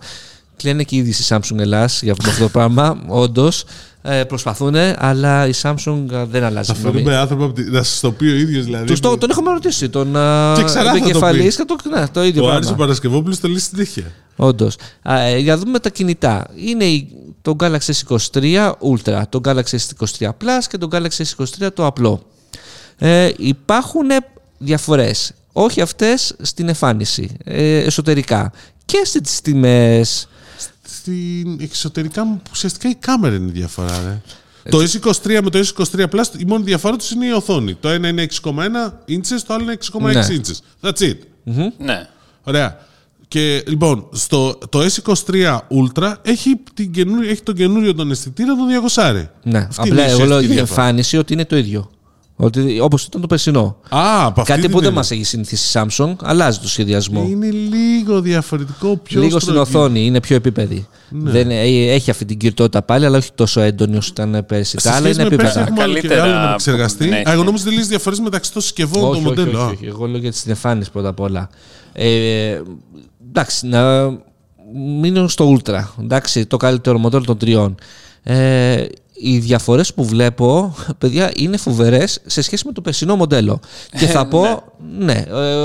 Κλαίνε 0.57 0.83
και 0.83 0.97
ήδη 0.97 1.12
στη 1.12 1.25
Samsung 1.29 1.59
Ελλάς 1.59 2.03
για 2.03 2.12
αυτό 2.19 2.43
το 2.43 2.49
πράγμα. 2.49 3.03
Όντως. 3.07 3.65
Ε, 4.05 4.25
προσπαθούν, 4.25 4.75
αλλά 4.97 5.47
η 5.47 5.51
Samsung 5.62 6.05
ε, 6.12 6.25
δεν 6.25 6.45
αλλάζει. 6.45 6.73
Θα 6.73 6.79
γνώμη. 6.81 6.95
φέρουμε 6.97 7.17
άνθρωπο 7.17 7.45
από 7.45 7.53
τη- 7.53 7.71
να 7.71 7.83
σας 7.83 8.01
το 8.01 8.12
πει 8.12 8.25
ο 8.27 8.35
ίδιος 8.35 8.65
δηλαδή. 8.65 8.87
Τους 8.87 9.01
το, 9.01 9.19
τον 9.19 9.31
έχουμε 9.31 9.51
ρωτήσει. 9.53 9.88
Τον 9.88 10.07
Και 10.57 10.62
ξανά 10.65 10.85
θα 10.85 10.91
το 10.91 10.97
επικεφαλής 10.97 11.57
πει. 11.57 11.65
και 11.65 11.75
το, 11.83 11.91
ναι, 11.99 12.07
το 12.09 12.25
ίδιο 12.25 12.45
Ο 12.45 12.47
Άρης 12.49 12.57
ο 12.59 12.61
πράγμα. 12.61 12.77
Παρασκευόπουλος 12.77 13.41
το 13.41 13.49
λέει 13.49 13.59
συνέχεια. 13.59 14.05
Όντως. 14.37 14.77
Για 15.38 15.55
να 15.55 15.57
δούμε 15.57 15.79
τα 15.79 15.88
κινητά. 15.91 16.47
Είναι 16.57 16.85
η- 16.85 17.09
το 17.43 17.57
Galaxy 17.61 17.91
S23 18.07 18.73
Ultra, 18.95 19.23
το 19.29 19.41
Galaxy 19.45 19.77
S23 19.77 20.27
Plus 20.29 20.65
και 20.69 20.79
το 20.79 20.88
Galaxy 20.93 21.23
S23 21.37 21.69
το 21.75 21.87
απλό. 21.87 22.23
Ε, 22.99 23.31
υπάρχουν 23.37 24.07
διαφορές. 24.59 25.33
Όχι 25.53 25.81
αυτές 25.81 26.35
στην 26.43 26.69
εμφάνιση, 26.69 27.37
ε, 27.45 27.77
εσωτερικά. 27.79 28.53
Και 28.85 29.01
στις 29.05 29.41
τιμές. 29.41 30.29
Στην 31.03 31.59
εξωτερικά 31.61 32.25
μου 32.25 32.43
ουσιαστικά 32.53 32.88
η 32.88 32.95
κάμερα 32.95 33.35
είναι 33.37 33.49
η 33.49 33.53
διαφορά. 33.53 34.01
Ρε. 34.05 34.21
Το 34.71 34.79
S23 34.79 35.38
με 35.43 35.51
το 35.51 35.59
S23 35.59 36.05
Plus 36.11 36.25
η 36.38 36.45
μόνη 36.47 36.65
διαφορά 36.65 36.97
τους 36.97 37.11
είναι 37.11 37.27
η 37.27 37.31
οθόνη. 37.31 37.75
Το 37.75 37.88
ένα 37.88 38.09
είναι 38.09 38.27
6,1 38.43 38.53
inches, 39.09 39.41
το 39.47 39.55
άλλο 39.55 39.62
είναι 39.62 39.73
6,6 39.73 40.01
Ναι. 40.01 40.27
inches. 40.29 40.88
That's 40.88 41.03
it. 41.11 41.17
Ναι. 41.79 42.09
Ωραία. 42.43 42.79
Και 43.29 43.62
λοιπόν, 43.67 44.09
στο, 44.12 44.59
το 44.69 44.81
S23 44.81 45.59
Ultra 45.59 46.15
έχει, 46.23 46.61
την 46.75 46.93
καινούριο, 46.93 47.31
έχει 47.31 47.43
τον 47.43 47.55
καινούριο 47.55 47.95
τον 47.95 48.11
αισθητήρα 48.11 48.55
τον 48.55 48.67
200. 48.95 49.27
Ναι, 49.43 49.59
Αυτή 49.59 49.88
απλά 49.91 50.03
είναι 50.03 50.11
η 50.11 50.15
εγώ 50.15 50.19
λέω 50.19 50.27
ουσιαστική 50.27 50.53
η 50.53 50.55
διαφορά. 50.57 50.81
εμφάνιση 50.83 51.17
ότι 51.17 51.33
είναι 51.33 51.45
το 51.45 51.57
ίδιο. 51.57 51.91
Ότι, 52.45 52.81
όπως 52.81 53.05
ήταν 53.05 53.21
το 53.21 53.27
περσινό. 53.27 53.77
Α, 53.89 54.27
από 54.27 54.41
αυτή 54.41 54.53
Κάτι 54.53 54.61
την 54.61 54.71
που 54.71 54.77
δεν 54.77 54.85
έννοια. 54.87 54.99
μας 55.01 55.11
έχει 55.11 55.25
συνηθίσει 55.25 55.79
η 55.79 55.83
Samsung, 55.83 56.15
αλλάζει 56.23 56.59
το 56.59 56.69
σχεδιασμό. 56.69 57.27
Είναι 57.31 57.51
λίγο 57.51 58.21
διαφορετικό, 58.21 58.97
πιο 58.97 59.21
Λίγο 59.21 59.39
στην 59.41 59.53
στρογγυλό. 59.53 59.81
οθόνη, 59.81 60.05
είναι 60.07 60.21
πιο 60.21 60.37
επίπεδη. 60.37 60.87
Ναι. 61.09 61.31
Δεν, 61.31 61.51
ε, 61.51 61.61
έχει 61.93 62.11
αυτή 62.11 62.25
την 62.25 62.39
κυρτότητα 62.39 62.83
πάλι, 62.83 63.07
αλλά 63.07 63.19
όχι 63.19 63.31
τόσο 63.35 63.61
έντονη 63.61 63.97
όσο 63.97 64.09
ήταν 64.13 64.45
πέρσι. 64.47 64.79
Σε 64.81 64.89
Τα 64.89 64.95
άλλα 64.95 65.05
σχέση 65.05 65.21
είναι 65.21 65.31
με 65.31 65.37
πέρσι 65.37 65.45
επίπεδα. 65.59 65.67
έχουμε 65.69 65.83
άλλο 65.83 65.95
και 65.95 66.01
Καλύτερα 66.01 66.23
άλλο 66.23 66.33
να 66.33 66.41
από- 66.43 66.49
επεξεργαστεί. 66.51 67.09
ναι. 67.09 67.17
Α, 67.29 67.33
εγώ 67.33 67.43
νόμιζα 67.45 67.65
ότι 67.67 67.75
λύσει 67.77 67.89
διαφορές 67.89 68.21
μεταξύ 68.21 68.53
των 68.53 68.63
συσκευών 68.63 69.03
όχι, 69.03 69.11
του 69.13 69.17
όχι, 69.19 69.25
μοντέλου. 69.39 69.51
όχι, 69.59 69.63
Α. 69.63 69.67
όχι. 69.67 69.87
Εγώ 69.87 70.07
λέω 70.07 70.19
για 70.21 70.33
την 70.33 70.43
εμφάνιση 70.47 70.91
πρώτα 70.91 71.09
απ' 71.09 71.21
όλα. 71.21 71.49
Ε, 71.93 72.61
εντάξει, 73.29 73.67
να 73.67 74.11
μείνω 75.01 75.29
στο 75.29 75.57
Ultra. 75.59 75.81
Εντάξει, 76.01 76.47
το 76.47 76.57
καλύτερο 76.57 76.99
μοντέλο 76.99 77.25
των 77.25 77.37
τριών. 77.39 77.75
Ε, 78.23 78.85
οι 79.23 79.39
διαφορές 79.39 79.95
που 79.95 80.05
βλέπω, 80.05 80.75
παιδιά, 80.99 81.33
είναι 81.37 81.57
φοβερές 81.57 82.21
σε 82.27 82.43
σχέση 82.43 82.67
με 82.67 82.73
το 82.73 82.81
περσινό 82.81 83.17
μοντέλο. 83.17 83.61
Και 83.99 84.07
θα 84.07 84.27
πω, 84.27 84.63
ναι, 84.99 85.25
ε, 85.29 85.57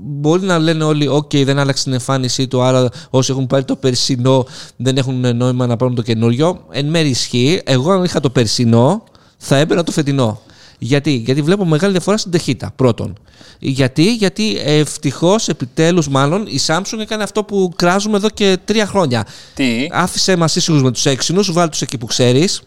μπορεί 0.00 0.42
να 0.42 0.58
λένε 0.58 0.84
όλοι, 0.84 1.08
οκ, 1.08 1.30
δεν 1.36 1.58
άλλαξε 1.58 1.84
την 1.84 1.92
εμφάνισή 1.92 2.48
του, 2.48 2.62
άρα 2.62 2.88
όσοι 3.10 3.32
έχουν 3.32 3.46
πάρει 3.46 3.64
το 3.64 3.76
περσινό 3.76 4.46
δεν 4.76 4.96
έχουν 4.96 5.36
νόημα 5.36 5.66
να 5.66 5.76
πάρουν 5.76 5.94
το 5.94 6.02
καινούριο. 6.02 6.64
Εν 6.70 6.86
μέρει 6.86 7.08
ισχύει. 7.08 7.60
Εγώ 7.64 7.90
αν 7.90 8.04
είχα 8.04 8.20
το 8.20 8.30
περσινό, 8.30 9.04
θα 9.36 9.56
έπαιρνα 9.56 9.84
το 9.84 9.92
φετινό. 9.92 10.40
Γιατί, 10.78 11.10
Γιατί 11.10 11.42
βλέπω 11.42 11.64
μεγάλη 11.64 11.92
διαφορά 11.92 12.16
στην 12.16 12.30
ταχύτητα. 12.30 12.72
Πρώτον. 12.76 13.18
Γιατί, 13.58 14.14
Γιατί 14.14 14.56
ευτυχώς, 14.64 15.48
επιτέλους, 15.48 16.08
μάλλον 16.08 16.46
η 16.46 16.60
Samsung 16.66 16.98
έκανε 17.00 17.22
αυτό 17.22 17.44
που 17.44 17.72
κράζουμε 17.76 18.16
εδώ 18.16 18.28
και 18.28 18.58
τρία 18.64 18.86
χρόνια. 18.86 19.26
Τι; 19.54 19.86
Άφησε 19.90 20.36
μας 20.36 20.56
ήσυχους 20.56 20.82
με 20.82 20.90
τους 20.90 21.06
έξινους, 21.06 21.52
βάλει 21.52 21.68
τους 21.68 21.82
εκεί 21.82 21.98
που 21.98 22.06
ξέρεις. 22.06 22.62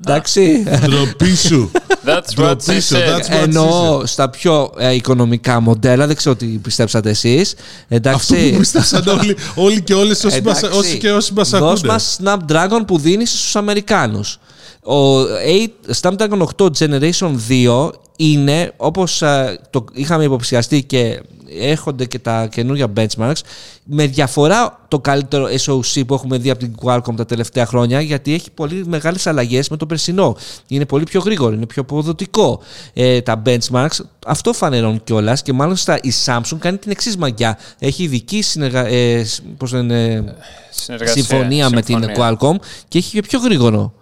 Εντάξει. 0.00 0.64
Ντροπή 0.86 1.34
σου. 1.36 1.70
That's 2.04 2.10
what 2.10 2.22
Ντροπή 2.34 2.62
she 2.66 2.80
σου, 2.82 2.94
said. 2.94 3.08
that's 3.16 3.32
what 3.32 3.42
Εννοώ 3.42 4.06
στα 4.06 4.30
πιο 4.30 4.72
ε, 4.78 4.94
οικονομικά 4.94 5.60
μοντέλα, 5.60 6.06
δεν 6.06 6.16
ξέρω 6.16 6.36
τι 6.36 6.46
πιστέψατε 6.46 7.10
εσείς. 7.10 7.54
Αυτό 7.82 7.94
Εντάξει. 7.94 8.50
που 8.50 8.58
πίστεψαν 8.58 9.08
όλοι, 9.08 9.36
όλοι 9.54 9.82
και 9.82 9.94
όλες 9.94 10.24
όσοι, 10.24 10.40
μας, 10.42 10.58
Εντάξει, 10.62 10.78
όσοι 10.78 10.98
και 10.98 11.12
όσοι 11.12 11.32
μας 11.32 11.50
Δώσ' 11.50 11.62
ακούνε. 11.78 11.92
μας 11.92 12.18
Snapdragon 12.24 12.80
που 12.86 12.98
δίνεις 12.98 13.30
στους 13.30 13.56
Αμερικάνους. 13.56 14.38
Ο 14.84 15.20
8, 15.20 15.94
Snapdragon 16.00 16.38
8 16.56 16.66
Generation 16.78 17.34
2 17.48 17.90
είναι, 18.16 18.72
όπως 18.76 19.22
ε, 19.22 19.58
το 19.70 19.84
είχαμε 19.92 20.24
υποψιαστεί 20.24 20.82
και 20.84 21.20
έρχονται 21.60 22.04
και 22.04 22.18
τα 22.18 22.46
καινούργια 22.46 22.92
benchmarks, 22.96 23.40
με 23.84 24.06
διαφορά 24.06 24.80
το 24.88 25.00
καλύτερο 25.00 25.46
SoC 25.46 26.02
που 26.06 26.14
έχουμε 26.14 26.38
δει 26.38 26.50
από 26.50 26.58
την 26.58 26.74
Qualcomm 26.82 27.16
τα 27.16 27.24
τελευταία 27.26 27.66
χρόνια, 27.66 28.00
γιατί 28.00 28.34
έχει 28.34 28.50
πολύ 28.50 28.84
μεγάλες 28.86 29.26
αλλαγές 29.26 29.68
με 29.68 29.76
το 29.76 29.86
περσινό. 29.86 30.36
Είναι 30.66 30.86
πολύ 30.86 31.04
πιο 31.04 31.20
γρήγορο, 31.20 31.54
είναι 31.54 31.66
πιο 31.66 31.82
αποδοτικό. 31.82 32.60
Ε, 32.92 33.20
τα 33.20 33.42
benchmarks, 33.46 33.96
αυτό 34.26 34.52
φανερώνουν 34.52 35.04
κιόλας 35.04 35.42
και 35.42 35.52
μάλιστα 35.52 35.98
η 36.02 36.12
Samsung 36.24 36.56
κάνει 36.58 36.76
την 36.76 36.90
εξής 36.90 37.16
μαγιά. 37.16 37.58
Έχει 37.78 38.02
ειδική 38.02 38.42
συνεργα... 38.42 38.86
ε, 38.86 39.26
πώς 39.56 39.72
λένε, 39.72 40.24
Συνεργασία. 40.70 41.22
συμφωνία 41.22 41.70
με 41.70 41.82
την 41.82 42.02
συμφωνία. 42.02 42.38
Qualcomm 42.40 42.56
και 42.88 42.98
έχει 42.98 43.10
και 43.10 43.22
πιο 43.28 43.38
γρήγορο 43.38 43.92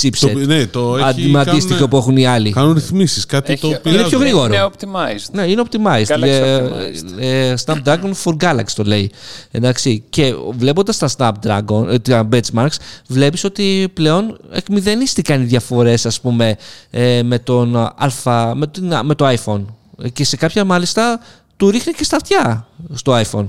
chipset. 0.00 0.30
Το, 0.32 0.38
ναι, 0.38 0.66
το 0.66 0.96
έχει, 0.96 1.04
Αντι- 1.06 1.30
με 1.30 1.40
αντίστοιχο 1.40 1.68
κάνουν- 1.74 1.88
που 1.90 1.96
έχουν 1.96 2.16
οι 2.16 2.26
άλλοι. 2.26 2.50
Κάνουν 2.52 2.72
ρυθμίσεις. 2.72 3.26
Κάτι 3.26 3.52
Έχει- 3.52 3.60
το 3.60 3.68
οποίο. 3.68 3.92
Είναι 3.92 4.02
πιο 4.02 4.18
γρήγορο. 4.18 4.54
Είναι 4.54 4.68
optimized. 4.72 5.30
Ναι, 5.32 5.42
είναι 5.42 5.62
optimized. 5.70 6.06
Galaxy 6.16 6.22
Ε, 6.26 6.62
optimized. 6.62 7.18
ε, 7.18 7.54
Snapdragon 7.64 8.12
for 8.24 8.36
Galaxy 8.40 8.72
το 8.76 8.82
λέει. 8.82 9.10
Εντάξει. 9.50 10.02
Και 10.10 10.34
βλέποντας 10.58 10.98
τα 10.98 11.08
Snapdragon, 11.16 11.86
ε, 11.88 11.98
τα 11.98 12.28
benchmarks, 12.32 12.76
βλέπεις 13.08 13.44
ότι 13.44 13.88
πλέον 13.94 14.38
εκμηδενίστηκαν 14.52 15.42
οι 15.42 15.44
διαφορές, 15.44 16.06
ας 16.06 16.20
πούμε, 16.20 16.56
ε, 16.90 17.22
με, 17.22 17.38
τον 17.38 17.76
α, 17.76 18.54
με, 18.54 18.66
την- 18.66 18.94
με 19.02 19.14
το 19.14 19.28
iPhone. 19.28 19.64
Και 20.12 20.24
σε 20.24 20.36
κάποια 20.36 20.64
μάλιστα 20.64 21.20
του 21.56 21.70
ρίχνει 21.70 21.92
και 21.92 22.04
στα 22.04 22.16
αυτιά 22.16 22.66
στο 22.94 23.20
iPhone. 23.20 23.46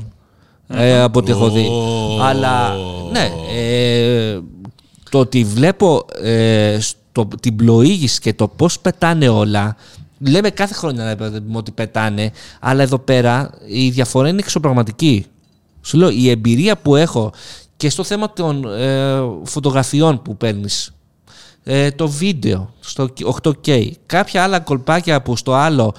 Ε, 0.67 1.01
από 1.01 1.20
ό,τι 1.20 1.32
έχω 1.32 1.49
δει. 1.49 1.67
Ω. 1.67 2.22
Αλλά 2.24 2.74
ναι, 3.11 3.30
ε, 3.57 4.39
το 5.16 5.22
ότι 5.22 5.43
βλέπω 5.43 6.05
ε, 6.22 6.78
στο, 6.80 7.28
την 7.39 7.55
πλοήγηση 7.55 8.20
και 8.20 8.34
το 8.34 8.47
πώς 8.47 8.80
πετάνε 8.80 9.30
όλα. 9.30 9.76
Λέμε 10.20 10.49
κάθε 10.49 10.74
χρόνο 10.74 11.03
ρε 11.03 11.16
παιδί 11.16 11.39
μου, 11.39 11.53
ότι 11.57 11.72
πετάνε, 11.72 12.32
αλλά 12.59 12.84
εδώ 12.84 12.99
πέρα 12.99 13.49
η 13.68 13.89
διαφορά 13.89 14.30
είναι 14.30 14.39
εξωπραγματική. 14.39 15.26
Σου 15.82 15.97
λέω, 15.97 16.09
η 16.09 16.30
εμπειρία 16.30 16.78
που 16.78 16.95
έχω 16.95 17.32
και 17.78 17.89
στο 17.89 18.03
θέμα 18.03 18.34
των 18.34 18.66
ε, 18.80 19.20
φωτογραφιών 19.43 20.22
που 20.22 20.38
παίρνεις 20.38 20.93
ε, 21.63 21.91
το 21.91 22.07
βίντεο 22.07 22.74
στο 22.80 23.09
8K, 23.43 23.91
κάποια 24.05 24.43
άλλα 24.43 24.59
κολπάκια 24.59 25.22
που 25.22 25.36
στο 25.36 25.53
άλλο 25.53 25.93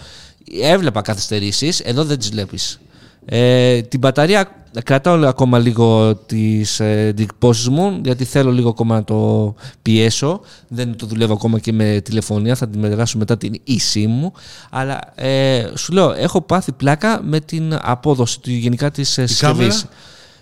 έβλεπα 0.61 1.03
καθυστερήσεις, 1.03 1.81
εδώ 1.81 2.05
δεν 2.05 2.19
τις 2.19 2.31
βλέπεις. 2.31 2.81
Ε, 3.25 3.81
την 3.81 3.99
μπαταρία 3.99 4.66
κρατάω 4.83 5.27
ακόμα 5.27 5.59
λίγο 5.59 6.17
τις 6.17 6.81
ε, 6.81 7.01
εντυπώσεις 7.01 7.69
μου 7.69 8.01
γιατί 8.05 8.25
θέλω 8.25 8.51
λίγο 8.51 8.69
ακόμα 8.69 8.95
να 8.95 9.05
το 9.05 9.55
πιέσω. 9.83 10.41
Δεν 10.69 10.97
το 10.97 11.07
δουλεύω 11.07 11.33
ακόμα 11.33 11.59
και 11.59 11.73
με 11.73 12.01
τηλεφωνία 12.05 12.55
θα 12.55 12.69
την 12.69 12.81
μετράσω 12.81 13.19
μετά 13.19 13.37
την 13.37 13.55
e 13.69 14.07
μου. 14.07 14.33
Αλλά 14.71 15.01
ε, 15.15 15.71
σου 15.75 15.93
λέω 15.93 16.13
έχω 16.13 16.41
πάθει 16.41 16.73
πλάκα 16.73 17.21
με 17.23 17.41
την 17.41 17.79
απόδοση 17.83 18.41
του 18.41 18.51
γενικά 18.51 18.91
της 18.91 19.19
ε, 19.19 19.27
συσκευής. 19.27 19.57
κάμερα; 19.59 19.89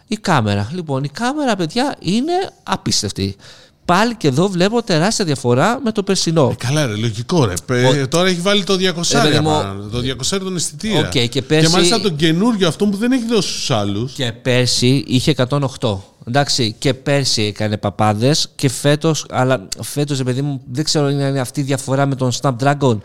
η 0.06 0.16
κάμερα. 0.16 0.70
Λοιπόν 0.72 1.04
η 1.04 1.08
κάμερα 1.08 1.56
παιδιά 1.56 1.96
είναι 2.00 2.32
απίστευτη 2.62 3.36
πάλι 3.84 4.16
και 4.16 4.28
εδώ 4.28 4.48
βλέπω 4.48 4.82
τεράστια 4.82 5.24
διαφορά 5.24 5.80
με 5.84 5.92
το 5.92 6.02
περσινό 6.02 6.48
Ε, 6.52 6.54
καλά, 6.66 6.86
ρε, 6.86 6.94
λογικό 6.96 7.44
ρε. 7.44 7.54
Πε- 7.66 8.06
τώρα 8.06 8.28
έχει 8.28 8.40
βάλει 8.40 8.64
το 8.64 8.74
200 8.74 9.14
Ε, 9.14 9.22
παιδί 9.22 9.38
μου, 9.38 9.50
πάνω, 9.50 9.82
το 9.92 9.98
200 9.98 10.38
τον 10.38 10.56
αισθητήρα. 10.56 10.98
Οκ, 10.98 11.28
και 11.28 11.42
πέρσι- 11.42 11.72
μάλιστα 11.72 12.00
τον 12.00 12.16
καινούριο 12.16 12.68
αυτό 12.68 12.86
που 12.86 12.96
δεν 12.96 13.12
έχει 13.12 13.26
δώσει 13.26 13.48
στους 13.48 13.70
άλλους. 13.70 14.12
Και 14.12 14.32
πέρσι 14.32 15.04
είχε 15.06 15.30
108. 15.30 15.98
Εντάξει, 16.26 16.74
και 16.78 16.94
πέρσι 16.94 17.42
έκανε 17.42 17.76
παπάδες 17.76 18.48
και 18.56 18.68
φέτος, 18.68 19.26
αλλά 19.30 19.68
φέτος, 19.82 20.22
παιδί 20.22 20.42
μου, 20.42 20.60
δεν 20.72 20.84
ξέρω 20.84 21.06
αν 21.06 21.18
είναι 21.20 21.40
αυτή 21.40 21.60
η 21.60 21.64
διαφορά 21.64 22.06
με 22.06 22.14
τον 22.14 22.32
Snapdragon. 22.40 22.98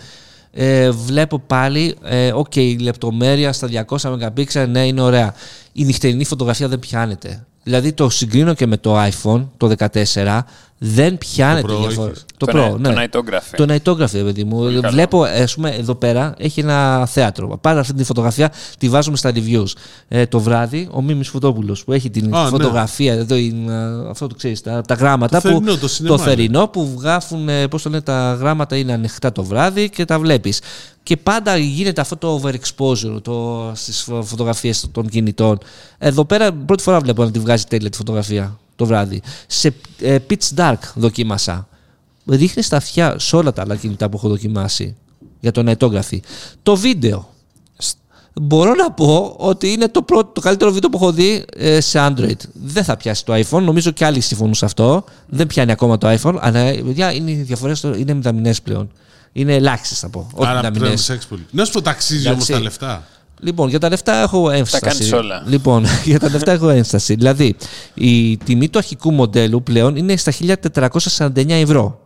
Ε, 0.51 0.89
βλέπω 0.91 1.39
πάλι, 1.39 1.95
ε, 2.03 2.32
οκ, 2.32 2.55
η 2.55 2.77
λεπτομέρεια 2.82 3.53
στα 3.53 3.67
200 3.67 4.17
MP, 4.36 4.67
ναι, 4.69 4.86
είναι 4.88 5.01
ωραία. 5.01 5.34
Η 5.73 5.84
νυχτερινή 5.86 6.25
φωτογραφία 6.25 6.67
δεν 6.67 6.80
πιάνεται. 6.80 7.43
Δηλαδή 7.70 7.93
το 7.93 8.09
συγκρίνω 8.09 8.53
και 8.53 8.67
με 8.67 8.78
το 8.78 8.97
iPhone, 9.03 9.45
το 9.57 9.72
14, 9.78 10.39
δεν 10.78 11.17
πιάνεται 11.17 11.67
Το 11.67 11.74
Pro 11.74 11.78
η 11.78 11.82
διαφορά. 11.88 12.09
έχεις. 12.09 12.26
Το, 12.38 12.45
Το 12.45 12.51
Pro, 12.55 12.74
Ni- 12.74 12.80
ναι. 12.80 13.07
το 13.07 13.20
Nightography. 13.24 13.55
Το 13.57 13.65
Nightography, 13.74 14.24
παιδί 14.24 14.43
μου. 14.43 14.59
καλό. 14.63 14.89
Βλέπω, 14.89 15.24
ας 15.24 15.55
πούμε, 15.55 15.70
εδώ 15.70 15.95
πέρα 15.95 16.34
έχει 16.38 16.59
ένα 16.59 17.05
θέατρο. 17.05 17.57
Πάρε 17.61 17.80
αυτή 17.80 17.93
τη 17.93 18.03
φωτογραφία, 18.03 18.51
τη 18.78 18.89
βάζουμε 18.89 19.17
στα 19.17 19.32
reviews. 19.36 19.65
Ε, 20.07 20.26
το 20.26 20.39
βράδυ, 20.39 20.88
ο 20.91 21.01
Μίμης 21.01 21.28
Φωτόπουλος 21.30 21.84
που 21.84 21.93
έχει 21.93 22.09
την 22.09 22.36
Α, 22.36 22.43
ναι. 22.43 22.49
φωτογραφία, 22.49 23.13
εδώ 23.13 23.36
είναι, 23.36 23.74
αυτό 24.09 24.28
το 24.28 24.36
ξέρεις, 24.36 24.61
τα, 24.61 24.82
τα 24.82 24.93
γράμματα. 24.93 25.41
Το 25.41 25.47
θερινό, 25.49 25.72
που, 25.72 25.78
το 25.78 25.88
σινεμά 25.88 26.15
είναι. 26.15 26.24
θερινό 26.24 26.67
που 26.67 26.91
βγάζουν, 26.95 27.49
πώς 27.70 27.82
το 27.82 27.89
λένε, 27.89 28.01
τα 28.01 28.38
γράμματα 28.39 28.76
είναι 28.76 28.93
ανοιχτά 28.93 29.32
το 29.32 29.43
βράδυ 29.43 29.89
και 29.89 30.05
τα 30.05 30.20
βλέπεις. 30.20 30.61
Και 31.10 31.18
πάντα 31.18 31.57
γίνεται 31.57 32.01
αυτό 32.01 32.18
το 32.18 32.41
overexposure 32.43 33.22
το, 33.22 33.72
στις 33.76 34.07
φωτογραφίες 34.22 34.88
των 34.91 35.10
κινητών. 35.10 35.57
Εδώ 35.97 36.26
πέρα 36.26 36.53
πρώτη 36.53 36.84
φορά 36.84 36.99
βλέπω 36.99 37.24
να 37.24 37.32
τη 37.32 37.39
βγάζει 37.39 37.64
τέλεια 37.64 37.89
τη 37.89 37.97
φωτογραφία 37.97 38.60
το 38.76 38.86
βράδυ. 38.86 39.22
Σε 39.47 39.74
ε, 39.99 40.18
pitch 40.30 40.55
dark 40.55 40.78
δοκίμασα. 40.95 41.68
Ρίχνεις 42.28 42.66
στα 42.66 42.78
αυτιά 42.78 43.20
σε 43.20 43.36
όλα 43.36 43.53
τα 43.53 43.62
άλλα 43.62 43.76
κινητά 43.76 44.10
που 44.10 44.18
έχω 44.18 44.28
δοκιμάσει 44.30 44.95
για 45.39 45.51
το 45.51 45.64
νετόγραφη. 45.64 46.22
Το 46.64 46.76
βίντεο. 46.76 47.30
Μπορώ 48.41 48.74
να 48.74 48.91
πω 48.91 49.36
ότι 49.38 49.72
είναι 49.72 49.88
το, 49.88 50.01
πρώτο, 50.01 50.32
το 50.34 50.41
καλύτερο 50.41 50.72
βίντεο 50.72 50.89
που 50.89 50.97
έχω 50.97 51.12
δει 51.12 51.45
ε, 51.55 51.82
σε 51.82 51.99
Android. 52.01 52.39
Δεν 52.53 52.84
θα 52.84 52.97
πιάσει 52.97 53.26
το 53.26 53.34
iPhone. 53.34 53.62
Νομίζω 53.62 53.91
και 53.91 54.05
άλλοι 54.05 54.20
συμφωνούν 54.20 54.53
σε 54.53 54.66
αυτό. 54.66 55.03
Δεν 55.28 55.47
πιάνει 55.47 55.72
ακόμα 55.72 55.97
το 55.97 56.18
iPhone. 56.22 56.36
Αλλά 56.39 56.60
ε, 56.60 56.82
παιδιά, 56.82 57.14
είναι 57.14 57.32
οι 57.32 57.36
διαφορές 57.36 57.84
είναι 57.84 58.14
μηδαμινές 58.14 58.62
πλέον. 58.62 58.91
Είναι 59.32 59.55
ελάχιστες 59.55 59.99
θα 59.99 60.09
πω. 60.09 60.30
Όχι 60.34 60.49
Άρα 60.49 60.59
πρέπει 60.59 60.63
να 60.63 60.69
μηδαμινέ. 60.69 60.95
προσέξει 60.95 61.27
πολύ. 61.27 61.45
Να 61.51 61.65
σου 61.65 61.71
πω, 61.71 61.82
ταξίζει 61.82 62.27
όμως 62.30 62.49
Εντάξει. 62.49 62.51
τα 62.51 62.59
λεφτά. 62.59 63.07
Λοιπόν, 63.41 63.69
για 63.69 63.80
τα 63.80 63.89
λεφτά 63.89 64.21
έχω 64.21 64.49
ένσταση. 64.49 64.84
κάνεις 64.84 65.11
όλα. 65.13 65.43
Λοιπόν, 65.47 65.86
για 66.05 66.19
τα 66.19 66.30
λεφτά 66.30 66.51
έχω 66.51 66.69
ένσταση. 66.69 67.15
Δηλαδή, 67.15 67.55
η 67.93 68.38
τιμή 68.38 68.69
του 68.69 68.77
αρχικού 68.77 69.11
μοντέλου 69.11 69.63
πλέον 69.63 69.95
είναι 69.95 70.15
στα 70.17 70.32
1449 70.32 71.49
ευρώ. 71.49 71.99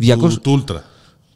200 0.00 0.16
Του, 0.18 0.40
του 0.40 0.64
Ultra. 0.68 0.76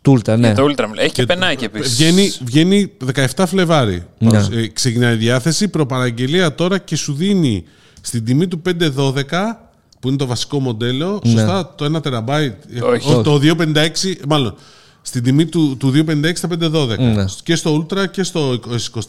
τούλτα, 0.03 0.37
ναι. 0.37 0.55
Το 0.55 0.65
Ultra. 0.65 0.85
Έχει 0.97 1.13
και 1.13 1.27
πενάκι 1.27 1.65
επίσης. 1.65 1.97
Βγαίνει, 1.97 2.33
βγαίνει 2.45 2.93
17 3.37 3.45
Φλεβάρι. 3.47 4.07
Ναι. 4.19 4.31
Παρουσ- 4.31 4.53
ε, 4.53 4.67
ξεκινάει 4.69 5.15
η 5.15 5.17
διάθεση. 5.17 5.69
Προπαραγγελία 5.69 6.55
τώρα 6.55 6.79
και 6.79 6.97
σου 6.97 7.13
δίνει 7.15 7.65
στην 8.01 8.25
τιμή 8.25 8.49
του 8.49 8.63
512 8.69 9.59
που 10.01 10.09
είναι 10.09 10.17
το 10.17 10.27
βασικό 10.27 10.61
μοντέλο. 10.61 11.21
Ναι. 11.25 11.31
Σωστά, 11.31 11.75
το 11.77 11.85
1 11.97 12.03
τεραμπάιτ. 12.03 12.55
ε, 12.75 12.81
Όχι. 12.81 13.13
όχι, 13.13 13.23
το 13.23 13.39
256, 13.39 14.15
μάλλον. 14.29 14.55
Στην 15.07 15.23
τιμή 15.23 15.47
του, 15.47 15.77
του 15.77 15.93
256 16.09 16.31
στα 16.35 16.49
512. 16.61 16.99
Ναι. 16.99 17.25
Και 17.43 17.55
στο 17.57 17.87
Ultra 17.91 18.11
και 18.11 18.23
στο 18.23 18.59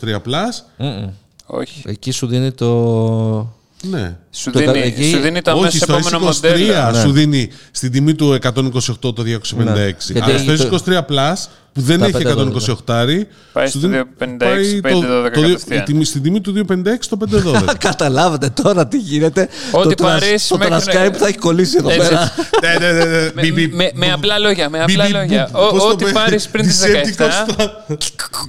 23 0.02 0.16
Plus. 0.16 0.64
Μμμ. 0.78 1.08
Όχι. 1.46 1.82
Εκεί 1.86 2.12
σου 2.12 2.28
δίνει 2.28 2.52
το. 2.52 3.54
Ναι. 3.90 4.18
Σου 4.32 4.52
Το 4.52 4.60
δίνει, 4.60 4.80
εκεί- 4.80 5.04
σου 5.16 5.20
δίνει 5.20 5.42
το 5.42 5.52
Όχι, 5.52 5.60
αμέσω 5.60 5.78
στο 5.78 5.94
επόμενο 5.96 6.18
S23 6.18 6.34
μοντέλο. 6.34 6.92
Ναι. 6.92 7.00
σου 7.00 7.12
δίνει 7.12 7.50
στην 7.72 7.92
τιμή 7.92 8.14
του 8.16 8.38
128 8.44 9.16
το 9.16 9.24
256. 9.24 10.12
Γιατί 10.12 10.32
Αλλά 10.32 10.56
στο 10.58 10.70
το- 10.70 10.82
S23 10.86 10.98
Plus 11.10 11.34
που 11.76 11.82
δεν 11.82 12.00
Τα 12.00 12.06
έχει 12.06 12.18
512. 12.18 12.28
128 12.28 13.28
Πάει 13.54 13.68
σου 13.68 13.78
στο 13.80 13.88
δίνει- 13.88 14.04
256, 14.20 14.82
πάει 14.82 14.94
το- 14.94 15.00
512 15.00 15.32
το 15.34 15.42
δύο- 15.42 15.50
κατευθείαν. 15.50 15.80
η 15.82 15.84
τιμή- 15.84 16.06
Στην 16.06 16.22
τιμή 16.24 16.42
του 16.42 16.52
256 16.52 17.08
το 17.10 17.18
512. 17.18 17.74
Καταλάβατε 17.88 18.50
τώρα 18.50 18.88
τι 18.88 18.98
γίνεται. 18.98 19.50
Ό,τι 19.72 19.88
το 19.90 19.96
τρας- 19.96 20.20
πάρεις 20.20 20.48
Το 20.48 20.58
μέχρι- 20.58 20.74
Transcribe 20.76 21.10
που 21.12 21.18
θα 21.18 21.28
έχει 21.28 21.38
κολλήσει 21.38 21.76
εδώ 21.78 21.90
Έτσι. 21.90 22.08
πέρα. 22.10 22.32
Ναι, 22.80 22.86
ναι, 22.88 22.92
ναι, 22.92 23.04
ναι. 23.06 23.30
Με, 23.34 23.42
Μπι, 23.42 23.52
μπι, 23.52 23.68
με, 23.68 23.92
με 23.94 24.12
απλά 24.12 24.40
λόγια. 24.40 24.70
Με 24.70 24.78
μπι, 24.86 24.92
απλά 24.94 25.06
μπι, 25.06 25.12
λόγια. 25.12 25.50
μπι, 25.54 25.60
Ο- 25.60 25.68
πώς 25.70 25.82
το 25.84 25.88
Ό,τι 25.90 26.04
πέ- 26.04 26.14
πάρεις 26.14 26.48
πριν 26.50 26.66
τις 26.66 26.82
Decepticons 26.84 27.24
17. 27.24 27.54
στα- 27.54 27.86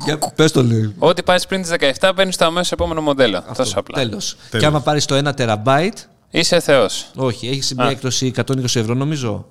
Για 0.05 0.19
πες 0.35 0.53
το 0.53 0.63
λίγο. 0.63 0.93
Ό,τι 0.99 1.23
πάρεις 1.23 1.47
πριν 1.47 1.61
τις 1.63 1.71
17 1.71 2.13
παίρνει 2.15 2.33
το 2.33 2.45
αμέσως 2.45 2.73
επόμενο 2.73 3.01
μοντέλο. 3.01 3.45
Τόσο 3.57 3.79
απλά. 3.79 3.99
Τέλος. 3.99 4.37
Τέλος. 4.51 4.63
Και 4.65 4.67
άμα 4.67 4.81
πάρεις 4.81 5.05
το 5.05 5.15
1 5.15 5.35
τεραμπάιτ, 5.35 5.97
Είσαι 6.39 6.61
Θεός. 6.61 7.11
όχι, 7.15 7.49
έχει 7.49 7.75
μια 7.75 7.89
έκδοση 7.89 8.33
120 8.37 8.65
ευρώ 8.65 8.95
νομίζω. 8.95 9.47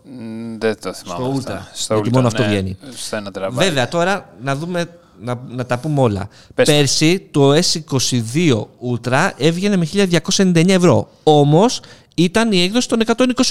Δεν 0.57 0.81
το 0.81 0.93
θυμάμαι. 0.93 1.23
Στο 1.23 1.51
αυτά. 1.51 1.67
Ultra. 1.67 1.93
Γιατί 1.93 2.09
μόνο 2.11 2.27
αυτό 2.27 2.41
ναι. 2.41 2.47
βγαίνει. 2.47 2.77
Στο 2.95 3.15
ένα 3.15 3.31
τεραμπάιτ. 3.31 3.67
Βέβαια, 3.67 3.87
τώρα 3.87 4.33
να 4.41 4.55
δούμε. 4.55 4.89
Να, 5.19 5.41
να 5.47 5.65
τα 5.65 5.77
πούμε 5.77 6.01
όλα. 6.01 6.27
Πες. 6.53 6.67
Πέρσι 6.67 7.27
το 7.31 7.53
S22 7.53 8.65
Ultra 8.91 9.29
έβγαινε 9.37 9.75
με 9.75 9.87
1299 9.93 10.69
ευρώ. 10.69 11.09
Όμως 11.23 11.81
ήταν 12.15 12.51
η 12.51 12.61
έκδοση 12.61 12.87
των 12.87 12.99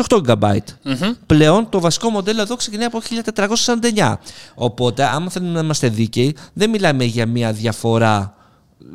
128 0.09 0.21
GB. 0.27 0.59
Πλέον 1.27 1.69
το 1.69 1.81
βασικό 1.81 2.11
μοντέλο 2.11 2.41
εδώ 2.41 2.57
ξεκινάει 2.57 2.87
από 2.87 3.01
1449. 3.95 4.15
Οπότε, 4.55 5.05
άμα 5.05 5.31
θέλουμε 5.31 5.53
να 5.53 5.61
είμαστε 5.61 5.89
δίκαιοι, 5.89 6.37
δεν 6.53 6.71
μιλάμε 6.71 7.05
για 7.05 7.27
μια 7.27 7.53
διαφορά. 7.53 8.35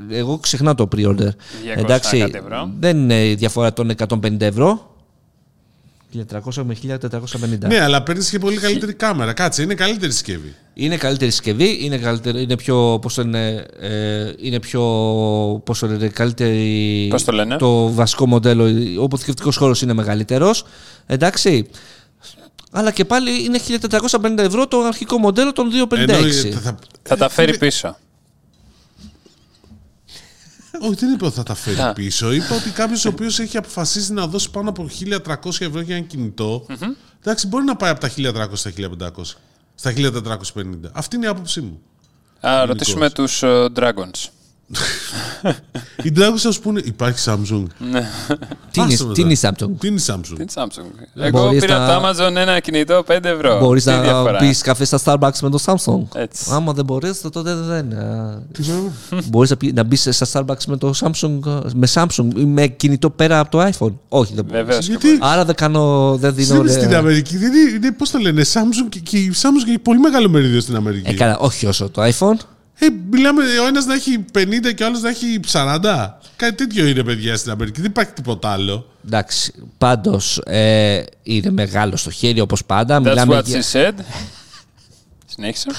Εγώ 0.09 0.37
ξεχνάω 0.37 0.75
το 0.75 0.87
pre-order. 0.95 1.27
200 1.27 1.87
κάτι 1.87 2.31
ευρώ. 2.33 2.71
δεν 2.79 2.97
είναι 2.97 3.27
η 3.29 3.35
διαφορά 3.35 3.73
των 3.73 3.91
150 4.07 4.41
ευρώ. 4.41 4.93
1300 6.13 6.63
με 6.63 6.75
1450. 6.75 7.67
Ναι, 7.67 7.79
αλλά 7.81 8.03
παίρνεις 8.03 8.29
και 8.29 8.39
πολύ 8.39 8.57
καλύτερη 8.57 8.93
κάμερα. 8.93 9.33
Κάτσε, 9.33 9.61
είναι 9.61 9.73
καλύτερη 9.73 10.11
συσκευή. 10.11 10.55
Είναι 10.73 10.97
καλύτερη 10.97 11.31
συσκευή, 11.31 11.77
είναι, 11.81 11.97
καλύτερη, 11.97 12.41
είναι 12.41 12.55
πιο, 12.55 12.99
πώς 13.01 13.13
το 13.13 13.23
λένε, 13.23 13.65
ε, 13.79 14.31
είναι 14.37 14.59
πιο, 14.59 14.81
πώς 15.65 15.79
το 15.79 15.87
λένε, 15.87 16.07
καλύτερη... 16.07 17.07
Πώς 17.09 17.23
το 17.23 17.31
λένε; 17.31 17.55
Το 17.57 17.91
βασικό 17.93 18.27
μοντέλο, 18.27 18.63
ο 18.99 19.03
αποθηκευτικός 19.03 19.55
χώρος 19.57 19.81
είναι 19.81 19.93
μεγαλύτερος, 19.93 20.65
εντάξει. 21.05 21.67
Αλλά 22.71 22.91
και 22.91 23.05
πάλι 23.05 23.43
είναι 23.43 23.59
1450 24.11 24.37
ευρώ 24.37 24.67
το 24.67 24.77
αρχικό 24.79 25.17
μοντέλο 25.17 25.51
των 25.53 25.69
256. 25.89 25.97
Ενώ, 25.97 26.13
ε, 26.17 26.31
θα- 26.51 26.59
θα- 26.59 26.77
Θα 27.03 27.17
τα 27.17 27.29
φέρει 27.29 27.57
πίσω. 27.57 27.97
Όχι, 30.81 30.95
δεν 30.95 31.13
είπα 31.13 31.25
ότι 31.27 31.35
θα 31.35 31.43
τα 31.43 31.53
φέρει 31.55 31.81
Α. 31.81 31.93
πίσω. 31.93 32.31
Είπα 32.31 32.55
ότι 32.55 32.69
κάποιος 32.69 33.05
ο 33.05 33.09
οποίος 33.09 33.39
έχει 33.39 33.57
αποφασίσει 33.57 34.13
να 34.13 34.27
δώσει 34.27 34.49
πάνω 34.51 34.69
από 34.69 34.89
1300 35.25 35.35
ευρώ 35.45 35.81
για 35.81 35.95
ένα 35.95 36.05
κινητό, 36.05 36.65
εντάξει, 37.19 37.47
μπορεί 37.47 37.63
να 37.65 37.75
πάει 37.75 37.89
από 37.89 37.99
τα 37.99 38.09
1300 38.09 38.47
στα 38.53 38.71
1500. 38.77 39.35
Στα 39.75 39.93
1450. 40.53 40.91
Αυτή 40.91 41.15
είναι 41.15 41.25
η 41.25 41.29
άποψή 41.29 41.61
μου. 41.61 41.81
Α, 42.39 42.65
ρωτήσουμε 42.65 43.09
τους 43.09 43.43
Dragons. 43.75 44.29
Η 46.03 46.11
Dragon 46.15 46.37
θα 46.37 46.51
σου 46.51 46.61
πούνε, 46.61 46.81
υπάρχει 46.85 47.23
Samsung. 47.25 47.63
τι, 48.71 48.81
είναι, 48.81 48.93
Άστο 48.93 49.03
μετά. 49.03 49.13
τι 49.13 49.21
είναι 49.21 49.31
η 49.31 49.37
Samsung; 49.41 49.69
Τι 49.79 49.87
είναι 49.87 49.99
η 49.99 50.03
Samsung; 50.07 50.35
Τι 50.37 50.43
Samsung; 50.53 50.85
Εγώ 51.15 51.39
Μπορείς 51.41 51.61
πήρα 51.61 51.77
να- 51.77 51.95
από 51.95 52.01
το 52.17 52.23
Amazon 52.25 52.35
ένα 52.35 52.59
κινητό 52.59 53.03
5 53.07 53.17
ευρώ. 53.23 53.59
Μπορείς 53.59 53.83
Τι 53.83 53.89
να 53.89 54.01
διαφορά; 54.01 54.37
πεις 54.37 54.61
καφέ 54.61 54.85
στα 54.85 54.99
Starbucks 55.03 55.39
με 55.41 55.49
το 55.49 55.59
Samsung; 55.65 56.01
Έτσι. 56.13 56.49
Άμα 56.51 56.73
δεν 56.73 56.85
μπορείς, 56.85 57.21
τότε 57.31 57.53
δεν... 57.55 57.91
ε, 57.91 58.37
Μπορείς 59.29 59.49
να, 59.49 59.57
πει- 59.57 59.73
να 59.73 59.83
μπεις 59.83 60.07
στα 60.11 60.27
Starbucks 60.31 60.63
με 60.67 60.77
το 60.77 60.93
Samsung, 60.99 61.39
ε, 61.47 61.69
με 61.73 61.87
Samsung 61.93 62.27
ή 62.35 62.45
με 62.45 62.67
κινητό 62.67 63.09
πέρα 63.09 63.39
από 63.39 63.51
το 63.51 63.69
iPhone; 63.71 63.93
Όχι, 64.09 64.33
δεν 64.35 64.45
μπορείς. 64.45 64.65
Βεβαίως. 64.65 64.87
Γιατί; 64.87 65.07
Άρα 65.19 65.45
δεν 65.45 65.55
κάνω, 65.55 66.15
δεν 66.19 66.33
δίνω... 66.35 66.47
δεν 66.47 66.57
είναι 66.57 66.71
ρε- 66.73 66.79
στην 66.79 66.95
Αμερική, 66.95 67.37
δεν 67.37 67.53
είναι, 67.53 67.69
είναι 67.75 67.91
πώς 67.91 68.09
το 68.11 68.17
λένε, 68.17 68.41
Samsung 68.53 68.87
και, 68.89 68.99
και 68.99 69.17
η 69.17 69.33
Samsung 69.41 69.67
έχει 69.67 69.79
πολύ 69.79 69.99
μεγάλο 69.99 70.29
μερίδιο 70.29 70.61
στην 70.61 70.75
Αμερική. 70.75 71.09
Ε, 71.09 71.13
καλά, 71.13 71.37
όχι 71.37 71.65
όσο 71.65 71.89
το 71.89 72.01
iPhone. 72.03 72.37
Ε, 72.81 72.87
μιλάμε 73.11 73.43
ο 73.63 73.67
ένας 73.67 73.85
να 73.85 73.93
έχει 73.93 74.25
50 74.37 74.73
και 74.75 74.83
ο 74.83 74.85
άλλος 74.85 75.01
να 75.01 75.09
έχει 75.09 75.39
40. 75.51 75.79
Κάτι 76.35 76.55
τέτοιο 76.55 76.85
είναι, 76.87 77.03
παιδιά, 77.03 77.37
στην 77.37 77.51
Αμερική. 77.51 77.81
Δεν 77.81 77.89
υπάρχει 77.89 78.11
τίποτα 78.13 78.49
άλλο. 78.49 78.89
Εντάξει, 79.05 79.53
πάντως 79.77 80.37
ε, 80.45 81.03
είναι 81.23 81.49
μεγάλο 81.51 81.95
στο 81.97 82.09
χέρι 82.11 82.39
όπως 82.39 82.65
πάντα. 82.65 82.97
That's 82.99 83.03
Μιλάμε 83.03 83.37
what 83.39 83.45
για, 83.45 83.61
she 83.61 83.71
said. 83.77 83.93
Συνέχισε. 85.25 85.69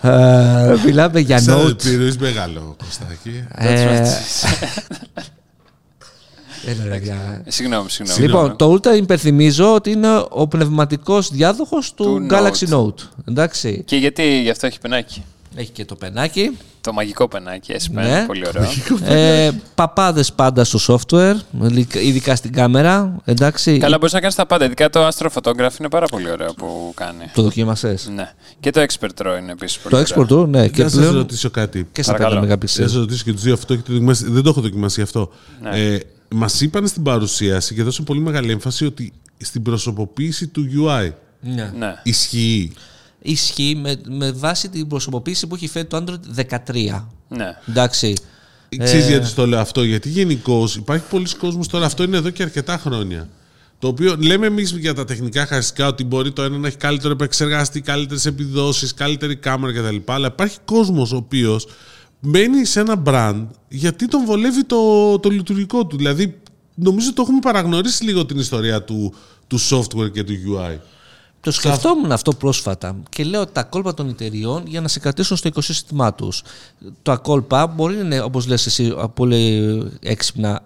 ε, 0.00 0.74
μιλάμε 0.84 1.20
για 1.20 1.40
Σαν 1.42 1.58
notes. 1.66 1.70
επιρροής 1.86 2.18
μεγάλο, 2.18 2.76
Κωστάκη. 2.84 3.44
That's 3.58 3.62
what 3.62 3.66
Ε, 3.66 4.04
she 4.10 4.46
said. 4.46 5.22
έλα, 6.66 6.84
ρε, 6.88 6.96
για- 6.96 7.42
Ε, 7.46 7.50
Συγγνώμη, 7.50 7.90
συγγνώμη. 7.90 8.20
Λοιπόν, 8.20 8.56
το 8.56 8.72
Ultra 8.72 8.96
υπενθυμίζω 8.96 9.74
ότι 9.74 9.90
είναι 9.90 10.24
ο 10.28 10.46
πνευματικός 10.48 11.30
διάδοχος 11.30 11.94
του, 11.94 12.04
Του 12.04 12.26
Galaxy 12.30 12.68
Note. 12.68 12.84
Note. 12.86 13.08
Εντάξει. 13.28 13.82
Και 13.86 13.96
γιατί 13.96 14.40
γι' 14.40 14.50
αυτό 14.50 14.66
έχει 14.66 14.80
πενάκι. 14.80 15.24
Έχει 15.54 15.70
και 15.70 15.84
το 15.84 15.94
πενάκι. 15.96 16.56
Το 16.80 16.92
μαγικό 16.92 17.28
πενάκι, 17.28 17.72
S-Pen, 17.78 17.92
Ναι. 17.92 18.24
πολύ 18.26 18.46
ωραίο. 18.48 18.68
ε, 19.16 19.50
παπάδες 19.74 20.32
πάντα 20.32 20.64
στο 20.64 20.78
software, 21.10 21.34
ειδικά 22.02 22.36
στην 22.36 22.52
κάμερα. 22.52 23.16
Εντάξει. 23.24 23.78
Καλά, 23.78 23.96
μπορείς 23.98 24.12
να 24.12 24.20
κάνεις 24.20 24.34
τα 24.34 24.46
πάντα. 24.46 24.64
Ειδικά 24.64 24.90
το 24.90 25.08
Astro 25.08 25.26
Photograph 25.34 25.78
είναι 25.80 25.88
πάρα 25.90 26.06
πολύ 26.06 26.30
ωραίο 26.30 26.52
που 26.54 26.92
κάνει. 26.96 27.24
Το 27.34 27.42
δοκίμασες; 27.42 28.10
Ναι. 28.14 28.32
Και 28.60 28.70
το 28.70 28.80
Expert 28.80 29.26
Raw 29.26 29.38
είναι 29.40 29.52
επίσης 29.52 29.78
πολύ 29.78 29.94
Το 30.04 30.12
ωραίο. 30.14 30.24
export 30.24 30.26
του, 30.26 30.46
ναι. 30.50 30.62
Και 30.62 30.68
Και 30.72 30.82
να 30.82 30.88
σας 30.88 30.98
πλέον 30.98 31.14
ρωτήσω 31.14 31.50
κάτι. 31.50 31.88
και 31.92 32.02
στα 32.02 32.12
Παρακαλώ. 32.12 32.40
5 32.40 32.48
Να 32.48 32.54
megapixel. 32.54 32.66
σας 32.66 32.92
ρωτήσω 32.94 33.24
και 33.24 33.32
τους 33.32 33.42
δύο 33.42 33.52
αυτό 33.54 33.72
έχετε 33.72 33.92
δοκιμάσει. 33.92 34.30
Δεν 34.30 34.42
το 34.42 34.48
έχω 34.48 34.60
δοκιμάσει 34.60 35.02
αυτό. 35.02 35.32
Ναι. 35.62 35.70
Ε, 35.80 36.00
Μας 36.34 36.60
είπαν 36.60 36.86
στην 36.86 37.02
παρουσίαση 37.02 37.74
και 37.74 37.82
δώσαν 37.82 38.04
πολύ 38.04 38.20
μεγάλη 38.20 38.50
έμφαση 38.52 38.84
ότι 38.84 39.12
στην 39.38 39.62
προσωποποίηση 39.62 40.46
του 40.46 40.66
UI 40.86 41.10
Ναι. 41.40 41.72
Ναι. 41.78 41.94
ισχύει. 42.02 42.72
Ισχύει 43.22 43.78
με, 43.82 44.00
με 44.08 44.32
βάση 44.32 44.68
την 44.68 44.86
προσωποποίηση 44.86 45.46
που 45.46 45.54
έχει 45.54 45.68
φέρει 45.68 45.86
το 45.86 46.04
Android 46.04 46.40
13. 46.66 47.04
ναι. 47.28 47.56
Εντάξει. 47.68 48.14
Ξέρεις 48.78 49.08
γιατί 49.08 49.32
το 49.32 49.46
λέω 49.46 49.60
αυτό, 49.60 49.82
γιατί 49.82 50.08
γενικώς 50.08 50.76
υπάρχει 50.76 51.04
πολλοί 51.10 51.36
κόσμος 51.38 51.68
τώρα, 51.68 51.86
αυτό 51.86 52.02
είναι 52.02 52.16
εδώ 52.16 52.30
και 52.30 52.42
αρκετά 52.42 52.78
χρόνια. 52.78 53.28
Το 53.78 53.88
οποίο 53.88 54.16
λέμε 54.18 54.46
εμείς 54.46 54.70
για 54.70 54.94
τα 54.94 55.04
τεχνικά 55.04 55.38
χαρακτηριστικά 55.38 55.86
ότι 55.86 56.04
μπορεί 56.04 56.32
το 56.32 56.42
ένα 56.42 56.58
να 56.58 56.66
έχει 56.66 56.76
καλύτερο 56.76 57.12
επεξεργαστή, 57.12 57.80
καλύτερες 57.80 58.26
επιδόσεις, 58.26 58.94
καλύτερη 58.94 59.36
κάμερα 59.36 59.72
κτλ. 59.72 59.96
Αλλά 60.12 60.26
υπάρχει 60.26 60.58
κόσμος 60.64 61.12
ο 61.12 61.16
οποίος 61.16 61.66
μπαίνει 62.20 62.64
σε 62.64 62.80
ένα 62.80 63.02
brand 63.04 63.46
γιατί 63.68 64.08
τον 64.08 64.24
βολεύει 64.24 64.64
το, 64.64 65.18
το 65.18 65.28
λειτουργικό 65.28 65.86
του. 65.86 65.96
Δηλαδή, 65.96 66.38
νομίζω 66.74 67.12
το 67.12 67.22
έχουμε 67.22 67.38
παραγνωρίσει 67.42 68.04
λίγο 68.04 68.26
την 68.26 68.38
ιστορία 68.38 68.82
του, 68.82 69.14
του 69.46 69.58
software 69.60 70.12
και 70.12 70.24
του 70.24 70.32
UI. 70.32 70.78
Το 71.40 71.50
σκεφτόμουν 71.50 72.12
αυτό 72.12 72.32
πρόσφατα 72.32 72.96
και 73.08 73.24
λέω 73.24 73.46
τα 73.46 73.62
κόλπα 73.62 73.94
των 73.94 74.08
εταιριών 74.08 74.66
για 74.66 74.80
να 74.80 74.88
σε 74.88 75.00
κρατήσουν 75.00 75.36
στο 75.36 75.48
οικοσύστημά 75.48 76.14
τους. 76.14 76.42
Τα 77.02 77.16
κόλπα 77.16 77.66
μπορεί 77.66 77.94
να 77.94 78.00
είναι, 78.00 78.20
όπως 78.20 78.46
λες 78.46 78.66
εσύ, 78.66 78.94
πολύ 79.14 79.82
έξυπνα 80.00 80.62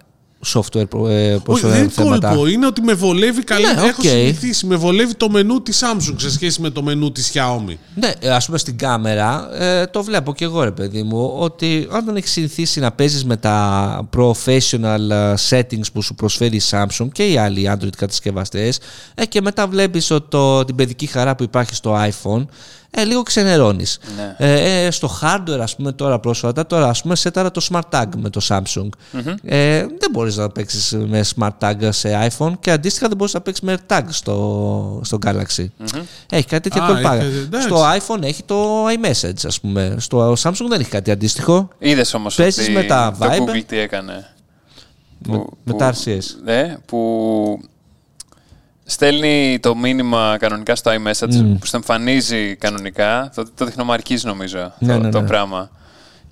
software 0.47 0.89
προ- 0.89 1.09
ε, 1.09 1.33
Όχι, 1.33 1.43
προς 1.43 1.61
δεν 1.61 1.79
είναι 1.79 1.89
θέματα. 1.89 2.29
κόλπο. 2.29 2.47
Είναι 2.47 2.67
ότι 2.67 2.83
με 2.83 2.93
βολεύει 2.95 3.45
καλή. 3.45 3.65
Ναι, 3.65 3.71
Έχω 3.71 3.87
οκ. 3.87 4.05
συνηθίσει. 4.05 4.67
Με 4.67 4.77
βολεύει 4.77 5.15
το 5.15 5.31
μενού 5.31 5.63
της 5.63 5.83
Samsung 5.85 6.15
σε 6.17 6.31
σχέση 6.31 6.61
με 6.61 6.71
το 6.71 6.83
μενού 6.83 7.13
της 7.13 7.33
Xiaomi. 7.35 7.75
Ναι, 7.95 8.13
ε, 8.21 8.31
ας 8.31 8.47
πούμε 8.47 8.59
στην 8.59 8.79
κάμερα, 8.79 9.49
ε, 9.63 9.87
το 9.87 10.03
βλέπω 10.03 10.35
και 10.35 10.45
εγώ 10.45 10.63
ρε 10.65 10.71
παιδί 10.71 11.03
μου, 11.03 11.33
ότι 11.39 11.89
όταν 11.93 12.17
έχεις 12.17 12.31
συνηθίσει 12.31 12.81
να 12.81 12.93
παίζεις 12.93 13.25
με 13.25 13.37
τα 13.37 14.09
professional 14.17 15.11
ε, 15.11 15.35
settings 15.51 15.93
που 15.93 16.03
σου 16.03 16.15
προσφέρει 16.15 16.57
η 16.57 16.63
Samsung 16.71 17.09
και 17.13 17.27
οι 17.31 17.37
άλλοι 17.37 17.71
Android 17.73 17.89
κατασκευαστές 17.97 18.79
ε, 19.15 19.27
και 19.27 19.41
μετά 19.41 19.67
βλέπεις 19.67 20.11
ότι 20.11 20.27
το, 20.29 20.65
την 20.65 20.75
παιδική 20.75 21.07
χαρά 21.07 21.35
που 21.37 21.43
υπάρχει 21.43 21.75
στο 21.75 21.97
iPhone, 22.09 22.45
ε, 22.97 23.05
λίγο 23.05 23.23
ξενερώνεις. 23.23 23.99
Ναι. 24.17 24.35
Ε, 24.39 24.85
ε, 24.87 24.91
στο 24.91 25.11
hardware 25.23 25.59
ας 25.61 25.77
πούμε 25.77 25.93
τώρα 25.93 26.19
πρόσφατα, 26.19 26.67
τώρα 26.67 26.89
ας 26.89 27.03
πούμε 27.03 27.17
σέταρα 27.17 27.51
το 27.51 27.67
Smart 27.71 27.89
Tag 28.01 28.05
με 28.17 28.31
το 28.31 28.41
Samsung. 28.49 28.89
Ε, 29.43 29.79
δεν 29.79 30.11
μπορείς 30.13 30.37
να 30.37 30.49
παίξεις 30.49 30.93
με 31.07 31.25
Smart 31.37 31.51
Tag 31.61 31.89
σε 31.89 32.29
iPhone 32.39 32.53
και 32.61 32.71
αντίστοιχα 32.71 33.09
δεν 33.09 33.17
μπορείς 33.17 33.35
να 33.35 33.41
παίξεις 33.41 33.65
με 33.65 33.79
AirTag 33.89 34.03
στο, 34.09 35.01
στο 35.05 35.19
Galaxy. 35.27 35.67
Έχει 36.31 36.47
κάτι 36.47 36.69
τέτοια 36.71 36.85
Α, 36.85 36.87
κόλπα. 36.87 37.15
έχει, 37.15 37.27
εντάξει. 37.39 37.67
Στο 37.69 37.83
iPhone 37.99 38.23
έχει 38.23 38.43
το 38.43 38.87
iMessage, 38.87 39.47
ας 39.47 39.61
πούμε. 39.61 39.97
Στο 39.99 40.33
Samsung 40.43 40.67
δεν 40.69 40.81
έχει 40.81 40.91
κάτι 40.91 41.11
αντίστοιχο. 41.11 41.69
Είδες 41.79 42.15
όμως 42.15 42.35
Παίζεις 42.35 42.63
ότι 42.65 42.73
με 42.73 42.83
τα 42.83 43.17
το 43.19 43.27
Viber. 43.27 43.39
Google 43.51 43.63
τι 43.67 43.79
έκανε. 43.79 44.13
Με, 45.27 45.37
Που- 45.37 45.57
με 45.65 45.73
που- 45.73 45.79
τα 45.79 45.93
RCS. 45.95 46.25
Ναι, 46.45 46.77
που 46.87 46.99
στέλνει 48.85 49.59
το 49.63 49.75
μήνυμα 49.75 50.37
κανονικά 50.39 50.75
στο 50.75 50.91
iMessage 50.91 51.57
που 51.59 51.67
στο 51.67 51.77
εμφανίζει 51.77 52.57
κανονικά. 52.57 53.33
Το, 53.35 53.45
το 53.55 53.65
δείχνει 53.65 53.83
ο 53.83 53.85
Μαρκής 53.85 54.25
νομίζω 54.25 54.73
Ναι, 54.79 54.93
το, 54.93 54.99
ναι, 55.01 55.11
το 55.11 55.21
ναι. 55.21 55.27
πράγμα. 55.27 55.71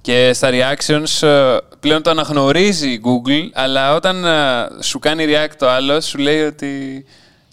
Και 0.01 0.33
στα 0.33 0.51
reactions 0.53 1.27
ε, 1.27 1.57
πλέον 1.81 2.03
το 2.03 2.11
αναγνωρίζει 2.11 2.89
η 2.91 3.01
Google, 3.05 3.51
αλλά 3.53 3.95
όταν 3.95 4.25
ε, 4.25 4.67
σου 4.81 4.99
κάνει 4.99 5.25
react 5.29 5.55
το 5.59 5.69
άλλο, 5.69 6.01
σου 6.01 6.19
λέει 6.19 6.43
ότι 6.43 7.05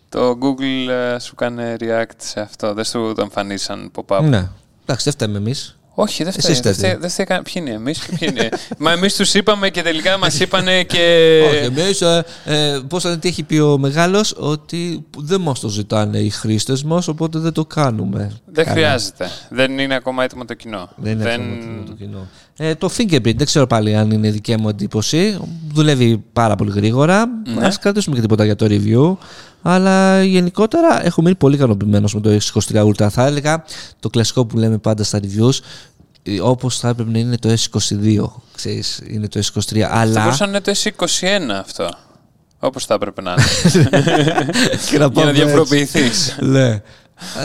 το 0.10 0.38
Google 0.42 0.90
ε, 0.90 1.20
σου 1.20 1.36
κάνει 1.36 1.76
react 1.80 2.16
σε 2.18 2.40
αυτό. 2.40 2.74
Δεν 2.74 2.84
σου 2.84 3.14
το 3.16 3.22
εμφανίζει 3.22 3.64
σαν 3.64 3.92
pop-up. 3.96 4.22
Ναι. 4.22 4.48
Εντάξει, 4.82 5.04
δεν 5.04 5.14
φταίμε 5.14 5.38
εμείς. 5.38 5.79
Όχι, 5.94 6.24
δεν 6.24 6.34
Εσείς 6.38 6.44
φταίει. 6.44 6.54
Δεν 6.54 6.74
φταίτε. 6.74 6.88
φταίει, 6.88 6.96
δεν 7.02 7.10
φταίει 7.10 7.26
καν- 7.26 7.44
Ποιοι 7.44 7.54
είναι 7.56 7.72
εμείς 7.76 8.00
και 8.00 8.16
ποιοι 8.20 8.30
είναι. 8.32 8.50
Μα 8.78 8.92
εμείς 8.92 9.16
τους 9.16 9.34
είπαμε 9.34 9.70
και 9.70 9.82
τελικά 9.82 10.18
μας 10.18 10.40
είπανε 10.40 10.84
και. 10.84 11.40
Όχι, 11.50 11.58
εμείς. 11.66 12.02
Ε, 12.02 12.26
ε, 12.46 12.80
Πώς 12.88 13.04
θα 13.04 13.18
τι 13.20 13.28
έχει 13.28 13.44
πει 13.44 13.58
ο 13.58 13.78
μεγάλος, 13.78 14.34
ότι 14.38 15.06
δεν 15.18 15.42
μας 15.42 15.60
το 15.60 15.68
ζητάνε 15.70 16.18
οι 16.20 16.30
χρήστες 16.30 16.84
μας, 16.84 17.08
οπότε 17.08 17.40
δεν 17.40 17.52
το 17.54 17.66
κάνουμε. 17.66 18.32
Δεν 18.46 18.64
Καλά. 18.66 18.76
χρειάζεται. 18.78 19.30
Δεν 19.50 19.80
είναι 19.80 19.96
ακόμα 19.96 20.24
έτοιμο 20.24 20.46
το 20.46 20.54
κοινό. 20.54 20.90
Δεν 20.96 21.12
είναι 21.20 21.30
εύκολο 21.30 21.48
να 21.80 21.84
το 21.86 21.94
κοινό. 21.94 22.28
Ε, 22.58 22.76
το 22.76 22.90
fingerprint, 22.98 23.36
δεν 23.36 23.46
ξέρω 23.46 23.68
πάλι 23.68 23.96
αν 23.96 24.12
είναι 24.12 24.30
δική 24.32 24.58
μου 24.58 24.70
εντύπωση. 24.70 25.40
Δουλεύει 25.74 26.24
πάρα 26.34 26.56
πολύ 26.56 26.72
γρήγορα. 26.72 27.26
Ναι. 27.56 27.66
Ας 27.66 27.80
κρατήσουμε 27.80 28.16
και 28.16 28.22
τίποτα 28.22 28.46
για 28.46 28.56
το 28.56 28.66
review. 28.70 29.18
Αλλά 29.62 30.24
γενικότερα 30.24 31.06
έχω 31.06 31.22
μείνει 31.22 31.36
πολύ 31.36 31.56
ικανοποιημένος 31.56 32.14
με 32.14 32.22
το 32.22 32.30
S23 32.30 32.86
Ultra. 32.86 33.08
Θα 33.10 33.26
έλεγα 33.26 33.64
το 34.00 34.10
κλασικό 34.10 34.46
που 34.46 34.58
λέμε 34.58 34.78
πάντα 34.78 35.04
στα 35.04 35.20
reviews, 35.20 35.60
ε, 36.24 36.42
όπως 36.42 36.80
θα 36.80 36.88
έπρεπε 36.90 37.12
να 37.12 37.20
είναι 37.20 37.38
το 37.38 37.50
S22. 37.50 38.26
Ξέρεις, 38.56 39.02
είναι 39.08 39.28
το 39.28 39.40
S23. 39.40 39.80
Θα 39.80 39.90
Αλλά. 39.92 40.22
μπορούσε 40.22 40.44
να 40.44 40.50
είναι 40.50 40.62
το 40.62 40.72
S21 40.84 41.52
αυτό. 41.60 41.90
Όπως 42.60 42.86
θα 42.86 42.94
έπρεπε 42.94 43.22
να 43.22 43.32
είναι. 43.32 43.44
και 44.90 44.98
να 44.98 45.06
για 45.06 45.10
πάμε 45.10 45.24
να 45.24 45.30
έτσι. 45.30 45.44
διαφοροποιηθείς. 45.44 46.36
Ναι. 46.40 46.82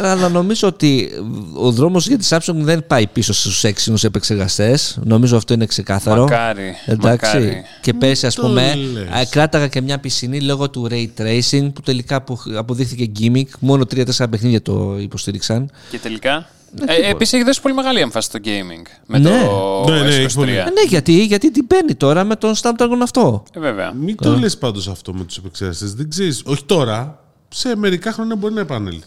Αλλά 0.03 0.29
νομίζω 0.29 0.69
ότι 0.69 1.11
ο 1.55 1.71
δρόμος 1.71 2.07
για 2.07 2.19
τη 2.19 2.27
Samsung 2.31 2.55
δεν 2.55 2.87
πάει 2.87 3.07
πίσω 3.07 3.33
στους 3.33 3.65
έξινου 3.65 3.97
επεξεργαστές. 4.03 4.99
Νομίζω 5.05 5.37
αυτό 5.37 5.55
είναι 5.55 5.67
ξεκάθαρο. 5.67 6.21
Μακάρι. 6.23 6.75
Εντάξει. 6.87 7.27
μακάρι. 7.37 7.63
Και 7.81 7.93
πέρσι, 7.95 8.27
ας 8.27 8.35
το 8.35 8.43
πούμε, 8.43 8.75
λες. 8.75 9.03
α, 9.09 9.25
κράταγα 9.31 9.69
και 9.69 9.81
μια 9.81 9.99
πισινή 9.99 10.41
λόγω 10.41 10.71
του 10.71 10.89
ray 10.91 11.07
tracing 11.19 11.73
που 11.75 11.81
τελικά 11.81 12.17
απο- 12.17 12.39
αποδείχθηκε 12.57 13.11
gimmick. 13.21 13.49
Μόνο 13.59 13.85
3-4 13.95 14.27
παιχνίδια 14.31 14.63
το 14.63 14.97
υποστήριξαν. 15.01 15.71
Και 15.91 15.99
τελικά; 15.99 16.47
Ε, 16.87 17.11
Επίσης 17.11 17.33
έχει 17.35 17.43
δώσει 17.45 17.61
πολύ 17.61 17.75
μεγάλη 17.75 18.01
έμφαση 18.01 18.29
στο 18.29 18.39
gaming 18.45 18.87
με 19.07 19.19
Ναι. 19.19 19.31
το 19.31 19.85
Ναι, 19.93 20.01
ναι, 20.01 20.09
έχει 20.15 20.27
S23. 20.29 20.35
πολύ. 20.35 20.51
Ε, 20.57 20.63
ναι, 20.63 20.83
γιατί, 20.89 21.25
γιατί 21.25 21.51
την 21.51 21.67
παίρνει 21.67 21.95
τώρα 21.95 22.25
με 22.25 22.37
τον 22.37 22.55
Snapdragon 22.55 22.99
αυτό. 23.03 23.43
Ε, 23.57 23.61
βέβαια. 23.61 23.93
Μην 23.93 24.17
το 24.17 24.37
λες 24.39 24.59
πάντως 24.59 24.89
αυτό 24.89 25.13
με 25.15 25.25
τους 25.25 25.37
επεξεργαστές. 25.37 25.95
Δεν 25.95 26.09
ξέρεις. 26.11 26.43
Όχι 26.45 26.65
τώρα. 26.65 27.19
Σε 27.49 27.77
μερικά 27.77 28.13
χρόνια 28.13 28.37
μπορεί 28.37 28.55
να 28.55 28.61
επανέλθει. 28.61 29.07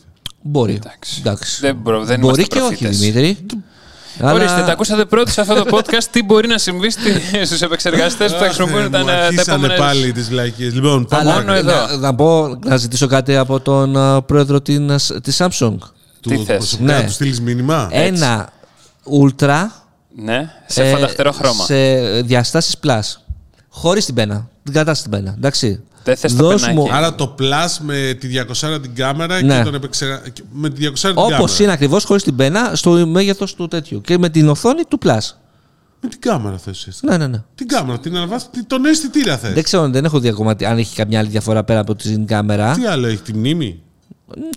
Μπορεί. 0.49 0.73
Εντάξει. 0.73 1.15
Εντάξει. 1.19 1.59
Δεν 1.61 1.75
μπρο- 1.75 2.03
δεν 2.03 2.19
μπορεί 2.19 2.41
είμαστε 2.41 2.43
και 2.43 2.65
όχι, 2.65 2.77
προφήτες. 2.77 2.99
Δημήτρη. 2.99 3.37
Ορίστε, 4.21 4.61
τα 4.61 4.71
ακούσατε 4.71 5.05
πρώτοι 5.05 5.31
σε 5.31 5.41
αυτό 5.41 5.53
το 5.63 5.77
podcast. 5.77 6.03
Τι 6.11 6.23
μπορεί 6.23 6.47
να 6.47 6.57
συμβεί 6.57 6.89
στους 7.45 7.61
επεξεργαστές 7.61 8.31
που 8.33 8.37
θα 8.39 8.45
χρησιμοποιούν 8.45 8.91
τα, 8.91 8.99
Μου 8.99 9.05
τα 9.05 9.13
αρχίσανε 9.13 9.65
επόμενα. 9.65 9.85
πάλι 9.85 10.11
τις 10.11 10.29
βλακείες. 10.29 10.73
Λοιπόν, 10.73 11.05
πάμε 11.05 11.21
Αλλά 11.31 11.39
μόνο 11.39 11.53
εδώ. 11.53 11.71
να, 11.87 11.97
να 11.97 12.15
πω, 12.15 12.57
να 12.65 12.77
ζητήσω 12.77 13.07
κάτι 13.07 13.35
από 13.35 13.59
τον 13.59 13.97
α, 13.97 14.21
πρόεδρο 14.21 14.61
της, 14.61 15.13
της 15.23 15.37
Samsung. 15.41 15.75
του, 16.21 16.29
Τι 16.29 16.35
του 16.35 16.45
θες; 16.45 16.57
προσωπικά 16.57 16.91
Ναι. 16.93 16.97
να 16.99 17.05
του 17.05 17.11
στείλεις 17.11 17.41
μήνυμα; 17.41 17.87
Ένα 17.91 18.49
Ultra 19.21 19.63
Ναι, 20.15 20.49
σε 20.65 20.83
ε, 20.83 20.91
φανταχτερό 20.91 21.31
χρώμα. 21.31 21.63
σε 21.63 21.75
διαστάσεις 22.21 22.75
Plus. 22.83 22.99
Χωρίς 23.69 24.05
την 24.05 24.15
πένα. 24.15 24.49
Την 24.63 24.73
κατάσταση 24.73 25.01
την 25.01 25.11
πένα. 25.11 25.33
Εντάξει. 25.37 25.83
Δεν 26.07 26.15
θες 26.17 26.35
το 26.35 26.43
Δώσ' 26.43 26.61
πενάκι. 26.61 26.79
μου- 26.79 26.93
Άρα 26.93 27.15
το 27.15 27.35
Plus 27.39 27.77
με 27.81 28.17
τη 28.19 28.27
200 28.27 28.79
την 28.81 28.95
κάμερα 28.95 29.41
Ναι. 29.41 29.57
και 29.57 29.63
τον 29.63 29.73
επεξεργα... 29.73 30.21
και 30.33 30.41
Με 30.51 30.69
τη 30.69 30.87
200 30.87 30.93
την 30.93 31.15
κάμερα. 31.15 31.37
Όπως 31.37 31.59
είναι 31.59 31.71
ακριβώς 31.71 32.03
χωρίς 32.03 32.23
την 32.23 32.35
πένα 32.35 32.71
στο 32.75 32.91
μέγεθος 33.07 33.53
του 33.55 33.67
τέτοιου. 33.67 34.01
Και 34.01 34.17
με 34.17 34.29
την 34.29 34.47
οθόνη 34.49 34.83
του 34.87 34.97
Plus. 35.05 35.17
Με 36.01 36.09
την 36.09 36.19
κάμερα 36.19 36.57
θες 36.57 36.87
εσύ. 36.87 36.99
Ναι, 37.05 37.17
ναι, 37.17 37.27
ναι. 37.27 37.43
Την 37.55 37.67
κάμερα, 37.67 37.99
την 37.99 38.15
αναβάσει, 38.15 38.45
τον 38.67 38.85
αισθητήρα 38.85 39.37
θες. 39.37 39.53
Δεν 39.53 39.63
ξέρω, 39.63 39.89
δεν 39.89 40.05
έχω 40.05 40.19
δει 40.19 40.27
ακόμα 40.27 40.55
τι- 40.55 40.65
αν 40.65 40.77
έχει 40.77 40.95
καμιά 40.95 41.19
άλλη 41.19 41.29
διαφορά 41.29 41.63
πέρα 41.63 41.79
από 41.79 41.95
την 41.95 42.25
κάμερα. 42.25 42.73
Τι 42.73 42.85
άλλο 42.85 43.07
έχει, 43.07 43.21
τη 43.21 43.33
μνήμη; 43.33 43.81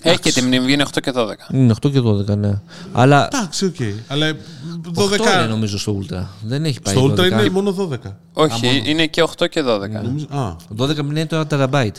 Έχει 0.03 0.19
και 0.19 0.33
τη 0.33 0.43
μνήμη, 0.43 0.73
είναι 0.73 0.85
8 0.95 1.01
και 1.03 1.13
12. 1.15 1.55
Είναι 1.55 1.75
8 1.87 1.91
και 1.93 2.01
12, 2.01 2.37
ναι. 2.37 2.61
Αλλά 2.93 3.29
Εντάξει, 3.33 3.65
οκ. 3.65 3.75
Αλλά 4.09 4.27
8 4.97 5.03
12. 5.03 5.17
είναι 5.19 5.47
νομίζω 5.49 5.79
στο 5.79 5.99
Ultra. 6.03 6.25
Δεν 6.43 6.65
έχει 6.65 6.81
πάει 6.81 6.95
Στο 6.95 7.05
Ultra 7.05 7.19
12. 7.21 7.27
είναι 7.27 7.51
μόνο 7.51 7.75
12. 8.05 8.13
Όχι, 8.33 8.83
είναι 8.87 9.07
και 9.07 9.23
8 9.23 9.47
και 9.51 9.63
12. 9.63 10.03
Νομίζω- 10.03 10.27
Α, 10.31 10.57
12 10.77 10.95
μην 11.03 11.11
είναι 11.11 11.27
τώρα 11.27 11.47
τεραμπάιτ. 11.47 11.97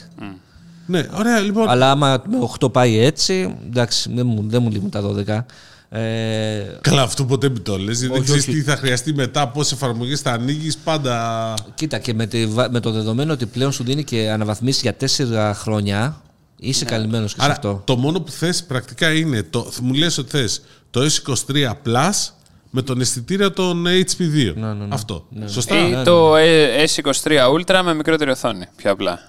ναι, 0.86 1.08
ωραία, 1.14 1.40
λοιπόν. 1.40 1.70
Αλλά 1.70 1.92
άμα 1.92 2.22
με 2.30 2.38
8 2.60 2.72
πάει 2.72 2.98
έτσι, 2.98 3.56
εντάξει, 3.66 4.12
δεν 4.14 4.26
μου, 4.26 4.44
δεν 4.48 4.62
μου 4.62 4.70
λείπουν 4.70 4.90
τα 4.90 5.02
12. 5.02 5.46
Ε, 5.94 6.78
Καλά, 6.82 7.02
αυτό 7.02 7.26
ποτέ 7.26 7.50
μην 7.50 7.64
το 7.64 7.78
λες, 7.78 8.00
γιατί 8.00 8.06
δεν 8.06 8.12
Όχι, 8.12 8.24
ξέρεις 8.24 8.48
όχι. 8.48 8.56
τι 8.58 8.62
θα 8.64 8.76
χρειαστεί 8.76 9.14
μετά, 9.14 9.48
πόσες 9.48 9.72
εφαρμογές 9.72 10.22
θα 10.22 10.32
ανοίγεις 10.32 10.78
πάντα. 10.78 11.54
κοίτα, 11.76 11.98
και 12.00 12.14
με, 12.14 12.26
τη, 12.26 12.46
βα- 12.46 12.72
με 12.72 12.80
το 12.80 12.92
δεδομένο 12.92 13.34
ότι 13.34 13.46
πλέον 13.46 13.72
σου 13.72 13.84
δίνει 13.84 14.04
και 14.04 14.30
αναβαθμίσεις 14.32 14.82
για 14.82 14.94
τέσσερα 14.94 15.54
χρόνια, 15.54 16.22
είσαι 16.64 16.86
καλυμμένος 16.86 17.34
και 17.34 17.40
σε 17.40 17.46
Άρα, 17.46 17.54
αυτό. 17.56 17.82
το 17.86 17.96
μόνο 17.98 18.20
που 18.22 18.32
θες 18.32 18.64
πρακτικά 18.64 19.14
είναι, 19.14 19.44
το, 19.44 19.72
μου 19.82 19.94
λες 19.94 20.18
ότι 20.18 20.30
θες 20.30 20.62
το 20.90 21.02
S23 21.02 21.66
Plus 21.86 22.30
με 22.70 22.82
τον 22.82 23.02
αισθητήρα 23.02 23.52
των 23.52 23.86
HP2. 23.88 24.54
Ναι, 24.56 24.68
ναι, 24.68 24.74
ναι. 24.74 24.86
Αυτό. 24.90 25.28
Σωστά. 25.46 25.76
Ή 25.88 25.90
ναι, 25.92 26.04
το 26.04 26.36
ε, 26.36 26.84
S23 26.96 27.32
Ultra 27.60 27.82
με 27.84 27.94
μικρότερη 27.94 28.32
οθόνη. 28.32 28.66
Πιο 28.76 28.92
απλά. 28.92 29.20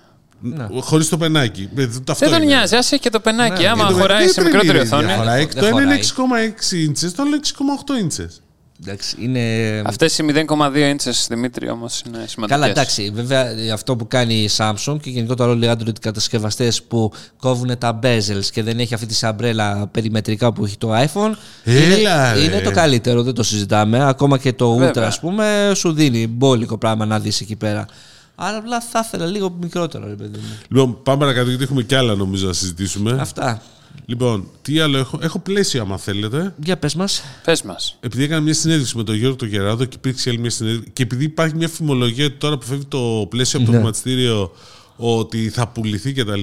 Χωρίς 0.81 1.09
το 1.09 1.19
πενάκι. 1.19 1.69
Ε, 1.77 1.83
αυτό 1.85 2.15
Δεν 2.15 2.31
τον 2.31 2.43
είναι. 2.43 2.55
νοιάζει, 2.55 2.77
άσε 2.77 2.97
και 2.97 3.11
το 3.11 3.21
πενάκι. 3.21 3.63
Ναι, 3.63 3.69
Άμα 3.69 3.85
Ε, 3.85 3.89
το- 3.89 3.95
χωράει 3.99 4.19
δεν 4.19 4.29
σε 4.29 4.35
τρελή 4.35 4.49
μικρότερη 4.51 4.79
η 4.79 4.81
οθόνη. 4.81 5.05
διαφορά; 5.07 5.33
Δεν 5.33 5.41
Εκ- 5.41 5.53
Το 5.55 5.59
ένα 5.59 5.71
χωράει. 5.71 5.85
είναι 5.87 5.95
6,6 5.95 6.77
ίντσες, 6.83 7.13
το 7.15 7.23
άλλο 7.23 7.37
6,8 7.37 7.95
ίντσες. 8.01 8.42
Εντάξει, 8.87 9.17
είναι... 9.21 9.41
Αυτές 9.87 10.19
οι 10.19 10.25
0,2 10.49 10.77
ίντσες 10.77 11.27
Δημήτρη 11.31 11.71
όμως 11.71 12.03
είναι 12.07 12.25
σημαντικές. 12.27 12.61
Καλά, 12.61 12.67
εντάξει. 12.67 13.11
Βέβαια, 13.15 13.47
αυτό 13.73 13.97
που 13.97 14.09
κάνει 14.09 14.35
η 14.35 14.51
Samsung 14.57 14.97
και 15.03 15.11
γενικότερα 15.11 15.51
όλοι 15.51 15.67
οι 15.67 15.71
Android 15.73 16.01
κατασκευαστές 16.01 16.83
που 16.83 17.13
κόβουν 17.37 17.79
τα 17.79 17.99
bezels 18.03 18.45
και 18.53 18.63
δεν 18.63 18.79
έχει 18.79 18.95
αυτή 18.95 19.07
τη 19.07 19.15
σαμπρέλα 19.15 19.87
περιμετρικά 19.87 20.53
που 20.53 20.65
έχει 20.65 20.77
το 20.79 20.93
iPhone. 20.95 21.33
Έλα, 21.65 22.35
είναι, 22.37 22.41
ρε. 22.41 22.41
είναι 22.41 22.61
το 22.61 22.71
καλύτερο, 22.71 23.23
δεν 23.23 23.35
το 23.35 23.43
συζητάμε. 23.43 24.05
Ακόμα 24.05 24.39
και 24.39 24.53
το 24.53 24.75
Ultra, 24.75 24.79
Βέβαια. 24.79 25.07
ας 25.07 25.21
πούμε, 25.21 25.73
σου 25.75 25.93
δίνει 25.93 26.27
μπόλικο 26.27 26.79
πράγμα 26.79 27.07
να 27.07 27.21
δεις 27.21 27.41
εκεί 27.41 27.57
πέρα. 27.57 27.87
Άρα 28.35 28.57
απλά 28.57 28.81
θα 28.81 29.03
ήθελα 29.07 29.27
λίγο 29.27 29.57
μικρότερο, 29.61 30.07
ρε 30.07 30.15
παιδί 30.15 30.39
μου. 30.39 30.59
Λοιπόν, 30.69 31.03
πάμε 31.03 31.19
παρακάτω 31.19 31.49
γιατί 31.49 31.63
έχουμε 31.63 31.83
κι 31.83 31.95
άλλα 31.95 32.15
νομίζω 32.15 32.47
να 32.47 32.53
συζητήσουμε. 32.53 33.17
Αυτά. 33.21 33.63
Λοιπόν, 34.07 34.49
τι 34.63 34.79
άλλο 34.81 34.99
έχω; 34.99 35.19
Έχω 35.23 35.39
πλαίσιο, 35.39 35.83
άμα 35.83 35.99
θέλετε. 35.99 36.55
Για 36.65 36.77
πες 36.79 36.95
μας. 36.95 37.23
Πες 37.45 37.63
μας. 37.63 37.97
Επειδή 38.01 38.25
έκανα 38.25 38.41
μια 38.41 38.55
συνέντευξη 38.55 38.97
με 38.97 39.05
τον 39.05 39.15
Γιώργο 39.15 39.37
τον 39.37 39.49
Γεράδο 39.49 39.85
και 39.85 39.97
υπήρξε 39.97 40.31
άλλη 40.31 40.39
μια 40.39 40.51
συνέντευξη. 40.51 40.91
Και 40.93 41.03
επειδή 41.03 41.25
υπάρχει 41.25 41.55
μια 41.57 41.69
φημολογία 41.69 42.25
ότι 42.27 42.35
τώρα 42.37 42.59
που 42.59 42.67
φεύγει 42.67 42.85
το 42.85 43.27
πλαίσιο 43.31 43.59
από 43.59 43.67
το 43.67 43.73
Ναι. 43.73 43.79
χρηματιστήριο 43.79 44.53
ότι 44.97 45.49
θα 45.51 45.69
πουληθεί 45.69 46.13
κτλ. 46.13 46.41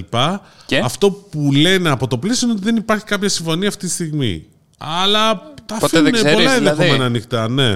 Και; 0.66 0.78
Αυτό 0.78 1.10
που 1.10 1.52
λένε 1.52 1.88
από 1.90 2.06
το 2.06 2.18
πλαίσιο 2.18 2.46
είναι 2.48 2.56
ότι 2.56 2.64
δεν 2.64 2.76
υπάρχει 2.76 3.04
κάποια 3.04 3.28
συμφωνία 3.28 3.68
αυτή 3.68 3.86
τη 3.86 3.92
στιγμή. 3.92 4.46
Αλλά 4.78 5.52
τα 5.66 5.76
Ποτέ 5.78 6.00
δεν 6.00 6.14
αφήνουν 6.14 6.14
ξέρεις, 6.14 6.34
πολλά 6.36 6.56
δηλαδή. 6.58 6.70
ενδεχόμενα 6.70 7.04
ανοιχτά, 7.04 7.48
ναι. 7.48 7.70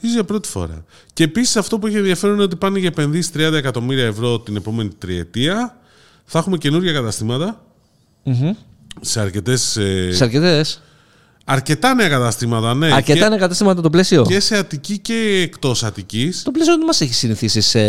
Ίσως 0.00 0.14
για 0.14 0.24
πρώτη 0.24 0.48
φορά. 0.48 0.84
Και 1.12 1.24
επίσης 1.24 1.56
αυτό 1.56 1.78
που 1.78 1.86
έχει 1.86 1.96
ενδιαφέρον 1.96 2.34
είναι 2.34 2.44
ότι 2.44 2.56
πάνε 2.56 2.78
για 2.78 2.88
επενδύσεις 2.88 3.30
30 3.34 3.38
εκατομμύρια 3.52 4.04
ευρώ 4.04 4.40
την 4.40 4.56
επόμενη 4.56 4.88
τριετία. 4.98 5.76
Θα 6.24 6.38
έχουμε 6.38 6.58
καινούργια 6.58 6.92
καταστήματα 6.92 7.62
σε 9.00 9.20
αρκετές. 9.20 9.78
Σε 10.10 10.24
αρκετές. 10.24 10.82
αρκετά 11.44 11.94
νέα 11.94 12.08
καταστήματα, 12.08 12.74
ναι. 12.74 12.92
Αρκετά 12.92 13.18
Και- 13.18 13.24
είναι 13.24 13.36
καταστήματα 13.36 13.80
το 13.82 13.90
πλαίσιο. 13.90 14.22
και 14.26 14.40
σε 14.40 14.56
Αττική 14.56 14.98
και 14.98 15.40
εκτός 15.42 15.84
Αττικής. 15.84 16.42
Το 16.42 16.50
πλαίσιο 16.50 16.76
δεν 16.76 16.86
μας 16.86 17.00
έχει 17.00 17.14
συνηθίσει 17.14 17.60
σε. 17.60 17.80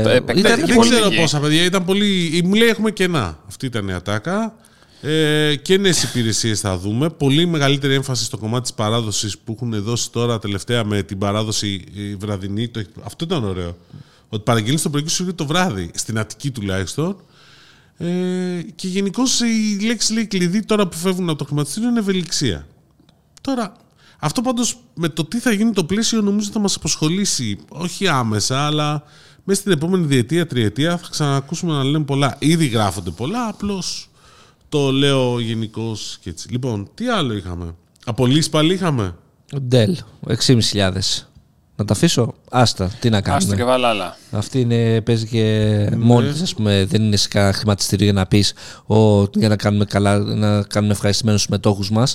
επεκτείνεται. 0.00 0.38
Ήταν 0.48 0.60
και 0.60 0.66
Δεν 0.66 0.76
πολύ 0.76 0.90
ξέρω 0.90 1.08
λίγη. 1.08 1.20
πόσα 1.20 1.38
παιδιά 1.40 1.64
ήταν 1.64 1.84
πολύ. 1.84 2.42
Μου 2.44 2.54
λέει 2.54 2.68
έχουμε 2.68 2.90
κενά. 2.90 3.38
Αυτή 3.48 3.66
ήταν 3.66 3.88
η 3.88 3.92
ατάκα. 3.92 4.54
Ε, 5.04 5.54
και 5.62 5.78
νέες 5.78 6.02
υπηρεσίες 6.02 6.60
θα 6.60 6.78
δούμε. 6.78 7.10
Πολύ 7.10 7.46
μεγαλύτερη 7.46 7.94
έμφαση 7.94 8.24
στο 8.24 8.38
κομμάτι 8.38 8.62
της 8.62 8.72
παράδοσης 8.72 9.38
που 9.38 9.52
έχουν 9.56 9.82
δώσει 9.82 10.10
τώρα 10.10 10.38
τελευταία 10.38 10.84
με 10.84 11.02
την 11.02 11.18
παράδοση 11.18 11.84
η 11.94 12.14
βραδινή. 12.14 12.68
Το, 12.68 12.82
αυτό 13.04 13.24
ήταν 13.24 13.44
ωραίο. 13.44 13.76
Ότι 14.28 14.42
παραγγέλνει 14.42 14.80
το 14.80 14.90
πρωί 14.90 15.02
και 15.02 15.08
σου 15.08 15.22
έρχεται 15.22 15.44
το 15.44 15.48
βράδυ. 15.52 15.90
Στην 15.94 16.18
Αττική 16.18 16.50
τουλάχιστον. 16.50 17.16
Ε, 17.96 18.60
και 18.74 18.88
γενικώς 18.88 19.40
η 19.40 19.78
λέξη 19.84 20.12
λέει 20.12 20.26
κλειδί 20.26 20.64
τώρα 20.64 20.88
που 20.88 20.96
φεύγουν 20.96 21.28
από 21.28 21.38
το 21.38 21.44
χρηματιστήριο 21.44 21.88
είναι 21.88 21.98
ευελιξία. 21.98 22.66
Τώρα, 23.40 23.72
αυτό 24.18 24.40
πάντως 24.40 24.76
με 24.94 25.08
το 25.08 25.24
τι 25.24 25.38
θα 25.38 25.52
γίνει 25.52 25.72
το 25.72 25.84
πλαίσιο 25.84 26.20
νομίζω 26.20 26.50
θα 26.50 26.58
μας 26.58 26.76
αποσχολήσει 26.76 27.58
όχι 27.68 28.08
άμεσα, 28.08 28.66
αλλά 28.66 29.02
μέσα 29.44 29.60
στην 29.60 29.72
επόμενη 29.72 30.06
διετία, 30.06 30.46
τριετία 30.46 30.96
θα 30.96 31.08
ξανακούσουμε 31.10 31.72
να 31.72 31.84
λένε 31.84 32.04
πολλά. 32.04 32.36
Ήδη 32.38 32.66
γράφονται 32.66 33.10
πολλά, 33.10 33.48
απλώς 33.48 34.10
το 34.68 34.90
λέω 34.90 35.40
γενικώς 35.40 36.18
και 36.20 36.30
έτσι. 36.30 36.48
Λοιπόν, 36.50 36.90
τι 36.94 37.08
άλλο 37.08 37.34
είχαμε; 37.34 37.74
Απολύσεις 38.04 38.48
πάλι 38.48 38.74
είχαμε; 38.74 39.14
Dell, 39.70 39.94
6.500. 40.26 41.31
Να 41.82 41.88
τα 41.88 41.94
αφήσω. 41.94 42.34
Άστα, 42.50 42.90
τι 43.00 43.10
να 43.10 43.16
Άστο 43.16 43.30
κάνουμε. 43.30 43.56
και 43.56 43.64
βάλα 43.64 43.88
άλλα. 43.88 44.16
Αυτή 44.30 44.60
είναι, 44.60 45.00
παίζει 45.00 45.26
και 45.26 45.88
μόνη 45.98 46.30
της, 46.32 46.42
ας 46.42 46.54
πούμε, 46.54 46.84
δεν 46.88 47.02
είναι 47.02 47.16
σε 47.16 47.28
κανένα 47.28 47.52
χρηματιστήριο 47.52 48.04
για 48.04 48.14
να 48.14 48.26
πεις 48.26 48.54
ο, 48.86 49.22
για 49.22 49.48
να 49.48 49.56
κάνουμε, 49.56 49.84
καλά, 49.84 50.18
να 50.18 50.62
κάνουμε 50.62 50.92
ευχαριστημένους 50.92 51.40
τους 51.40 51.50
μετόχους 51.50 51.90
μας. 51.90 52.14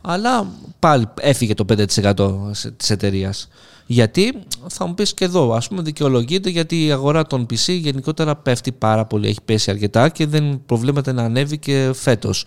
Αλλά 0.00 0.46
πάλι 0.78 1.06
έφυγε 1.20 1.54
το 1.54 1.64
5% 1.64 2.50
σε- 2.50 2.70
της 2.70 2.90
εταιρείας. 2.90 3.48
Γιατί, 3.86 4.34
θα 4.68 4.86
μου 4.86 4.94
πεις 4.94 5.14
και 5.14 5.24
εδώ, 5.24 5.52
ας 5.52 5.68
πούμε 5.68 5.82
δικαιολογείται 5.82 6.50
γιατί 6.50 6.84
η 6.84 6.92
αγορά 6.92 7.26
των 7.26 7.42
PC 7.50 7.56
γενικότερα 7.80 8.36
πέφτει 8.36 8.72
πάρα 8.72 9.04
πολύ, 9.06 9.28
έχει 9.28 9.40
πέσει 9.44 9.70
αρκετά 9.70 10.08
και 10.08 10.26
δεν 10.26 10.60
προβλέπεται 10.66 11.12
να 11.12 11.22
ανέβει 11.22 11.58
και 11.58 11.90
φέτος. 11.94 12.46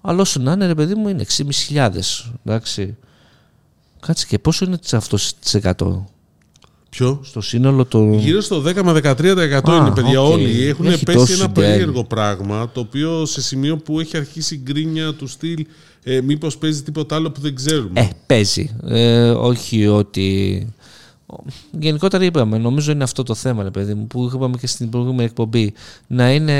Αλλά 0.00 0.20
όσο 0.20 0.40
να 0.40 0.52
είναι 0.52 0.66
ρε 0.66 0.74
παιδί 0.74 0.94
μου 0.94 1.08
είναι 1.08 1.24
6.500, 1.36 1.88
εντάξει. 2.44 2.96
Κάτσε 4.06 4.26
και 4.28 4.38
πόσο 4.38 4.64
είναι 4.64 4.78
αυτό 4.92 5.16
της 5.16 5.56
100 5.62 5.72
Ποιο; 6.90 7.20
στο 7.22 7.40
σύνολο 7.40 7.84
το... 7.84 8.12
Γύρω 8.12 8.40
στο 8.40 8.62
10 8.66 8.82
με 8.82 8.92
13% 9.02 9.70
Α, 9.70 9.76
είναι 9.76 9.90
παιδιά 9.94 10.22
οκ. 10.22 10.32
όλοι. 10.32 10.66
Έχουν 10.66 10.86
Έχει 10.86 11.04
πέσει 11.04 11.18
τόσο 11.18 11.34
ένα 11.34 11.50
Dell. 11.50 11.54
περίεργο 11.54 12.04
πράγμα 12.04 12.70
το 12.72 12.80
οποίο 12.80 13.24
σε 13.26 13.42
σημείο 13.42 13.76
που 13.76 14.00
έχει 14.00 14.16
αρχίσει 14.16 14.54
η 14.54 14.60
γκρίνια 14.64 15.14
του 15.14 15.26
στυλ 15.26 15.66
ε, 16.02 16.20
μήπως 16.20 16.56
παίζει 16.58 16.82
τίποτα 16.82 17.14
άλλο 17.14 17.30
που 17.30 17.40
δεν 17.40 17.54
ξέρουμε. 17.54 18.00
Ε, 18.00 18.08
παίζει. 18.26 18.76
Ε, 18.88 19.30
όχι 19.30 19.86
ότι. 19.86 20.68
Γενικότερα 21.70 22.24
είπαμε, 22.24 22.58
νομίζω 22.58 22.92
είναι 22.92 23.04
αυτό 23.04 23.22
το 23.22 23.34
θέμα, 23.34 23.62
ρε 23.62 23.70
παιδί 23.70 23.94
μου, 23.94 24.06
που 24.06 24.30
είπαμε 24.34 24.56
και 24.56 24.66
στην 24.66 24.88
προηγούμενη 24.90 25.24
εκπομπή. 25.24 25.72
Να 26.06 26.32
είναι 26.32 26.52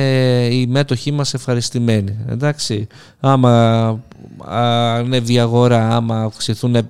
οι 0.53 0.67
μέτοχοί 0.67 1.11
μας 1.13 1.35
ευχαριστημένοι. 1.35 2.17
Εντάξει. 2.29 2.87
Άμα 3.21 4.01
ανέβει 4.39 5.33
η 5.33 5.39
αγορά, 5.39 5.97
άμα 5.97 6.23
αυξηθούν 6.23 6.75
σ- 6.75 6.85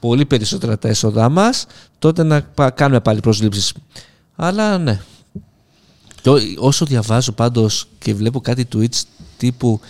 πολύ 0.00 0.26
περισσότερα 0.26 0.78
τα 0.78 0.88
έσοδά 0.88 1.28
μας, 1.28 1.66
τότε 1.98 2.22
να 2.22 2.42
πα- 2.42 2.70
κάνουμε 2.70 3.00
πάλι 3.00 3.20
προσλήψεις. 3.20 3.72
Αλλά 4.36 4.78
ναι. 4.78 5.00
Και 6.22 6.30
ό- 6.30 6.40
όσο 6.56 6.84
διαβάζω 6.84 7.32
πάντως 7.32 7.88
και 7.98 8.14
βλέπω 8.14 8.40
κάτι 8.40 8.68
tweets 8.74 9.02
τύπου 9.36 9.80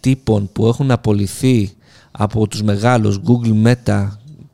τύπων 0.00 0.50
που 0.52 0.66
έχουν 0.66 0.90
απολυθεί 0.90 1.72
από 2.10 2.46
τους 2.48 2.62
μεγάλους 2.62 3.18
Google, 3.26 3.66
Meta 3.66 4.08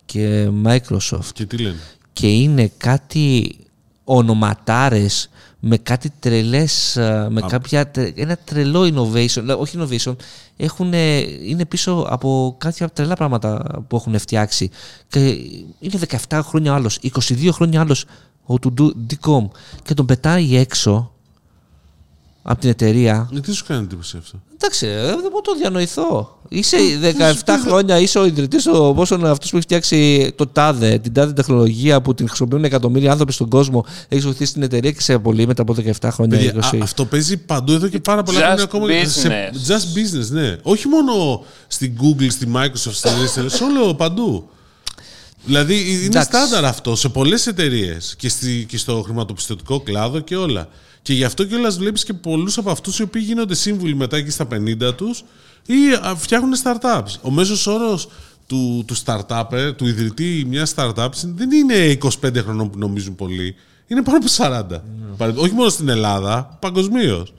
και 0.04 0.48
Microsoft 0.64 1.30
Και 1.32 1.46
τι 1.46 1.56
λένε; 1.56 1.76
και 2.12 2.26
είναι 2.28 2.72
κάτι 2.76 3.56
ονοματάρες 4.04 5.28
με 5.60 5.76
κάτι 5.76 6.12
τρελές, 6.18 6.96
α, 6.96 7.28
με 7.30 7.40
κάποια, 7.40 7.90
τρε- 7.90 8.18
ένα 8.18 8.36
τρελό 8.44 8.80
innovation, 8.82 9.42
λέ- 9.42 9.60
όχι 9.60 9.78
innovation, 9.80 10.16
έχουν, 10.56 10.92
είναι 10.92 11.64
πίσω 11.68 12.06
από 12.08 12.54
κάποια 12.58 12.88
τρελά 12.88 13.14
πράγματα 13.14 13.62
που 13.88 13.96
έχουν 13.96 14.18
φτιάξει. 14.18 14.70
Και 15.08 15.18
είναι 15.78 15.98
17 16.28 16.40
χρόνια 16.44 16.74
άλλος, 16.74 16.98
22 17.02 17.48
χρόνια 17.52 17.80
άλλος 17.80 18.04
ο 18.46 18.58
του 18.58 19.06
Dicom 19.10 19.48
και 19.82 19.94
τον 19.94 20.06
πετάει 20.06 20.56
έξω 20.56 21.12
από 22.50 22.60
την 22.60 22.70
εταιρεία 22.70 23.30
Ε, 23.36 23.40
τι 23.40 23.52
σου 23.52 23.64
κάνει 23.66 23.82
εντύπωση 23.84 24.16
αυτό; 24.20 24.40
Εντάξει, 24.54 24.86
ε, 24.86 24.96
δεν 25.02 25.16
μπορώ 25.16 25.30
να 25.34 25.40
το 25.40 25.54
διανοηθώ. 25.58 26.38
Είσαι 26.48 26.76
17 27.44 27.50
χρόνια, 27.66 27.98
είσαι 27.98 28.18
ο 28.18 28.24
ιδρυτής, 28.26 28.66
ο 28.66 28.92
πόσο 28.94 29.14
αυτός 29.14 29.50
που 29.50 29.56
έχει 29.56 29.64
φτιάξει 29.64 30.32
το 30.36 30.46
τάδε, 30.46 30.98
την 30.98 31.12
τάδε 31.12 31.32
τεχνολογία 31.32 32.00
που 32.02 32.14
την 32.14 32.26
χρησιμοποιούν 32.28 32.64
εκατομμύρια 32.64 33.10
άνθρωποι 33.10 33.32
στον 33.32 33.48
κόσμο. 33.48 33.84
Έχεις 34.08 34.24
βοηθήσει 34.24 34.52
την 34.52 34.62
εταιρεία 34.62 34.90
και 34.92 35.00
σε 35.00 35.12
απολύει 35.12 35.44
μετά 35.48 35.62
από 35.62 35.74
17 36.00 36.08
χρόνια. 36.12 36.36
Παιδιά, 36.38 36.52
20. 36.72 36.76
α- 36.80 36.82
αυτό 36.82 37.04
παίζει 37.04 37.36
παντού 37.36 37.72
εδώ 37.72 37.88
και 37.88 37.98
πάρα 37.98 38.22
πολλά 38.22 38.38
Just 38.38 38.42
χρόνια 38.42 38.62
ακόμα. 38.62 38.86
σε- 39.04 39.50
business. 39.52 39.70
just 39.72 39.98
business, 39.98 40.28
ναι. 40.30 40.56
Όχι 40.62 40.88
μόνο 40.88 41.44
στην 41.66 41.92
Google, 42.00 42.26
στη 42.30 42.46
Microsoft, 42.54 42.92
στην 42.92 43.10
Aristotle, 43.10 43.50
σε 43.50 43.64
όλο 43.64 43.94
παντού. 43.94 44.48
Δηλαδή 45.44 45.92
είναι 45.92 46.04
Εντάξει. 46.04 46.28
στάνταρ 46.28 46.64
αυτό 46.64 46.96
σε 46.96 47.08
πολλές 47.08 47.46
εταιρείες 47.46 48.14
και, 48.18 48.28
στη- 48.28 48.64
και 48.68 48.78
στο 48.78 49.02
χρηματοπιστωτικό 49.04 49.80
κλάδο 49.80 50.20
και 50.20 50.36
όλα. 50.36 50.68
Και 51.08 51.14
γι' 51.14 51.24
αυτό 51.24 51.44
κιόλας 51.44 51.78
βλέπεις 51.78 52.04
και 52.04 52.12
πολλούς 52.12 52.58
από 52.58 52.70
αυτούς 52.70 52.98
οι 52.98 53.02
οποίοι 53.02 53.22
γίνονται 53.24 53.54
σύμβουλοι 53.54 53.94
μετά 53.94 54.16
εκεί 54.16 54.30
στα 54.30 54.46
50 54.52 54.96
τους 54.96 55.24
ή 55.66 55.92
α, 56.06 56.16
φτιάχνουν 56.16 56.52
startups. 56.62 57.20
Ο 57.22 57.30
μέσος 57.30 57.66
όρος 57.66 58.08
του, 58.46 58.84
του 58.86 58.96
startup, 59.04 59.72
του 59.76 59.86
ιδρυτή 59.86 60.44
μιας 60.48 60.74
startup 60.76 61.08
δεν 61.24 61.50
είναι 61.50 61.98
25 62.02 62.36
χρονών 62.36 62.70
που 62.70 62.78
νομίζουν 62.78 63.14
πολλοί. 63.14 63.54
Είναι 63.90 64.02
πάνω 64.02 64.16
από 64.16 64.26
40. 64.28 64.82
Παρα- 65.16 65.32
Όχι 65.36 65.52
μόνο 65.52 65.68
στην 65.68 65.88
Ελλάδα, 65.88 66.56
παγκοσμίως. 66.60 67.32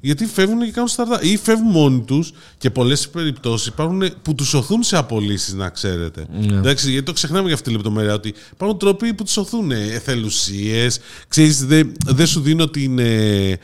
Γιατί 0.00 0.26
φεύγουν 0.26 0.58
και 0.64 0.70
κάνουν 0.70 0.88
startup. 0.96 1.22
Ή 1.24 1.36
φεύγουν 1.36 1.70
μόνοι 1.70 2.00
τους 2.00 2.32
και 2.58 2.70
πολλές 2.70 3.08
περιπτώσεις 3.08 3.66
υπάρχουν 3.66 4.02
που 4.22 4.34
τους 4.34 4.54
οθούν 4.54 4.82
σε 4.82 4.96
απολύσεις, 4.96 5.54
να 5.54 5.68
ξέρετε. 5.68 6.26
Εντάξει, 6.56 6.90
γιατί 6.90 7.06
το 7.06 7.12
ξεχνάμε 7.12 7.44
για 7.44 7.54
αυτή 7.54 7.68
τη 7.68 7.74
λεπτομέρεια. 7.74 8.14
Ότι 8.14 8.34
υπάρχουν 8.52 8.78
τρόποι 8.78 9.14
που 9.14 9.24
τους 9.24 9.36
οθούν. 9.36 9.70
Εθελουσίες, 9.70 10.98
ξέρεις, 11.28 11.66
δεν 11.66 11.92
δεν 12.06 12.26
σου 12.26 12.40
δίνω 12.40 12.68
την, 12.68 12.98
ε, 12.98 13.04
την, 13.50 13.58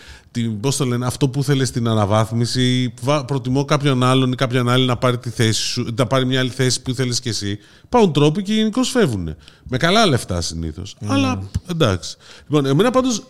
πώς 0.45 0.77
το 0.77 0.85
λένε, 0.85 1.07
αυτό 1.07 1.29
που 1.29 1.43
θέλεις 1.43 1.69
στην 1.69 1.89
αναβάθμιση. 1.89 2.95
Βα- 3.03 3.25
Προτιμώ 3.25 3.65
κάποιον 3.65 4.03
άλλον 4.03 4.33
ή 4.33 4.35
κάποιον 4.35 4.69
άλλη 4.69 4.87
να 4.87 4.97
πάρει, 4.97 5.19
τη 5.19 5.31
θέση 5.31 5.61
σου, 5.63 5.87
να 5.97 6.07
πάρει 6.07 6.27
μια 6.27 6.41
άλλη 6.41 6.51
θέση 6.51 6.83
που 6.83 6.95
θέλεις 6.95 7.21
κι 7.21 7.29
εσύ. 7.29 7.59
Πάουν 7.89 8.13
τρόποι 8.13 8.43
και 8.43 8.55
γενικώ 8.55 8.83
φεύγουν. 8.83 9.35
Με 9.65 9.77
καλά 9.77 10.07
λεφτά 10.07 10.41
συνήθως. 10.41 10.97
Αλλά 11.07 11.43
εντάξει. 11.71 12.17
Λοιπόν, 12.49 12.67
εμένα 12.67 12.91
πάντως, 12.91 13.23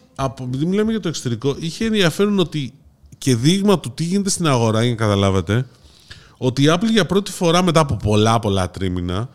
επειδή 0.43 0.67
μιλάμε 0.67 0.91
για 0.91 1.01
το 1.01 1.09
εξωτερικό, 1.09 1.57
είχε 1.59 1.85
ενδιαφέρον 1.85 2.39
ότι 2.39 2.73
και 3.19 3.37
δείγμα 3.37 3.79
του 3.81 3.91
τι 3.95 4.05
γίνεται 4.05 4.31
στην 4.31 4.47
αγορά, 4.47 4.81
για 4.83 4.91
να 4.91 4.97
καταλάβετε, 4.97 5.67
ότι 6.37 6.63
η 6.63 6.67
Apple 6.69 6.91
για 6.91 7.07
πρώτη 7.07 7.31
φορά 7.31 7.63
μετά 7.63 7.81
από 7.81 7.97
πολλά 7.97 8.39
πολλά 8.39 8.71
τρίμηνα 8.71 9.29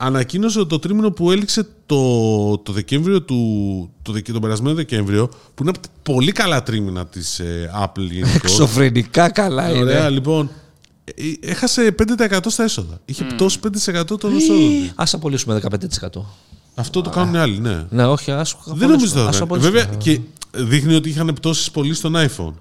ανακοίνωσε 0.00 0.58
ότι 0.58 0.68
το 0.68 0.78
τρίμηνο 0.78 1.10
που 1.10 1.30
έληξε 1.30 1.66
το, 1.86 2.58
το 2.58 2.72
Δεκέμβριο 2.72 3.22
του, 3.22 3.90
το, 4.02 4.12
Δεκα- 4.12 4.32
τον 4.32 4.40
περασμένο 4.40 4.74
Δεκέμβριο 4.76 5.26
που 5.28 5.62
είναι 5.62 5.70
από 5.70 5.78
τα 5.80 5.88
πολύ 6.02 6.32
καλά 6.32 6.62
τρίμηνα 6.62 7.06
της 7.06 7.38
ε, 7.38 7.70
Apple 7.84 8.00
γενικώς. 8.10 8.34
Εξωφρενικά 8.34 9.30
καλά 9.30 9.70
είναι. 9.70 9.78
Ωραία, 9.78 10.08
λοιπόν. 10.08 10.50
ε, 11.04 11.50
Έχασε 11.50 11.94
5% 12.18 12.38
στα 12.46 12.64
έσοδα. 12.64 13.00
Είχε 13.04 13.24
πτώσει 13.24 13.58
5% 13.86 14.04
των 14.20 14.36
εσόδων. 14.36 14.90
Ας 14.94 15.14
απολύσουμε 15.14 15.60
15%. 16.00 16.06
Αυτό 16.74 17.00
το 17.02 17.10
κάνουν 17.10 17.34
οι 17.34 17.38
άλλοι, 17.38 17.58
ναι. 17.60 17.86
Ναι, 17.90 18.06
όχι, 18.06 18.30
ας 18.30 18.56
Δεν 18.66 18.88
νομίζω 18.88 19.20
ας 19.20 19.36
θα 19.36 19.42
απολύσουμε. 19.42 19.78
Βέβαια 19.78 19.94
και 19.96 20.20
δείχνει 20.56 20.94
ότι 20.94 21.08
είχαν 21.08 21.32
πτώσεις 21.34 21.70
πολύ 21.70 21.94
στον 21.94 22.14
iPhone. 22.16 22.52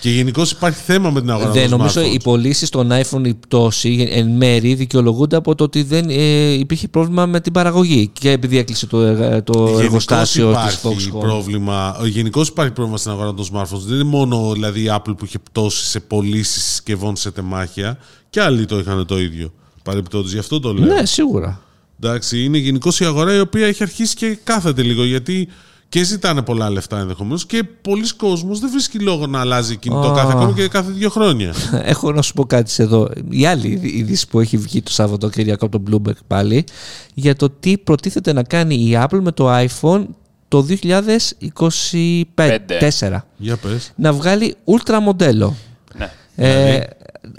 Και 0.00 0.10
γενικώ 0.10 0.42
υπάρχει 0.52 0.80
θέμα 0.82 1.10
με 1.10 1.20
την 1.20 1.30
αγορά 1.30 1.50
Δεν 1.50 1.68
των 1.70 1.78
νομίζω 1.78 2.00
smartphones. 2.00 2.12
οι 2.14 2.20
πωλήσεις 2.22 2.68
των 2.68 2.88
iPhone 2.92 3.26
η 3.26 3.34
πτώση 3.34 4.08
εν 4.10 4.28
μέρη 4.28 4.74
δικαιολογούνται 4.74 5.36
από 5.36 5.54
το 5.54 5.64
ότι 5.64 5.82
δεν 5.82 6.06
ε, 6.08 6.52
υπήρχε 6.52 6.88
πρόβλημα 6.88 7.26
με 7.26 7.40
την 7.40 7.52
παραγωγή 7.52 8.10
και 8.12 8.30
επειδή 8.30 8.58
έκλεισε 8.58 8.86
το, 8.86 9.00
εργα- 9.00 9.42
το 9.42 9.52
Γενικώς 9.58 9.80
εργοστάσιο 9.82 10.54
της 10.66 10.74
υπάρχει 10.74 11.10
Foxconn. 11.14 11.20
πρόβλημα. 11.20 11.96
Γενικώς 12.04 12.48
υπάρχει 12.48 12.72
πρόβλημα 12.72 12.98
στην 12.98 13.10
αγορά 13.10 13.34
των 13.34 13.46
smartphones. 13.52 13.80
Δεν 13.86 13.94
είναι 13.94 14.04
μόνο 14.04 14.52
δηλαδή, 14.52 14.80
η 14.80 14.88
Apple 14.90 15.16
που 15.16 15.24
είχε 15.24 15.38
πτώσει 15.38 15.86
σε 15.86 16.00
πωλήσεις 16.00 16.64
συσκευών 16.64 17.16
σε 17.16 17.30
τεμάχια. 17.30 17.98
Και 18.30 18.40
άλλοι 18.40 18.64
το 18.64 18.78
είχαν 18.78 19.06
το 19.06 19.18
ίδιο. 19.20 19.52
Παρεμπιπτόντως, 19.82 20.32
γι' 20.32 20.38
αυτό 20.38 20.60
το 20.60 20.72
λέω. 20.74 20.94
Ναι, 20.94 21.04
σίγουρα. 21.06 21.60
Εντάξει, 22.00 22.44
είναι 22.44 22.58
γενικώς 22.58 23.00
η 23.00 23.04
αγορά 23.04 23.34
η 23.34 23.40
οποία 23.40 23.66
έχει 23.66 23.82
αρχίσει 23.82 24.14
και 24.16 24.38
κάθεται 24.44 24.82
λίγο 24.82 25.04
γιατί 25.04 25.48
και 25.88 26.02
ζητάνε 26.04 26.42
πολλά 26.42 26.70
λεφτά 26.70 26.98
ενδεχομένως 26.98 27.46
και 27.46 27.64
πολλοί 27.82 28.14
κόσμος 28.16 28.60
δεν 28.60 28.70
βρίσκει 28.70 28.98
λόγο 28.98 29.26
να 29.26 29.40
αλλάζει 29.40 29.76
κινητό 29.76 30.10
Α. 30.10 30.14
κάθε 30.14 30.32
ακόμα 30.32 30.52
και 30.52 30.68
κάθε 30.68 30.90
δύο 30.90 31.10
χρόνια. 31.10 31.54
Έχω 31.82 32.12
να 32.12 32.22
σου 32.22 32.32
πω 32.32 32.44
κάτι 32.44 32.70
σε 32.70 32.82
εδώ. 32.82 33.10
Η 33.28 33.46
άλλη 33.46 33.80
είδηση 33.82 34.28
που 34.28 34.40
έχει 34.40 34.56
βγει 34.56 34.82
το 34.82 34.90
Σαββατοκύριακο 34.90 35.66
από 35.66 35.80
τον 35.80 36.02
Bloomberg 36.02 36.18
πάλι 36.26 36.64
για 37.14 37.36
το 37.36 37.50
τι 37.60 37.78
προτίθεται 37.78 38.32
να 38.32 38.42
κάνει 38.42 38.74
η 38.74 38.98
Apple 39.02 39.20
με 39.20 39.32
το 39.32 39.56
iPhone 39.56 40.04
το 40.48 40.66
2024. 40.68 40.76
Για 43.36 43.56
πες. 43.56 43.92
Να 43.96 44.12
βγάλει 44.12 44.54
ultra 44.64 44.98
μοντέλο. 45.02 45.56
Ναι. 45.96 46.12
Ε, 46.36 46.80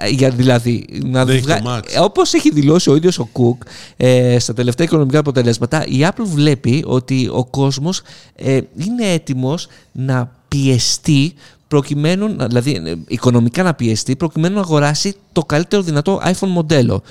για, 0.09 0.29
δηλαδή, 0.29 0.85
να 1.05 1.25
Δεν 1.25 1.35
έχει 1.35 1.43
βγα... 1.45 1.61
το 1.61 1.75
Max. 1.75 1.81
ε, 1.95 1.99
όπως 1.99 2.33
έχει 2.33 2.51
δηλώσει 2.51 2.89
ο 2.89 2.95
ίδιος 2.95 3.19
ο 3.19 3.29
Cook 3.33 3.65
ε, 3.97 4.39
στα 4.39 4.53
τελευταία 4.53 4.85
οικονομικά 4.87 5.19
αποτελέσματα, 5.19 5.85
η 5.85 5.99
Apple 6.01 6.23
βλέπει 6.23 6.83
ότι 6.87 7.29
ο 7.33 7.45
κόσμος 7.45 8.01
ε, 8.35 8.59
είναι 8.75 9.05
έτοιμος 9.13 9.67
να 9.91 10.31
πιεστεί 10.47 11.33
προκειμένου, 11.67 12.35
να- 12.35 12.47
δηλαδή 12.47 12.81
ε, 12.85 12.93
οικονομικά 13.07 13.63
να 13.63 13.73
πιεστεί 13.73 14.15
προκειμένου 14.15 14.55
να 14.55 14.61
αγοράσει 14.61 15.15
το 15.31 15.41
καλύτερο 15.45 15.81
δυνατό 15.81 16.21
iPhone 16.25 16.47
μοντέλο. 16.47 17.01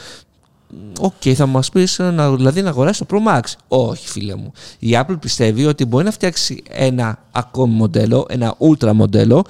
Οκ, 1.01 1.13
θα 1.35 1.47
μας 1.47 1.71
πεις 1.71 2.01
δηλαδή 2.37 2.63
να 2.63 2.69
αγοράσει 2.69 3.05
το 3.05 3.07
Pro 3.11 3.33
Max. 3.33 3.41
Όχι, 3.69 4.09
φίλε 4.09 4.35
μου. 4.35 4.53
Η 4.79 4.91
Apple 4.93 5.21
πιστεύει 5.21 5.67
ότι 5.67 5.85
μπορεί 5.85 6.05
να 6.05 6.11
φτιάξει 6.11 6.63
ένα 6.69 7.19
ακόμη 7.33 7.75
μοντέλο, 7.75 8.27
ένα 8.29 8.57
ultra 8.59 8.93
μοντέλο, 8.93 9.45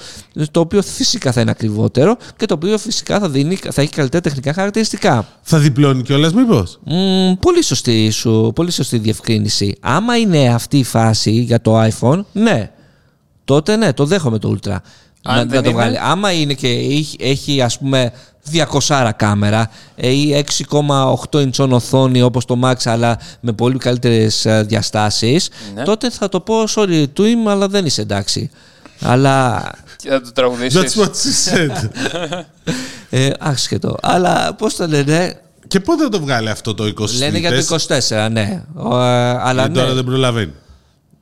το 0.51 0.61
οποίο 0.61 0.83
φυσικά 0.83 1.33
θα 1.33 1.41
είναι 1.41 1.51
ακριβότερο 1.51 2.17
και 2.37 2.47
το 2.47 2.55
οποίο 2.55 2.79
φυσικά 2.79 3.19
θα, 3.19 3.29
δίνει, 3.29 3.57
θα 3.57 3.83
έχει 3.83 3.91
καλύτερα 3.91 4.23
τεχνικά 4.23 4.53
χαρακτηριστικά. 4.53 5.29
Θα 5.43 5.59
διπλώνει 5.59 6.03
κιόλας, 6.03 6.33
μήπως; 6.33 6.79
Μμμ, 6.85 7.35
πολύ, 7.41 7.63
σωστή 7.63 8.11
σου, 8.11 8.53
πολύ 8.55 8.71
σωστή 8.71 8.99
διευκρίνηση. 8.99 9.77
Άμα 9.81 10.17
είναι 10.17 10.49
αυτή 10.49 10.79
η 10.79 10.85
φάση 10.85 11.31
για 11.31 11.61
το 11.61 11.83
iPhone, 11.83 12.21
ναι. 12.33 12.71
Τότε 13.45 13.77
ναι, 13.77 13.93
το 13.93 14.05
δέχομαι 14.05 14.39
το 14.39 14.57
Ultra. 14.57 14.77
Αν 15.23 15.37
να, 15.37 15.45
δεν 15.45 15.47
να 15.47 15.63
το 15.63 15.69
είναι; 15.71 15.79
βγάλει. 15.79 15.99
Άμα 15.99 16.33
είναι 16.33 16.55
και 16.55 16.69
έχει, 16.69 17.17
έχει 17.21 17.63
ας 17.63 17.79
πούμε 17.79 18.13
200 18.89 19.11
κάμερα 19.17 19.71
ε, 19.97 20.09
ή 20.09 20.45
6,8 20.69 21.49
inch 21.51 21.69
οθόνη 21.71 22.23
όπως 22.23 22.45
το 22.45 22.61
Max 22.65 22.75
αλλά 22.85 23.19
με 23.41 23.53
πολύ 23.53 23.79
καλύτερες 23.79 24.45
ε, 24.47 24.63
διαστάσεις 24.63 25.49
Ναι. 25.75 25.83
τότε 25.83 26.11
θα 26.11 26.29
το 26.29 26.41
πω 26.41 26.55
sorry 26.75 27.05
to 27.17 27.21
him 27.21 27.49
αλλά 27.49 27.69
δεν 27.69 27.87
είσαι 27.87 28.01
εντάξει. 28.01 28.51
αλλά 29.03 29.63
Και 29.97 30.09
θα 30.09 30.21
το 30.21 30.27
That's 30.29 30.35
τραγουδήσεις. 30.35 30.97
what 30.97 31.05
she 31.11 31.55
said. 31.55 31.91
ε, 33.11 33.31
άσχετο. 33.41 33.97
Αλλά 34.03 34.55
πώς 34.55 34.77
το 34.77 34.87
λένε, 34.87 35.41
και 35.69 35.81
πότε 35.81 36.03
θα 36.03 36.09
το 36.09 36.21
βγάλει 36.21 36.49
αυτό 36.51 36.75
το 36.75 36.85
20 36.85 36.93
λένε 37.19 37.39
για 37.39 37.51
το 37.51 37.77
24, 38.09 38.29
ναι. 38.31 38.63
Ο, 38.75 38.97
ε, 39.03 39.39
αλλά 39.43 39.63
Και 39.63 39.69
ναι. 39.69 39.75
τώρα 39.75 39.93
δεν 39.95 40.05
προλαβαίνει. 40.05 40.53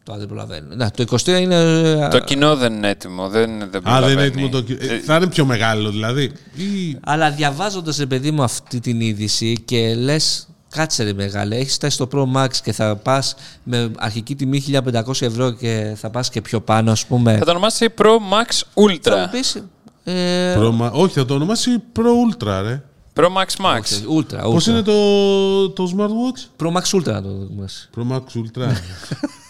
Τώρα 0.05 0.19
δεν 0.19 0.29
προλαβαίνω. 0.29 0.75
Να, 0.75 0.91
το 0.91 1.05
23 1.11 1.27
είναι. 1.29 1.55
ε, 1.57 2.09
Το 2.09 2.19
κοινό 2.19 2.57
δεν 2.57 2.73
είναι 2.73 2.89
έτοιμο. 2.89 3.29
Δεν, 3.29 3.51
δεν 3.59 3.61
Α, 3.67 3.71
δεν 3.71 3.83
προλαβαίνει. 3.83 4.13
είναι 4.13 4.23
έτοιμο 4.23 4.49
το. 4.49 4.65
Ε, 4.79 4.99
θα 4.99 5.17
είναι 5.17 5.27
πιο 5.27 5.45
μεγάλο 5.45 5.91
δηλαδή. 5.91 6.23
Ή... 6.55 6.99
Αλλά 7.05 7.31
διαβάζοντας, 7.31 7.97
ρε 7.97 8.07
παιδί 8.07 8.31
μου, 8.31 8.43
αυτή 8.43 8.81
την 8.81 9.01
είδηση 9.01 9.63
και 9.65 9.95
λες, 9.95 10.49
κάτσε 10.69 11.03
ρε 11.05 11.13
μεγάλε, 11.13 11.57
έχεις 11.57 11.75
φτάσει 11.75 11.95
στο 11.95 12.09
Pro 12.13 12.37
Max 12.37 12.49
και 12.63 12.73
θα 12.73 12.97
πας 12.97 13.35
με 13.63 13.91
αρχική 13.99 14.35
τιμή 14.35 14.65
1500 15.05 15.23
ευρώ 15.23 15.51
και 15.51 15.93
θα 15.97 16.11
πας 16.11 16.31
και 16.31 16.41
πιο 16.41 16.61
πάνω, 16.61 16.91
ας 16.91 17.07
πούμε. 17.07 17.37
Θα 17.39 17.45
το 17.45 17.51
ονομάσει 17.51 17.87
Pro 17.99 18.05
Max 18.05 18.49
Θα 18.51 18.81
μου 18.81 18.87
Ultra. 18.89 19.31
πεις, 19.31 19.63
ε, 20.05 20.57
Pro 20.59 20.81
Ma- 20.81 20.91
Όχι, 20.93 21.15
θα 21.15 21.25
το 21.25 21.35
ονομάσει 21.35 21.71
Pro 21.97 22.03
Ultra, 22.47 22.61
ρε. 22.63 22.83
Pro 23.17 23.25
Max 23.27 23.65
Max. 23.67 23.81
όχι, 23.81 24.05
Ultra. 24.19 24.41
Πώς 24.43 24.65
ultra. 24.65 24.69
είναι 24.69 24.83
το, 24.83 25.71
το 25.71 25.93
smartwatch? 25.97 26.65
Pro 26.65 26.73
Max 26.77 26.99
Ultra 26.99 27.13
να 27.13 27.23
το 27.23 27.29
δούμε. 27.29 27.69
Pro 27.97 28.13
Max 28.13 28.19
Ultra. 28.19 28.69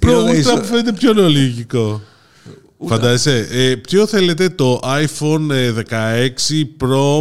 Pro 0.00 0.06
Νομίζω- 0.12 0.50
Ultra 0.52 0.56
μου 0.58 0.64
φαίνεται 0.64 0.92
πιο 0.92 1.12
λογικό. 1.14 2.00
Φαντάζεσαι. 2.86 3.48
Ε, 3.50 3.74
ποιο 3.76 4.06
θέλετε 4.06 4.48
το 4.48 4.80
iPhone 4.84 5.50
ε, 5.50 5.72
16 5.90 6.84
Pro, 6.84 7.20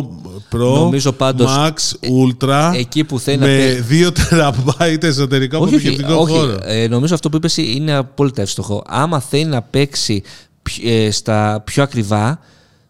Pro 0.52 0.74
Νομίζω 0.74 1.12
πάντως, 1.12 1.52
Max 1.58 1.74
Ultra 2.10 2.72
εκεί 2.76 3.04
που 3.04 3.20
θέλει 3.20 3.38
να 3.38 3.46
με 3.46 3.86
2 3.90 4.12
τεραμπάιτ 4.30 5.04
εσωτερικό 5.04 5.58
όχι, 5.58 5.76
όχι, 5.76 5.88
αποθηκευτικό 5.88 6.22
όχι. 6.22 6.32
χώρο. 6.38 6.58
Ε, 6.64 6.88
νομίζω 6.88 7.14
αυτό 7.14 7.30
που 7.30 7.38
είπες 7.38 7.58
είναι 7.58 7.94
απόλυτα 7.96 8.42
εύστοχο. 8.42 8.84
Άμα 8.88 9.20
θέλει 9.20 9.46
να 9.46 9.62
παίξει 9.62 10.24
πι- 10.64 10.86
ε, 10.86 11.12
στα 11.12 11.62
πιο 11.66 11.84
ακριβά, 11.84 12.40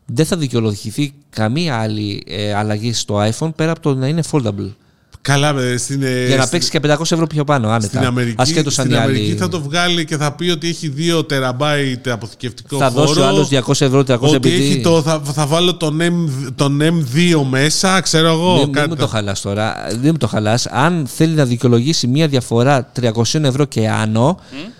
δεν 0.06 0.26
θα 0.26 0.38
δικαιολογηθεί 0.38 1.14
καμία 1.30 1.76
άλλη 1.78 2.24
ε, 2.28 2.54
αλλαγή 2.54 2.94
στο 2.94 3.30
iPhone 3.32 3.50
πέρα 3.56 3.72
από 3.72 3.80
το 3.82 3.96
να 3.96 4.08
είναι 4.08 4.24
foldable. 4.32 4.70
Καλά, 5.30 5.62
ε, 5.62 5.78
στην, 5.78 6.04
ε, 6.04 6.26
Για 6.26 6.36
να 6.36 6.42
στην- 6.42 6.52
παίξει 6.52 6.70
και 6.70 6.80
500 6.80 7.12
ευρώ 7.12 7.28
πιο 7.28 7.44
πάνω, 7.44 7.68
άνετα. 7.70 7.88
Στην 7.88 8.06
Αμερική, 8.06 8.36
Ασχέτως 8.38 8.80
αν 8.80 8.86
στην 8.86 8.98
οι 8.98 9.02
Αμερική 9.02 9.26
άλλοι- 9.30 9.38
θα 9.40 9.48
το 9.48 9.62
βγάλει 9.62 10.06
και 10.06 10.18
θα 10.18 10.32
πει 10.32 10.50
ότι 10.50 10.68
έχει 10.68 10.90
2 10.90 11.26
τεραμπάιτ 11.26 12.08
αποθηκευτικό 12.10 12.78
θα 12.78 12.90
χώρο. 12.90 13.06
δώσει 13.06 13.20
ο 13.20 13.26
άλλο 13.26 13.46
200 13.46 13.86
ευρώ, 13.86 14.04
300 14.04 14.36
Ότι 14.36 14.36
επειδή. 14.36 14.64
έχει 14.72 14.82
το, 14.82 15.02
θα, 15.02 15.22
θα 15.34 15.46
βάλω 15.48 15.76
τον, 15.76 16.00
M, 16.02 16.52
τον 16.56 16.82
M2 16.82 17.44
μέσα, 17.50 18.00
ξέρω 18.02 18.28
εγώ. 18.28 18.54
Μην, 18.54 18.64
μην 18.64 18.74
κάτι 18.74 18.90
μου 18.90 18.96
τα- 18.96 19.02
το 19.02 19.08
χαλάς 19.08 19.42
τώρα. 19.42 19.76
Δεν 19.90 20.10
μου 20.12 20.18
το 20.18 20.28
χαλάς. 20.28 20.66
Αν 20.68 21.08
θέλει 21.16 21.34
να 21.34 21.46
δικαιολογήσει 21.46 22.08
μία 22.08 22.28
διαφορά 22.28 22.92
300 22.94 23.44
ευρώ 23.46 23.66
και 23.66 23.90
άνω, 23.90 24.40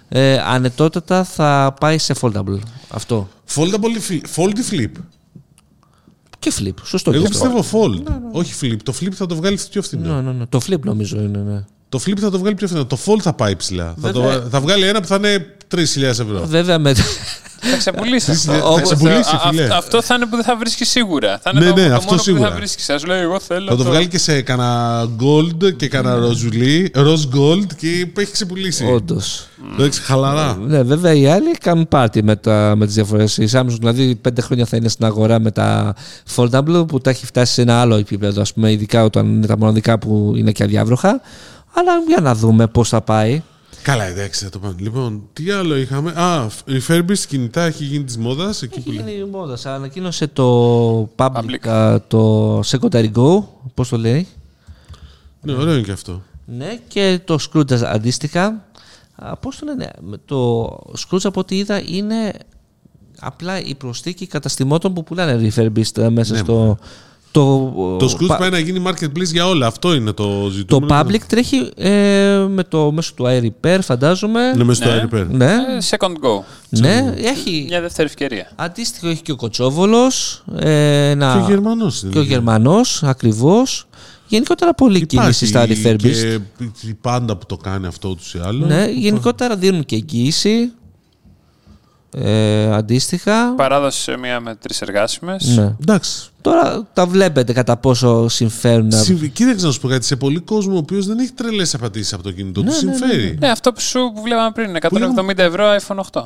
ε, 0.10 0.38
ανετότατα 0.48 1.24
θα 1.24 1.74
πάει 1.80 1.98
σε 1.98 2.14
foldable. 2.22 2.60
Αυτό. 2.90 3.30
Foldable 3.56 3.96
ή 3.98 4.02
flip- 4.10 4.42
fold 4.42 4.54
ή 4.58 4.64
flip. 4.72 5.02
Και 6.40 6.54
flip. 6.60 6.74
Σωστό. 6.84 7.12
Εγώ 7.12 7.22
και 7.26 7.30
αυτό. 7.34 7.48
πιστεύω 7.50 7.88
fold. 7.88 8.14
Όχι 8.32 8.54
flip. 8.62 8.78
Το 8.84 8.94
flip 9.02 9.12
θα 9.12 9.26
το 9.26 9.36
βγάλεις 9.36 9.68
πιο 9.68 9.82
φθηνό. 9.82 10.14
Ναι, 10.16 10.22
ναι, 10.22 10.32
ναι. 10.32 10.46
Το 10.46 10.60
flip 10.70 10.80
νομίζω 10.80 11.22
είναι. 11.22 11.38
Ναι. 11.38 11.64
Το 11.90 12.00
flip 12.06 12.18
θα 12.20 12.30
το 12.30 12.40
βγάλει 12.40 12.56
πιο 12.56 12.68
φθηνό. 12.68 12.86
Το 12.86 12.98
fold 13.06 13.20
θα 13.22 13.34
πάει 13.34 13.56
ψηλά. 13.56 13.96
Θα, 14.02 14.12
το, 14.12 14.22
Βέβαια. 14.22 14.48
θα 14.50 14.62
βγάλει 14.62 14.88
ένα 14.88 15.02
που 15.02 15.08
θα 15.08 15.16
είναι 15.16 15.56
3.000 15.76 16.02
ευρώ. 16.02 16.46
Βέβαια 16.46 16.80
με. 16.80 16.96
Θα 17.62 17.78
ξεπουλήσεις 17.78 18.30
αυτό. 18.48 18.52
Θα 18.62 18.68
Όπως 18.68 18.82
ξεπουλήσεις, 18.82 19.34
α- 19.34 19.40
φίλε. 19.50 19.64
αυ- 19.64 19.72
Αυτό 19.74 20.02
θα 20.02 20.16
είναι 20.16 20.26
που 20.26 20.36
δεν 20.36 20.46
θα 20.46 20.56
βρίσκεις 20.58 20.90
σίγουρα. 20.90 21.40
Θα 21.44 21.52
είναι 21.56 21.66
Ναι, 21.66 21.72
το, 21.72 21.82
ναι, 21.82 21.88
το 21.88 21.94
αυτό 21.94 22.06
μόνο 22.06 22.18
που 22.18 22.24
σίγουρα. 22.24 22.42
δεν 22.44 22.52
θα 22.52 22.58
βρίσκεις. 22.58 22.86
Θα 22.86 23.00
σου 23.00 23.06
λέει, 23.08 23.20
εγώ 23.22 23.40
θέλω. 23.40 23.70
Θα 23.70 23.76
το 23.76 23.84
βγάλει 23.84 24.08
και 24.08 24.18
σε 24.18 24.42
κανένα 24.42 25.04
gold 25.20 25.74
και 25.76 25.88
κανένα 25.88 26.16
ροζουλί, 26.16 26.92
rose 26.96 27.36
gold 27.38 27.66
και 27.78 28.08
έχει 28.18 28.32
ξεπουλήσει. 28.32 28.86
Όντως. 28.94 29.48
Εντάξει, 29.74 30.02
χαλαρά. 30.02 30.58
Ναι, 30.62 30.82
βέβαια 30.84 31.14
οι 31.14 31.28
άλλοι 31.28 31.52
κάνουν 31.52 31.88
πάρτι 31.88 32.24
με, 32.24 32.36
τα, 32.36 32.74
με 32.78 32.86
τις 32.86 32.96
διαφορές. 32.96 33.38
Η 33.38 33.48
Samsung 33.52 33.66
δηλαδή 33.80 34.16
πέντε 34.16 34.42
χρόνια 34.42 34.66
θα 34.66 34.78
είναι 34.78 34.90
στην 34.90 35.06
αγορά 35.06 35.40
με 35.40 35.52
τα 35.52 35.96
foldable 36.36 36.86
που 36.88 37.00
τα 37.00 37.10
έχει 37.10 37.26
φτάσει 37.26 37.54
σε 37.54 37.62
ένα 37.62 37.82
άλλο 37.82 37.96
επίπεδο, 37.96 38.42
ας 38.42 38.54
πούμε, 38.54 38.72
ειδικά 38.72 39.04
όταν 39.04 39.26
είναι 39.28 39.46
τα 39.48 39.58
μοναδικά 39.58 40.00
που 40.00 40.34
είναι 40.36 40.52
και 40.52 40.64
αδιάβροχα. 40.64 41.22
Αλλά 41.74 41.92
για 42.08 42.22
να 42.22 42.36
δούμε 42.36 42.68
πώς 42.68 42.90
θα 42.90 43.02
πάει. 43.02 43.42
Καλά, 43.82 44.04
εντάξει, 44.04 44.44
θα 44.44 44.50
το 44.50 44.60
πάμε. 44.60 44.76
Λοιπόν, 44.80 45.24
τι 45.34 45.52
άλλο 45.52 45.76
είχαμε; 45.76 46.12
Α, 46.12 46.50
refurbished 46.68 47.26
κινητά 47.28 47.62
έχει 47.62 47.84
γίνει 47.84 48.04
της 48.04 48.18
μόδας. 48.18 48.62
Εκεί 48.62 48.82
που... 48.82 48.90
Έχει 48.90 49.00
γίνει 49.00 49.12
η 49.12 49.24
μόδας. 49.24 49.60
Σα 49.60 49.74
ανακοίνωσε 49.74 50.28
το 50.28 51.10
public, 51.16 51.68
α, 51.68 52.02
το 52.08 52.60
secondary 52.60 53.12
go, 53.12 53.44
πώς 53.74 53.90
το 53.90 53.98
λέει. 53.98 54.28
Ναι, 55.42 55.54
ωραίο 55.54 55.74
είναι 55.74 55.84
και 55.84 55.92
αυτό. 55.92 56.22
Ναι, 56.46 56.80
και 56.88 57.20
το 57.26 57.38
Scrooge 57.52 57.74
αντίστοιχα. 57.74 58.66
Α, 59.16 59.38
Πώς 59.38 59.58
το 59.58 59.66
λένε, 59.66 59.92
με 60.02 60.18
το 60.26 60.66
Scrooge 60.98 61.24
από 61.24 61.40
ό,τι 61.40 61.58
είδα 61.58 61.82
είναι 61.86 62.34
απλά 63.20 63.60
η 63.60 63.76
προσθήκη 63.76 64.28
καταστημάτων 64.28 64.94
που 64.94 65.04
πουλάνε 65.04 65.52
refurbished 65.56 65.98
ε, 65.98 66.10
μέσα 66.10 66.36
στο. 66.36 66.78
Το, 67.32 67.96
Το 68.00 68.16
Scrooge 68.20 68.28
πα- 68.28 68.38
πάει 68.38 68.50
να 68.50 68.60
γίνει 68.60 68.82
marketplace 68.88 69.32
για 69.32 69.48
όλα. 69.48 69.68
Αυτό 69.68 69.94
είναι 69.94 70.12
το 70.12 70.44
το 70.44 70.50
ζητούμενο. 70.50 71.00
public 71.02 71.20
τρέχει 71.28 71.70
ε, 71.76 72.46
με 72.50 72.64
το 72.68 72.92
μέσο 72.92 73.12
του 73.16 73.26
iRepair, 73.28 73.78
φαντάζομαι. 73.82 74.42
Είναι 74.56 74.64
μέσα 74.64 74.84
στο 74.84 74.94
Ναι. 74.94 75.04
iRepair. 75.12 75.28
Ναι, 75.30 75.46
Ε, 75.54 75.58
Second 75.90 76.12
go. 76.12 76.44
ναι, 76.70 77.14
έχει. 77.18 77.66
Μια 77.70 77.82
δεύτερη 77.82 78.08
ευκαιρία. 78.08 78.52
Αντίστοιχο 78.56 79.08
έχει 79.08 79.22
και 79.22 79.32
ο 79.32 79.36
Κοτσόβολος. 79.36 80.44
Ε, 80.56 81.10
ένα- 81.10 81.34
Και 81.38 81.44
ο 81.44 81.48
Γερμανός 81.50 82.02
είναι. 82.02 82.12
Και 82.12 82.20
ο 82.20 82.24
Γερμανός, 82.24 83.04
ακριβώς. 83.04 83.84
Γενικότερα 84.28 84.74
πολλή 84.74 85.06
κίνηση 85.06 85.46
στα 85.48 85.64
Υπάρχει 85.64 85.84
refurbished. 85.86 86.42
Και 86.58 86.88
η 86.88 86.94
πάντα 87.02 87.36
που 87.38 87.46
το 87.46 87.58
κάνει 87.58 87.86
αυτό 87.88 88.10
ούτως 88.10 88.34
ή 88.34 88.40
άλλως. 88.44 88.70
Ναι, 88.70 88.86
γενικότερα 88.96 89.56
δίνουν 89.56 89.86
και 89.86 89.96
εγγύηση. 89.96 90.72
Ε, 92.18 92.74
αντίστοιχα. 92.76 93.54
Παράδοση 93.56 94.02
σε 94.02 94.18
μία 94.18 94.40
με 94.40 94.56
τρεις 94.56 94.82
εργάσιμες. 94.82 95.46
Ναι. 95.58 95.76
Εντάξει. 95.82 96.30
Τώρα 96.42 96.88
τα 96.94 97.06
βλέπετε 97.06 97.54
κατά 97.54 97.78
πόσο 97.78 98.28
συμφέρουν. 98.28 98.88
να- 98.88 98.98
Συμφ- 98.98 99.34
Κοίταξε 99.34 99.66
να 99.66 99.72
σου 99.72 99.80
πω 99.80 99.88
κάτι. 99.88 100.06
Σε 100.06 100.16
πολύ 100.16 100.40
κόσμο 100.40 100.74
ο 100.74 100.78
οποίος 100.78 101.06
δεν 101.06 101.20
έχει 101.20 101.32
τρελές 101.32 101.74
απαντήσεις 101.74 102.14
από 102.14 102.24
το 102.24 102.32
κινητό 102.32 102.62
του, 102.64 102.72
συμφέρει. 102.74 103.38
Ναι, 103.40 103.50
αυτό 103.50 103.72
που 103.74 103.80
σου 103.82 104.12
που 104.16 104.22
βλέπαμε 104.22 104.52
πριν. 104.52 104.76
170 104.76 105.38
ευρώ 105.44 105.76
iPhone 105.88 106.00
8. 106.12 106.22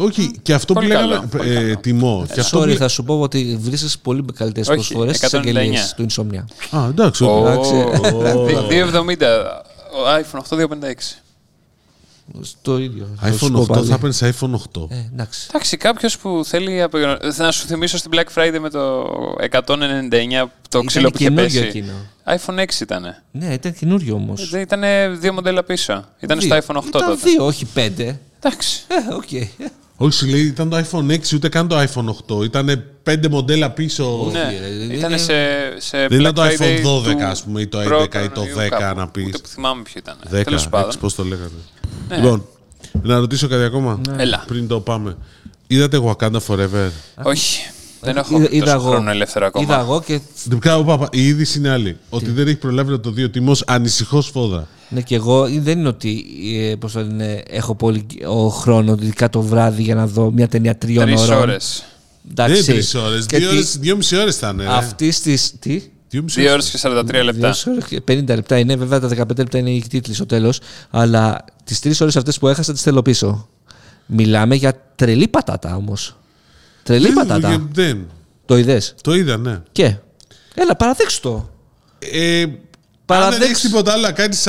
Όχι, 0.00 0.38
και 0.42 0.54
αυτό 0.54 0.72
Πολύ 0.74 0.86
που 0.86 0.92
λέγαμε. 0.92 1.14
καλό, 1.14 1.26
πολύ 1.36 1.50
ε, 1.50 1.54
καλό. 1.54 1.76
Τίμο. 1.76 2.26
Και 2.32 2.40
αυτό 2.40 2.60
Sorry, 2.60 2.68
που... 2.70 2.76
θα 2.76 2.88
σου 2.88 3.04
πω 3.04 3.20
ότι 3.20 3.58
βρίσκεις 3.60 3.98
πολύ 3.98 4.24
καλύτερες 4.34 4.68
Όχι, 4.68 4.76
προσφορές 4.78 5.16
στις 5.16 5.34
199. 5.34 5.36
αγγελίες 5.38 5.94
του 5.96 6.06
Insomnia. 6.10 6.44
Α, 6.78 6.86
εντάξει. 6.88 7.24
οκ. 7.24 7.46
Εντάξει. 7.46 7.72
Δι- 8.46 8.56
2,70. 8.92 9.26
Ο 9.92 10.06
iPhone 10.20 10.56
8, 10.56 10.56
2,56. 10.56 10.66
Στο 12.40 12.78
ίδιο. 12.78 13.08
θα 13.20 13.32
σου 13.32 13.46
iPhone 13.46 13.52
πω 13.52 13.60
8 13.62 13.66
πάλι. 13.66 13.86
θα 13.86 13.94
έπαιρνες 13.94 14.22
iPhone 14.22 14.50
8. 14.52 14.86
Ε, 14.90 14.96
εντάξει. 15.12 15.46
Εντάξει, 15.50 15.76
κάποιος 15.76 16.18
που 16.18 16.42
θέλει. 16.44 16.82
απο- 16.82 16.98
Να 17.36 17.50
σου 17.52 17.66
θυμίσω 17.66 17.96
στην 17.96 18.10
Black 18.14 18.38
Friday 18.38 18.58
με 18.60 18.70
το 18.70 19.04
199 19.40 20.50
το 20.68 20.82
ξύλο 20.82 21.08
που 21.10 21.16
είχε 21.18 21.24
καινούριο 21.28 21.44
πέσει. 21.60 21.66
εκείνο. 21.66 21.92
iPhone 22.26 22.58
6 22.58 22.80
ήταν. 22.80 23.04
Ναι, 23.30 23.52
ήταν 23.52 23.74
καινούριο 23.74 24.14
όμως. 24.14 24.52
Ήταν 24.52 24.80
δύο 25.20 25.32
μοντέλα 25.32 25.62
πίσω. 25.62 26.04
Ήταν 26.20 26.40
στο 26.40 26.56
iPhone 26.56 26.76
8 26.76 26.86
Ήταν 26.86 27.08
τότε. 27.08 27.30
δύο, 27.30 27.46
όχι 27.46 27.64
πέντε. 27.64 28.20
Εντάξει. 28.40 28.82
Ε, 28.88 29.14
οκ. 29.14 29.50
Όχι, 30.00 30.12
σου 30.12 30.26
λέει 30.26 30.40
ήταν 30.40 30.68
το 30.68 30.76
iPhone 30.76 31.10
6, 31.10 31.34
ούτε 31.34 31.48
καν 31.48 31.68
το 31.68 31.80
iPhone 31.82 32.04
8. 32.38 32.44
Ήταν 32.44 32.84
πέντε 33.02 33.28
μοντέλα 33.28 33.70
πίσω. 33.70 34.28
Ναι, 34.32 34.58
ρε, 34.60 34.94
ήταν 34.94 35.10
είναι- 35.10 35.18
σε, 35.18 35.34
σε 35.80 36.06
Δεν 36.06 36.20
ήταν 36.20 36.32
Black 36.32 36.34
το 36.34 36.42
Friday 36.42 36.82
iPhone 36.82 36.82
12, 36.84 37.16
του 37.16 37.24
ας 37.24 37.42
πούμε, 37.42 37.60
ή 37.60 37.66
το 37.66 37.78
πρώτου 37.78 38.02
11 38.18 38.24
ή 38.24 38.28
το 38.28 38.40
Ιανουαρίου 38.42 38.76
10, 38.76 38.78
κάπου. 38.78 38.98
να 38.98 39.08
πεις. 39.08 39.26
Ούτε 39.26 39.38
που 39.38 39.48
θυμάμαι 39.48 39.82
ποιο 39.82 39.94
ήταν. 39.98 40.16
10, 40.30 40.44
Τέλος 40.44 40.68
πάντων. 40.68 40.92
πώς 41.00 41.14
το 41.14 41.24
λέγατε. 42.08 42.22
Λοιπόν, 42.28 42.44
να 43.02 43.18
ρωτήσω 43.18 43.48
κάτι 43.48 43.62
ακόμα; 43.62 44.00
Έλα. 44.16 44.44
Πριν 44.46 44.68
το 44.68 44.80
πάμε. 44.80 45.16
Είδατε 45.66 46.00
Wakanda 46.04 46.38
Forever; 46.46 46.90
Όχι. 47.22 47.60
Δεν 48.00 48.16
έχω 48.16 48.36
Είδα- 48.36 48.48
είδα 48.50 48.64
τόσο 48.64 48.76
εγώ. 48.76 48.88
χρόνο 48.90 49.10
ελεύθερο 49.10 49.46
ακόμα. 49.46 49.64
Είδα 49.64 49.80
εγώ 49.80 50.02
και, 50.02 50.20
Πάπα, 50.64 50.84
πάπα, 50.84 51.08
η 51.12 51.26
είδηση 51.26 51.58
είναι 51.58 51.70
άλλη. 51.70 51.96
Ότι 52.08 52.30
δεν 52.30 52.46
έχει 52.46 52.56
προλάβει 52.56 52.90
να 52.90 53.00
το 53.00 53.10
δει 53.10 53.22
ο 53.24 53.30
τιμός 53.30 53.62
ανησυχώς 53.66 54.24
σφόδρα. 54.26 54.66
ναι, 54.88 55.00
και 55.00 55.14
εγώ 55.14 55.48
δεν 55.50 55.78
είναι 55.78 55.88
ότι 55.88 56.24
ε, 56.70 56.74
πώς 56.74 56.92
το 56.92 57.00
λένε, 57.00 57.42
έχω 57.50 57.74
πολύ 57.74 58.06
ο 58.28 58.48
χρόνο, 58.48 58.96
ειδικά 59.02 59.30
το 59.30 59.40
βράδυ 59.42 59.82
για 59.82 59.94
να 59.94 60.06
δω 60.06 60.30
μια 60.30 60.48
ταινία 60.48 60.78
τριών 60.78 61.04
Τρεις 61.06 61.20
ώρων. 61.22 61.38
ώρες. 61.42 61.84
Δεν 62.34 62.48
είναι 62.48 62.62
τρεις 62.62 62.94
ώρες. 62.94 63.26
Και 63.26 63.36
Δύο, 63.38 63.48
τι- 63.48 63.54
ώρες, 63.54 63.78
δύο 63.78 63.96
μισή 63.96 64.16
ώρες 64.16 64.36
θα 64.36 64.48
είναι. 64.48 64.62
ρε. 64.62 64.68
Αυτής 64.72 65.20
τη. 65.20 65.34
Τι; 65.58 65.82
Δύο 66.08 66.22
μισή 66.22 66.40
Δύο 66.40 66.48
ώρε 66.52 66.52
ώρες. 66.62 66.70
και 66.70 66.78
43 66.82 67.22
λεπτά. 67.24 67.50
Δύο 67.50 67.72
ώρες 67.72 67.84
και 67.84 68.00
50 68.08 68.24
λεπτά 68.34 68.58
είναι, 68.58 68.76
βέβαια 68.76 69.00
τα 69.00 69.08
15 69.08 69.36
λεπτά 69.38 69.58
είναι 69.58 69.70
οι 69.70 69.84
τίτλοι 69.88 70.14
στο 70.14 70.26
τέλος. 70.26 70.60
Αλλά 70.90 71.44
τις 71.64 71.80
τρεις 71.80 72.00
ώρες 72.00 72.16
αυτές 72.16 72.38
που 72.38 72.48
έχασα 72.48 72.72
τις 72.72 72.82
θέλω 72.82 73.02
πίσω. 73.02 73.48
Μιλάμε 74.06 74.54
για 74.54 74.82
τρελή 74.96 75.28
πατάτα 75.28 75.76
όμως. 75.76 76.16
Τρελή 76.82 77.06
Δεν- 77.06 77.14
πατάτα. 77.14 77.66
Δεν. 77.72 78.06
Το 78.44 78.56
είδες; 78.56 78.94
Το 79.02 79.14
είδα, 79.14 79.36
ναι. 79.36 79.62
Και; 79.72 79.96
Έλα, 80.54 80.76
παραδείξου 80.76 81.20
το. 81.20 81.50
Ε, 81.98 82.44
αν 83.14 83.20
Παραδέξ- 83.20 83.38
δεν 83.42 83.50
έχεις 83.50 83.60
τίποτα 83.62 83.92
άλλο 83.92 84.02
να 84.02 84.12
κάνεις 84.12 84.44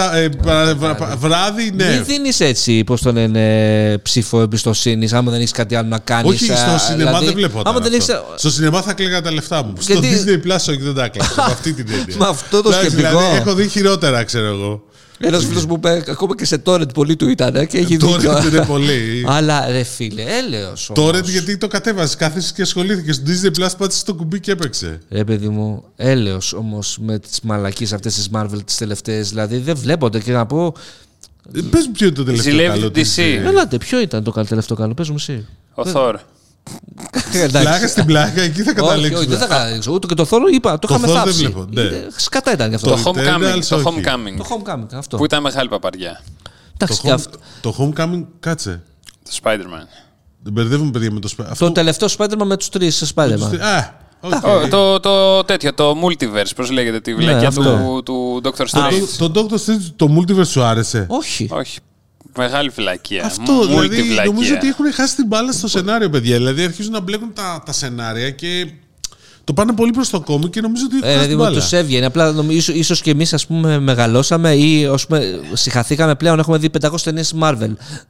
βράδυ, 1.17 1.71
ναι. 1.75 1.89
Μην 1.89 2.05
δίνεις 2.05 2.39
έτσι, 2.39 2.83
πώς 2.83 3.01
το 3.01 3.11
λένε, 3.11 3.97
ψήφο 4.03 4.41
εμπιστοσύνης, 4.41 5.13
άμα 5.13 5.31
δεν 5.31 5.39
έχεις 5.39 5.51
κάτι 5.51 5.75
άλλο 5.75 5.87
να 5.87 5.99
κάνεις. 5.99 6.31
Όχι, 6.31 6.45
στο 6.45 6.77
σινεμά 6.87 7.19
δεν 7.19 7.33
βλέπω. 7.33 7.61
Άμα 7.65 7.79
δεν 7.79 7.93
έχεις... 7.93 8.05
Στο 8.35 8.49
σινεμά 8.51 8.81
θα 8.81 8.93
κλαίγα 8.93 9.21
τα 9.21 9.31
λεφτά 9.31 9.63
μου. 9.63 9.73
Γιατί- 9.79 10.17
Στο 10.17 10.23
Disney 10.25 10.47
Plus 10.47 10.55
όχι, 10.69 10.77
δεν 10.81 10.93
τα 10.93 11.07
κλαίγα. 11.07 11.33
Με 11.35 11.43
αυτή 11.43 11.73
την 11.73 11.85
έννοια. 11.89 12.15
Με 12.19 12.27
αυτό 12.27 12.61
το 12.61 12.69
Εντάξει, 12.69 12.89
σκεπτικό. 12.89 13.17
Δηλαδή, 13.19 13.35
έχω 13.35 13.53
δει 13.53 13.67
χειρότερα, 13.67 14.23
ξέρω 14.23 14.45
εγώ. 14.45 14.83
Ένας 15.21 15.45
φίλος 15.45 15.65
μου 15.65 15.73
είπε, 15.77 16.03
ακόμα 16.07 16.35
και 16.35 16.45
σε 16.45 16.61
torrent 16.65 16.93
πολύ 16.93 17.15
του 17.15 17.29
ήταν 17.29 17.67
και 17.67 17.77
έχει 17.77 17.97
Τώρα 17.97 18.17
δίκιο. 18.17 18.47
είναι 18.47 18.65
πολύ. 18.65 19.23
Αλλά 19.35 19.71
ρε 19.71 19.83
φίλε, 19.83 20.23
έλεος 20.23 20.91
Τώρα 20.93 21.17
όμως. 21.17 21.29
γιατί 21.29 21.57
το 21.57 21.67
κατέβασε, 21.67 22.15
κάθεσαι 22.17 22.53
και 22.55 22.61
ασχολήθηκε. 22.61 23.11
Στο 23.11 23.23
Disney 23.27 23.59
Plus 23.59 23.69
πάτησε 23.77 24.05
το 24.05 24.13
κουμπί 24.13 24.39
και 24.39 24.51
έπαιξε. 24.51 24.99
Ρε 25.09 25.23
παιδί 25.23 25.49
μου, 25.49 25.83
έλεος 25.95 26.53
όμως 26.53 26.97
με 27.01 27.19
τις 27.19 27.39
μαλακίες 27.41 27.93
αυτές 27.93 28.13
τις 28.15 28.29
Marvel 28.33 28.59
τις 28.65 28.77
τελευταίες. 28.77 29.29
Δηλαδή 29.29 29.57
δεν 29.57 29.75
βλέπονται 29.75 30.19
και 30.19 30.31
να 30.31 30.45
πω... 30.45 30.73
Ε, 31.55 31.59
Πες 31.69 31.85
μου 31.85 31.91
ποιο 31.91 32.05
είναι 32.07 32.15
το 32.15 32.23
τελευταίο 32.23 32.51
Ζηλεύει 32.51 32.69
καλό 32.69 32.91
την 32.91 33.03
της, 33.03 33.15
DC. 33.17 33.21
ε, 33.21 33.47
Ελάτε, 33.47 33.77
ποιο 33.77 33.99
ήταν 34.01 34.23
το 34.23 34.31
καλό- 34.31 34.47
τελευταίο 34.47 34.77
καλό, 34.77 34.93
πες 34.93 35.09
μου 35.09 35.15
εσύ. 35.17 35.45
Ο 35.73 35.85
Θόρ. 35.85 36.19
Πλάκα 37.51 37.87
στην 37.87 38.05
πλάκα, 38.05 38.41
εκεί 38.41 38.63
θα 38.63 38.71
Όχι, 38.71 38.89
όχι, 38.91 39.01
δεν 39.01 39.11
καταλήξουμε. 39.11 39.35
θα 39.37 39.45
καταλήξω. 39.47 39.91
Ούτε 39.91 40.07
και 40.07 40.13
το 40.13 40.25
Θόρο 40.25 40.47
είπα, 40.47 40.79
το 40.79 40.87
Το 40.87 40.93
είχαμε 40.95 41.07
Thor 41.07 41.09
δεν 41.13 41.19
θάψει. 41.23 41.37
βλέπω, 41.39 41.65
ναι. 41.69 41.81
Ε, 41.81 42.07
Σκατά 42.15 42.51
ήταν 42.51 42.69
γι' 42.69 42.75
αυτό. 42.75 42.89
Το 42.89 42.95
Το 42.95 43.11
Homecoming. 43.11 43.55
Eternals, 43.57 43.65
Το 43.69 43.75
όχι. 43.75 43.85
Homecoming. 43.87 44.37
Το 44.37 44.45
Homecoming, 44.49 44.93
αυτό. 44.93 45.17
Που 45.17 45.25
ήταν 45.25 45.41
μεγάλη 45.41 45.69
παπαριά. 45.69 46.21
Το, 46.43 46.49
Εντάξει, 46.85 47.01
και 47.01 47.09
home, 47.09 47.13
αυτό. 47.13 47.37
το 47.61 47.75
Homecoming, 47.79 48.25
κάτσε. 48.39 48.81
Το 49.23 49.31
Spider-Man. 49.43 49.87
Δεν 50.43 50.53
μπερδεύουμε 50.53 50.91
παιδιά 50.91 51.11
με 51.11 51.19
το 51.19 51.29
Spider-Man. 51.37 51.57
Το 51.57 51.71
τελευταίο 51.71 52.07
Spider-Man 52.17 52.43
με 52.45 52.57
τους 52.57 52.69
τρεις 52.69 53.13
Spider-Man. 53.15 53.59
Α, 53.59 53.89
οκ. 54.19 54.33
Ω, 54.45 54.67
Το, 54.69 54.99
το 54.99 55.43
τέτοιο, 55.43 55.73
το 55.73 55.95
multiverse, 56.03 56.51
πώς 56.55 56.71
λέγεται, 56.71 56.99
τη 56.99 57.15
βλακεία 57.15 57.35
Ναι, 57.39 57.47
αυτό. 57.47 57.61
του, 57.63 58.03
του 58.03 58.41
Doctor 58.43 58.65
Strange. 58.65 59.03
Το, 59.17 59.29
το 59.31 59.47
Doctor 59.49 59.53
Strange, 59.55 59.91
το 59.95 60.07
Multiverse 60.17 60.47
σου 60.47 60.61
άρεσε; 60.61 61.05
Όχι. 61.09 61.47
Όχι. 61.51 61.79
Μεγάλη 62.39 62.69
βλακεία. 62.69 63.25
Αυτό, 63.25 63.65
δηλαδή, 63.67 63.87
Multi-βλακεία. 64.01 64.25
νομίζω 64.25 64.53
ότι 64.55 64.67
έχουν 64.67 64.93
χάσει 64.93 65.15
την 65.15 65.25
μπάλα 65.27 65.51
στο 65.51 65.67
σενάριο, 65.67 66.09
παιδιά. 66.09 66.35
Δηλαδή, 66.37 66.63
αρχίζουν 66.63 66.91
να 66.91 66.99
μπλέκουν 66.99 67.33
τα, 67.33 67.63
τα 67.65 67.71
σενάρια 67.71 68.29
και 68.29 68.67
το 69.43 69.53
πάνε 69.53 69.73
πολύ 69.73 69.91
προς 69.91 70.09
το 70.09 70.21
κόμμα 70.21 70.49
και 70.49 70.61
νομίζω 70.61 70.83
ότι 70.85 70.95
έχουν 70.95 71.07
Ε, 71.09 71.13
χάσει 71.13 71.25
δηλαδή 71.27 71.35
την 71.35 71.37
μου 71.37 71.43
μπάλα. 71.43 71.59
τους 71.61 71.71
έβγαινε. 71.73 72.05
Απλά 72.05 72.31
νομίζω, 72.31 72.73
ίσως 72.73 73.01
και 73.01 73.09
εμείς 73.11 73.33
ας 73.33 73.45
πούμε 73.47 73.79
μεγαλώσαμε 73.79 74.53
ή 74.55 74.85
ας 74.85 75.05
πούμε, 75.07 75.39
συχαθήκαμε 75.53 76.15
πλέον. 76.15 76.39
Έχουμε 76.39 76.57
δει 76.57 76.69
500 76.81 77.01
ταινίες 77.03 77.33
Marvel. 77.41 77.69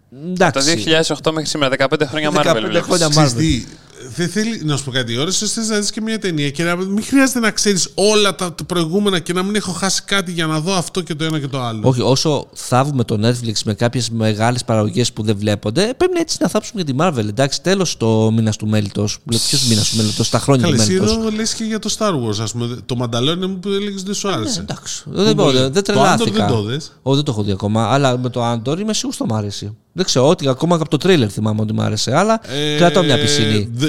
Το 0.09 0.25
Εντάξει. 0.29 0.83
2008 1.23 1.31
μέχρι 1.31 1.49
σήμερα, 1.49 1.75
15 1.89 2.05
χρόνια 2.07 2.31
15 2.31 2.33
Marvel. 2.33 2.61
βλέπεις. 2.69 2.81
χρόνια 2.81 3.07
Ξέρεις 3.07 3.33
Marvel. 3.33 3.67
Τι, 4.09 4.21
δεν 4.21 4.29
θέλει 4.29 4.61
να 4.63 4.77
σου 4.77 4.83
πω 4.83 4.91
κάτι. 4.91 5.17
Ώρες 5.17 5.37
θες 5.37 5.67
να 5.67 5.79
δεις 5.79 5.91
και 5.91 6.01
μια 6.01 6.19
ταινία 6.19 6.49
και 6.49 6.63
να 6.63 6.75
μην 6.75 7.03
χρειάζεται 7.03 7.39
να 7.39 7.51
ξέρεις 7.51 7.89
όλα 7.93 8.35
τα, 8.35 8.53
τα 8.53 8.63
προηγούμενα 8.63 9.19
και 9.19 9.33
να 9.33 9.43
μην 9.43 9.55
έχω 9.55 9.71
χάσει 9.71 10.01
κάτι 10.05 10.31
για 10.31 10.47
να 10.47 10.59
δω 10.59 10.73
αυτό 10.73 11.01
και 11.01 11.15
το 11.15 11.23
ένα 11.23 11.39
και 11.39 11.47
το 11.47 11.61
άλλο. 11.61 11.81
Όχι, 11.83 12.01
όσο 12.01 12.47
θαύουμε 12.53 13.03
το 13.03 13.27
Netflix 13.27 13.53
με 13.65 13.73
κάποιες 13.73 14.09
μεγάλες 14.09 14.63
παραγωγές 14.65 15.13
που 15.13 15.23
δεν 15.23 15.37
βλέπονται, 15.37 15.93
πρέπει 15.97 16.13
να 16.13 16.19
έτσι 16.19 16.37
να 16.39 16.47
θάψουμε 16.47 16.83
και 16.83 16.91
τη 16.91 16.97
Marvel. 17.01 17.17
Εντάξει, 17.27 17.61
τέλος 17.61 17.97
το 17.97 18.31
μήνας 18.31 18.55
του 18.55 18.67
μέλητος. 18.67 19.17
Ποιος 19.25 19.67
μήνας 19.67 19.89
του 19.89 19.97
μέλητος, 19.97 20.29
τα 20.29 20.39
χρόνια 20.39 20.63
Καλέ, 20.63 20.75
του 20.75 20.81
εσύ 20.81 20.91
μέλητος. 20.91 21.15
εδώ 21.17 21.29
λες 21.29 21.53
και 21.53 21.63
για 21.63 21.79
το 21.79 21.95
Star 21.97 22.11
Wars, 22.11 22.39
ας 22.41 22.51
πούμε. 22.51 22.77
Το 22.85 22.95
Mandalorian 22.99 23.47
μου 23.47 23.59
που 23.59 23.69
έλεγες 23.69 24.03
δεν 24.03 24.13
σου 24.13 24.29
άρεσε. 24.29 24.59
Εντάξει. 24.59 25.03
Δεν, 25.05 25.35
μπορεί. 25.35 25.57
δεν, 25.57 25.73
δεν 25.73 25.83
Το 25.83 25.91
τρελάθηκα. 25.91 26.45
Andor 26.45 26.47
δεν 26.47 26.47
το 26.47 26.61
δες; 26.61 26.91
Όχι, 27.01 27.15
δεν 27.15 27.25
το 27.25 27.31
έχω 27.31 27.43
δει 27.43 27.51
ακόμα. 27.51 27.93
Αλλά 27.93 28.17
με 28.17 28.29
το 28.29 28.51
Andor 28.51 28.79
είμαι 28.79 28.93
σίγουρος 28.93 29.19
ότι 29.19 29.31
μ' 29.31 29.35
άρεσε. 29.35 29.73
Δεν 29.99 30.07
ξέρω, 30.07 30.27
ότι 30.27 30.47
ακόμα 30.49 30.75
από 30.75 30.89
το 30.89 30.97
τρέιλερ 30.97 31.31
θυμάμαι 31.31 31.61
ότι 31.61 31.73
μ' 31.73 31.81
άρεσε. 31.81 32.15
Αλλά 32.17 32.41
Ε, 32.53 32.77
κρατώ 32.77 33.03
μια 33.03 33.19
πισινή. 33.19 33.69
δε- 33.73 33.87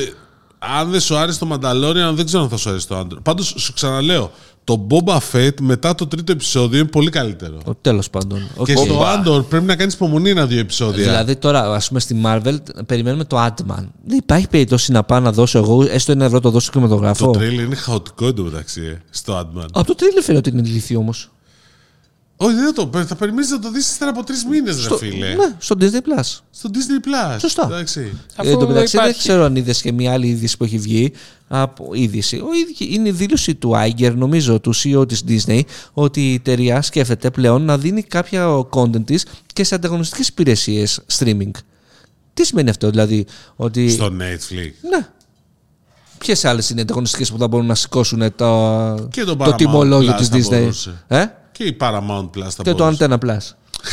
αν 0.58 0.90
δεν 0.90 1.00
σου 1.00 1.16
άρεσε 1.16 1.38
το 1.38 1.48
Mandalorian, 1.52 2.12
δεν 2.14 2.26
ξέρω 2.26 2.42
αν 2.42 2.48
θα 2.48 2.56
σου 2.56 2.70
άρεσε 2.70 2.86
το 2.86 2.98
Andor. 2.98 3.18
Πάντως 3.22 3.54
σου 3.56 3.72
ξαναλέω, 3.72 4.30
το 4.64 4.86
Boba 4.90 5.18
Fett 5.32 5.60
μετά 5.60 5.94
το 5.94 6.06
τρίτο 6.06 6.32
επεισόδιο 6.32 6.78
είναι 6.78 6.88
πολύ 6.88 7.10
καλύτερο. 7.10 7.58
Τέλος 7.80 8.10
πάντων. 8.10 8.38
Και 8.64 8.72
Οκ. 8.72 8.84
στο 8.84 9.02
Andor 9.02 9.44
πρέπει 9.48 9.64
να 9.64 9.76
κάνεις 9.76 9.94
υπομονή 9.94 10.30
ένα-δύο 10.30 10.58
επεισόδια. 10.58 11.04
Δηλαδή 11.04 11.36
τώρα, 11.36 11.74
ας 11.74 11.88
πούμε, 11.88 12.00
στη 12.00 12.20
Marvel 12.24 12.56
περιμένουμε 12.86 13.24
το 13.24 13.44
Ant-Man. 13.44 13.84
Δεν 14.04 14.18
υπάρχει 14.18 14.48
περίπτωση 14.48 14.92
να 14.92 15.02
πάω 15.02 15.20
να 15.20 15.32
δώσω 15.32 15.58
εγώ 15.58 15.82
έστω 15.90 16.12
ένα 16.12 16.24
ευρώ 16.24 16.40
το 16.40 16.50
δώσω 16.50 16.70
και 16.72 16.78
με 16.78 16.88
το 16.88 16.94
το 16.94 17.00
γράφω. 17.00 17.30
τρέιλερ 17.30 17.64
είναι 17.64 17.74
χαοτικό 17.76 18.26
εντωμεταξύ 18.26 18.80
ε, 18.80 18.98
στο 19.10 19.38
Ant-Man. 19.38 19.66
Από 19.72 19.86
το 19.86 19.94
τρέιλερ 19.94 20.22
φαίνεται 20.22 20.48
ότι 20.48 20.58
είναι 20.58 20.68
ηλίθιο 20.68 20.98
όμως. 20.98 21.30
Όχι, 22.42 22.54
δεν 22.54 22.74
το. 22.74 22.90
Θα 23.06 23.14
περιμένεις 23.14 23.50
να 23.50 23.58
το 23.58 23.70
δεις 23.70 23.90
ύστερα 23.90 24.10
από 24.10 24.24
τρεις 24.24 24.44
μήνες, 24.44 24.86
ρε 24.88 24.96
φίλε. 24.96 25.28
Ναι, 25.34 25.54
στο 25.58 25.76
Disney 25.80 25.84
Plus. 25.84 26.38
Στο 26.50 26.70
Disney 26.72 27.06
Plus. 27.06 27.36
Σωστά. 27.40 27.64
Εντάξει. 27.64 28.12
Αφού 28.36 28.48
Ε, 28.48 28.52
εν 28.52 28.58
τω 28.58 28.66
μεταξύ 28.66 28.96
δεν 28.96 29.04
υπάρχει. 29.04 29.20
ξέρω 29.28 29.44
αν 29.44 29.56
είδες 29.56 29.80
και 29.82 29.92
μια 29.92 30.12
άλλη 30.12 30.26
είδηση 30.26 30.56
που 30.56 30.64
έχει 30.64 30.78
βγει. 30.78 31.12
Από 31.48 31.88
είδηση. 31.92 32.36
Ο, 32.36 32.46
ίδιο- 32.54 32.94
είναι 32.96 33.08
η 33.08 33.12
δήλωση 33.12 33.54
του 33.54 33.72
Iger, 33.74 34.12
νομίζω, 34.16 34.60
του 34.60 34.74
CEO 34.74 35.08
της 35.08 35.24
Disney, 35.28 35.60
ότι 35.92 36.30
η 36.30 36.34
εταιρεία 36.34 36.82
σκέφτεται 36.82 37.30
πλέον 37.30 37.62
να 37.62 37.78
δίνει 37.78 38.02
κάποια 38.02 38.66
content 38.70 39.04
της 39.04 39.26
και 39.52 39.64
σε 39.64 39.74
ανταγωνιστικές 39.74 40.28
υπηρεσίες 40.28 41.00
streaming. 41.18 41.50
Τι 42.34 42.44
σημαίνει 42.46 42.70
αυτό, 42.70 42.90
δηλαδή, 42.90 43.26
ότι... 43.56 43.90
Στο 43.90 44.06
Netflix. 44.06 44.72
Ναι. 44.90 45.06
Ποιες 46.18 46.44
άλλες 46.44 46.70
είναι 46.70 46.78
οι 46.80 46.82
ανταγωνιστικές 46.82 47.30
που 47.30 47.38
θα 47.38 47.48
μπορούν 47.48 47.66
να 47.66 47.74
σηκώσουν 47.74 48.18
το, 48.36 49.08
Και 49.10 49.24
το 49.24 49.36
το 49.36 49.44
Paramount 49.44 49.56
τιμολόγιο 49.56 50.12
Plus 50.12 50.16
της 50.16 50.28
θα 50.28 50.36
Disney; 50.36 50.60
μπορούσε. 50.60 51.04
Ε; 51.08 51.24
Και 51.60 51.66
η 51.66 51.76
Paramount 51.80 52.24
Plus 52.36 52.48
θα 52.48 52.62
Και 52.62 52.70
το 52.74 52.76
μπορούσε. 52.76 53.06
Antenna 53.10 53.18
Plus. 53.24 53.38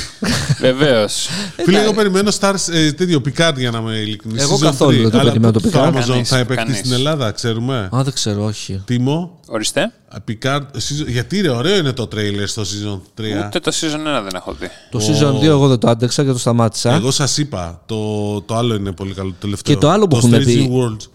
Βεβαίως. 0.59 1.27
Φίλε, 1.63 1.81
εγώ 1.81 1.93
περιμένω 1.93 2.31
Stars 2.39 2.71
ε, 2.73 2.91
τέτοιο 2.91 3.21
Picard 3.25 3.53
για 3.57 3.71
να 3.71 3.77
είμαι 3.79 3.91
ειλικρινή. 3.95 4.41
Εγώ 4.41 4.57
καθόλου 4.57 5.01
δεν 5.01 5.11
το 5.11 5.17
περιμένω 5.25 5.51
το 5.51 5.61
Picard. 5.63 5.93
Amazon 5.93 6.03
Κανείς, 6.07 6.29
θα 6.29 6.37
επεκτεί 6.37 6.63
κανείς. 6.63 6.77
στην 6.77 6.91
Ελλάδα, 6.91 7.31
ξέρουμε. 7.31 7.89
Α, 7.95 8.03
δεν 8.03 8.13
ξέρω, 8.13 8.43
όχι. 8.45 8.81
Τίμο, 8.85 9.39
Ορίστε. 9.47 9.91
Picard, 10.27 10.61
season- 10.73 11.07
γιατί 11.07 11.41
ρε, 11.41 11.49
ωραίο 11.49 11.77
είναι 11.77 11.91
το 11.93 12.07
τρέιλερ 12.07 12.47
στο 12.47 12.61
season 12.61 13.21
3. 13.21 13.45
Ούτε 13.47 13.59
το 13.59 13.71
season 13.81 14.19
1 14.19 14.23
δεν 14.23 14.35
έχω 14.35 14.53
δει. 14.53 14.67
Το 14.91 14.99
season 14.99 15.39
2 15.39 15.43
εγώ 15.43 15.67
δεν 15.67 15.79
το 15.79 15.89
άντεξα 15.89 16.23
και 16.23 16.31
το 16.31 16.37
σταμάτησα. 16.39 16.93
Εγώ 16.93 17.11
σας 17.11 17.37
είπα, 17.37 17.81
το, 17.85 18.41
το 18.41 18.55
άλλο 18.55 18.75
είναι 18.75 18.91
πολύ 18.91 19.13
καλό. 19.13 19.29
Το 19.29 19.35
τελευταίο. 19.39 19.73
Και 19.75 19.79
το 19.81 19.89
άλλο 19.89 20.07
που 20.07 20.19
το 20.19 20.27
έχουν 20.27 20.39
Strange 20.41 20.45
πει- 20.45 20.71
New 20.71 20.81
Worlds. 20.83 21.07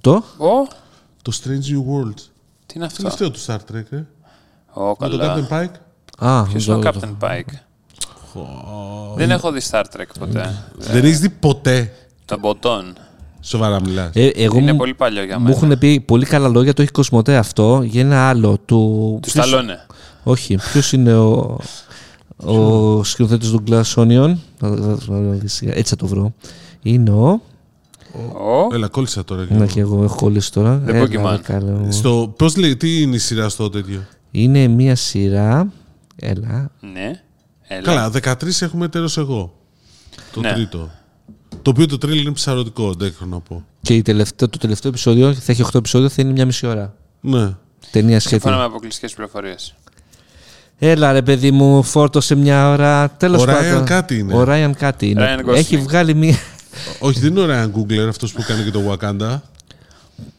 Το; 0.00 0.12
Ω, 0.36 0.68
Το 1.22 1.32
Strange 1.42 1.48
New 1.70 1.78
Worlds. 1.92 2.20
τι 2.66 2.74
είναι 2.76 2.84
αυτό; 2.84 2.96
Τελευταίο 3.02 3.30
του 3.30 3.40
Star 3.46 3.56
Trek, 3.56 3.84
ε. 3.90 3.96
Ω, 4.72 4.96
Με 5.00 5.08
τον 5.08 5.18
καλά. 5.18 5.46
Captain 5.50 5.52
Pike. 5.54 5.70
Α, 6.18 6.42
Ποιος 6.42 6.64
το- 6.64 6.72
είναι 6.72 6.88
ο 6.88 6.92
το- 6.92 7.00
Captain 7.00 7.24
Pike; 7.26 7.54
Δεν 9.16 9.30
έχω 9.30 9.52
δει 9.52 9.60
Star 9.70 9.80
Trek 9.82 10.04
ποτέ. 10.18 10.54
Δεν 10.78 11.04
έχεις 11.04 11.20
δει 11.20 11.28
ποτέ. 11.28 11.92
Τον 12.24 12.38
Μποτόν. 12.38 12.94
Σοβαρά 13.40 13.80
μιλάς. 13.80 14.10
Ε, 14.14 14.26
εγώ 14.26 14.58
Είναι 14.58 14.72
μου, 14.72 14.78
πολύ 14.78 14.94
παλιό 14.94 15.24
για 15.24 15.38
μου 15.38 15.44
μένα. 15.44 15.56
έχουν 15.56 15.78
πει 15.78 16.00
πολύ 16.00 16.24
καλά 16.26 16.48
λόγια, 16.48 16.72
το 16.74 16.82
έχει 16.82 16.90
Κοσμοτέ 16.90 17.36
αυτό 17.36 17.82
για 17.84 18.00
ένα 18.00 18.28
άλλο 18.28 18.58
του. 18.64 19.18
Του 19.22 19.30
ποιος- 19.30 19.46
Σταλόνε. 19.46 19.86
Όχι, 20.24 20.54
ποιος 20.72 20.92
είναι 20.92 21.14
ο, 21.16 21.58
ο 22.36 23.04
σκηνοθέτης 23.04 23.50
του 23.50 23.62
Glass 23.70 23.94
Onion. 23.94 24.34
Θα- 24.58 24.68
θα- 24.68 24.76
θα- 24.76 24.98
θα- 25.46 25.70
Έτσι 25.72 25.82
θα 25.88 25.96
το 25.96 26.06
βρω. 26.06 26.32
Είναι 26.82 27.10
ο. 27.10 27.40
Ω, 28.32 28.74
Έλα, 28.74 28.88
κόλλησα 28.88 29.24
τώρα. 29.24 29.46
Να 29.50 29.66
και 29.66 29.80
εγώ 29.80 30.02
έχω 30.02 30.16
κολλήσει 30.16 30.52
τώρα. 30.52 30.82
The 30.86 30.88
Έλα, 30.88 31.04
Pokemon. 31.04 31.30
ρε, 31.30 31.36
καλό. 31.42 31.86
Στο, 31.90 32.34
πώς 32.38 32.56
λέει, 32.56 32.76
τι 32.76 33.02
είναι 33.02 33.14
η 33.14 33.18
σειρά 33.18 33.48
στο 33.48 33.70
τέτοιο; 33.70 34.00
Είναι 34.30 34.66
μία 34.66 34.96
σειρά. 34.96 35.68
Έλα. 36.16 36.70
Ναι. 36.80 37.22
Έλα. 37.68 37.82
Καλά, 37.82 38.10
13 38.10 38.62
έχουμε 38.62 38.88
τέλος 38.88 39.16
εγώ. 39.18 39.58
Το 40.32 40.40
Ναι. 40.40 40.52
τρίτο. 40.52 40.90
Το 41.62 41.70
οποίο 41.70 41.86
το 41.86 41.98
τρίλ 41.98 42.20
είναι 42.20 42.32
ψαρωτικό, 42.32 42.92
δεν 42.94 43.08
έχω 43.08 43.24
να 43.24 43.40
πω. 43.40 43.64
Και 43.80 43.94
η 43.94 44.02
τελευταία, 44.02 44.48
το 44.48 44.58
τελευταίο 44.58 44.90
επεισόδιο 44.90 45.34
θα 45.34 45.52
έχει 45.52 45.62
8 45.62 45.78
επεισόδια, 45.78 46.08
θα 46.08 46.22
είναι 46.22 46.32
μια 46.32 46.46
μισή 46.46 46.66
ώρα. 46.66 46.94
Ναι. 47.20 47.54
Ταινία 47.90 48.20
Σύμφωνα 48.20 48.54
με 48.54 48.58
σχέδιο. 48.60 48.64
αποκλειστικές 48.64 49.14
πληροφορίες. 49.14 49.74
Έλα 50.78 51.12
ρε 51.12 51.22
παιδί 51.22 51.50
μου, 51.50 51.82
φόρτωσε 51.82 52.34
μια 52.34 52.70
ώρα. 52.70 53.10
Τέλος 53.10 53.42
Ο 53.42 53.44
πάντων. 53.46 53.82
Ryan 53.82 53.86
κάτι 53.86 54.18
είναι. 54.18 54.34
Ο 54.34 54.42
Ράιαν 54.44 54.74
κάτι 54.74 55.10
είναι. 55.10 55.36
Ryan 55.38 55.50
Gosling. 55.50 55.54
Έχει 55.54 55.76
βγάλει 55.76 56.14
μία. 56.14 56.36
Όχι, 57.00 57.20
δεν 57.20 57.30
είναι 57.36 57.40
ο 57.40 57.46
Ryan 57.48 57.70
Googler 57.78 58.08
αυτός 58.08 58.32
που 58.32 58.42
κάνει 58.46 58.64
και 58.64 58.70
το 58.70 58.80
Wakanda. 58.92 59.40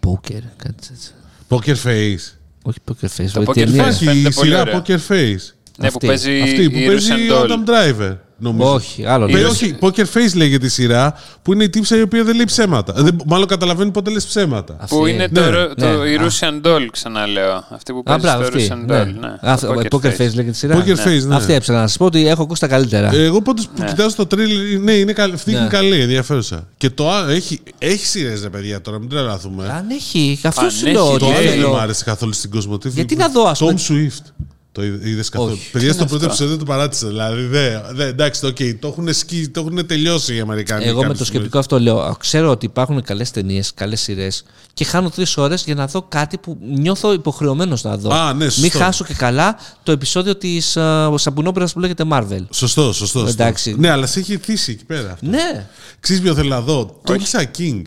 Poker, 0.05 0.41
κάτι 0.57 0.87
έτσι. 0.91 1.11
Poker 1.49 1.75
Face. 1.83 2.31
Όχι 2.61 2.77
poker 2.87 3.05
face. 3.05 3.29
Το 3.33 3.43
βέβαια, 3.43 3.45
Poker 3.45 3.53
ταινία. 3.53 3.83
Face. 3.87 4.01
Υπάρχει 4.01 4.05
φαίνεται 4.05 4.19
η 4.29 4.33
πολύ 4.33 4.47
σειρά 4.47 4.61
ωραία. 4.61 4.81
Poker 4.85 4.97
Face. 5.07 5.53
Ναι, 5.77 5.87
που 5.87 5.93
Αυτή. 5.95 6.07
παίζει 6.07 6.41
Αυτή 6.41 6.69
που 6.69 6.77
η 6.77 6.85
παίζει 6.85 7.09
Russian 7.11 7.33
ο 7.33 7.41
Doll. 7.41 7.45
Adam 7.49 7.69
Driver. 7.69 8.15
Νομίζω. 8.39 8.73
Όχι, 8.73 9.05
άλλο. 9.05 9.27
Η 9.27 9.33
Ε, 9.33 9.37
λέω. 9.37 9.49
όχι, 9.49 9.75
Poker 9.81 10.03
Face 10.13 10.35
λέγεται 10.35 10.65
η 10.65 10.69
σειρά 10.69 11.13
που 11.41 11.53
είναι 11.53 11.63
η 11.63 11.69
τύψα 11.69 11.97
η 11.97 12.01
οποία 12.01 12.23
δεν 12.23 12.35
λέει 12.35 12.45
ψέματα. 12.45 12.93
Δεν, 12.93 13.17
μάλλον 13.25 13.47
καταλαβαίνει 13.47 13.91
πότε 13.91 14.09
λες 14.11 14.25
ψέματα. 14.25 14.75
Αυτή. 14.79 14.95
Που 14.95 15.05
είναι 15.05 15.27
το, 15.29 15.39
Ναι, 15.41 15.47
ρο- 15.47 15.73
το, 15.75 15.85
ναι. 15.97 16.09
η 16.09 16.15
Α. 16.15 16.27
Russian 16.27 16.67
Doll, 16.67 16.85
ξαναλέω. 16.91 17.63
Αυτή 17.69 17.91
που 17.93 17.99
Α, 17.99 18.03
παίζει 18.03 18.21
μπράβο, 18.21 18.43
στο 18.45 18.57
αυτή. 18.57 18.67
Russian 18.71 18.85
Ναι. 18.85 19.01
Doll. 19.01 19.05
Ναι. 19.19 19.27
Α, 19.27 19.57
Το 19.59 19.71
αυτό- 19.71 19.97
Poker 19.97 20.07
face 20.11 20.17
λέγεται 20.17 20.49
η 20.49 20.53
σειρά. 20.53 20.83
Poker 20.85 21.07
Face, 21.07 21.27
ναι. 21.27 21.35
Αυτή 21.35 21.53
έψαχνα 21.53 21.81
να 21.81 21.87
σα 21.87 21.97
πω 21.97 22.05
ότι 22.05 22.27
έχω 22.27 22.41
ακούσει 22.43 22.61
τα 22.61 22.67
καλύτερα. 22.67 23.13
Ε, 23.13 23.23
Εγώ 23.23 23.41
πάντως 23.41 23.65
που 23.67 23.81
Ναι. 23.81 23.85
κοιτάζω 23.87 24.15
το 24.15 24.25
τρίλ, 24.25 24.79
ναι, 24.83 24.91
είναι 24.91 25.13
καλή, 25.13 25.33
αυτή 25.33 25.51
Ναι. 25.51 25.57
είναι 25.57 25.67
καλή, 25.67 25.99
ενδιαφέρουσα. 26.01 26.67
Και 26.77 26.89
το 26.89 27.11
άλλο 27.11 27.29
έχει, 27.31 27.59
έχει 27.77 28.05
σειρές, 28.05 28.41
ρε 28.41 28.49
παιδιά, 28.49 28.81
τώρα 28.81 28.99
μην 28.99 29.09
τρελαθούμε. 29.09 29.69
Αν 29.69 29.85
έχει, 29.89 30.39
αυτό 30.43 30.61
Αν 30.61 30.71
σου 30.71 30.85
λέω 30.87 31.03
έχει, 31.05 31.13
ότι 31.13 31.19
Το 31.19 31.25
λέει. 31.25 31.35
άλλο 31.37 31.45
δεν 31.49 31.55
θέλω. 31.57 31.67
μου 31.69 31.77
άρεσε 31.77 32.03
καθόλου 32.03 32.33
στην 32.33 32.49
Κοσμοτή. 32.49 32.89
Γιατί 32.89 33.15
να 33.15 33.29
δω, 33.29 33.43
ας 33.43 33.59
Tom 33.63 33.65
πούμε- 33.65 33.79
Swift. 33.87 34.31
Το 34.77 34.83
είδε 34.83 35.23
καθόλου. 35.31 35.51
Όχι. 35.51 35.71
Παιδιά, 35.71 35.93
στο 35.93 36.01
είναι 36.01 36.09
πρώτο 36.09 36.25
αυτό; 36.25 36.25
επεισόδιο 36.25 36.49
δεν 36.49 36.65
το 36.65 36.71
παράτησα. 36.71 37.07
Δηλαδή, 37.07 37.41
δε, 37.41 37.79
δε, 37.91 38.05
εντάξει, 38.05 38.41
το, 38.41 38.47
okay, 38.47 38.75
το, 38.79 38.87
έχουν 38.87 39.13
σκι, 39.13 39.47
το 39.49 39.59
έχουν 39.59 39.87
τελειώσει 39.87 40.35
οι 40.35 40.39
Αμερικάνοι. 40.39 40.83
Εγώ 40.83 40.95
με 40.95 41.01
κάποιες 41.01 41.17
το 41.17 41.23
φορές. 41.23 41.27
σκεπτικό 41.27 41.59
αυτό 41.59 41.79
λέω. 41.79 41.99
α, 41.99 42.15
Ξέρω 42.19 42.49
ότι 42.49 42.65
υπάρχουν 42.65 43.01
καλές 43.01 43.31
ταινίες, 43.31 43.73
καλές 43.73 44.01
σειρές 44.01 44.43
και 44.73 44.83
χάνω 44.83 45.09
τρεις 45.09 45.37
ώρες 45.37 45.63
για 45.63 45.75
να 45.75 45.87
δω 45.87 46.01
κάτι 46.01 46.37
που 46.37 46.57
νιώθω 46.61 47.13
υποχρεωμένος 47.13 47.83
να 47.83 47.97
δω. 47.97 48.13
Α, 48.13 48.33
ναι, 48.33 48.43
σωστό. 48.43 48.61
Μην 48.61 48.71
χάσω 48.71 49.03
και 49.05 49.13
καλά 49.13 49.57
το 49.83 49.91
επεισόδιο 49.91 50.35
της 50.35 50.75
uh, 50.79 51.13
σαπουνόπερα 51.17 51.67
που 51.73 51.79
λέγεται 51.79 52.03
Marvel. 52.11 52.45
Σωστό, 52.49 52.81
σωστό. 52.81 52.93
σωστό. 52.93 53.27
Εντάξει. 53.27 53.75
Ναι, 53.77 53.89
αλλά 53.89 54.05
σε 54.05 54.19
έχει 54.19 54.37
θύσει 54.37 54.71
εκεί 54.71 54.85
πέρα. 54.85 55.11
αυτό. 55.11 55.25
Ναι. 55.29 55.67
Ξέρεις 55.99 56.21
ποιο 56.21 56.33
θέλω 56.33 56.49
να 56.49 56.61
δω; 56.61 56.99
Το 57.03 57.13
Lisa 57.13 57.41
King. 57.57 57.81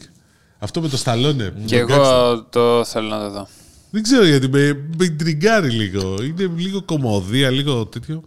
Αυτό 0.59 0.81
με 0.81 0.89
το 0.89 0.97
Σταλόνε. 0.97 1.53
Και 1.65 1.77
εγώ 1.77 2.43
το 2.51 2.85
θέλω 2.85 3.09
να 3.09 3.19
το 3.19 3.31
δω. 3.31 3.49
Δεν 3.91 4.03
ξέρω 4.03 4.25
γιατί 4.25 4.49
με, 4.49 4.81
με 4.99 5.09
τριγκάρει 5.09 5.71
λίγο. 5.71 6.15
Είναι 6.23 6.51
λίγο 6.57 6.83
κομμωδία, 6.83 7.51
λίγο 7.51 7.87
τέτοιο. 7.87 8.23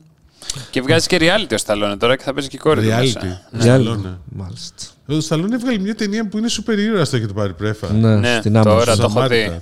Και 0.72 0.82
βγάζει 0.82 1.08
και 1.08 1.18
reality 1.22 1.54
ο 1.54 1.58
Σταλόνε 1.58 1.98
τώρα 1.98 2.16
και 2.16 2.24
θα 2.24 2.34
παίζει 2.34 2.50
και 2.50 2.56
η 2.56 2.60
κόρη 2.60 2.82
του 2.82 2.88
Reality. 2.88 3.00
μέσα. 3.00 3.20
Ναι. 3.52 3.64
Διάλογο. 3.64 3.94
Σταλόνε. 3.94 4.18
Μάλιστα. 4.26 4.76
Ο 5.06 5.20
Σταλόνε 5.20 5.56
έβγαλε 5.56 5.78
μια 5.78 5.96
ταινία 5.96 6.28
που 6.28 6.38
είναι 6.38 6.48
σούπερ 6.48 6.80
ήρωα 6.80 7.06
στο 7.06 7.16
έχετε 7.16 7.34
πάρει 7.34 7.54
πρέφα. 7.54 7.92
Ναι, 7.94 8.16
Ναι, 8.16 8.38
στην 8.40 8.54
τώρα 8.54 8.94
Amazon. 8.94 8.98
το 8.98 9.02
έχω 9.04 9.10
Σαμάριτα. 9.12 9.52
δει. 9.52 9.62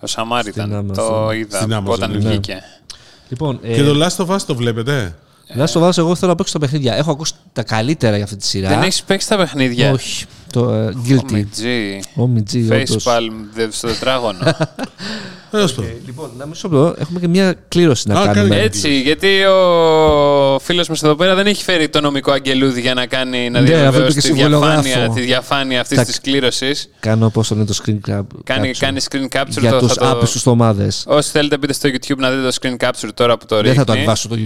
Ο 0.00 0.06
Σαμάριταν. 0.06 0.66
Στην 0.68 0.90
Amazon. 0.90 0.94
Το 0.94 1.30
είδα 1.32 1.58
Στην 1.60 1.74
Amazon, 1.76 1.84
όταν 1.84 2.10
ναι. 2.10 2.18
βγήκε. 2.18 2.62
Λοιπόν, 3.28 3.60
Και 3.60 3.82
το 3.82 4.06
Last 4.06 4.24
of 4.26 4.34
Us 4.36 4.40
το 4.46 4.54
βλέπετε; 4.54 5.16
Να 5.52 5.66
στο 5.66 5.80
βάζω, 5.80 6.00
εγώ 6.02 6.14
θέλω 6.14 6.30
να 6.30 6.36
παίξω 6.36 6.52
τα 6.52 6.58
παιχνίδια. 6.58 6.94
Έχω 6.94 7.10
ακούσει 7.10 7.32
τα 7.52 7.62
καλύτερα 7.62 8.14
για 8.16 8.24
αυτή 8.24 8.36
τη 8.36 8.46
σειρά. 8.46 8.68
Δεν 8.68 8.82
έχεις 8.82 9.02
παίξει 9.02 9.28
τα 9.28 9.36
παιχνίδια; 9.36 9.90
Όχι. 9.90 10.24
Το 10.52 10.70
ε, 10.72 10.92
Guilty. 11.08 11.28
Ομιτζή. 11.30 12.00
Ομιτζή, 12.14 12.68
Face 12.70 12.84
όντως. 12.88 13.04
palm 13.08 13.30
δε- 13.52 13.70
στο 13.70 13.86
τετράγωνο. 13.88 14.38
Τέλος 15.56 15.72
πάντων. 15.74 15.90
Λοιπόν, 16.06 16.30
να 16.38 16.46
μισό 16.46 16.68
λεπτό. 16.68 16.94
Έχουμε 16.98 17.20
και 17.20 17.28
μια 17.28 17.54
κλήρωση 17.68 18.08
να 18.08 18.20
Α, 18.20 18.24
κάνουμε. 18.26 18.48
κάνε. 18.48 18.62
Έτσι, 18.62 19.00
γιατί 19.00 19.28
ο 19.44 20.58
φίλος 20.62 20.88
μας 20.88 21.02
εδώ 21.02 21.14
πέρα 21.14 21.34
δεν 21.34 21.46
έχει 21.46 21.62
φέρει 21.64 21.88
το 21.88 22.00
νομικό 22.00 22.32
αγγελούδι 22.32 22.80
για 22.80 22.94
να 22.94 23.06
κάνει 23.06 23.50
να 23.50 23.60
Ναι, 23.60 23.68
αυτό 23.68 23.80
διαβεβαιώσει 23.80 24.18
είπε 24.18 24.20
και 24.20 24.28
τη 24.28 24.34
διαφάνεια, 24.34 24.82
συμβολογράφο. 24.82 25.14
τη 25.14 25.20
διαφάνεια 25.20 25.80
αυτής 25.80 25.98
Τα- 25.98 26.04
της 26.04 26.20
κλήρωσης. 26.20 26.88
Κάνω 27.00 27.30
πώς 27.30 27.48
το 27.48 27.54
είναι 27.54 27.64
το 27.64 27.74
screen 27.84 28.10
grab. 28.10 28.22
Κάνει, 28.44 28.70
capture. 28.74 28.76
κάνει 28.78 29.00
screen 29.10 29.36
capture 29.38 29.60
για 29.60 29.70
το, 29.70 29.78
τους 29.78 29.92
θα 29.92 30.00
το... 30.00 30.10
άπιστους 30.10 30.46
ομάδες. 30.46 31.04
Όσοι 31.06 31.30
θέλετε 31.30 31.56
μπείτε 31.58 31.72
στο 31.72 31.88
YouTube 31.88 32.16
να 32.16 32.30
δείτε 32.30 32.42
το 32.50 32.56
screen 32.60 32.84
capture 32.86 33.08
τώρα 33.14 33.36
που 33.38 33.46
το 33.46 33.54
ρίχνει. 33.60 33.68
Δεν 33.74 33.78
θα 33.78 33.84
το 33.84 33.92
ανεβάσω 33.92 34.28
στο 34.28 34.36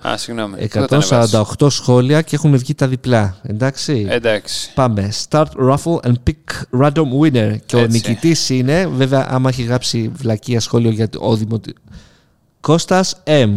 YouTube. 0.00 0.08
Α, 0.08 0.16
συγγνώμη. 0.16 0.54
Πού 0.56 0.68
θα 0.68 0.86
το 0.86 0.94
ανεβάσεις; 0.96 1.34
148 1.60 1.70
σχόλια 1.70 2.22
και 2.22 2.34
έχουν 2.34 2.58
βγει 2.58 2.74
τα 2.74 2.86
διπλά. 2.88 3.36
Εντάξει. 3.42 4.06
Εντάξει. 4.10 4.70
Πάμε. 4.74 5.12
Start 5.28 5.44
raffle 5.68 6.00
and 6.08 6.12
pick 6.30 6.80
random 6.82 7.04
winner. 7.22 7.52
Και 7.66 7.76
ο 7.76 7.78
Έτσι. 7.78 7.88
νικητής 7.90 8.48
είναι, 8.50 8.88
βέβαια, 8.96 9.26
άμα 9.30 9.48
έχει 9.48 9.62
γράψει 9.62 10.10
βλακία 10.16 10.55
σχόλιο 10.60 10.90
για 10.90 11.08
το 11.08 11.34
δημοτι... 11.34 11.74
Κώστας 12.60 13.22
M. 13.24 13.50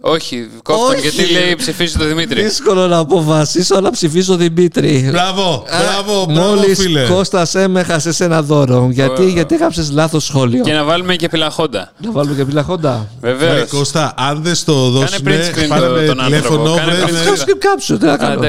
Όχι, 0.00 0.48
κόφτον 0.62 0.88
Όχι. 0.94 1.00
γιατί 1.08 1.32
λέει 1.32 1.54
ψηφίζει 1.56 1.96
το 1.98 2.04
Δημήτρη. 2.06 2.42
Δύσκολο 2.42 2.86
να 2.86 2.98
αποφασίσω 2.98 3.80
να 3.80 3.90
ψηφίσω 3.90 4.36
Δημήτρη. 4.36 5.08
Μπράβο, 5.10 5.64
μπράβο, 5.80 6.24
μπράβο, 6.24 6.54
Μόλις 6.56 6.78
φίλε. 6.80 7.06
Κώστας 7.06 7.52
M 7.56 7.74
έχασε 7.74 8.24
ένα 8.24 8.42
δώρο. 8.42 8.88
Γιατί, 8.92 9.22
Ω. 9.22 9.26
γιατί 9.28 9.54
έγραψες 9.54 9.90
λάθος 9.90 10.24
σχόλιο; 10.24 10.64
Και 10.64 10.72
να 10.72 10.84
βάλουμε 10.84 11.16
και 11.16 11.28
πυλαχόντα. 11.28 11.92
Να 12.04 12.10
βάλουμε 12.12 12.34
και 12.36 12.44
πυλαχόντα. 12.44 13.08
Βεβαίως. 13.20 13.54
Ρε 13.58 13.64
Κώστα, 13.64 14.14
αν 14.16 14.42
δεν 14.42 14.54
στο 14.54 14.90
δώσουν, 14.90 15.18
print 15.26 15.30
screen 15.30 15.68
πάρε 15.68 15.86
το- 15.86 15.92
με 15.92 16.04
τον 16.06 16.20
άνθρωπο. 16.20 16.24
τηλέφωνο, 16.24 16.74
Κάνε 16.74 16.92
βρε, 16.92 17.04
print 17.04 17.12
ναι. 17.12 17.18
Αυτό 17.18 17.36
σκριν 17.36 17.58
κάψου, 17.58 17.98
τι 17.98 18.04
να 18.04 18.12
Α, 18.12 18.16
κάνω. 18.16 18.40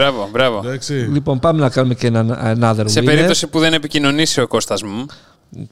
Εντάξει. 0.00 0.12
Μπράβο, 0.16 0.28
μπράβο. 0.32 0.60
Εντάξει. 0.68 0.92
Λοιπόν, 0.94 1.38
πάμε 1.38 1.60
να 1.60 1.68
κάνουμε 1.70 1.94
και 1.94 2.06
ένα 2.06 2.56
another 2.60 2.82
Σε 2.84 3.00
winner. 3.00 3.04
περίπτωση 3.04 3.46
που 3.46 3.58
δεν 3.58 3.72
επικοινωνήσει 3.72 4.40
ο 4.40 4.46
Κώστας 4.46 4.82
μου, 4.82 5.06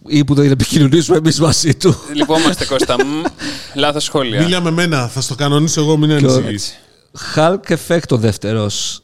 ή 0.07 0.25
που 0.25 0.35
δεν 0.35 0.51
επικοινωνήσουμε 0.51 1.17
εμείς 1.17 1.41
μαζί 1.41 1.75
του. 1.75 1.95
λυπόμαστε 2.15 2.65
Κώστα 2.65 3.05
μου, 3.05 3.23
λάθος 3.75 4.05
σχόλια. 4.05 4.43
Μίλα 4.43 4.61
με 4.61 4.71
μένα, 4.71 5.09
θα 5.09 5.21
στο 5.21 5.35
κανονίσω 5.35 5.81
εγώ, 5.81 5.97
μην 5.97 6.11
ο- 6.11 6.15
ανησυχείς. 6.15 6.45
Έτσι. 6.45 6.75
Hulk 7.35 7.77
Effect 7.77 8.09
ο 8.11 8.17
δεύτερος. 8.17 9.03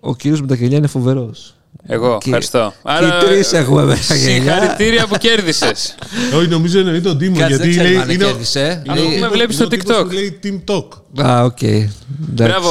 Ο 0.00 0.16
κύριος 0.16 0.40
με 0.40 0.46
τα 0.46 0.54
γελιά 0.54 0.76
είναι 0.76 0.86
φοβερός. 0.86 1.54
Εγώ, 1.86 2.18
Και- 2.18 2.24
ευχαριστώ. 2.28 2.72
και 2.82 3.26
τρεις 3.26 3.52
έχουμε 3.52 3.82
με 3.84 3.98
τα 4.08 4.14
γελιά. 4.14 4.40
Συγχαρητήρια 4.52 5.06
που 5.06 5.16
κέρδισες. 5.16 5.94
Όχι, 6.38 6.48
νομίζω 6.48 6.78
εννοεί 6.78 7.00
τον 7.00 7.18
Τίμο, 7.18 7.38
Κάτσε, 7.38 7.54
γιατί 7.56 7.68
δεν 7.70 7.76
λέει... 7.76 7.84
ξέρουμε 7.84 8.02
αν 8.02 8.10
είναι 8.10 8.24
ο- 8.24 8.26
κέρδισε. 8.26 8.82
είναι 8.86 8.92
Αφού 8.92 9.02
ο 9.06 9.08
με 9.08 9.14
τύπος- 9.14 9.30
βλέπεις 9.32 9.56
είναι 9.56 9.64
στο 9.64 9.64
ο 9.64 9.68
τύπος 9.68 9.96
TikTok. 9.96 10.06
που 10.06 10.12
λέει 10.12 10.38
Team 10.44 10.72
Talk. 10.74 11.24
Α, 11.26 11.44
οκ. 11.44 11.62
Εντάξει. 11.62 11.90
Μπράβο, 12.26 12.70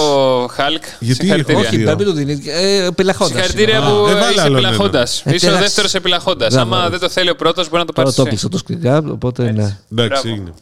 Χαλκ. 0.54 0.84
Γιατί, 1.00 1.20
Συγχαρητήρια. 1.20 1.60
όχι, 1.62 1.68
Όχι, 1.76 1.84
πρέπει 1.84 2.00
να 2.00 2.06
το 2.06 2.14
δίνει. 2.14 2.42
Ε, 2.46 2.88
πελαχώντας 2.96 3.34
Συγχαρητήρια 3.34 3.78
είναι. 3.78 3.86
Α, 3.86 3.90
που 3.90 4.08
ε, 4.08 4.14
βάλε 4.14 4.32
είσαι 4.32 4.42
άλλον 4.42 4.56
επιλαχόντα. 4.56 5.00
Ε, 5.00 5.04
Είσαι 5.04 5.20
ο 5.26 5.32
τεράστιο. 5.40 5.58
δεύτερος 5.60 5.94
επιλαχόντα. 5.94 6.48
Μπράβο. 6.52 6.76
Άμα 6.76 6.90
δεν 6.90 7.00
το 7.00 7.10
θέλει 7.10 7.30
ο 7.30 7.36
πρώτος, 7.36 7.70
μπορεί 7.70 7.80
να 7.80 7.86
το 7.86 7.94
Τώρα 7.94 8.12
πάρεις. 8.14 8.16
το 8.16 8.24
έκλεισα 8.24 8.50
το 8.50 8.60
screen 8.68 9.08
grab, 9.08 9.12
οπότε 9.14 9.44
ναι. 9.44 9.50
Εντάξει, 9.52 9.78
Μπράβο. 9.90 10.28
έγινε. 10.30 10.54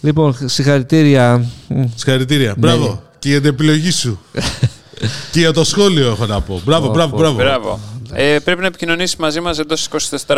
Λοιπόν, 0.00 0.36
συγχαρητήρια. 0.44 1.44
Μ, 1.68 1.82
Συγχαρητήρια. 1.94 2.54
Μπράβο. 2.58 3.02
Και 3.18 3.28
για 3.28 3.40
την 3.40 3.48
επιλογή 3.50 3.90
σου. 3.90 4.20
και 5.32 5.38
για 5.38 5.52
το 5.52 5.64
σχόλιο 5.64 6.06
έχω 6.06 6.26
να 6.26 6.40
πω. 6.40 6.60
Μπράβο, 6.64 6.88
μπράβο, 6.88 7.16
μπράβο. 7.16 7.36
Μπράβο. 7.36 7.80
Ε, 8.12 8.38
πρέπει 8.38 8.60
να 8.60 8.66
επικοινωνήσεις 8.66 9.16
μαζί 9.16 9.40
μας 9.40 9.58
εντός 9.58 9.88
24 10.26 10.36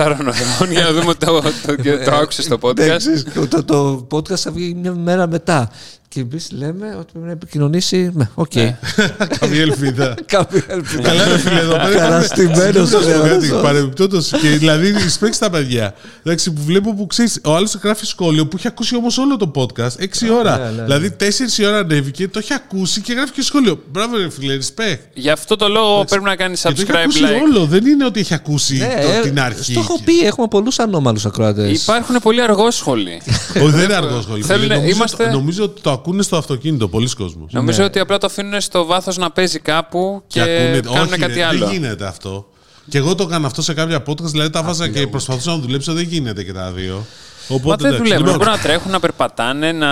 ώρων 0.00 0.32
για 0.70 0.82
να 0.82 0.92
δούμε 0.92 1.14
το, 1.14 1.40
το, 1.40 1.76
το, 1.76 2.04
το 2.04 2.14
άκουσες 2.14 2.44
στο 2.44 2.58
podcast. 2.60 2.78
Εντάξει, 2.78 3.24
το, 3.48 3.64
το 3.64 4.06
podcast 4.10 4.36
θα 4.36 4.50
βγει 4.50 4.74
μια 4.74 4.92
μέρα 4.92 5.26
μετά. 5.26 5.70
Και 6.16 6.22
εμείς 6.22 6.40
λέμε 6.64 6.96
ότι 6.98 7.06
πρέπει 7.12 7.26
να 7.26 7.32
επικοινωνήσει. 7.32 8.10
Ναι, 8.14 8.28
οκ. 8.34 8.52
Καμία 9.40 9.60
ελπίδα. 9.60 10.14
Κάποια 10.26 10.62
ελπίδα. 10.68 11.02
Καλά, 11.02 11.24
ρε 11.28 11.38
φίλε, 11.38 11.60
εδώ 11.60 11.72
πέρα. 11.76 11.90
Καταστημένος 11.90 12.90
Να 12.90 13.00
σου 13.00 13.06
πω 13.06 13.18
ο 13.18 13.22
κάτι, 13.22 13.46
νεαρός. 13.46 13.62
παρεμπιπτόντως, 13.62 14.30
Και 14.40 14.48
δηλαδή, 14.48 14.92
respect 14.94 15.34
τα 15.38 15.50
παιδιά. 15.50 15.94
Εντάξει, 16.22 16.52
που 16.52 16.62
βλέπω 16.64 16.94
που 16.94 17.06
ξέρεις, 17.06 17.40
ο 17.44 17.54
άλλος 17.54 17.74
γράφει 17.82 18.06
σχόλιο 18.06 18.46
που 18.46 18.56
έχει 18.56 18.66
ακούσει 18.66 18.96
όμως 18.96 19.18
όλο 19.18 19.36
το 19.36 19.50
podcast 19.54 20.02
6 20.02 20.30
ώρα. 20.38 20.58
ναι, 20.58 20.70
ναι. 20.76 20.82
Δηλαδή, 20.82 21.16
4 21.20 21.24
ώρα 21.66 21.78
ανέβηκε, 21.78 22.28
το 22.28 22.38
έχει 22.38 22.52
ακούσει 22.54 23.00
και 23.00 23.12
γράφει 23.12 23.32
και 23.32 23.42
σχόλιο. 23.42 23.82
Μπράβο, 23.92 24.16
ρε 24.16 24.30
φίλε, 24.30 24.58
respect. 24.58 24.98
Γι' 25.14 25.30
αυτό 25.30 25.56
το 25.56 25.68
λόγο 25.68 26.04
πρέπει 26.04 26.24
να 26.24 26.36
κάνεις 26.36 26.60
Και 26.60 26.68
το 26.72 26.74
έχει 26.82 26.90
subscribe 26.90 26.96
ακούσει 27.02 27.20
like. 27.22 27.42
όλο. 27.42 27.64
Δεν 27.66 27.86
είναι 27.86 28.04
ότι 28.04 28.20
έχει 28.20 28.34
ακούσει 28.34 28.76
Ναι, 28.76 28.98
το- 29.02 29.08
ε, 29.08 29.20
την 29.20 29.40
αρχή. 29.40 29.72
Το 29.74 29.80
έχω 29.80 30.00
πει, 30.04 30.20
έχουμε 30.20 30.46
πολλούς 30.48 30.78
ανώμαλους 30.78 31.26
ακροατές. 31.26 31.82
Υπάρχουν 31.82 32.16
πολύ 32.22 32.42
αργόσχολοι. 32.42 33.20
Όχι, 33.62 33.70
δεν 33.70 33.84
είναι 33.84 33.94
αργό 33.94 34.20
σχόλιο. 34.22 34.44
Θέλουνε- 34.44 34.76
Νομίζω, 34.76 34.94
είμαστε- 34.96 35.30
νομίζω 35.30 35.64
ότι 35.64 35.80
το 35.80 35.90
ακούνε 36.06 36.22
στο 36.22 36.36
αυτοκίνητο 36.36 36.88
πολλοί 36.88 37.08
κόσμοι. 37.14 37.46
Νομίζω 37.50 37.84
ότι 37.84 37.98
απλά 37.98 38.18
το 38.18 38.26
αφήνουν 38.26 38.60
στο 38.60 38.84
βάθος 38.84 39.16
να 39.16 39.30
παίζει 39.30 39.58
κάπου 39.58 40.22
και, 40.26 40.40
ακούνε- 40.40 40.84
κάνουν 40.84 41.00
όχι, 41.12 41.18
κάτι 41.18 41.34
ρε, 41.34 41.44
άλλο. 41.44 41.58
Δεν 41.58 41.70
γίνεται 41.74 42.06
αυτό. 42.06 42.46
Και 42.88 42.98
εγώ 42.98 43.14
το 43.14 43.22
έκανα 43.22 43.46
αυτό 43.46 43.62
σε 43.62 43.74
κάποια 43.74 44.02
podcast, 44.06 44.22
δηλαδή 44.22 44.50
τα 44.50 44.62
βάζα 44.62 44.88
και 44.88 45.06
προσπαθούσα 45.06 45.50
να 45.50 45.56
δουλέψω. 45.58 45.92
Δεν 45.92 46.04
γίνεται 46.04 46.42
και 46.42 46.52
τα 46.52 46.70
δύο. 46.72 47.04
Μα 47.48 47.56
Οπότε, 47.56 47.76
δεν 47.82 47.86
εντάξει, 47.86 48.02
δουλεύουν. 48.02 48.24
λοιπόν, 48.26 48.38
Μπορούν 48.38 48.52
να 48.52 48.58
τρέχουν, 48.58 48.90
να 48.90 49.00
περπατάνε, 49.00 49.72
να 49.72 49.90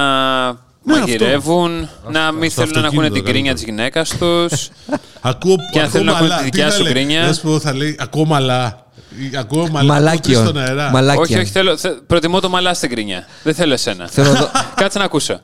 Ναι, 0.53 0.99
μαγειρεύουν, 0.99 1.89
να 2.11 2.33
μην 2.33 2.51
Στο 2.51 2.67
θέλουν 2.67 2.81
να 2.83 2.89
ακούνε 2.89 3.11
την 3.11 3.17
αυτοκίνητο 3.17 3.31
κρίνια 3.31 3.53
καλύτερο. 3.53 3.55
της 3.55 3.63
γυναίκας 3.65 4.09
τους. 4.19 4.69
Ακούω, 5.21 5.57
Και 5.73 5.79
αν 5.79 5.85
ακούω 5.87 5.91
θέλουν 5.91 6.07
να 6.07 6.13
ακούνε 6.13 6.29
μαλά. 6.29 6.37
τη 6.43 6.45
Τι 6.45 6.51
δικιά 6.51 6.71
θα 6.71 6.77
σου 6.77 6.83
λέει, 6.83 6.93
γκρίνια. 6.93 7.23
Να 7.27 7.33
σου 7.33 7.41
πω, 7.43 7.59
θα 7.59 7.75
λέει 7.75 7.97
ακούω 7.99 8.25
μαλά. 8.25 8.84
Ή 9.19 9.37
Ακούω 9.37 9.69
μαλά. 9.71 9.93
Μαλάκιο. 9.93 10.39
ακούω 10.41 10.51
στον 10.51 10.63
αέρα. 10.63 10.91
Μαλάκια. 10.91 11.21
όχι, 11.23 11.35
όχι, 11.39 11.51
θέλω, 11.51 11.77
θε- 11.77 11.99
προτιμώ 12.07 12.41
το 12.41 12.49
μαλά 12.49 12.75
στην 12.75 12.91
κρίνια. 12.91 13.27
Δεν 13.43 13.55
θέλω 13.55 13.73
εσένα. 13.73 14.07
Θέλω 14.09 14.33
να 14.33 14.39
δω- 14.39 14.51
Κάτσε 14.75 14.99
να 14.99 15.05
ακούσω. 15.05 15.41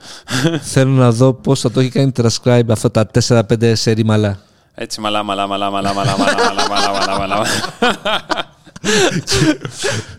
Θέλω 0.61 0.91
να 0.91 1.11
δω 1.13 1.33
πώ 1.33 1.55
θα 1.55 1.71
το 1.71 1.81
έχει 1.81 1.89
κάνει 1.91 2.13
transcribe 2.23 2.69
αυτά 2.71 2.91
τα 2.91 3.07
4-5 3.29 3.73
σερή 3.77 4.05
μαλά. 4.05 4.39
Έτσι, 4.75 5.01
μαλά, 5.01 5.23
μαλά, 5.23 5.47
μαλά, 5.47 5.71
μαλά, 5.71 5.95
μαλά, 5.95 6.17
μαλά, 6.19 6.39
μαλά, 6.39 6.69
μαλά, 6.69 6.93
μαλά, 6.93 7.19
μαλά. 7.19 7.47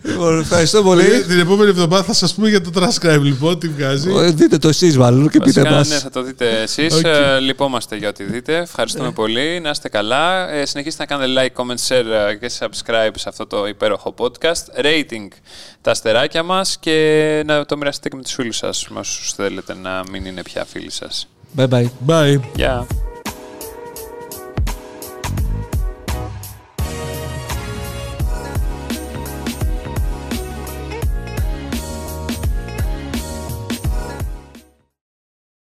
Λοιπόν, 0.04 0.40
ευχαριστώ 0.40 0.84
πολύ. 0.84 1.04
Ε, 1.04 1.20
Την 1.20 1.40
επόμενη 1.40 1.70
εβδομάδα 1.70 2.04
θα 2.04 2.14
σας 2.14 2.34
πούμε 2.34 2.50
για 2.50 2.62
το 2.62 2.70
transcribe 2.76 3.20
λοιπόν, 3.22 3.60
τι 3.60 3.68
βγάζει. 3.68 4.12
Ε, 4.12 4.32
Δείτε 4.32 4.58
το 4.58 4.68
εσείς, 4.68 4.98
μάλλον, 4.98 5.30
και 5.30 5.40
πείτε 5.40 5.62
Βασικά, 5.62 5.76
μας. 5.78 5.90
ναι, 5.90 5.96
θα 5.96 6.10
το 6.10 6.22
δείτε 6.24 6.62
εσείς. 6.62 6.94
Οκ. 6.96 7.06
λυπόμαστε 7.42 7.96
για 7.96 8.10
ό,τι 8.10 8.24
δείτε. 8.24 8.58
Ευχαριστούμε 8.58 9.12
πολύ. 9.12 9.60
Να 9.60 9.70
είστε 9.70 9.90
καλά. 9.90 10.50
Ε, 10.52 10.66
συνεχίστε 10.66 11.06
να 11.08 11.18
κάνετε 11.18 11.52
like, 11.56 11.62
comment, 11.62 11.88
share 11.88 12.30
ε, 12.30 12.36
και 12.36 12.52
subscribe 12.60 13.12
σε 13.16 13.30
αυτό 13.30 13.48
το 13.48 13.68
υπέροχο 13.68 14.14
podcast. 14.18 14.82
Rating 14.86 15.28
τα 15.82 15.92
αστεράκια 15.92 16.44
μας 16.44 16.78
και 16.80 17.44
να 17.46 17.66
το 17.66 17.78
μοιραστείτε 17.78 18.10
και 18.10 18.16
με 18.16 18.22
τους 18.22 18.34
φίλους 18.34 18.58
σας, 18.58 18.88
με 18.90 19.00
όσους 19.00 19.34
θέλετε 19.34 19.76
να 19.82 20.04
μην 20.12 20.26
είναι 20.26 20.42
πια 20.44 20.66
φίλοι 20.66 20.92
σας. 20.92 21.28
Bye 21.58 21.68
bye. 21.68 21.86
Bye. 22.08 22.40
Γεια. 22.56 22.88